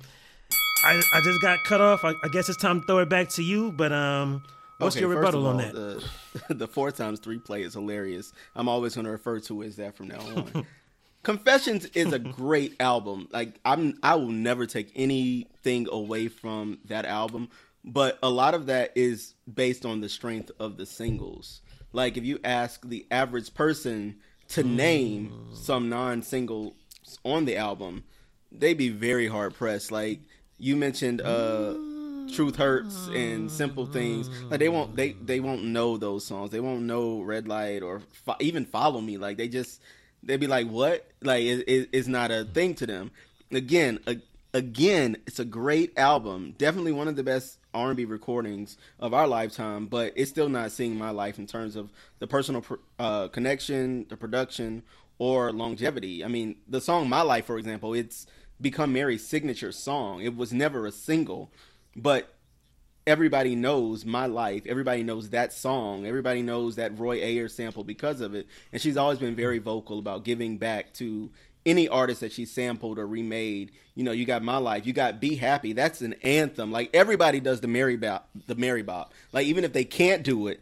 I, 0.83 1.01
I 1.13 1.21
just 1.21 1.41
got 1.41 1.63
cut 1.63 1.79
off. 1.79 2.03
I, 2.03 2.09
I, 2.09 2.27
guess 2.27 2.49
it's 2.49 2.61
time 2.61 2.81
to 2.81 2.85
throw 2.85 2.99
it 2.99 3.09
back 3.09 3.29
to 3.29 3.41
you. 3.41 3.71
But 3.71 3.93
um, 3.93 4.43
what's 4.79 4.97
okay, 4.97 5.05
your 5.05 5.15
rebuttal 5.15 5.45
all, 5.47 5.51
on 5.53 5.57
that? 5.59 5.73
The, 5.73 6.05
the, 6.53 6.67
four 6.67 6.91
times 6.91 7.21
three 7.21 7.39
play 7.39 7.61
is 7.61 7.73
hilarious. 7.73 8.33
I'm 8.53 8.67
always 8.67 8.95
going 8.95 9.05
to 9.05 9.11
refer 9.11 9.39
to 9.39 9.61
it 9.61 9.67
as 9.67 9.75
that 9.77 9.95
from 9.95 10.09
now 10.09 10.19
on. 10.19 10.67
Confessions 11.23 11.85
is 11.85 12.11
a 12.11 12.19
great 12.19 12.75
album. 12.81 13.29
Like 13.31 13.61
I'm, 13.63 13.97
I 14.03 14.15
will 14.15 14.27
never 14.27 14.65
take 14.65 14.91
anything 14.93 15.87
away 15.89 16.27
from 16.27 16.79
that 16.85 17.05
album. 17.05 17.47
But 17.85 18.19
a 18.21 18.29
lot 18.29 18.55
of 18.55 18.65
that 18.65 18.91
is 18.95 19.35
based 19.51 19.85
on 19.85 20.01
the 20.01 20.09
strength 20.09 20.51
of 20.59 20.75
the 20.75 20.85
singles. 20.85 21.61
Like 21.93 22.17
if 22.17 22.25
you 22.25 22.39
ask 22.43 22.85
the 22.85 23.05
average 23.09 23.53
person 23.53 24.17
to 24.49 24.63
name 24.63 25.31
mm. 25.31 25.57
some 25.57 25.89
non-single 25.89 26.75
on 27.23 27.45
the 27.45 27.57
album, 27.57 28.03
they'd 28.51 28.77
be 28.77 28.89
very 28.89 29.27
hard 29.27 29.53
pressed. 29.53 29.91
Like 29.91 30.19
you 30.57 30.75
mentioned, 30.75 31.21
uh, 31.21 31.73
"Truth 32.33 32.55
Hurts" 32.55 33.07
and 33.13 33.51
"Simple 33.51 33.85
Things." 33.85 34.29
Like 34.49 34.59
they 34.59 34.69
won't 34.69 34.95
they 34.95 35.13
they 35.13 35.39
won't 35.39 35.63
know 35.63 35.97
those 35.97 36.25
songs. 36.25 36.51
They 36.51 36.59
won't 36.59 36.83
know 36.83 37.21
"Red 37.21 37.47
Light" 37.47 37.81
or 37.81 38.01
fo- 38.25 38.37
even 38.39 38.65
"Follow 38.65 39.01
Me." 39.01 39.17
Like 39.17 39.37
they 39.37 39.47
just 39.47 39.81
they'd 40.21 40.39
be 40.39 40.47
like, 40.47 40.67
"What?" 40.67 41.05
Like 41.21 41.43
it, 41.43 41.67
it, 41.67 41.89
it's 41.91 42.07
not 42.07 42.31
a 42.31 42.45
thing 42.45 42.75
to 42.75 42.87
them. 42.87 43.11
Again, 43.51 43.99
a, 44.07 44.17
again, 44.53 45.17
it's 45.27 45.39
a 45.39 45.45
great 45.45 45.97
album. 45.97 46.55
Definitely 46.57 46.93
one 46.93 47.07
of 47.07 47.15
the 47.15 47.23
best 47.23 47.57
R&B 47.73 48.05
recordings 48.05 48.77
of 48.99 49.13
our 49.13 49.27
lifetime, 49.27 49.87
but 49.87 50.13
it's 50.15 50.29
still 50.29 50.49
not 50.49 50.71
seeing 50.71 50.95
my 50.95 51.09
life 51.09 51.39
in 51.39 51.47
terms 51.47 51.75
of 51.75 51.91
the 52.19 52.27
personal 52.27 52.63
uh, 52.99 53.27
connection, 53.29 54.05
the 54.09 54.17
production, 54.17 54.83
or 55.23 55.53
longevity. 55.53 56.21
I 56.21 56.27
mean, 56.27 56.57
the 56.67 56.81
song 56.81 57.07
My 57.07 57.21
Life, 57.21 57.45
for 57.45 57.57
example, 57.57 57.93
it's 57.93 58.27
become 58.59 58.91
Mary's 58.91 59.25
signature 59.25 59.71
song. 59.71 60.21
It 60.21 60.35
was 60.35 60.51
never 60.51 60.85
a 60.85 60.91
single, 60.91 61.49
but 61.95 62.35
everybody 63.07 63.55
knows 63.55 64.03
My 64.03 64.25
Life. 64.25 64.63
Everybody 64.65 65.01
knows 65.01 65.29
that 65.29 65.53
song. 65.53 66.05
Everybody 66.05 66.41
knows 66.41 66.75
that 66.75 66.99
Roy 66.99 67.21
Ayers 67.21 67.55
sample 67.55 67.85
because 67.85 68.19
of 68.19 68.35
it. 68.35 68.47
And 68.73 68.81
she's 68.81 68.97
always 68.97 69.17
been 69.17 69.33
very 69.33 69.59
vocal 69.59 69.97
about 69.97 70.25
giving 70.25 70.57
back 70.57 70.91
to 70.95 71.31
any 71.65 71.87
artist 71.87 72.19
that 72.19 72.33
she 72.33 72.45
sampled 72.45 72.99
or 72.99 73.07
remade. 73.07 73.71
You 73.95 74.03
know, 74.03 74.11
you 74.11 74.25
got 74.25 74.43
My 74.43 74.57
Life, 74.57 74.85
you 74.85 74.91
got 74.91 75.21
Be 75.21 75.35
Happy. 75.35 75.71
That's 75.71 76.01
an 76.01 76.15
anthem. 76.21 76.69
Like 76.69 76.89
everybody 76.93 77.39
does 77.39 77.61
the 77.61 77.69
Mary 77.69 77.95
Bop, 77.95 78.27
the 78.47 78.55
Mary 78.55 78.81
Bop. 78.81 79.13
Like 79.31 79.47
even 79.47 79.63
if 79.63 79.71
they 79.71 79.85
can't 79.85 80.21
do 80.21 80.47
it, 80.47 80.59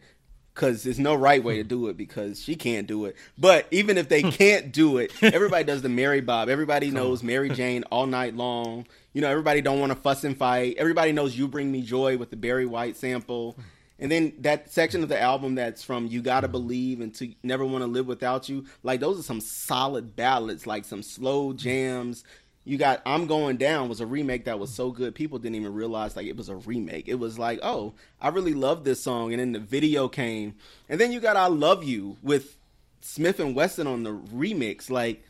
because 0.53 0.83
there's 0.83 0.99
no 0.99 1.15
right 1.15 1.43
way 1.43 1.57
to 1.57 1.63
do 1.63 1.87
it 1.87 1.97
because 1.97 2.41
she 2.41 2.55
can't 2.55 2.87
do 2.87 3.05
it. 3.05 3.15
But 3.37 3.67
even 3.71 3.97
if 3.97 4.09
they 4.09 4.21
hmm. 4.21 4.29
can't 4.29 4.71
do 4.71 4.97
it, 4.97 5.11
everybody 5.21 5.63
does 5.63 5.81
the 5.81 5.89
Mary 5.89 6.21
Bop. 6.21 6.49
Everybody 6.49 6.91
knows 6.91 7.23
Mary 7.23 7.49
Jane 7.49 7.83
all 7.91 8.05
night 8.05 8.35
long. 8.35 8.87
You 9.13 9.21
know, 9.21 9.29
everybody 9.29 9.61
don't 9.61 9.79
want 9.79 9.91
to 9.91 9.97
fuss 9.97 10.23
and 10.23 10.37
fight. 10.37 10.75
Everybody 10.77 11.11
knows 11.11 11.37
You 11.37 11.47
Bring 11.47 11.71
Me 11.71 11.81
Joy 11.81 12.17
with 12.17 12.29
the 12.29 12.37
Barry 12.37 12.65
White 12.65 12.97
sample. 12.97 13.57
And 13.99 14.11
then 14.11 14.33
that 14.39 14.71
section 14.71 15.03
of 15.03 15.09
the 15.09 15.21
album 15.21 15.55
that's 15.55 15.83
from 15.83 16.07
You 16.07 16.21
Gotta 16.23 16.47
Believe 16.47 17.01
and 17.01 17.13
to 17.15 17.33
Never 17.43 17.63
Want 17.63 17.83
to 17.83 17.87
Live 17.87 18.07
Without 18.07 18.49
You, 18.49 18.65
like 18.81 18.99
those 18.99 19.19
are 19.19 19.23
some 19.23 19.41
solid 19.41 20.15
ballads, 20.15 20.65
like 20.65 20.85
some 20.85 21.03
slow 21.03 21.53
jams, 21.53 22.23
you 22.63 22.77
got 22.77 23.01
I'm 23.05 23.27
Going 23.27 23.57
Down 23.57 23.89
was 23.89 24.01
a 24.01 24.05
remake 24.05 24.45
that 24.45 24.59
was 24.59 24.73
so 24.73 24.91
good 24.91 25.15
people 25.15 25.39
didn't 25.39 25.55
even 25.55 25.73
realize 25.73 26.15
like 26.15 26.27
it 26.27 26.37
was 26.37 26.49
a 26.49 26.55
remake. 26.55 27.07
It 27.07 27.15
was 27.15 27.39
like, 27.39 27.59
oh, 27.63 27.93
I 28.19 28.29
really 28.29 28.53
love 28.53 28.83
this 28.83 29.01
song, 29.01 29.33
and 29.33 29.39
then 29.39 29.51
the 29.51 29.59
video 29.59 30.07
came, 30.07 30.55
and 30.87 30.99
then 30.99 31.11
you 31.11 31.19
got 31.19 31.37
I 31.37 31.47
Love 31.47 31.83
You 31.83 32.17
with 32.21 32.57
Smif-N-Wessun 33.01 33.87
on 33.87 34.03
the 34.03 34.11
remix. 34.13 34.89
Like 34.89 35.23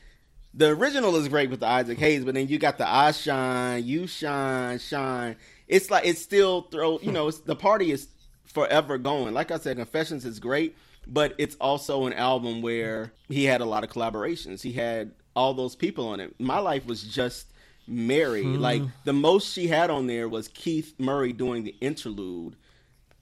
the 0.53 0.69
original 0.69 1.15
is 1.15 1.29
great 1.29 1.49
with 1.49 1.61
the 1.61 1.67
Isaac 1.67 1.97
Hayes, 1.99 2.25
but 2.25 2.33
then 2.33 2.47
you 2.47 2.59
got 2.59 2.77
the 2.77 2.89
I 2.89 3.11
Shine, 3.11 3.85
You 3.85 4.07
Shine, 4.07 4.79
Shine. 4.79 5.37
It's 5.67 5.89
like 5.89 6.05
it's 6.05 6.21
still 6.21 6.63
throw. 6.63 6.99
You 6.99 7.13
know, 7.13 7.31
the 7.31 7.55
party 7.55 7.91
is 7.91 8.09
forever 8.43 8.97
going. 8.97 9.33
Like 9.33 9.51
I 9.51 9.57
said, 9.57 9.77
Confessions 9.77 10.25
is 10.25 10.39
great, 10.39 10.75
but 11.07 11.33
it's 11.37 11.55
also 11.61 12.05
an 12.07 12.13
album 12.13 12.61
where 12.61 13.13
he 13.29 13.45
had 13.45 13.61
a 13.61 13.65
lot 13.65 13.85
of 13.85 13.89
collaborations. 13.89 14.61
He 14.61 14.73
had 14.73 15.11
all 15.35 15.53
those 15.53 15.75
people 15.75 16.07
on 16.07 16.19
it. 16.19 16.33
My 16.39 16.59
life 16.59 16.85
was 16.85 17.03
just 17.03 17.47
Mary. 17.87 18.43
Hmm. 18.43 18.55
Like 18.55 18.81
the 19.03 19.13
most 19.13 19.53
she 19.53 19.67
had 19.67 19.89
on 19.89 20.07
there 20.07 20.27
was 20.27 20.47
Keith 20.47 20.93
Murray 20.97 21.33
doing 21.33 21.63
the 21.63 21.75
interlude. 21.81 22.55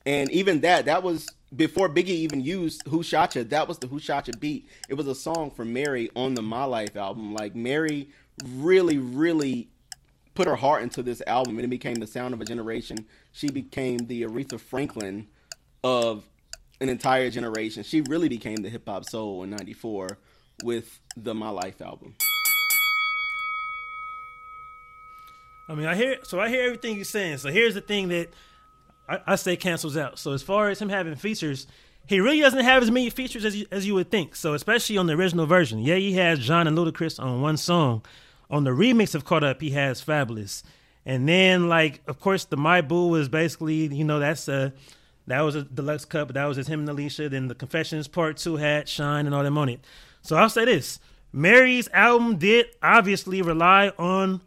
And 0.06 0.32
even 0.32 0.62
that, 0.62 0.86
that 0.86 1.04
was 1.04 1.28
before 1.56 1.90
Biggie 1.90 2.08
even 2.10 2.42
used 2.42 2.88
Who 2.88 3.04
Shot 3.04 3.36
Ya, 3.36 3.44
that 3.48 3.68
was 3.68 3.80
the 3.80 3.88
Who 3.88 4.00
Shot 4.00 4.28
Ya 4.28 4.34
beat. 4.40 4.68
It 4.88 4.94
was 4.96 5.08
a 5.08 5.16
song 5.16 5.52
for 5.52 5.66
Mary 5.66 6.10
on 6.16 6.34
the 6.34 6.42
My 6.42 6.64
Life 6.64 6.96
album. 6.96 7.34
Like 7.34 7.56
Mary 7.56 8.10
really, 8.46 8.98
really 8.98 9.70
put 10.36 10.48
her 10.48 10.56
heart 10.56 10.84
into 10.84 11.04
this 11.04 11.22
album 11.28 11.58
and 11.58 11.66
it 11.66 11.70
became 11.70 11.96
the 11.96 12.08
sound 12.08 12.34
of 12.34 12.42
a 12.42 12.46
generation. 12.46 13.06
She 13.32 13.50
became 13.50 13.98
the 13.98 14.24
Aretha 14.24 14.60
Franklin 14.60 15.28
of 15.84 16.24
an 16.80 16.90
entire 16.90 17.30
generation. 17.30 17.84
She 17.84 18.02
really 18.02 18.30
became 18.30 18.58
the 18.58 18.70
hip 18.70 18.88
hop 18.88 19.06
soul 19.06 19.44
in 19.44 19.50
'94 19.50 20.18
with 20.64 21.00
the 21.16 21.34
My 21.34 21.50
Life 21.50 21.82
album. 21.82 22.16
I 25.70 25.76
mean, 25.76 25.86
I 25.86 25.96
hear 25.96 26.18
so 26.24 26.40
I 26.40 26.50
hear 26.50 26.64
everything 26.64 26.96
you're 26.96 27.06
saying. 27.06 27.38
So 27.38 27.52
here's 27.52 27.76
the 27.76 27.82
thing 27.82 28.08
that 28.08 28.30
I, 29.08 29.20
I, 29.28 29.36
say 29.36 29.56
cancels 29.56 29.96
out. 29.96 30.18
So 30.18 30.34
as 30.34 30.42
far 30.42 30.70
as 30.70 30.82
him 30.82 30.90
having 30.90 31.16
features, 31.16 31.68
he 32.08 32.20
really 32.20 32.40
doesn't 32.40 32.64
have 32.64 32.82
as 32.82 32.90
many 32.90 33.12
features 33.12 33.46
as 33.46 33.56
you, 33.56 33.68
as 33.70 33.86
you 33.86 33.94
would 33.94 34.10
think. 34.10 34.36
So 34.36 34.56
especially 34.56 34.98
on 34.98 35.06
the 35.06 35.14
original 35.14 35.46
version, 35.46 35.80
yeah, 35.80 35.96
he 35.96 36.14
has 36.14 36.40
Jon 36.40 36.68
and 36.68 36.76
Ludacris 36.76 37.20
on 37.24 37.42
one 37.42 37.56
song. 37.56 38.04
On 38.50 38.64
the 38.64 38.72
remix 38.72 39.14
of 39.14 39.26
Caught 39.26 39.44
Up, 39.44 39.62
he 39.62 39.70
has 39.72 40.04
Fabolous, 40.04 40.64
and 41.06 41.30
then 41.30 41.70
like 41.70 42.02
of 42.08 42.20
course 42.20 42.46
the 42.46 42.58
My 42.58 42.82
Boo 42.82 43.10
was 43.10 43.30
basically 43.30 43.94
you 43.94 44.04
know 44.04 44.18
that's 44.18 44.48
a 44.48 44.74
that 45.28 45.42
was 45.42 45.54
a 45.54 45.62
deluxe 45.62 46.06
cut, 46.06 46.28
but 46.28 46.34
that 46.34 46.46
was 46.46 46.58
just 46.58 46.68
him 46.68 46.80
and 46.80 46.90
Alicia. 46.90 47.30
Then 47.30 47.48
the 47.48 47.54
Confessions 47.54 48.08
Part 48.08 48.38
Two 48.38 48.56
had 48.56 48.90
Shyne 48.90 49.28
and 49.28 49.36
all 49.36 49.44
them 49.44 49.60
on 49.60 49.70
it. 49.70 49.82
So 50.22 50.36
I'll 50.36 50.50
say 50.50 50.66
this: 50.66 51.00
Mary's 51.32 51.90
album 51.94 52.38
did 52.38 52.68
obviously 52.82 53.42
rely 53.42 53.92
on 53.98 54.42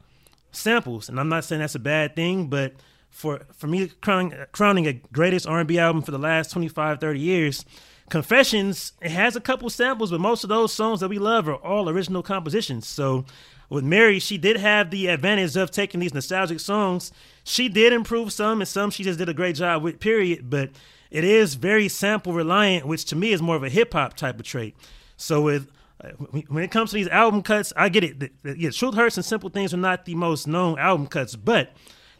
samples, 0.50 1.08
and 1.08 1.18
I'm 1.18 1.28
not 1.28 1.44
saying 1.44 1.60
that's 1.60 1.74
a 1.74 1.80
bad 1.80 2.16
thing, 2.16 2.48
but 2.48 2.74
for 3.10 3.42
for 3.52 3.66
me 3.66 3.88
crowning, 4.00 4.34
crowning 4.52 4.86
a 4.86 4.94
greatest 5.12 5.46
R&B 5.46 5.78
album 5.78 6.02
for 6.02 6.10
the 6.10 6.18
last 6.18 6.50
25, 6.50 7.00
30 7.00 7.20
years, 7.20 7.64
Confessions 8.12 8.92
it 9.00 9.10
has 9.10 9.36
a 9.36 9.40
couple 9.40 9.70
samples, 9.70 10.10
but 10.10 10.20
most 10.20 10.44
of 10.44 10.50
those 10.50 10.70
songs 10.70 11.00
that 11.00 11.08
we 11.08 11.18
love 11.18 11.48
are 11.48 11.54
all 11.54 11.88
original 11.88 12.22
compositions. 12.22 12.86
So 12.86 13.24
with 13.70 13.84
Mary, 13.84 14.18
she 14.18 14.36
did 14.36 14.58
have 14.58 14.90
the 14.90 15.06
advantage 15.06 15.56
of 15.56 15.70
taking 15.70 15.98
these 15.98 16.12
nostalgic 16.12 16.60
songs. 16.60 17.10
She 17.42 17.70
did 17.70 17.90
improve 17.90 18.30
some, 18.30 18.60
and 18.60 18.68
some 18.68 18.90
she 18.90 19.02
just 19.02 19.18
did 19.18 19.30
a 19.30 19.32
great 19.32 19.56
job 19.56 19.82
with. 19.82 19.98
Period, 19.98 20.50
but 20.50 20.72
it 21.10 21.24
is 21.24 21.54
very 21.54 21.88
sample 21.88 22.34
reliant, 22.34 22.86
which 22.86 23.06
to 23.06 23.16
me 23.16 23.32
is 23.32 23.40
more 23.40 23.56
of 23.56 23.64
a 23.64 23.70
hip 23.70 23.94
hop 23.94 24.12
type 24.14 24.38
of 24.38 24.44
trait. 24.44 24.76
So 25.22 25.42
with 25.42 25.68
uh, 26.02 26.08
when 26.48 26.64
it 26.64 26.70
comes 26.70 26.90
to 26.90 26.96
these 26.96 27.08
album 27.08 27.42
cuts, 27.42 27.72
I 27.76 27.88
get 27.88 28.04
it. 28.04 28.32
Yeah, 28.44 28.70
Truth 28.70 28.94
Hurts 28.94 29.16
and 29.16 29.24
Simple 29.24 29.50
Things 29.50 29.72
are 29.72 29.78
not 29.78 30.04
the 30.04 30.14
most 30.14 30.48
known 30.48 30.78
album 30.78 31.06
cuts, 31.06 31.36
but 31.36 31.72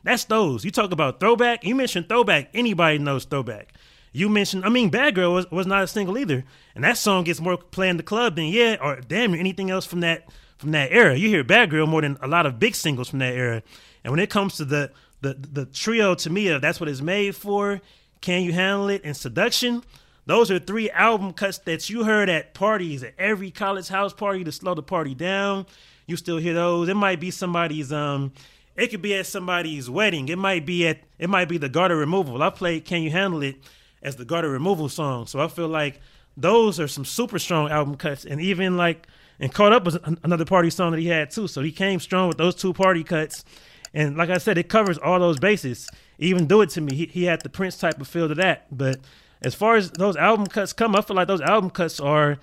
that's 0.05 0.25
those. 0.25 0.65
You 0.65 0.71
talk 0.71 0.93
about 0.93 1.19
throwback. 1.19 1.65
You 1.65 1.75
mentioned 1.75 2.09
throwback. 2.09 2.51
Anybody 2.55 2.99
knows 2.99 3.25
throwback. 3.25 3.75
You 4.13 4.29
mentioned, 4.29 4.65
I 4.65 4.69
mean, 4.69 4.91
Bad 4.91 5.15
Girl 5.15 5.33
was, 5.33 5.51
was 5.51 5.67
not 5.67 5.83
a 5.83 5.87
single 5.87 6.19
either, 6.19 6.45
and 6.75 6.85
that 6.85 6.99
song 6.99 7.25
gets 7.25 7.41
more 7.41 7.57
play 7.57 7.89
in 7.89 7.97
the 7.97 8.03
club 8.03 8.37
than 8.37 8.45
yeah, 8.45 8.77
or 8.81 8.97
damn 9.01 9.35
anything 9.35 9.71
else 9.71 9.87
from 9.87 10.01
that 10.01 10.29
from 10.59 10.71
that 10.73 10.93
era. 10.93 11.17
You 11.17 11.29
hear 11.29 11.43
Bad 11.43 11.71
Girl 11.71 11.87
more 11.87 12.03
than 12.03 12.19
a 12.21 12.29
lot 12.29 12.47
of 12.47 12.59
big 12.59 12.75
singles 12.75 13.09
from 13.09 13.19
that 13.21 13.35
era. 13.35 13.63
And 14.05 14.13
when 14.13 14.21
it 14.21 14.31
comes 14.31 14.57
to 14.59 14.65
the 14.65 14.93
the 15.23 15.35
the 15.35 15.67
trio 15.67 16.15
to 16.17 16.31
me 16.31 16.49
of 16.49 16.63
that's 16.63 16.79
what 16.79 16.89
it's 16.89 17.01
made 17.01 17.35
for, 17.35 17.81
Can 18.21 18.43
You 18.43 18.53
Handle 18.53 18.91
It 18.91 19.01
and 19.03 19.17
Seduction, 19.17 19.83
those 20.27 20.51
are 20.51 20.59
three 20.59 20.91
album 20.91 21.33
cuts 21.33 21.59
that 21.59 21.91
you 21.91 22.05
heard 22.05 22.29
at 22.29 22.55
parties 22.55 23.03
at 23.03 23.15
every 23.19 23.51
college 23.51 23.89
house 23.89 24.13
party 24.13 24.45
to 24.45 24.53
slow 24.53 24.75
the 24.75 24.83
party 24.83 25.15
down. 25.15 25.67
You 26.07 26.17
still 26.17 26.39
hear 26.39 26.55
those. 26.55 26.89
It 26.89 26.95
might 26.95 27.21
be 27.21 27.31
somebody's 27.31 27.93
um 27.93 28.33
it 28.77 28.89
could 28.89 29.03
be 29.03 29.15
at 29.15 29.27
somebody's 29.27 29.91
wedding. 29.91 30.29
It 30.29 30.39
might 30.39 30.65
be 30.65 30.87
at 30.87 31.01
it 31.19 31.29
might 31.29 31.49
be 31.49 31.59
the 31.59 31.69
garter 31.69 31.97
removal. 31.97 32.43
I 32.43 32.51
played 32.51 32.85
Can 32.85 33.03
You 33.03 33.11
Handle 33.11 33.43
It 33.43 33.57
as 34.03 34.17
the 34.17 34.25
garter 34.25 34.49
removal 34.49 34.89
song. 34.89 35.27
So 35.27 35.41
I 35.41 35.49
feel 35.49 35.69
like 35.69 36.01
those 36.37 36.81
are 36.81 36.89
some 36.89 37.05
super 37.05 37.39
strong 37.39 37.71
album 37.71 37.97
cuts 37.97 38.25
and 38.25 38.41
even 38.41 38.77
like 38.77 39.07
and 39.41 39.53
caught 39.53 39.73
up 39.73 39.85
with 39.85 39.97
another 40.23 40.45
party 40.45 40.71
song 40.71 40.93
that 40.93 41.01
he 41.01 41.09
had 41.09 41.31
too. 41.31 41.49
So 41.49 41.63
he 41.63 41.73
came 41.73 41.99
strong 41.99 42.29
with 42.29 42.39
those 42.39 42.55
two 42.55 42.73
party 42.73 43.03
cuts. 43.03 43.45
And 43.93 44.17
like 44.17 44.31
I 44.31 44.39
said, 44.39 44.57
it 44.57 44.69
covers 44.69 44.99
all 44.99 45.19
those 45.19 45.39
bases. 45.39 45.89
Even 46.19 46.47
do 46.47 46.63
it 46.63 46.71
to 46.71 46.81
me. 46.81 46.95
He, 46.95 47.07
he 47.07 47.25
had 47.25 47.43
the 47.43 47.49
Prince 47.49 47.77
type 47.77 48.01
of 48.01 48.09
feel 48.09 48.29
to 48.29 48.35
that. 48.37 48.67
But 48.75 49.01
as 49.45 49.55
far 49.55 49.77
as 49.77 49.91
those 49.91 50.17
album 50.17 50.47
cuts 50.47 50.73
come, 50.73 50.95
I 50.95 51.03
feel 51.03 51.17
like 51.17 51.29
those 51.29 51.41
album 51.41 51.71
cuts 51.71 52.01
are 52.01 52.39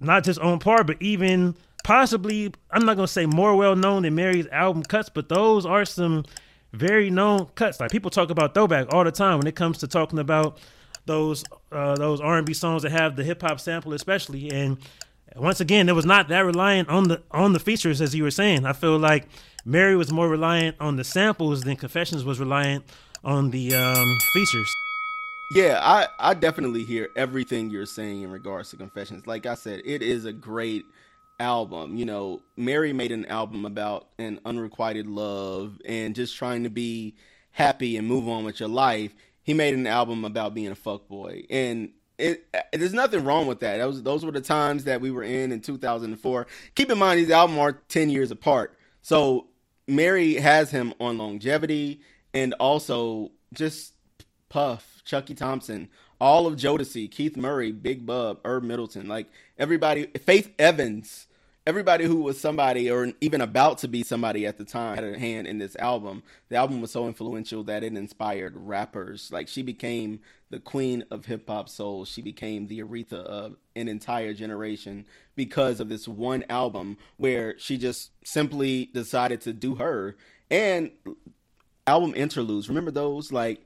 not 0.00 0.24
just 0.24 0.38
on 0.40 0.58
par, 0.58 0.84
but 0.84 1.00
even 1.00 1.54
possibly, 1.84 2.52
I'm 2.70 2.84
not 2.84 2.96
gonna 2.96 3.08
say 3.08 3.26
more 3.26 3.56
well 3.56 3.76
known 3.76 4.02
than 4.02 4.14
Mary's 4.14 4.46
album 4.48 4.82
cuts, 4.82 5.08
but 5.08 5.28
those 5.28 5.64
are 5.64 5.84
some 5.84 6.24
very 6.72 7.10
known 7.10 7.46
cuts. 7.54 7.80
Like 7.80 7.90
people 7.90 8.10
talk 8.10 8.30
about 8.30 8.54
throwback 8.54 8.92
all 8.92 9.04
the 9.04 9.12
time 9.12 9.38
when 9.38 9.46
it 9.46 9.56
comes 9.56 9.78
to 9.78 9.88
talking 9.88 10.18
about 10.18 10.58
those 11.06 11.44
uh, 11.72 11.94
those 11.96 12.20
R&B 12.20 12.52
songs 12.54 12.82
that 12.82 12.92
have 12.92 13.16
the 13.16 13.24
hip 13.24 13.42
hop 13.42 13.60
sample, 13.60 13.92
especially. 13.94 14.50
And 14.50 14.78
once 15.36 15.60
again, 15.60 15.88
it 15.88 15.94
was 15.94 16.06
not 16.06 16.28
that 16.28 16.40
reliant 16.40 16.88
on 16.88 17.08
the 17.08 17.22
on 17.30 17.52
the 17.52 17.60
features 17.60 18.00
as 18.00 18.14
you 18.14 18.22
were 18.22 18.30
saying. 18.30 18.66
I 18.66 18.72
feel 18.72 18.98
like 18.98 19.26
Mary 19.64 19.96
was 19.96 20.12
more 20.12 20.28
reliant 20.28 20.76
on 20.80 20.96
the 20.96 21.04
samples 21.04 21.62
than 21.62 21.76
Confessions 21.76 22.24
was 22.24 22.38
reliant 22.38 22.84
on 23.24 23.50
the 23.50 23.74
um, 23.74 24.16
features. 24.32 24.87
Yeah, 25.50 25.78
I 25.82 26.08
I 26.18 26.34
definitely 26.34 26.84
hear 26.84 27.08
everything 27.16 27.70
you're 27.70 27.86
saying 27.86 28.22
in 28.22 28.30
regards 28.30 28.70
to 28.70 28.76
Confessions. 28.76 29.26
Like 29.26 29.46
I 29.46 29.54
said, 29.54 29.80
it 29.84 30.02
is 30.02 30.24
a 30.26 30.32
great 30.32 30.84
album. 31.40 31.96
You 31.96 32.04
know, 32.04 32.42
Mary 32.56 32.92
made 32.92 33.12
an 33.12 33.24
album 33.26 33.64
about 33.64 34.08
an 34.18 34.40
unrequited 34.44 35.06
love 35.06 35.80
and 35.86 36.14
just 36.14 36.36
trying 36.36 36.64
to 36.64 36.70
be 36.70 37.14
happy 37.52 37.96
and 37.96 38.06
move 38.06 38.28
on 38.28 38.44
with 38.44 38.60
your 38.60 38.68
life. 38.68 39.14
He 39.42 39.54
made 39.54 39.72
an 39.74 39.86
album 39.86 40.24
about 40.24 40.52
being 40.54 40.68
a 40.70 40.74
fuckboy. 40.76 41.46
And 41.48 41.90
it, 42.18 42.46
there's 42.72 42.92
nothing 42.92 43.24
wrong 43.24 43.46
with 43.46 43.60
that. 43.60 43.78
Those 43.78 44.02
those 44.02 44.26
were 44.26 44.32
the 44.32 44.42
times 44.42 44.84
that 44.84 45.00
we 45.00 45.10
were 45.10 45.22
in 45.22 45.50
in 45.50 45.60
2004. 45.60 46.46
Keep 46.74 46.90
in 46.90 46.98
mind 46.98 47.20
these 47.20 47.30
albums 47.30 47.58
are 47.58 47.72
10 47.88 48.10
years 48.10 48.30
apart. 48.30 48.76
So 49.00 49.46
Mary 49.86 50.34
has 50.34 50.70
him 50.70 50.92
on 51.00 51.16
longevity 51.16 52.00
and 52.34 52.52
also 52.54 53.30
just 53.54 53.94
Puff, 54.48 54.97
Chucky 55.08 55.34
Thompson, 55.34 55.88
all 56.20 56.46
of 56.46 56.56
Jodeci, 56.56 57.10
Keith 57.10 57.34
Murray, 57.34 57.72
Big 57.72 58.04
Bub, 58.04 58.40
Herb 58.44 58.62
Middleton, 58.62 59.08
like 59.08 59.26
everybody, 59.58 60.04
Faith 60.26 60.52
Evans, 60.58 61.26
everybody 61.66 62.04
who 62.04 62.16
was 62.16 62.38
somebody 62.38 62.90
or 62.90 63.12
even 63.22 63.40
about 63.40 63.78
to 63.78 63.88
be 63.88 64.02
somebody 64.02 64.44
at 64.44 64.58
the 64.58 64.66
time 64.66 64.96
had 64.96 65.04
a 65.04 65.18
hand 65.18 65.46
in 65.46 65.56
this 65.56 65.76
album. 65.76 66.22
The 66.50 66.56
album 66.56 66.82
was 66.82 66.90
so 66.90 67.06
influential 67.06 67.64
that 67.64 67.82
it 67.82 67.96
inspired 67.96 68.52
rappers. 68.54 69.30
Like 69.32 69.48
she 69.48 69.62
became 69.62 70.20
the 70.50 70.60
queen 70.60 71.02
of 71.10 71.24
hip 71.24 71.48
hop 71.48 71.70
soul. 71.70 72.04
She 72.04 72.20
became 72.20 72.66
the 72.66 72.80
Aretha 72.80 73.24
of 73.24 73.56
an 73.74 73.88
entire 73.88 74.34
generation 74.34 75.06
because 75.36 75.80
of 75.80 75.88
this 75.88 76.06
one 76.06 76.44
album 76.50 76.98
where 77.16 77.58
she 77.58 77.78
just 77.78 78.10
simply 78.24 78.90
decided 78.92 79.40
to 79.40 79.54
do 79.54 79.76
her 79.76 80.16
and 80.50 80.90
album 81.86 82.12
interludes. 82.14 82.68
Remember 82.68 82.90
those? 82.90 83.32
Like 83.32 83.62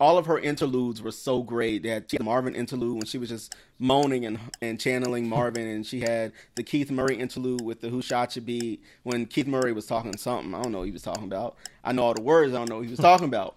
all 0.00 0.18
of 0.18 0.26
her 0.26 0.38
interludes 0.38 1.00
were 1.00 1.12
so 1.12 1.42
great. 1.42 1.82
That 1.84 2.10
she 2.10 2.16
had 2.16 2.24
Marvin 2.24 2.54
interlude 2.54 2.94
when 2.94 3.04
she 3.04 3.18
was 3.18 3.28
just 3.28 3.54
moaning 3.78 4.24
and 4.26 4.38
and 4.60 4.80
channeling 4.80 5.28
Marvin, 5.28 5.66
and 5.66 5.86
she 5.86 6.00
had 6.00 6.32
the 6.54 6.62
Keith 6.62 6.90
Murray 6.90 7.16
interlude 7.16 7.62
with 7.62 7.80
the 7.80 7.88
Who 7.88 8.02
Shot 8.02 8.34
Ya 8.36 8.42
beat 8.42 8.82
when 9.02 9.26
Keith 9.26 9.46
Murray 9.46 9.72
was 9.72 9.86
talking 9.86 10.16
something. 10.16 10.54
I 10.54 10.62
don't 10.62 10.72
know 10.72 10.78
what 10.78 10.86
he 10.86 10.92
was 10.92 11.02
talking 11.02 11.24
about. 11.24 11.56
I 11.84 11.92
know 11.92 12.04
all 12.04 12.14
the 12.14 12.22
words. 12.22 12.52
I 12.52 12.58
don't 12.58 12.68
know 12.68 12.76
what 12.76 12.84
he 12.84 12.90
was 12.90 12.98
talking 12.98 13.26
about. 13.26 13.56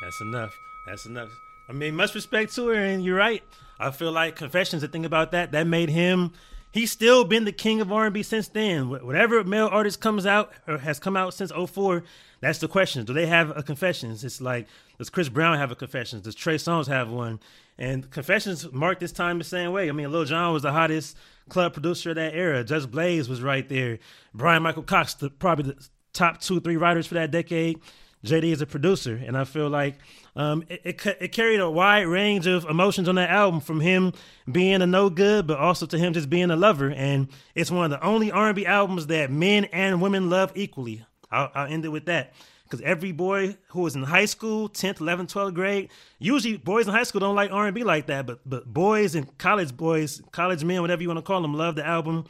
That's 0.00 0.20
enough. 0.20 0.58
That's 0.86 1.06
enough. 1.06 1.30
I 1.68 1.72
mean, 1.72 1.94
much 1.94 2.14
respect 2.14 2.54
to 2.54 2.68
her, 2.68 2.74
and 2.74 3.04
you're 3.04 3.16
right. 3.16 3.42
I 3.78 3.90
feel 3.90 4.12
like 4.12 4.36
Confessions. 4.36 4.82
The 4.82 4.88
thing 4.88 5.04
about 5.04 5.32
that 5.32 5.52
that 5.52 5.66
made 5.66 5.88
him. 5.90 6.32
He's 6.72 6.92
still 6.92 7.24
been 7.24 7.44
the 7.44 7.52
king 7.52 7.80
of 7.80 7.90
R&B 7.90 8.22
since 8.22 8.48
then. 8.48 8.90
Whatever 8.90 9.42
male 9.42 9.68
artist 9.70 10.00
comes 10.00 10.26
out 10.26 10.52
or 10.66 10.78
has 10.78 10.98
come 10.98 11.16
out 11.16 11.32
since 11.34 11.50
04, 11.50 12.04
that's 12.40 12.58
the 12.58 12.68
question. 12.68 13.04
Do 13.04 13.12
they 13.12 13.26
have 13.26 13.56
a 13.56 13.62
confessions? 13.62 14.22
It's 14.22 14.40
like, 14.40 14.66
does 14.98 15.10
Chris 15.10 15.28
Brown 15.28 15.58
have 15.58 15.70
a 15.70 15.74
confessions? 15.74 16.22
Does 16.22 16.34
Trey 16.34 16.56
Songz 16.56 16.86
have 16.86 17.10
one? 17.10 17.40
And 17.78 18.10
confessions 18.10 18.70
marked 18.72 19.00
this 19.00 19.12
time 19.12 19.38
the 19.38 19.44
same 19.44 19.72
way. 19.72 19.88
I 19.88 19.92
mean, 19.92 20.10
Lil 20.10 20.24
Jon 20.24 20.52
was 20.52 20.62
the 20.62 20.72
hottest 20.72 21.16
club 21.48 21.72
producer 21.72 22.10
of 22.10 22.16
that 22.16 22.34
era. 22.34 22.64
Just 22.64 22.90
Blaze 22.90 23.28
was 23.28 23.40
right 23.40 23.68
there. 23.68 23.98
Brian 24.34 24.62
Michael 24.62 24.82
Cox, 24.82 25.14
the, 25.14 25.30
probably 25.30 25.72
the 25.72 25.88
top 26.12 26.40
two, 26.40 26.60
three 26.60 26.76
writers 26.76 27.06
for 27.06 27.14
that 27.14 27.30
decade. 27.30 27.80
JD 28.24 28.44
is 28.44 28.60
a 28.60 28.66
producer, 28.66 29.14
and 29.14 29.36
I 29.36 29.44
feel 29.44 29.68
like 29.68 29.96
um, 30.34 30.64
it, 30.68 30.80
it, 30.84 31.06
it 31.20 31.28
carried 31.32 31.60
a 31.60 31.70
wide 31.70 32.06
range 32.06 32.46
of 32.46 32.64
emotions 32.64 33.08
on 33.08 33.14
that 33.14 33.30
album, 33.30 33.60
from 33.60 33.80
him 33.80 34.12
being 34.50 34.82
a 34.82 34.86
no 34.86 35.08
good, 35.08 35.46
but 35.46 35.58
also 35.58 35.86
to 35.86 35.98
him 35.98 36.12
just 36.12 36.28
being 36.28 36.50
a 36.50 36.56
lover. 36.56 36.90
And 36.90 37.28
it's 37.54 37.70
one 37.70 37.84
of 37.84 37.90
the 37.90 38.04
only 38.04 38.32
R&B 38.32 38.66
albums 38.66 39.06
that 39.06 39.30
men 39.30 39.64
and 39.66 40.00
women 40.02 40.30
love 40.30 40.52
equally. 40.56 41.04
I'll, 41.30 41.50
I'll 41.54 41.72
end 41.72 41.84
it 41.84 41.90
with 41.90 42.06
that. 42.06 42.32
because 42.64 42.80
every 42.82 43.12
boy 43.12 43.56
who 43.68 43.82
was 43.82 43.94
in 43.94 44.02
high 44.02 44.24
school, 44.24 44.68
10th, 44.68 44.98
11th, 44.98 45.32
12th 45.32 45.54
grade, 45.54 45.90
usually 46.18 46.56
boys 46.56 46.86
in 46.86 46.94
high 46.94 47.02
school 47.04 47.20
don't 47.20 47.36
like 47.36 47.50
R&B 47.52 47.84
like 47.84 48.06
that, 48.06 48.26
but 48.26 48.40
but 48.44 48.72
boys 48.72 49.14
and 49.14 49.36
college 49.38 49.76
boys, 49.76 50.22
college 50.32 50.64
men, 50.64 50.80
whatever 50.82 51.02
you 51.02 51.08
want 51.08 51.18
to 51.18 51.22
call 51.22 51.40
them, 51.40 51.54
love 51.54 51.76
the 51.76 51.86
album 51.86 52.26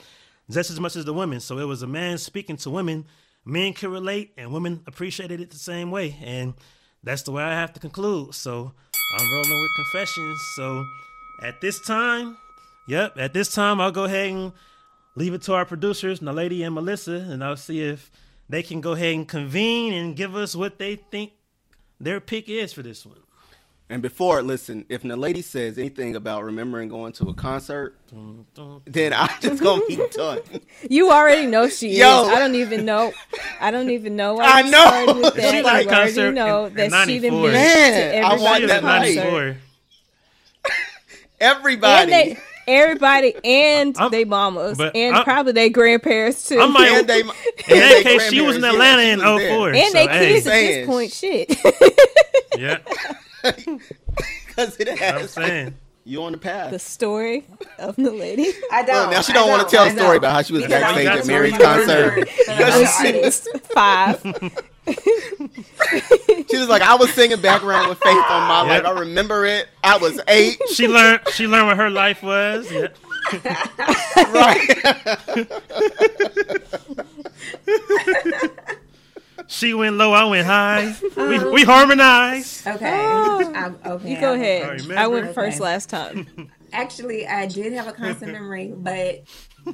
just 0.51 0.71
as 0.71 0.81
much 0.81 0.97
as 0.97 1.05
the 1.05 1.13
women. 1.13 1.41
So 1.41 1.59
it 1.59 1.65
was 1.65 1.83
a 1.83 1.87
man 1.87 2.19
speaking 2.19 2.57
to 2.59 2.71
women. 2.71 3.07
Men 3.49 3.73
can 3.73 3.91
relate, 3.91 4.35
and 4.37 4.53
women 4.53 4.83
appreciated 4.87 5.41
it 5.41 5.51
the 5.51 5.57
same 5.57 5.91
way, 5.91 6.15
and 6.23 6.53
that's 7.03 7.23
the 7.23 7.33
way 7.33 7.43
I 7.43 7.53
have 7.53 7.73
to 7.73 7.81
conclude. 7.81 8.35
So 8.35 8.53
I'm 9.19 9.33
rolling 9.33 9.61
with 9.63 9.71
confessions. 9.77 10.39
So 10.55 10.85
at 11.43 11.59
this 11.63 11.81
time, 11.87 12.37
yep, 12.89 13.15
at 13.17 13.33
this 13.33 13.55
time, 13.55 13.81
I'll 13.81 13.91
go 13.91 14.05
ahead 14.05 14.33
and 14.33 14.53
leave 15.17 15.33
it 15.33 15.41
to 15.43 15.55
our 15.55 15.65
producers, 15.65 16.21
Nalady 16.21 16.63
and 16.63 16.75
Melissa, 16.75 17.27
and 17.27 17.43
I'll 17.43 17.57
see 17.57 17.81
if 17.81 18.11
they 18.51 18.63
can 18.63 18.83
go 18.83 18.93
ahead 18.93 19.15
and 19.15 19.27
convene 19.27 19.95
and 19.95 20.15
give 20.15 20.37
us 20.37 20.55
what 20.55 20.79
they 20.79 20.97
think 20.97 21.33
their 21.99 22.21
pick 22.21 22.51
is 22.51 22.75
for 22.75 22.83
this 22.83 23.07
one. 23.07 23.23
And 23.91 24.03
before, 24.03 24.43
listen, 24.43 24.85
if 24.91 25.03
the 25.03 25.17
lady 25.17 25.41
says 25.41 25.79
anything 25.79 26.15
about 26.15 26.45
remembering 26.45 26.91
going 26.91 27.13
to 27.15 27.29
a 27.29 27.35
concert, 27.35 27.97
dun, 28.11 28.45
dun, 28.55 28.83
then 28.85 29.15
I'm 29.15 29.31
just 29.41 29.63
gonna 29.63 29.83
be 29.87 29.97
done. 30.13 30.41
You 30.91 31.11
already 31.11 31.47
know 31.47 31.71
she 31.71 31.97
Yo. 31.97 32.25
is. 32.25 32.29
I 32.29 32.39
don't 32.39 32.55
even 32.55 32.85
know. 32.85 33.13
I 33.61 33.71
don't 33.71 33.89
even 33.89 34.15
know. 34.15 34.35
Why 34.35 34.45
I 34.47 34.63
know. 34.63 35.21
With 35.23 35.35
that. 35.37 35.51
She 35.51 35.63
like 35.63 35.89
concert 35.89 36.33
know 36.33 36.67
in, 36.67 36.75
that 36.75 36.93
in 36.93 37.09
she 37.09 37.19
didn't 37.19 37.41
Man, 37.41 38.25
I 38.25 38.37
want 38.37 38.67
that 38.67 38.85
night. 38.85 39.57
Everybody. 41.41 42.37
Everybody 42.67 43.35
and 43.45 43.97
I'm, 43.97 44.11
they 44.11 44.27
mamas 44.27 44.79
and 44.79 45.17
I'm, 45.17 45.25
probably 45.25 45.53
their 45.53 45.71
grandparents 45.71 46.47
too. 46.47 46.61
I 46.61 46.67
might, 46.67 46.91
and 46.91 47.09
they, 47.09 47.21
in 47.21 47.27
that 47.27 48.01
case, 48.03 48.29
she 48.29 48.43
was 48.43 48.59
in 48.59 48.65
Atlanta 48.65 49.05
yeah, 49.05 49.13
in 49.15 49.21
04. 49.21 49.73
And 49.73 49.87
so, 49.87 49.93
they 49.95 50.07
kids 50.07 50.45
hey. 50.45 50.83
at 50.83 50.87
this 50.87 50.87
point, 50.87 51.11
shit. 51.11 51.57
yeah. 52.59 52.81
Because 54.47 54.77
it 54.81 54.89
has. 54.99 55.37
I'm 55.37 55.45
saying. 55.45 55.75
You 56.05 56.23
on 56.23 56.33
the 56.33 56.39
path. 56.39 56.71
The 56.71 56.79
story 56.79 57.45
of 57.79 57.95
the 57.97 58.11
lady. 58.11 58.51
I 58.73 58.83
don't. 58.83 58.95
Well, 58.95 59.11
now 59.11 59.21
she 59.21 59.35
don't, 59.35 59.47
don't 59.47 59.59
want 59.59 59.69
to 59.69 59.77
tell 59.77 59.87
a 59.87 59.91
story 59.91 60.17
about 60.17 60.33
how 60.33 60.41
she 60.41 60.55
was 60.55 60.63
because 60.63 60.81
backstage 60.81 61.07
at 61.07 61.27
Mary's 61.27 61.59
concert. 61.59 62.27
she 63.03 63.21
was 63.21 63.47
five. 63.65 64.19
she 66.51 66.57
was 66.57 66.67
like, 66.67 66.81
I 66.81 66.95
was 66.95 67.13
singing 67.13 67.43
background 67.43 67.91
with 67.91 67.99
Faith 67.99 68.25
on 68.31 68.49
my 68.49 68.65
yep. 68.73 68.85
life. 68.85 68.91
I 68.91 69.01
remember 69.01 69.45
it. 69.45 69.69
I 69.85 69.99
was 69.99 70.19
eight. 70.29 70.59
She 70.73 70.89
learned. 70.89 71.21
She 71.35 71.47
learned 71.47 71.67
what 71.67 71.77
her 71.77 71.91
life 71.91 72.23
was. 72.23 72.73
Yeah. 72.73 72.89
right 74.33 75.47
she 79.49 79.73
went 79.73 79.97
low, 79.97 80.13
I 80.13 80.25
went 80.25 80.47
high. 80.47 80.95
we 81.17 81.39
we 81.51 81.65
harmonized. 81.65 82.67
Okay. 82.67 83.01
Oh. 83.03 83.75
okay. 83.87 84.11
You 84.15 84.21
go 84.21 84.35
ahead. 84.35 84.83
I, 84.93 85.05
I 85.05 85.07
went 85.07 85.25
okay. 85.25 85.33
first 85.33 85.59
last 85.59 85.89
time. 85.89 86.51
Actually, 86.73 87.27
I 87.27 87.47
did 87.47 87.73
have 87.73 87.87
a 87.87 87.93
constant 87.93 88.33
memory, 88.33 88.75
but 88.77 89.23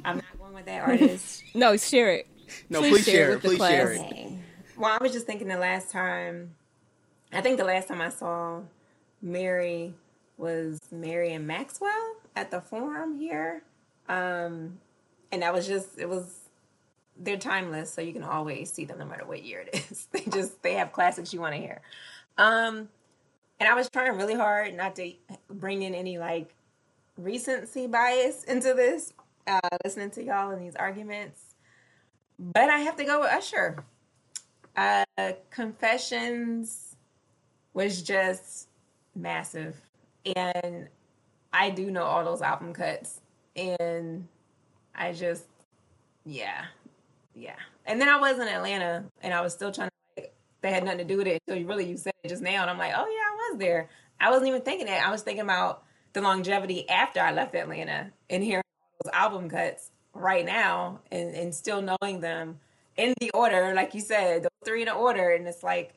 I'm 0.05 0.15
not 0.15 0.39
going 0.39 0.53
with 0.53 0.65
that 0.65 0.87
artist. 0.87 1.43
no, 1.53 1.75
share 1.75 2.13
it. 2.13 2.27
No, 2.69 2.79
please, 2.79 2.91
please 2.91 3.05
share, 3.05 3.31
it. 3.33 3.41
Please 3.41 3.57
share 3.57 3.91
it. 3.91 4.33
Well, 4.77 4.97
I 4.97 5.03
was 5.03 5.11
just 5.11 5.25
thinking 5.25 5.49
the 5.49 5.57
last 5.57 5.91
time. 5.91 6.55
I 7.33 7.41
think 7.41 7.57
the 7.57 7.65
last 7.65 7.89
time 7.89 7.99
I 7.99 8.09
saw 8.09 8.61
Mary 9.21 9.93
was 10.37 10.79
Mary 10.89 11.33
and 11.33 11.45
Maxwell 11.45 12.15
at 12.33 12.49
the 12.49 12.61
Forum 12.61 13.17
here, 13.19 13.61
um, 14.07 14.79
and 15.33 15.41
that 15.41 15.53
was 15.53 15.67
just 15.67 15.99
it 15.99 16.07
was 16.07 16.44
they're 17.17 17.37
timeless, 17.37 17.93
so 17.93 18.01
you 18.01 18.13
can 18.13 18.23
always 18.23 18.71
see 18.71 18.85
them 18.85 18.99
no 18.99 19.05
matter 19.05 19.25
what 19.25 19.43
year 19.43 19.61
it 19.61 19.85
is. 19.89 20.07
they 20.11 20.21
just 20.31 20.61
they 20.61 20.73
have 20.73 20.91
classics 20.91 21.33
you 21.33 21.39
want 21.39 21.55
to 21.55 21.61
hear. 21.61 21.81
Um, 22.37 22.89
and 23.59 23.69
I 23.69 23.73
was 23.73 23.89
trying 23.89 24.17
really 24.17 24.35
hard 24.35 24.75
not 24.75 24.95
to 24.97 25.13
bring 25.49 25.83
in 25.83 25.95
any 25.95 26.17
like 26.17 26.53
recency 27.17 27.87
bias 27.87 28.43
into 28.43 28.73
this, 28.73 29.13
uh, 29.47 29.59
listening 29.83 30.11
to 30.11 30.23
y'all 30.23 30.51
in 30.51 30.59
these 30.59 30.75
arguments. 30.75 31.55
But 32.37 32.69
I 32.69 32.79
have 32.79 32.97
to 32.97 33.05
go 33.05 33.21
with 33.21 33.31
Usher. 33.31 33.83
Uh, 34.75 35.05
Confessions 35.51 36.97
was 37.73 38.01
just 38.01 38.67
massive, 39.15 39.77
and 40.35 40.89
I 41.53 41.69
do 41.69 41.89
know 41.91 42.03
all 42.03 42.25
those 42.25 42.41
album 42.41 42.73
cuts, 42.73 43.21
and 43.55 44.27
I 44.93 45.13
just 45.13 45.45
yeah 46.25 46.65
yeah. 47.35 47.55
And 47.85 48.01
then 48.01 48.09
I 48.09 48.17
was 48.17 48.39
in 48.39 48.47
Atlanta 48.47 49.05
and 49.21 49.33
I 49.33 49.41
was 49.41 49.53
still 49.53 49.71
trying 49.71 49.89
to 49.89 50.21
like, 50.21 50.33
they 50.61 50.71
had 50.71 50.83
nothing 50.83 50.99
to 50.99 51.03
do 51.03 51.17
with 51.17 51.27
it 51.27 51.41
until 51.45 51.61
you 51.61 51.67
really 51.67 51.85
you 51.85 51.97
said 51.97 52.13
it 52.23 52.29
just 52.29 52.41
now 52.41 52.61
and 52.61 52.69
I'm 52.69 52.77
like, 52.77 52.93
oh 52.95 53.05
yeah, 53.05 53.05
I 53.05 53.51
was 53.51 53.59
there. 53.59 53.89
I 54.19 54.31
wasn't 54.31 54.47
even 54.47 54.61
thinking 54.61 54.87
that. 54.87 55.05
I 55.05 55.11
was 55.11 55.21
thinking 55.21 55.43
about 55.43 55.83
the 56.13 56.21
longevity 56.21 56.89
after 56.89 57.19
I 57.19 57.31
left 57.33 57.53
Atlanta 57.53 58.11
and 58.29 58.43
hearing 58.43 58.63
those 59.03 59.11
album 59.13 59.49
cuts 59.49 59.91
right 60.13 60.45
now 60.45 61.01
and, 61.11 61.35
and 61.35 61.53
still 61.53 61.81
knowing 61.81 62.21
them 62.21 62.59
in 62.97 63.13
the 63.19 63.31
order, 63.31 63.73
like 63.75 63.93
you 63.93 64.01
said, 64.01 64.43
the 64.43 64.49
three 64.63 64.81
in 64.81 64.87
the 64.87 64.93
order, 64.93 65.31
and 65.31 65.47
it's 65.47 65.63
like, 65.63 65.93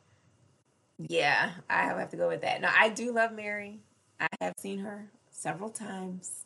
yeah, 0.98 1.50
I 1.70 1.84
have 1.84 2.10
to 2.10 2.16
go 2.16 2.28
with 2.28 2.40
that. 2.42 2.60
Now 2.60 2.72
I 2.76 2.88
do 2.88 3.12
love 3.12 3.32
Mary. 3.32 3.78
I 4.20 4.26
have 4.40 4.54
seen 4.58 4.80
her 4.80 5.06
several 5.30 5.70
times, 5.70 6.44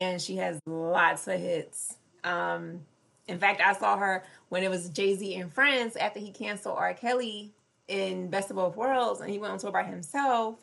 and 0.00 0.20
she 0.20 0.36
has 0.36 0.60
lots 0.66 1.26
of 1.26 1.40
hits. 1.40 1.96
Um, 2.22 2.80
in 3.28 3.38
fact, 3.38 3.60
I 3.64 3.72
saw 3.74 3.96
her 3.96 4.24
when 4.48 4.62
it 4.62 4.70
was 4.70 4.88
Jay 4.88 5.14
Z 5.14 5.34
and 5.36 5.52
Friends 5.52 5.96
after 5.96 6.18
he 6.18 6.30
canceled 6.30 6.76
R. 6.78 6.94
Kelly 6.94 7.52
in 7.88 8.28
Best 8.28 8.50
of 8.50 8.56
Both 8.56 8.76
Worlds 8.76 9.20
and 9.20 9.30
he 9.30 9.38
went 9.38 9.52
on 9.52 9.58
tour 9.58 9.70
by 9.70 9.84
himself. 9.84 10.56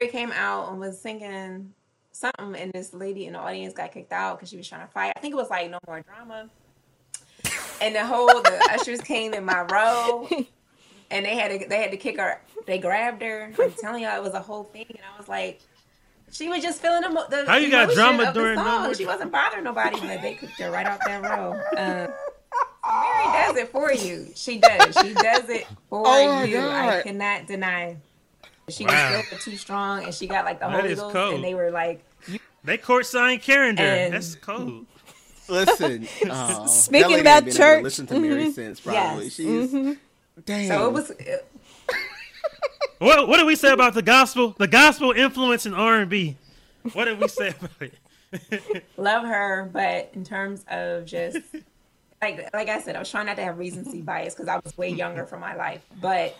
Mary 0.00 0.10
came 0.10 0.32
out 0.32 0.70
and 0.70 0.80
was 0.80 1.00
singing 1.00 1.74
something, 2.12 2.54
and 2.56 2.72
this 2.72 2.94
lady 2.94 3.26
in 3.26 3.34
the 3.34 3.38
audience 3.38 3.74
got 3.74 3.92
kicked 3.92 4.12
out 4.12 4.38
because 4.38 4.50
she 4.50 4.56
was 4.56 4.68
trying 4.68 4.86
to 4.86 4.92
fight. 4.92 5.12
I 5.16 5.20
think 5.20 5.32
it 5.32 5.36
was 5.36 5.50
like 5.50 5.70
No 5.70 5.78
More 5.86 6.02
Drama. 6.02 6.48
And 7.80 7.94
the 7.94 8.04
whole 8.04 8.28
the 8.28 8.68
ushers 8.70 9.00
came 9.00 9.34
in 9.34 9.44
my 9.44 9.62
row, 9.62 10.28
and 11.10 11.24
they 11.24 11.36
had 11.36 11.60
to 11.60 11.68
they 11.68 11.82
had 11.82 11.90
to 11.90 11.96
kick 11.96 12.18
her. 12.18 12.40
They 12.66 12.78
grabbed 12.78 13.22
her. 13.22 13.52
I'm 13.60 13.72
telling 13.72 14.02
y'all, 14.02 14.16
it 14.16 14.22
was 14.22 14.34
a 14.34 14.40
whole 14.40 14.64
thing, 14.64 14.86
and 14.88 14.98
I 14.98 15.18
was 15.18 15.28
like, 15.28 15.60
she 16.30 16.48
was 16.48 16.62
just 16.62 16.80
feeling 16.80 17.02
the, 17.02 17.26
the 17.28 17.44
how 17.46 17.56
you 17.56 17.70
got 17.70 17.92
drama 17.92 18.32
during 18.32 18.56
no 18.56 18.92
She 18.92 19.06
wasn't 19.06 19.32
bothering 19.32 19.64
nobody, 19.64 20.00
but 20.00 20.22
they 20.22 20.34
kicked 20.34 20.58
her 20.60 20.70
right 20.70 20.86
off 20.86 21.00
that 21.06 21.22
row. 21.22 21.52
Um, 21.76 22.12
Mary 22.88 23.24
does 23.32 23.56
it 23.56 23.68
for 23.70 23.92
you. 23.92 24.28
She 24.34 24.58
does. 24.58 24.96
She 25.00 25.14
does 25.14 25.48
it 25.48 25.66
for 25.88 26.02
oh 26.06 26.42
you. 26.42 26.56
God. 26.56 26.88
I 26.88 27.02
cannot 27.02 27.46
deny. 27.46 27.96
She 28.68 28.86
wow. 28.86 29.16
was 29.16 29.26
still 29.26 29.38
too 29.38 29.56
strong, 29.56 30.04
and 30.04 30.14
she 30.14 30.26
got 30.26 30.44
like 30.44 30.60
the 30.60 30.68
that 30.68 30.80
Holy 30.80 30.94
Ghost, 30.94 31.12
cold. 31.12 31.34
and 31.34 31.44
they 31.44 31.54
were 31.54 31.70
like, 31.70 32.04
they 32.64 32.78
court 32.78 33.06
signed 33.06 33.42
Karen 33.42 33.74
there. 33.74 34.10
That's 34.10 34.34
cold. 34.36 34.86
Listen, 35.48 36.06
uh, 36.30 36.66
speaking 36.66 37.20
about 37.20 37.50
church, 37.50 37.82
listen 37.82 38.06
to 38.06 38.20
Mary 38.20 38.44
mm-hmm. 38.44 38.50
since 38.52 38.80
probably 38.80 39.24
yes. 39.24 39.34
she's. 39.34 39.72
Mm-hmm. 39.72 39.92
Damn. 40.44 40.68
So 40.68 40.88
it 40.88 40.92
was. 40.92 41.10
It, 41.10 41.49
what 43.00 43.26
what 43.28 43.38
did 43.38 43.46
we 43.46 43.56
say 43.56 43.72
about 43.72 43.94
the 43.94 44.02
gospel? 44.02 44.54
The 44.58 44.68
gospel 44.68 45.12
influence 45.12 45.64
in 45.64 45.74
R 45.74 46.00
and 46.00 46.10
B. 46.10 46.36
What 46.92 47.06
did 47.06 47.18
we 47.18 47.28
say 47.28 47.48
about 47.58 47.70
it? 47.80 48.84
Love 48.96 49.24
her, 49.24 49.68
but 49.72 50.10
in 50.12 50.22
terms 50.22 50.64
of 50.70 51.06
just 51.06 51.38
like 52.20 52.48
like 52.52 52.68
I 52.68 52.80
said, 52.80 52.96
I 52.96 52.98
was 52.98 53.10
trying 53.10 53.26
not 53.26 53.36
to 53.36 53.42
have 53.42 53.58
recency 53.58 54.02
bias 54.02 54.34
because 54.34 54.48
I 54.48 54.60
was 54.62 54.76
way 54.76 54.90
younger 54.90 55.24
for 55.24 55.38
my 55.38 55.54
life. 55.56 55.82
But 56.00 56.36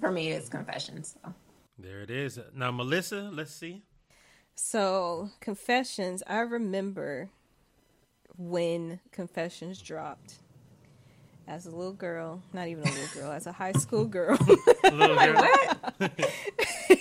for 0.00 0.10
me, 0.10 0.30
it's 0.30 0.48
confessions. 0.48 1.16
So. 1.22 1.32
There 1.78 2.00
it 2.00 2.10
is. 2.10 2.38
Now, 2.54 2.70
Melissa, 2.70 3.30
let's 3.32 3.54
see. 3.54 3.82
So, 4.54 5.30
confessions. 5.40 6.22
I 6.26 6.40
remember 6.40 7.30
when 8.36 9.00
confessions 9.12 9.80
dropped 9.80 10.34
as 11.46 11.66
a 11.66 11.70
little 11.70 11.92
girl, 11.92 12.42
not 12.52 12.68
even 12.68 12.86
a 12.86 12.90
little 12.90 13.20
girl, 13.22 13.32
as 13.32 13.46
a 13.46 13.52
high 13.52 13.72
school 13.72 14.04
girl. 14.04 14.38
little 14.84 15.16
girl. 15.16 15.34
what? 15.34 16.12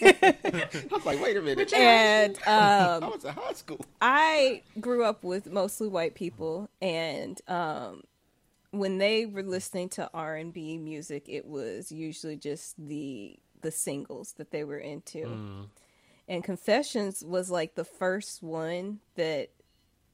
I 0.02 0.88
was 0.92 1.06
like, 1.06 1.22
wait 1.22 1.38
a 1.38 1.42
minute. 1.42 1.74
And 1.74 2.36
um, 2.48 3.04
I 3.04 3.08
was 3.08 3.24
in 3.24 3.34
high 3.34 3.54
school. 3.54 3.86
I 4.02 4.64
grew 4.80 5.04
up 5.04 5.24
with 5.24 5.52
mostly 5.52 5.88
white 5.88 6.16
people, 6.16 6.70
and 6.82 7.40
um, 7.48 8.04
when 8.72 8.98
they 8.98 9.26
were 9.26 9.44
listening 9.44 9.90
to 9.90 10.10
R 10.14 10.36
and 10.36 10.54
B 10.54 10.78
music, 10.78 11.26
it 11.28 11.46
was 11.46 11.92
usually 11.92 12.36
just 12.36 12.76
the 12.78 13.38
the 13.62 13.72
singles 13.72 14.34
that 14.34 14.52
they 14.52 14.64
were 14.64 14.80
into. 14.80 15.26
Mm. 15.26 15.66
And 16.28 16.44
Confessions 16.44 17.24
was 17.24 17.52
like 17.52 17.76
the 17.76 17.84
first 17.84 18.42
one 18.42 19.00
that 19.16 19.50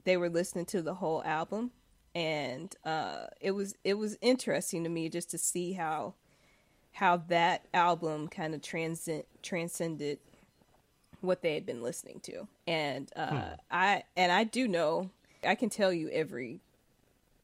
they 0.04 0.18
were 0.18 0.30
listening 0.30 0.66
to 0.66 0.82
the 0.82 0.96
whole 0.96 1.24
album 1.24 1.72
and 2.16 2.76
uh, 2.86 3.28
it 3.42 3.52
was 3.52 3.76
it 3.84 3.96
was 3.96 4.18
interesting 4.22 4.84
to 4.84 4.90
me 4.90 5.10
just 5.10 5.30
to 5.32 5.38
see 5.38 5.74
how 5.74 6.14
how 6.94 7.18
that 7.18 7.66
album 7.74 8.28
kind 8.28 8.56
of 8.56 8.62
transcend 8.62 9.24
transcended 9.42 10.20
what 11.22 11.42
they 11.42 11.56
had 11.56 11.66
been 11.66 11.82
listening 11.82 12.20
to 12.20 12.48
and 12.68 13.12
uh, 13.16 13.30
hmm. 13.30 13.54
i 13.72 14.04
and 14.16 14.32
i 14.32 14.44
do 14.44 14.68
know 14.68 15.10
i 15.44 15.56
can 15.56 15.70
tell 15.70 15.92
you 15.92 16.10
every 16.10 16.62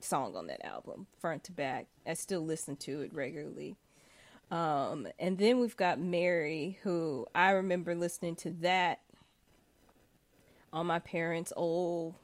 song 0.03 0.35
on 0.35 0.47
that 0.47 0.65
album, 0.65 1.07
front 1.19 1.43
to 1.45 1.51
back. 1.51 1.87
I 2.05 2.13
still 2.13 2.45
listen 2.45 2.75
to 2.77 3.01
it 3.01 3.13
regularly. 3.13 3.75
Um, 4.51 5.07
and 5.17 5.37
then 5.37 5.59
we've 5.59 5.77
got 5.77 5.99
Mary, 5.99 6.77
who 6.83 7.25
I 7.33 7.51
remember 7.51 7.95
listening 7.95 8.35
to 8.37 8.51
that 8.61 8.99
on 10.71 10.85
my 10.85 10.99
parents' 10.99 11.53
old 11.55 12.15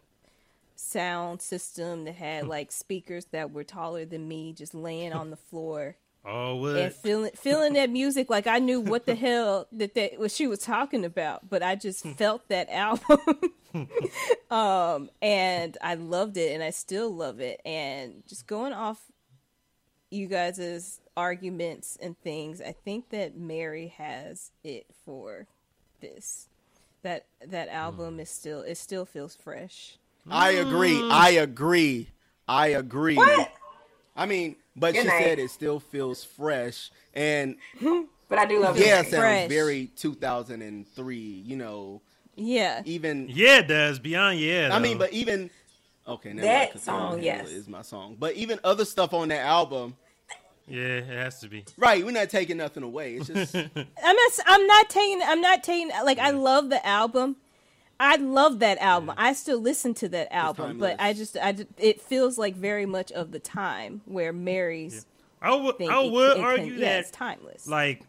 sound 0.79 1.41
system 1.41 2.05
that 2.05 2.15
had 2.15 2.43
hmm. 2.43 2.49
like 2.49 2.71
speakers 2.71 3.25
that 3.31 3.51
were 3.51 3.63
taller 3.63 4.05
than 4.05 4.27
me, 4.27 4.53
just 4.53 4.73
laying 4.73 5.13
on 5.13 5.29
the 5.29 5.37
floor. 5.49 5.97
Oh, 6.25 6.57
what? 6.57 6.75
and 6.75 6.93
feeling 6.93 7.31
feeling 7.33 7.73
that 7.73 7.89
music 7.89 8.29
like 8.29 8.45
I 8.45 8.59
knew 8.59 8.81
what 8.81 9.05
the 9.05 9.15
hell 9.15 9.67
that 9.71 9.95
that 9.95 10.19
what 10.19 10.31
she 10.31 10.47
was 10.47 10.59
talking 10.59 11.05
about, 11.05 11.49
but 11.49 11.63
I 11.63 11.75
just 11.75 12.03
hmm. 12.03 12.11
felt 12.11 12.47
that 12.49 12.69
album. 12.69 13.19
Hmm. 13.71 13.83
um 14.53 15.09
and 15.21 15.77
I 15.81 15.93
loved 15.93 16.37
it 16.37 16.53
and 16.53 16.63
I 16.63 16.71
still 16.71 17.13
love 17.13 17.39
it 17.39 17.61
and 17.63 18.23
just 18.27 18.47
going 18.47 18.73
off 18.73 18.99
you 20.11 20.27
guys' 20.27 20.99
arguments 21.15 21.97
and 22.01 22.17
things, 22.19 22.61
I 22.61 22.71
think 22.71 23.09
that 23.09 23.37
Mary 23.37 23.93
has 23.97 24.51
it 24.63 24.87
for 25.05 25.47
this. 26.01 26.47
That 27.01 27.27
that 27.45 27.69
album 27.69 28.19
is 28.19 28.29
still 28.29 28.61
it 28.61 28.75
still 28.75 29.05
feels 29.05 29.35
fresh. 29.35 29.98
I 30.29 30.51
agree. 30.51 30.95
Mm. 30.95 31.11
I 31.11 31.29
agree. 31.31 32.07
I 32.47 32.67
agree. 32.69 33.15
What? 33.15 33.51
I 34.15 34.25
mean, 34.25 34.55
but 34.75 34.93
Good 34.93 35.03
she 35.03 35.07
night. 35.07 35.23
said 35.23 35.39
it 35.39 35.51
still 35.51 35.79
feels 35.79 36.23
fresh, 36.23 36.89
and 37.13 37.55
But 38.29 38.37
I 38.39 38.45
do 38.45 38.59
love 38.59 38.77
yeah, 38.77 38.99
it. 38.99 39.07
it 39.07 39.09
sounds 39.09 39.15
Fresh. 39.21 39.49
very 39.49 39.87
2003. 39.95 41.17
You 41.17 41.55
know, 41.55 42.01
Yeah. 42.35 42.81
even 42.85 43.27
yeah, 43.29 43.59
it 43.59 43.67
does. 43.67 43.99
Beyond 43.99 44.39
yeah. 44.39 44.69
I 44.71 44.79
mean, 44.79 44.97
but 44.97 45.11
even 45.13 45.49
okay, 46.07 46.33
never 46.33 46.41
That 46.47 46.59
mind, 46.59 46.71
'cause 46.73 46.83
song, 46.83 46.99
Handle 47.09 47.19
yes. 47.25 47.49
It 47.49 47.53
is 47.55 47.67
my 47.67 47.81
song. 47.81 48.17
But 48.19 48.35
even 48.35 48.59
other 48.63 48.85
stuff 48.85 49.13
on 49.13 49.29
that 49.29 49.41
album, 49.45 49.95
yeah, 50.67 50.81
it 50.97 51.05
has 51.07 51.39
to 51.39 51.47
be. 51.47 51.65
right? 51.77 52.05
We're 52.05 52.11
not 52.11 52.29
taking 52.29 52.57
nothing 52.57 52.83
away. 52.83 53.15
It's 53.15 53.27
just 53.27 53.55
I'm 53.55 53.65
not. 53.75 54.31
I'm 54.45 54.67
not 54.67 54.89
taking. 54.89 55.21
I'm 55.23 55.41
not 55.41 55.63
taking. 55.63 55.89
Like 56.03 56.19
I 56.19 56.29
love 56.31 56.69
the 56.69 56.85
album. 56.85 57.35
I 57.99 58.15
love 58.15 58.59
that 58.59 58.77
album. 58.77 59.13
I 59.17 59.33
still 59.33 59.59
listen 59.59 59.93
to 59.95 60.09
that 60.09 60.33
album, 60.33 60.77
but 60.77 60.95
I 60.99 61.13
just, 61.13 61.35
I, 61.37 61.51
ju- 61.51 61.67
it 61.77 61.99
feels 61.99 62.37
like 62.37 62.55
very 62.55 62.85
much 62.85 63.11
of 63.11 63.31
the 63.31 63.39
time 63.39 64.01
where 64.05 64.31
Mary's. 64.31 65.05
I 65.41 65.53
would, 65.55 65.81
I 65.81 65.99
would 65.99 66.31
it 66.31 66.35
can- 66.35 66.43
argue 66.43 66.73
yeah, 66.73 66.79
that 66.79 66.99
it's 67.01 67.11
timeless. 67.11 67.67
like 67.67 68.03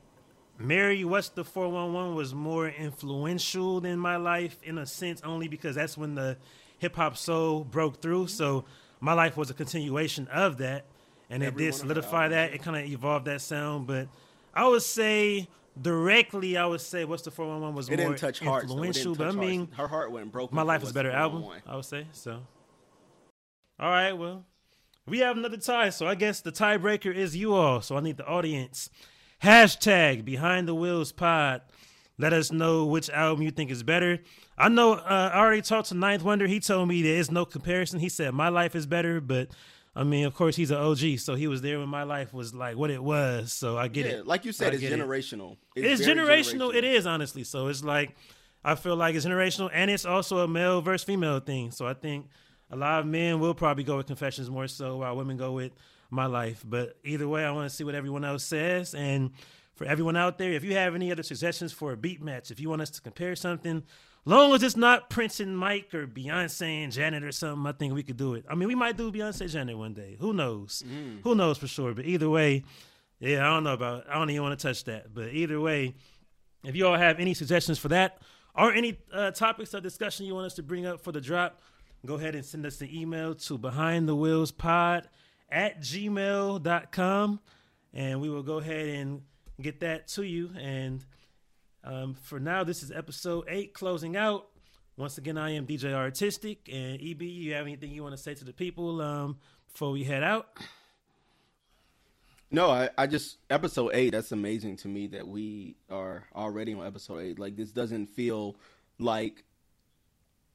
Mary 0.59 1.05
What's 1.05 1.31
the 1.31 1.45
411 1.45 2.15
was 2.15 2.35
more 2.35 2.69
influential 2.69 3.85
in 3.85 3.99
my 3.99 4.17
life 4.17 4.59
in 4.63 4.79
a 4.79 4.87
sense 4.87 5.23
only 5.23 5.49
because 5.49 5.75
that's 5.77 5.97
when 5.97 6.15
the 6.15 6.37
hip 6.79 6.97
hop 6.97 7.17
soul 7.17 7.65
broke 7.65 8.01
through. 8.03 8.25
Mm-hmm. 8.25 8.37
So 8.37 8.65
my 9.01 9.13
life 9.15 9.37
was 9.37 9.51
a 9.51 9.55
continuation 9.55 10.29
of 10.29 10.59
that 10.59 10.85
and 11.31 11.43
it 11.43 11.47
did 11.47 11.55
one 11.57 11.63
of 11.63 11.67
her 11.67 11.73
solidify 11.79 12.29
that. 12.29 12.53
It 12.53 12.63
kind 12.63 12.77
of 12.77 12.85
evolved 12.85 13.25
that 13.27 13.41
sound, 13.41 13.87
but 13.87 14.09
I 14.55 14.67
would 14.69 14.83
say 14.83 15.49
directly 15.81 16.57
I 16.57 16.67
would 16.67 16.81
say 16.81 17.05
What's 17.05 17.23
the 17.23 17.31
411 17.31 17.75
was 17.75 17.89
it 17.89 17.97
more 17.99 18.09
didn't 18.09 18.19
touch 18.19 18.41
hearts. 18.41 18.65
influential, 18.65 19.15
didn't 19.15 19.19
but 19.19 19.25
I 19.25 19.27
touch 19.29 19.37
hearts. 19.37 19.49
mean 19.51 19.69
her 19.77 19.89
heart 19.89 20.13
wasn't 20.13 20.33
broken. 20.33 20.55
my 20.57 20.63
life 20.63 20.83
is 20.83 20.93
better 20.93 21.11
album, 21.11 21.45
I 21.67 21.77
would 21.77 21.85
say. 21.85 22.07
So 22.13 22.41
All 23.79 23.91
right, 23.91 24.13
well, 24.13 24.45
we 25.07 25.21
have 25.21 25.37
another 25.37 25.57
tie, 25.57 25.91
so 25.91 26.07
I 26.07 26.15
guess 26.15 26.41
the 26.41 26.53
tiebreaker 26.53 27.15
is 27.15 27.37
you 27.37 27.55
all. 27.55 27.81
So 27.81 27.97
I 27.97 28.01
need 28.01 28.17
the 28.19 28.27
audience. 28.27 28.91
Hashtag 29.43 30.25
behind 30.25 30.69
the 30.69 30.75
wheels 30.75 31.13
pod. 31.13 31.63
Let 32.19 32.35
us 32.35 32.53
know 32.53 32.85
which 32.85 33.09
album 33.09 33.43
you 33.43 33.51
think 33.51 33.71
is 33.71 33.83
better. 33.83 34.19
I 34.59 34.69
know 34.69 34.93
uh, 34.93 35.31
I 35.33 35.39
already 35.39 35.63
talked 35.63 35.89
to 35.89 35.95
Ninth 35.95 36.23
Wonder. 36.23 36.47
He 36.47 36.61
told 36.61 36.89
me 36.89 37.01
there 37.01 37.17
is 37.17 37.31
no 37.31 37.47
comparison. 37.47 37.99
He 38.01 38.11
said 38.11 38.35
my 38.35 38.51
life 38.51 38.77
is 38.77 38.87
better, 38.87 39.23
but 39.23 39.49
I 39.95 40.05
mean, 40.05 40.25
of 40.25 40.35
course, 40.35 40.55
he's 40.55 40.71
an 40.71 40.77
OG, 40.77 41.19
so 41.19 41.35
he 41.35 41.49
was 41.49 41.63
there 41.63 41.81
when 41.81 41.89
my 41.89 42.05
life 42.05 42.33
was 42.33 42.55
like 42.55 42.77
what 42.77 42.91
it 42.91 43.03
was. 43.03 43.53
So 43.53 43.77
I 43.77 43.89
get 43.89 44.07
Yeah, 44.07 44.13
it. 44.19 44.27
like 44.27 44.45
you 44.45 44.53
said, 44.53 44.73
it's 44.73 44.81
get 44.81 44.93
it. 44.93 45.01
generational. 45.01 45.57
It's 45.75 46.05
very 46.05 46.17
generational. 46.17 46.75
It 46.75 46.85
is 46.85 47.07
honestly. 47.07 47.43
So 47.45 47.67
it's 47.67 47.83
like 47.83 48.15
I 48.65 48.75
feel 48.77 48.95
like 48.95 49.15
it's 49.15 49.27
generational, 49.27 49.69
and 49.73 49.91
it's 49.91 50.05
also 50.05 50.39
a 50.39 50.49
male 50.49 50.81
versus 50.81 51.05
female 51.05 51.41
thing. 51.41 51.71
So 51.73 51.87
I 51.89 51.95
think 51.95 52.29
a 52.71 52.77
lot 52.77 53.01
of 53.01 53.07
men 53.07 53.41
will 53.41 53.55
probably 53.55 53.83
go 53.85 53.97
with 53.97 54.07
Confessions 54.07 54.49
more 54.49 54.69
so, 54.69 54.99
while 54.99 55.17
women 55.17 55.37
go 55.37 55.53
with 55.53 55.73
My 56.11 56.27
Life. 56.27 56.63
But 56.65 56.97
either 57.05 57.27
way, 57.27 57.45
I 57.45 57.51
want 57.51 57.69
to 57.69 57.75
see 57.75 57.83
what 57.83 57.95
everyone 57.97 58.25
else 58.25 58.45
says. 58.45 58.95
And 58.95 59.31
for 59.75 59.87
everyone 59.87 60.15
out 60.15 60.39
there, 60.39 60.53
if 60.53 60.63
you 60.63 60.75
have 60.75 60.95
any 60.95 61.11
other 61.11 61.23
suggestions 61.25 61.73
for 61.73 61.93
a 61.93 61.97
beat 61.97 62.23
match, 62.23 62.51
if 62.53 62.61
you 62.61 62.69
want 62.69 62.83
us 62.83 62.91
to 62.91 63.01
compare 63.01 63.35
something, 63.35 63.83
long 64.25 64.55
as 64.55 64.63
it's 64.63 64.77
not 64.77 65.11
Prince 65.11 65.41
and 65.41 65.57
Mike 65.57 65.95
or 65.95 66.07
Beyonce 66.07 66.85
and 66.85 66.93
Janet 66.93 67.25
or 67.25 67.33
something, 67.33 67.67
I 67.67 67.73
think 67.73 67.95
we 67.95 68.03
could 68.03 68.17
do 68.17 68.35
it. 68.35 68.45
I 68.49 68.55
mean, 68.55 68.69
we 68.69 68.75
might 68.75 68.97
do 68.97 69.11
Beyonce 69.11 69.51
Janet 69.51 69.77
one 69.77 69.95
day. 69.95 70.17
Who 70.21 70.33
knows? 70.33 70.85
Who 71.23 71.35
knows 71.35 71.59
for 71.59 71.67
sure? 71.67 71.95
But 71.95 72.07
either 72.07 72.29
way, 72.29 72.65
yeah, 73.19 73.47
I 73.47 73.55
don't 73.55 73.65
know 73.65 73.75
about. 73.75 74.09
I 74.09 74.15
don't 74.15 74.31
even 74.31 74.43
want 74.43 74.59
to 74.59 74.67
touch 74.67 74.85
that. 74.85 75.13
But 75.15 75.29
either 75.33 75.61
way, 75.61 75.95
if 76.65 76.77
you 76.77 76.87
all 76.87 76.97
have 76.97 77.19
any 77.19 77.35
suggestions 77.35 77.79
for 77.79 77.89
that 77.89 78.21
or 78.55 78.73
any 78.73 78.99
uh, 79.13 79.31
topics 79.31 79.75
of 79.75 79.83
discussion 79.83 80.27
you 80.27 80.35
want 80.35 80.47
us 80.47 80.55
to 80.55 80.63
bring 80.63 80.87
up 80.87 81.01
for 81.01 81.13
the 81.13 81.21
drop, 81.21 81.61
go 82.05 82.15
ahead 82.15 82.35
and 82.35 82.45
send 82.45 82.65
us 82.67 82.77
the 82.77 83.01
email 83.01 83.35
to 83.35 83.59
behind 83.59 84.09
the 84.09 84.17
wheels 84.17 84.51
pod 84.53 85.09
at 85.51 85.81
gmail.com 85.81 87.41
and 87.93 88.21
we 88.21 88.31
will 88.31 88.43
go 88.43 88.59
ahead 88.59 88.87
and 88.89 89.23
get 89.61 89.81
that 89.81 90.09
to 90.09 90.23
you. 90.23 90.51
And 90.59 91.05
um, 91.85 92.15
for 92.15 92.39
now, 92.41 92.65
this 92.65 92.83
is 92.83 92.91
episode 92.91 93.45
eight 93.49 93.73
closing 93.75 94.17
out. 94.17 94.47
Once 94.97 95.17
again, 95.19 95.39
I 95.39 95.51
am 95.51 95.67
DJ 95.67 95.97
R-Tistic. 95.97 96.59
And 96.71 97.01
EB, 97.01 97.23
you 97.23 97.55
have 97.55 97.67
anything 97.67 97.91
you 97.91 98.03
want 98.03 98.15
to 98.17 98.23
say 98.23 98.35
to 98.35 98.45
the 98.45 98.53
people 98.53 99.01
um, 99.01 99.39
before 99.73 99.91
we 99.93 100.05
head 100.05 100.23
out? 100.23 100.49
No, 102.51 102.69
I, 102.71 102.91
I 102.99 103.07
just 103.07 103.39
episode 103.49 103.93
eight. 103.95 104.11
That's 104.11 104.33
amazing 104.33 104.77
to 104.79 104.89
me 104.89 105.07
that 105.09 105.27
we 105.27 105.77
are 105.89 106.25
already 106.35 106.75
on 106.75 106.85
episode 106.87 107.21
eight. 107.21 107.39
Like 107.39 107.57
this 107.57 107.71
doesn't 107.71 108.09
feel 108.09 108.57
like, 108.99 109.45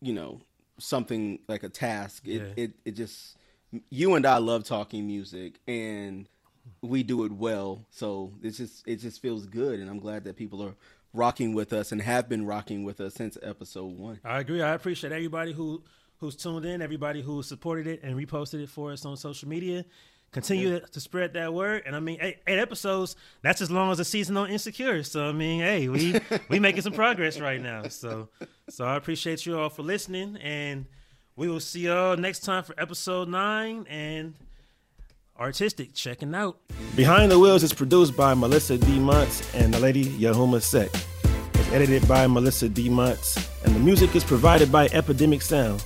you 0.02 0.14
know, 0.14 0.41
something 0.77 1.39
like 1.47 1.64
a 1.64 1.69
task. 1.69 2.27
It 2.27 2.41
Yeah. 2.41 2.64
it 2.64 2.72
it 2.84 2.91
just 2.91 3.38
you 3.89 4.15
and 4.15 4.26
I 4.26 4.38
love 4.39 4.65
talking 4.65 5.07
music 5.07 5.60
and 5.68 6.27
we 6.81 7.02
do 7.02 7.23
it 7.23 7.31
well. 7.31 7.85
So 7.91 8.34
it's 8.43 8.57
just 8.57 8.85
it 8.85 8.97
just 8.97 9.22
feels 9.22 9.45
good, 9.45 9.80
and 9.80 9.89
I'm 9.89 9.99
glad 9.99 10.26
that 10.26 10.35
people 10.35 10.61
are 10.64 10.76
rocking 11.16 11.54
with 11.54 11.74
us 11.74 11.92
and 11.92 12.02
have 12.02 12.28
been 12.30 12.46
rocking 12.46 12.84
with 12.84 13.00
us 13.00 13.14
since 13.16 13.38
episode 13.42 13.98
one. 13.98 14.20
I 14.24 14.40
agree. 14.40 14.62
I 14.62 14.74
appreciate 14.74 15.14
everybody 15.14 15.54
who 15.54 15.84
who's 16.20 16.36
tuned 16.36 16.66
in, 16.66 16.82
everybody 16.82 17.22
who 17.22 17.44
supported 17.44 17.88
it 17.88 18.02
and 18.04 18.16
reposted 18.16 18.62
it 18.62 18.70
for 18.70 18.92
us 18.92 19.06
on 19.06 19.18
social 19.18 19.50
media. 19.50 19.86
Continue 20.32 20.82
to 20.82 21.00
spread 21.00 21.34
that 21.34 21.54
word, 21.54 21.84
and 21.86 21.96
I 21.96 22.02
mean, 22.02 22.18
eight, 22.20 22.40
eight 22.46 22.60
episodes. 22.60 23.16
That's 23.42 23.62
as 23.62 23.72
long 23.72 23.90
as 23.92 24.02
a 24.02 24.06
season 24.06 24.36
on 24.36 24.50
Insecure. 24.50 25.02
So 25.04 25.30
I 25.30 25.32
mean, 25.32 25.62
hey, 25.62 25.88
we 25.88 26.20
we 26.50 26.60
making 26.60 26.82
some 26.82 26.92
progress 26.92 27.40
right 27.40 27.62
now. 27.62 27.88
So 27.88 28.28
so 28.70 28.84
I 28.84 28.98
appreciate 28.98 29.46
you 29.46 29.58
all 29.58 29.70
for 29.70 29.84
listening, 29.84 30.36
and 30.38 30.88
we 31.38 31.48
will 31.48 31.62
see 31.62 31.82
y'all 31.82 32.18
next 32.18 32.42
time 32.42 32.64
for 32.64 32.78
episode 32.78 33.30
nine 33.30 33.86
and 33.90 34.34
R-Tistic 35.38 35.94
checking 35.94 36.34
out. 36.34 36.57
Behind 36.95 37.30
the 37.30 37.38
Wheels 37.38 37.62
is 37.62 37.74
produced 37.74 38.16
by 38.16 38.34
Melissa 38.34 38.78
D. 38.78 38.99
Muntz 38.99 39.53
and 39.53 39.74
the 39.74 39.80
lady 39.80 40.06
Yahuma 40.06 40.62
Sek. 40.62 40.90
It's 41.53 41.72
edited 41.74 42.07
by 42.07 42.26
Melissa 42.28 42.70
D. 42.70 42.88
Muntz, 42.88 43.38
and 43.66 43.76
the 43.76 43.80
music 43.80 44.16
is 44.16 44.24
provided 44.24 44.72
by 44.72 44.88
Epidemic 44.94 45.41
Sound. 45.41 45.84